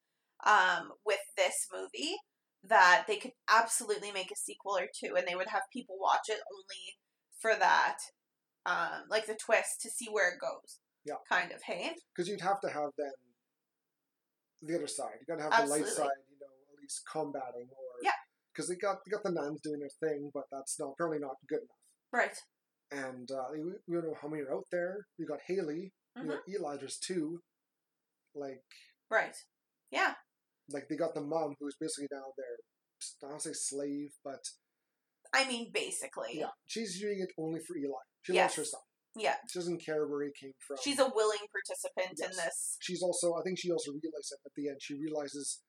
um, 0.46 0.92
with 1.04 1.20
this 1.36 1.68
movie 1.72 2.16
that 2.64 3.04
they 3.06 3.16
could 3.16 3.32
absolutely 3.50 4.12
make 4.12 4.30
a 4.30 4.36
sequel 4.36 4.78
or 4.78 4.86
two, 4.86 5.14
and 5.16 5.26
they 5.26 5.34
would 5.34 5.48
have 5.48 5.62
people 5.72 5.96
watch 6.00 6.28
it 6.28 6.40
only 6.52 6.96
for 7.40 7.58
that, 7.58 7.98
um, 8.64 9.04
like 9.10 9.26
the 9.26 9.36
twist 9.44 9.80
to 9.82 9.90
see 9.90 10.06
where 10.10 10.30
it 10.30 10.40
goes. 10.40 10.78
Yeah. 11.04 11.16
Kind 11.28 11.52
of. 11.52 11.60
Hey. 11.62 11.90
Because 12.14 12.28
you'd 12.28 12.40
have 12.40 12.60
to 12.60 12.68
have 12.68 12.90
then 12.96 13.12
the 14.62 14.76
other 14.76 14.86
side. 14.86 15.18
You 15.20 15.26
got 15.26 15.42
to 15.42 15.50
have 15.50 15.66
the 15.66 15.70
light 15.70 15.86
side, 15.86 16.22
you 16.30 16.38
know, 16.40 16.46
at 16.46 16.80
least 16.80 17.02
combating 17.10 17.68
or 17.68 17.98
Yeah. 18.02 18.10
Because 18.52 18.68
they 18.68 18.76
got 18.76 18.98
they 19.04 19.10
got 19.10 19.24
the 19.24 19.32
nuns 19.32 19.60
doing 19.62 19.80
their 19.80 19.90
thing, 20.00 20.30
but 20.32 20.44
that's 20.52 20.78
not 20.78 20.92
apparently 20.94 21.18
not 21.18 21.36
good 21.48 21.60
enough. 21.60 21.82
Right. 22.12 22.38
And 22.92 23.30
uh, 23.30 23.46
we, 23.52 23.72
we 23.88 23.96
don't 23.96 24.06
know 24.06 24.18
how 24.20 24.28
many 24.28 24.42
are 24.42 24.54
out 24.54 24.66
there. 24.70 25.06
You 25.18 25.26
got 25.26 25.40
Haley, 25.46 25.92
hmm 26.16 26.24
you 26.24 26.30
got 26.30 26.48
Eli. 26.48 26.76
There's 26.76 26.98
two. 26.98 27.40
Like 28.34 28.62
Right. 29.10 29.36
Yeah. 29.90 30.14
like 30.68 30.88
they 30.88 30.96
got 30.96 31.14
the 31.14 31.20
mom 31.20 31.54
who's 31.60 31.76
basically 31.78 32.08
now 32.10 32.32
their 32.36 32.56
I 33.24 33.30
don't 33.30 33.42
say 33.42 33.52
slave, 33.52 34.10
but 34.24 34.44
I 35.34 35.46
mean, 35.48 35.70
basically. 35.72 36.38
yeah, 36.38 36.50
she's 36.66 37.00
doing 37.00 37.18
it 37.20 37.32
only 37.38 37.60
for 37.60 37.76
Eli. 37.76 37.98
She 38.22 38.32
Yes. 38.34 38.50
loves 38.50 38.56
her 38.56 38.64
son. 38.64 38.80
Yeah. 39.16 39.36
She 39.50 39.58
doesn't 39.58 39.84
care 39.84 40.06
where 40.06 40.24
he 40.24 40.30
came 40.38 40.52
from. 40.66 40.78
She's 40.82 40.98
a 40.98 41.08
willing 41.08 41.44
participant 41.50 42.20
in 42.20 42.36
this. 42.36 42.76
she's 42.80 43.02
also 43.02 43.34
I 43.34 43.42
think 43.42 43.58
she 43.58 43.70
also 43.70 43.90
realized 43.92 44.32
at 44.32 44.52
the 44.56 44.68
end 44.68 44.78
she 44.80 44.94
realizes 44.94 45.62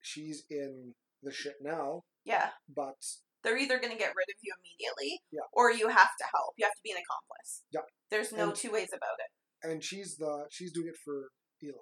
she's 0.00 0.44
in 0.50 0.94
the 1.22 1.32
shit 1.32 1.56
now, 1.60 2.02
Yeah. 2.24 2.52
but 2.68 2.96
They're 3.42 3.58
either 3.58 3.78
going 3.78 3.92
to 3.92 3.98
get 3.98 4.14
rid 4.16 4.28
of 4.30 4.36
you 4.40 4.54
immediately, 4.58 5.22
Yeah. 5.30 5.42
or 5.52 5.70
you 5.70 5.88
have 5.88 6.16
to 6.18 6.24
help. 6.34 6.54
You 6.56 6.64
have 6.64 6.74
to 6.74 6.80
be 6.82 6.92
an 6.92 6.98
accomplice. 6.98 7.62
Yeah. 7.70 7.82
There's 8.10 8.32
no 8.32 8.48
And- 8.48 8.56
two 8.56 8.70
ways 8.72 8.88
about 8.92 9.18
it. 9.20 9.30
and 9.68 9.84
she's 9.84 10.16
the 10.16 10.46
she's 10.50 10.72
doing 10.72 10.88
it 10.88 10.96
for 11.04 11.30
Eli. 11.62 11.76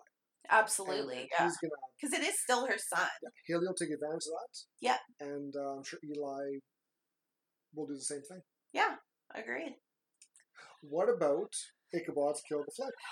Absolutely. 0.51 1.29
And 1.39 1.51
Yeah. 1.63 1.69
Because 2.01 2.19
it 2.19 2.23
is 2.27 2.35
still 2.43 2.67
her 2.67 2.77
son. 2.79 3.09
yeah, 3.23 3.29
Haley 3.47 3.67
will 3.67 3.75
take 3.75 3.91
advantage 3.91 4.27
of 4.27 4.33
that. 4.35 4.59
Yeah. 4.81 4.99
And 5.21 5.55
uh, 5.57 5.77
I'm 5.77 5.85
sure 5.85 5.99
Eli 6.05 6.59
will 7.75 7.87
do 7.87 7.95
the 7.95 8.01
same 8.01 8.23
thing. 8.29 8.43
Yeah. 8.73 8.97
Agreed. 9.35 9.77
What 10.83 11.09
about 11.09 11.53
Ichabod's 11.95 12.43
Kill 12.49 12.65
the 12.65 12.73
Flick? 12.77 12.95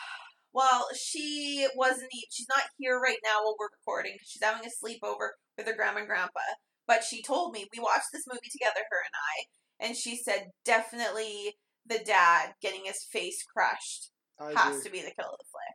Well, 0.53 0.89
she 0.99 1.69
wasn't. 1.77 2.11
She's 2.33 2.49
not 2.49 2.65
here 2.77 2.99
right 2.99 3.21
now 3.23 3.37
while 3.45 3.55
we're 3.57 3.69
recording 3.79 4.15
because 4.15 4.31
she's 4.31 4.43
having 4.43 4.67
a 4.67 4.85
sleepover 4.85 5.29
with 5.57 5.69
her 5.69 5.77
grandma 5.77 5.99
and 6.01 6.09
grandpa. 6.09 6.41
But 6.89 7.05
she 7.05 7.23
told 7.23 7.53
me 7.53 7.69
we 7.73 7.79
watched 7.79 8.11
this 8.13 8.25
movie 8.27 8.51
together, 8.51 8.81
her 8.91 8.99
and 8.99 9.15
I, 9.15 9.87
and 9.87 9.97
she 9.97 10.17
said 10.17 10.49
definitely 10.65 11.55
the 11.87 12.01
dad 12.05 12.55
getting 12.61 12.81
his 12.85 13.07
face 13.13 13.45
crushed 13.55 14.11
I 14.41 14.53
has 14.61 14.79
agree. 14.79 14.83
to 14.83 14.91
be 14.91 14.99
the 15.03 15.15
kill 15.15 15.31
of 15.31 15.39
the 15.39 15.45
flick. 15.53 15.70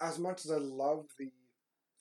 As 0.00 0.18
much 0.18 0.44
as 0.44 0.50
I 0.50 0.56
love 0.58 1.06
the 1.18 1.30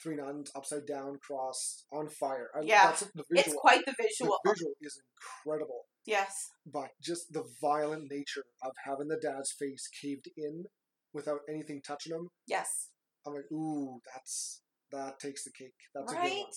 three 0.02 0.16
nuns 0.16 0.52
upside 0.56 0.86
down, 0.86 1.18
cross 1.26 1.86
on 1.92 2.10
fire. 2.10 2.50
I, 2.56 2.62
Yeah. 2.62 2.88
that's 2.88 3.02
the 3.02 3.24
visual. 3.32 3.54
It's 3.54 3.54
quite 3.56 3.86
the 3.86 3.94
visual. 3.98 4.38
the 4.44 4.52
visual. 4.52 4.74
is 4.82 5.00
incredible. 5.46 5.86
Yes. 6.06 6.50
but 6.66 6.90
just 7.02 7.32
the 7.32 7.46
violent 7.62 8.12
nature 8.12 8.44
of 8.62 8.74
having 8.84 9.08
the 9.08 9.16
dad's 9.16 9.54
face 9.58 9.88
caved 10.02 10.28
in 10.36 10.66
without 11.14 11.40
anything 11.48 11.82
touching 11.82 12.14
him, 12.14 12.28
Yes. 12.46 12.90
I'm 13.26 13.34
like, 13.34 13.50
ooh, 13.54 14.02
that's 14.14 14.62
that 14.92 15.18
takes 15.20 15.46
the 15.46 15.52
cake. 15.58 15.72
That's 15.96 16.12
a 16.12 16.16
good 16.16 16.22
one. 16.24 16.52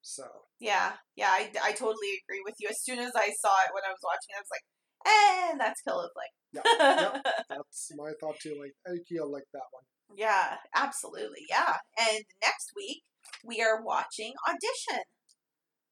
So 0.00 0.24
Yeah. 0.60 0.92
Yeah, 1.16 1.30
I, 1.30 1.50
I 1.62 1.72
totally 1.72 2.22
agree 2.22 2.40
with 2.44 2.54
you. 2.60 2.68
As 2.70 2.80
soon 2.84 3.00
as 3.00 3.12
I 3.16 3.26
saw 3.42 3.54
it 3.66 3.74
when 3.74 3.82
I 3.84 3.90
was 3.90 4.04
watching, 4.04 4.32
I 4.36 4.40
was 4.40 4.52
like, 4.52 4.62
and 5.06 5.60
that's 5.60 5.80
Kill 5.82 6.00
Flick. 6.00 6.32
Yeah, 6.64 7.20
that's 7.50 7.90
my 7.96 8.10
thought 8.20 8.38
too. 8.40 8.56
Like 8.60 8.72
you'll 9.10 9.30
like 9.30 9.44
that 9.52 9.62
one. 9.72 9.84
Yeah, 10.16 10.56
absolutely. 10.74 11.44
Yeah. 11.50 11.74
And 11.98 12.24
next 12.42 12.70
week, 12.74 13.02
we 13.44 13.60
are 13.60 13.82
watching 13.84 14.32
Audition. 14.48 15.02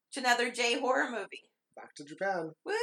It's 0.09 0.17
another 0.17 0.49
J 0.51 0.79
horror 0.79 1.09
movie. 1.11 1.49
Back 1.75 1.93
to 1.95 2.03
Japan. 2.05 2.51
Woo! 2.65 2.73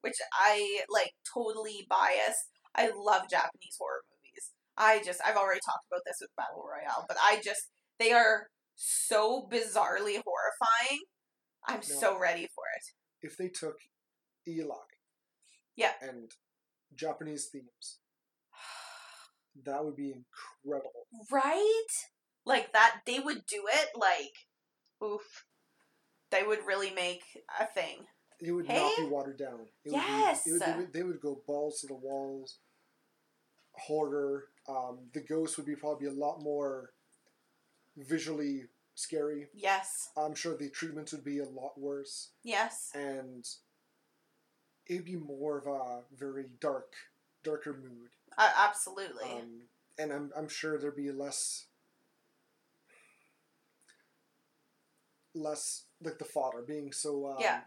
Which 0.00 0.16
I 0.32 0.80
like 0.88 1.12
totally 1.34 1.86
biased. 1.88 2.48
I 2.74 2.86
love 2.96 3.22
Japanese 3.30 3.76
horror 3.78 4.02
movies. 4.08 4.50
I 4.78 5.02
just 5.04 5.20
I've 5.24 5.36
already 5.36 5.60
talked 5.64 5.84
about 5.90 6.02
this 6.06 6.16
with 6.20 6.30
Battle 6.36 6.64
Royale, 6.66 7.04
but 7.06 7.18
I 7.22 7.40
just 7.44 7.68
they 7.98 8.12
are 8.12 8.46
so 8.74 9.46
bizarrely 9.52 10.20
horrifying. 10.24 11.00
I'm 11.68 11.76
No. 11.76 11.80
so 12.00 12.18
ready 12.18 12.48
for 12.54 12.64
it. 12.76 13.26
If 13.26 13.36
they 13.36 13.48
took 13.48 13.76
Eli, 14.48 14.74
Yeah. 15.76 15.92
and 16.00 16.30
Japanese 16.94 17.46
themes, 17.46 17.98
that 19.64 19.84
would 19.84 19.96
be 19.96 20.12
incredible. 20.12 21.06
Right? 21.30 21.86
Like 22.44 22.72
that 22.72 23.00
they 23.06 23.18
would 23.20 23.46
do 23.46 23.64
it 23.72 23.88
like 23.96 24.46
oof. 25.02 25.44
They 26.30 26.42
would 26.42 26.66
really 26.66 26.90
make 26.90 27.22
a 27.60 27.66
thing. 27.66 27.98
It 28.40 28.52
would 28.52 28.66
not 28.66 28.96
be 28.96 29.04
watered 29.04 29.38
down. 29.38 29.66
It 29.84 29.92
Yes. 29.92 30.42
Would 30.46 30.60
be, 30.60 30.64
it 30.70 30.76
would, 30.76 30.92
they 30.92 31.02
would 31.02 31.20
go 31.20 31.42
balls 31.46 31.80
to 31.80 31.86
the 31.86 31.94
walls. 31.94 32.58
Horror. 33.74 34.44
Um, 34.68 34.98
the 35.12 35.20
ghost 35.20 35.56
would 35.56 35.66
be 35.66 35.76
probably 35.76 36.08
a 36.08 36.12
lot 36.12 36.40
more 36.42 36.90
visually 37.96 38.64
scary. 38.94 39.48
Yes. 39.54 40.08
I'm 40.16 40.34
sure 40.34 40.56
the 40.56 40.70
treatments 40.70 41.12
would 41.12 41.24
be 41.24 41.38
a 41.38 41.44
lot 41.48 41.78
worse, 41.78 42.30
Yes. 42.42 42.90
and 42.94 43.44
it'd 44.86 45.04
be 45.04 45.16
more 45.16 45.58
of 45.58 45.66
a 45.66 46.00
very 46.16 46.46
dark, 46.60 46.92
darker 47.44 47.72
mood. 47.72 48.08
Uh, 48.36 48.50
absolutely. 48.58 49.24
Um, 49.30 49.62
and 49.98 50.12
I'm 50.12 50.30
I'm 50.36 50.48
sure 50.48 50.78
there'd 50.78 50.96
be 50.96 51.12
less, 51.12 51.66
less 55.34 55.84
like 56.02 56.18
the 56.18 56.24
father 56.24 56.62
being 56.66 56.92
so 56.92 57.26
um, 57.28 57.36
Yeah. 57.40 57.60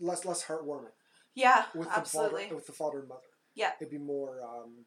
less 0.00 0.24
less 0.24 0.44
heartwarming 0.44 0.92
yeah, 1.34 1.64
with 1.74 1.88
absolutely. 1.88 2.42
the 2.44 2.48
father 2.48 2.54
with 2.56 2.66
the 2.66 2.72
father 2.72 2.98
and 3.00 3.08
mother. 3.08 3.20
Yeah. 3.54 3.72
it'd 3.80 3.90
be 3.90 3.98
more 3.98 4.40
um, 4.42 4.84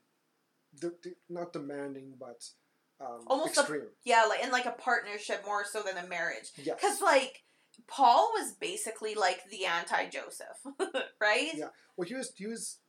de- 0.80 0.92
de- 1.02 1.16
not 1.30 1.54
demanding 1.54 2.14
but 2.20 2.44
um, 3.00 3.22
Almost 3.28 3.58
a- 3.58 3.62
extreme. 3.62 3.88
Yeah, 4.04 4.26
like 4.26 4.44
in 4.44 4.52
like 4.52 4.66
a 4.66 4.72
partnership 4.72 5.44
more 5.46 5.64
so 5.64 5.82
than 5.84 5.98
a 6.04 6.08
marriage. 6.08 6.52
yes, 6.58 6.78
Because 6.82 7.02
like 7.02 7.44
Paul 7.88 8.32
was 8.34 8.54
basically 8.54 9.16
like 9.16 9.50
the 9.50 9.66
anti 9.66 10.10
Joseph, 10.10 10.58
right? 11.22 11.52
Yeah. 11.56 11.68
well, 11.96 12.08
he 12.08 12.16
was 12.16 12.34
he 12.36 12.48
was. 12.48 12.80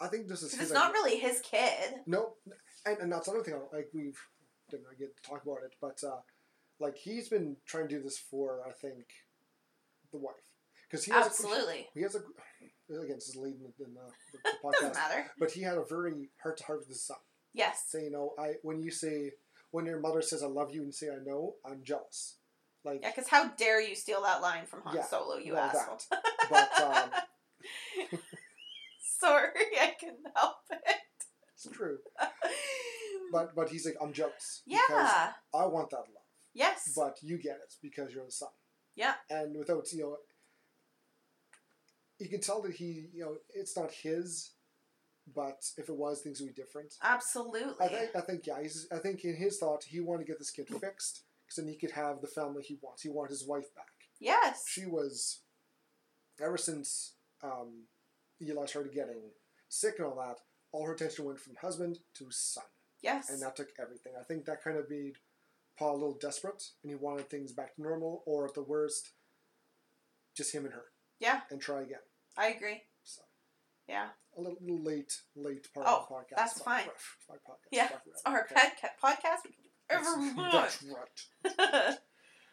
I 0.00 0.08
think 0.08 0.28
this 0.28 0.42
is 0.42 0.52
his 0.52 0.62
it's 0.62 0.72
not 0.72 0.92
really 0.92 1.18
his 1.18 1.40
kid. 1.40 1.94
No, 2.06 2.34
and, 2.84 2.98
and 2.98 3.12
that's 3.12 3.28
another 3.28 3.44
thing. 3.44 3.54
Like 3.72 3.88
we've 3.94 4.18
didn't 4.70 4.84
get 4.98 5.16
to 5.16 5.22
talk 5.22 5.42
about 5.44 5.58
it, 5.64 5.74
but 5.80 6.00
uh, 6.06 6.20
like 6.80 6.96
he's 6.96 7.28
been 7.28 7.56
trying 7.66 7.88
to 7.88 7.96
do 7.96 8.02
this 8.02 8.18
for 8.18 8.60
I 8.66 8.72
think 8.72 9.04
the 10.12 10.18
wife 10.18 10.34
because 10.88 11.04
he 11.04 11.12
has 11.12 11.26
Absolutely. 11.26 11.80
A, 11.80 11.88
he 11.94 12.02
has 12.02 12.14
a 12.14 12.18
again 12.94 13.16
this 13.16 13.28
is 13.28 13.36
leading 13.36 13.60
in 13.60 13.72
the, 13.78 13.84
the, 13.84 13.90
the 14.44 14.72
Doesn't 14.72 14.92
podcast, 14.92 14.94
matter. 14.94 15.26
but 15.38 15.50
he 15.52 15.62
had 15.62 15.76
a 15.78 15.84
very 15.84 16.30
heart 16.42 16.56
to 16.58 16.64
heart 16.64 16.80
with 16.80 16.88
his 16.88 17.04
son, 17.06 17.16
Yes. 17.52 17.84
saying, 17.88 18.06
"You 18.06 18.10
know, 18.12 18.32
I 18.38 18.54
when 18.62 18.80
you 18.80 18.90
say 18.90 19.32
when 19.70 19.86
your 19.86 20.00
mother 20.00 20.22
says 20.22 20.42
I 20.42 20.46
love 20.46 20.72
you 20.72 20.82
and 20.82 20.94
say 20.94 21.08
I 21.08 21.18
know, 21.24 21.54
I'm 21.64 21.82
jealous." 21.84 22.36
Like, 22.84 23.00
Yeah, 23.02 23.10
because 23.14 23.28
how 23.28 23.48
dare 23.48 23.80
you 23.80 23.94
steal 23.94 24.22
that 24.22 24.42
line 24.42 24.66
from 24.66 24.82
Han 24.84 24.96
Yeah, 24.96 25.04
Solo, 25.04 25.36
you 25.36 25.54
well, 25.54 25.64
asshole. 25.64 25.98
but 26.50 26.80
um, 26.80 27.10
Sorry, 29.20 29.50
I 29.80 29.94
can't 29.98 30.16
help 30.36 30.56
it. 30.70 30.96
it's 31.54 31.66
true. 31.72 31.98
But 33.32 33.54
but 33.56 33.68
he's 33.68 33.84
like, 33.84 33.96
I'm 34.00 34.12
jealous 34.12 34.62
yeah. 34.64 35.32
I 35.52 35.66
want 35.66 35.90
that 35.90 35.96
love. 35.96 36.28
Yes. 36.52 36.92
but 36.94 37.16
you 37.20 37.36
get 37.36 37.56
it 37.56 37.74
because 37.82 38.14
you're 38.14 38.24
the 38.24 38.30
son. 38.30 38.50
Yeah. 38.94 39.14
And 39.28 39.56
without 39.58 39.90
you 39.92 40.00
know, 40.02 40.16
you 42.20 42.28
can 42.28 42.40
tell 42.40 42.62
that 42.62 42.72
he 42.74 43.08
you 43.12 43.24
know 43.24 43.36
it's 43.52 43.76
not 43.76 43.90
his, 43.90 44.50
but 45.34 45.64
if 45.76 45.88
it 45.88 45.96
was, 45.96 46.20
things 46.20 46.40
would 46.40 46.54
be 46.54 46.62
different. 46.62 46.94
Absolutely. 47.02 47.84
I 47.84 47.88
think 47.88 48.10
I 48.14 48.20
think 48.20 48.46
yeah, 48.46 48.62
he's, 48.62 48.86
I 48.92 48.98
think 48.98 49.24
in 49.24 49.34
his 49.34 49.58
thought 49.58 49.82
he 49.84 49.98
wanted 49.98 50.26
to 50.26 50.30
get 50.32 50.38
this 50.38 50.50
kid 50.52 50.68
fixed 50.68 51.22
because 51.54 51.64
then 51.64 51.72
he 51.72 51.78
could 51.78 51.92
have 51.94 52.20
the 52.20 52.26
family 52.26 52.62
he 52.62 52.78
wants. 52.82 53.02
He 53.02 53.08
wanted 53.08 53.30
his 53.30 53.46
wife 53.46 53.74
back. 53.74 53.86
yes. 54.20 54.64
She 54.68 54.86
was, 54.86 55.40
ever 56.42 56.56
since 56.56 57.14
um, 57.42 57.84
Eli 58.42 58.66
started 58.66 58.92
getting 58.94 59.30
sick 59.68 59.94
and 59.98 60.06
all 60.06 60.16
that, 60.16 60.38
all 60.72 60.86
her 60.86 60.94
attention 60.94 61.24
went 61.24 61.38
from 61.40 61.54
husband 61.60 61.98
to 62.14 62.26
son 62.30 62.64
yes. 63.02 63.30
and 63.30 63.40
that 63.42 63.56
took 63.56 63.68
everything. 63.80 64.12
I 64.18 64.24
think 64.24 64.44
that 64.46 64.62
kind 64.62 64.76
of 64.76 64.90
made 64.90 65.16
Paul 65.78 65.92
a 65.92 65.98
little 65.98 66.18
desperate, 66.20 66.62
and 66.82 66.90
he 66.90 66.96
wanted 66.96 67.28
things 67.28 67.52
back 67.52 67.74
to 67.74 67.82
normal, 67.82 68.22
or 68.26 68.46
at 68.46 68.54
the 68.54 68.62
worst, 68.62 69.10
just 70.36 70.54
him 70.54 70.64
and 70.64 70.74
her, 70.74 70.84
yeah, 71.20 71.40
and 71.50 71.60
try 71.60 71.82
again. 71.82 71.98
I 72.36 72.48
agree. 72.48 72.82
So 73.02 73.22
Yeah. 73.88 74.08
a 74.36 74.40
little, 74.40 74.56
little 74.60 74.82
late, 74.84 75.20
late 75.34 75.66
part 75.74 75.86
Oh, 75.88 75.96
of 76.02 76.08
the 76.08 76.14
podcast. 76.14 76.36
that's 76.36 76.62
fine. 76.62 76.84
my 77.28 77.34
podcast. 77.36 77.68
Yeah, 77.72 77.88
our 78.26 78.42
Okay. 78.44 78.54
podcast. 79.02 79.42
We 79.44 79.50
can 79.50 79.63
whatever 79.88 80.50
That's, 80.52 80.82
right. 81.62 81.96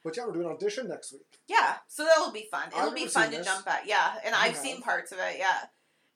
But 0.03 0.18
yeah, 0.18 0.26
we're 0.26 0.34
doing 0.34 0.48
audition 0.48 0.88
next 0.88 1.12
week. 1.14 1.22
yeah, 1.48 1.76
so 1.88 2.03
that'll 2.03 2.32
be 2.32 2.48
fun. 2.49 2.70
It'll 2.70 2.90
I've 2.90 2.95
be 2.95 3.06
fun 3.06 3.30
to 3.30 3.38
this. 3.38 3.45
jump 3.45 3.68
at. 3.68 3.86
Yeah, 3.86 4.14
and 4.26 4.34
I've 4.34 4.56
seen 4.56 4.82
parts 4.82 5.12
of 5.12 5.20
it. 5.20 5.36
Yeah, 5.38 5.60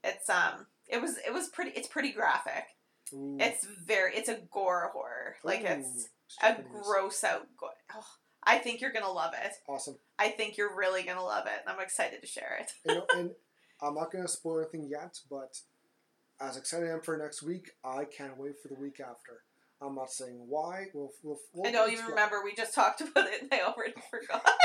it's 0.04 0.28
um, 0.28 0.66
it 0.88 1.00
was 1.00 1.18
it 1.26 1.32
was 1.32 1.50
pretty. 1.50 1.70
It's 1.76 1.88
pretty 1.88 2.12
graphic. 2.12 2.66
Ooh. 3.14 3.38
It's 3.40 3.64
very. 3.86 4.16
It's 4.16 4.28
a 4.28 4.40
gore 4.52 4.90
horror. 4.92 5.36
Like 5.44 5.62
Ooh, 5.62 5.66
it's 5.68 6.10
a 6.42 6.58
gross 6.64 7.24
out. 7.24 7.46
Go- 7.60 7.70
oh, 7.94 8.06
I 8.44 8.58
think 8.58 8.82
you're 8.82 8.92
gonna 8.92 9.12
love 9.12 9.34
it. 9.40 9.52
Awesome. 9.70 9.98
I 10.18 10.30
think 10.30 10.58
you're 10.58 10.76
really 10.76 11.04
gonna 11.04 11.24
love 11.24 11.46
it, 11.46 11.62
and 11.64 11.76
I'm 11.76 11.84
excited 11.84 12.22
to 12.22 12.28
share 12.28 12.58
it. 12.60 12.72
You 12.88 12.96
know, 12.96 13.06
and 13.16 13.30
I'm 13.84 13.94
not 13.94 14.12
going 14.12 14.24
to 14.26 14.32
spoil 14.32 14.62
anything 14.62 14.88
yet, 14.90 15.20
but 15.30 15.60
as 16.42 16.58
excited 16.58 16.90
I 16.90 16.94
am 16.94 17.02
for 17.02 17.18
next 17.18 17.44
week, 17.44 17.72
I 17.84 18.06
can't 18.06 18.38
wait 18.38 18.54
for 18.62 18.70
the 18.70 18.80
week 18.80 19.00
after. 19.00 19.44
I'm 19.86 19.96
not 19.96 20.12
saying 20.12 20.38
why. 20.48 20.86
We'll, 20.94 21.12
we'll, 21.24 21.40
we'll 21.54 21.68
I 21.68 21.72
don't 21.72 21.92
even 21.92 22.06
remember. 22.06 22.42
We 22.44 22.54
just 22.56 22.74
talked 22.74 23.02
about 23.08 23.28
it, 23.28 23.42
and 23.44 23.54
I 23.54 23.62
already 23.62 23.94
forgot. 24.10 24.44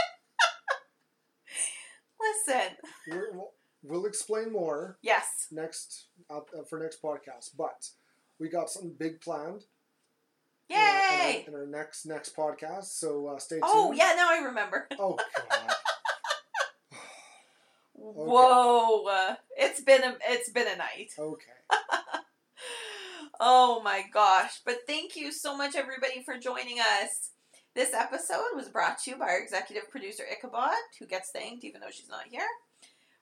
Listen. 2.46 2.70
We're, 3.08 3.32
we'll, 3.32 3.52
we'll 3.82 4.06
explain 4.06 4.52
more 4.52 4.98
Yes. 5.02 5.46
next 5.50 6.06
uh, 6.30 6.38
uh, 6.38 6.64
for 6.68 6.78
next 6.78 7.02
podcast, 7.02 7.50
but 7.56 7.88
we 8.38 8.48
got 8.48 8.70
something 8.70 8.94
big 8.98 9.20
planned. 9.20 9.64
in 10.68 10.76
our- 10.76 10.82
Yay! 10.82 11.44
In 11.46 11.54
our, 11.54 11.62
in 11.62 11.74
our 11.74 11.78
next 11.80 12.06
next 12.06 12.36
podcast, 12.36 12.84
so 12.98 13.26
uh, 13.28 13.38
stay 13.38 13.56
tuned. 13.56 13.64
Oh 13.66 13.92
yeah, 13.92 14.12
now 14.16 14.28
I 14.30 14.42
remember. 14.44 14.86
Oh 14.98 15.16
god. 15.16 15.74
Whoa! 17.94 19.04
Uh, 19.06 19.34
it's 19.56 19.80
been 19.82 20.02
a 20.02 20.16
it's 20.28 20.50
been 20.50 20.68
a 20.68 20.76
night. 20.76 21.10
okay. 21.18 21.52
Oh 23.42 23.80
my 23.82 24.02
gosh! 24.12 24.60
But 24.66 24.80
thank 24.86 25.16
you 25.16 25.32
so 25.32 25.56
much, 25.56 25.74
everybody, 25.74 26.22
for 26.22 26.36
joining 26.36 26.78
us. 26.78 27.30
This 27.74 27.94
episode 27.94 28.54
was 28.54 28.68
brought 28.68 28.98
to 28.98 29.12
you 29.12 29.16
by 29.16 29.28
our 29.28 29.38
executive 29.40 29.90
producer 29.90 30.24
Ichabod, 30.30 30.74
who 30.98 31.06
gets 31.06 31.30
thanked 31.30 31.64
even 31.64 31.80
though 31.80 31.90
she's 31.90 32.10
not 32.10 32.26
here. 32.28 32.46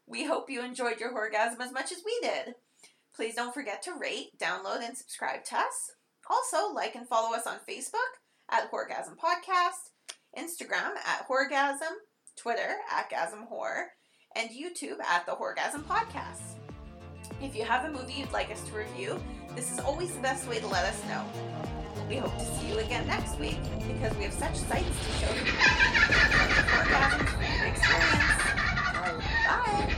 We 0.08 0.24
hope 0.24 0.50
you 0.50 0.60
enjoyed 0.64 0.98
your 0.98 1.12
orgasm 1.12 1.60
as 1.60 1.70
much 1.70 1.92
as 1.92 2.02
we 2.04 2.18
did. 2.20 2.56
Please 3.14 3.36
don't 3.36 3.54
forget 3.54 3.80
to 3.82 3.92
rate, 3.92 4.36
download, 4.42 4.84
and 4.84 4.96
subscribe 4.96 5.44
to 5.44 5.56
us. 5.56 5.92
Also, 6.28 6.74
like 6.74 6.96
and 6.96 7.06
follow 7.06 7.36
us 7.36 7.46
on 7.46 7.58
Facebook 7.68 7.98
at 8.50 8.72
Horgasm 8.72 9.14
Podcast, 9.16 9.92
Instagram 10.36 10.96
at 11.06 11.28
Horgasm, 11.28 11.94
Twitter 12.36 12.78
at 12.90 13.08
Gasm 13.08 13.46
Horror, 13.46 13.90
and 14.34 14.50
YouTube 14.50 15.00
at 15.00 15.26
the 15.26 15.32
Horgasm 15.36 15.84
Podcast. 15.84 16.57
If 17.40 17.54
you 17.54 17.62
have 17.64 17.84
a 17.84 17.90
movie 17.90 18.14
you'd 18.14 18.32
like 18.32 18.50
us 18.50 18.62
to 18.68 18.74
review, 18.74 19.22
this 19.54 19.70
is 19.72 19.78
always 19.78 20.12
the 20.12 20.20
best 20.20 20.48
way 20.48 20.58
to 20.58 20.66
let 20.66 20.84
us 20.84 21.00
know. 21.08 21.24
We 22.08 22.16
hope 22.16 22.36
to 22.36 22.44
see 22.44 22.66
you 22.68 22.78
again 22.78 23.06
next 23.06 23.38
week 23.38 23.58
because 23.86 24.12
we 24.16 24.24
have 24.24 24.32
such 24.32 24.56
sights 24.56 24.88
to 24.88 25.12
show 25.18 25.32
you. 25.34 25.44
Bye. 29.46 29.94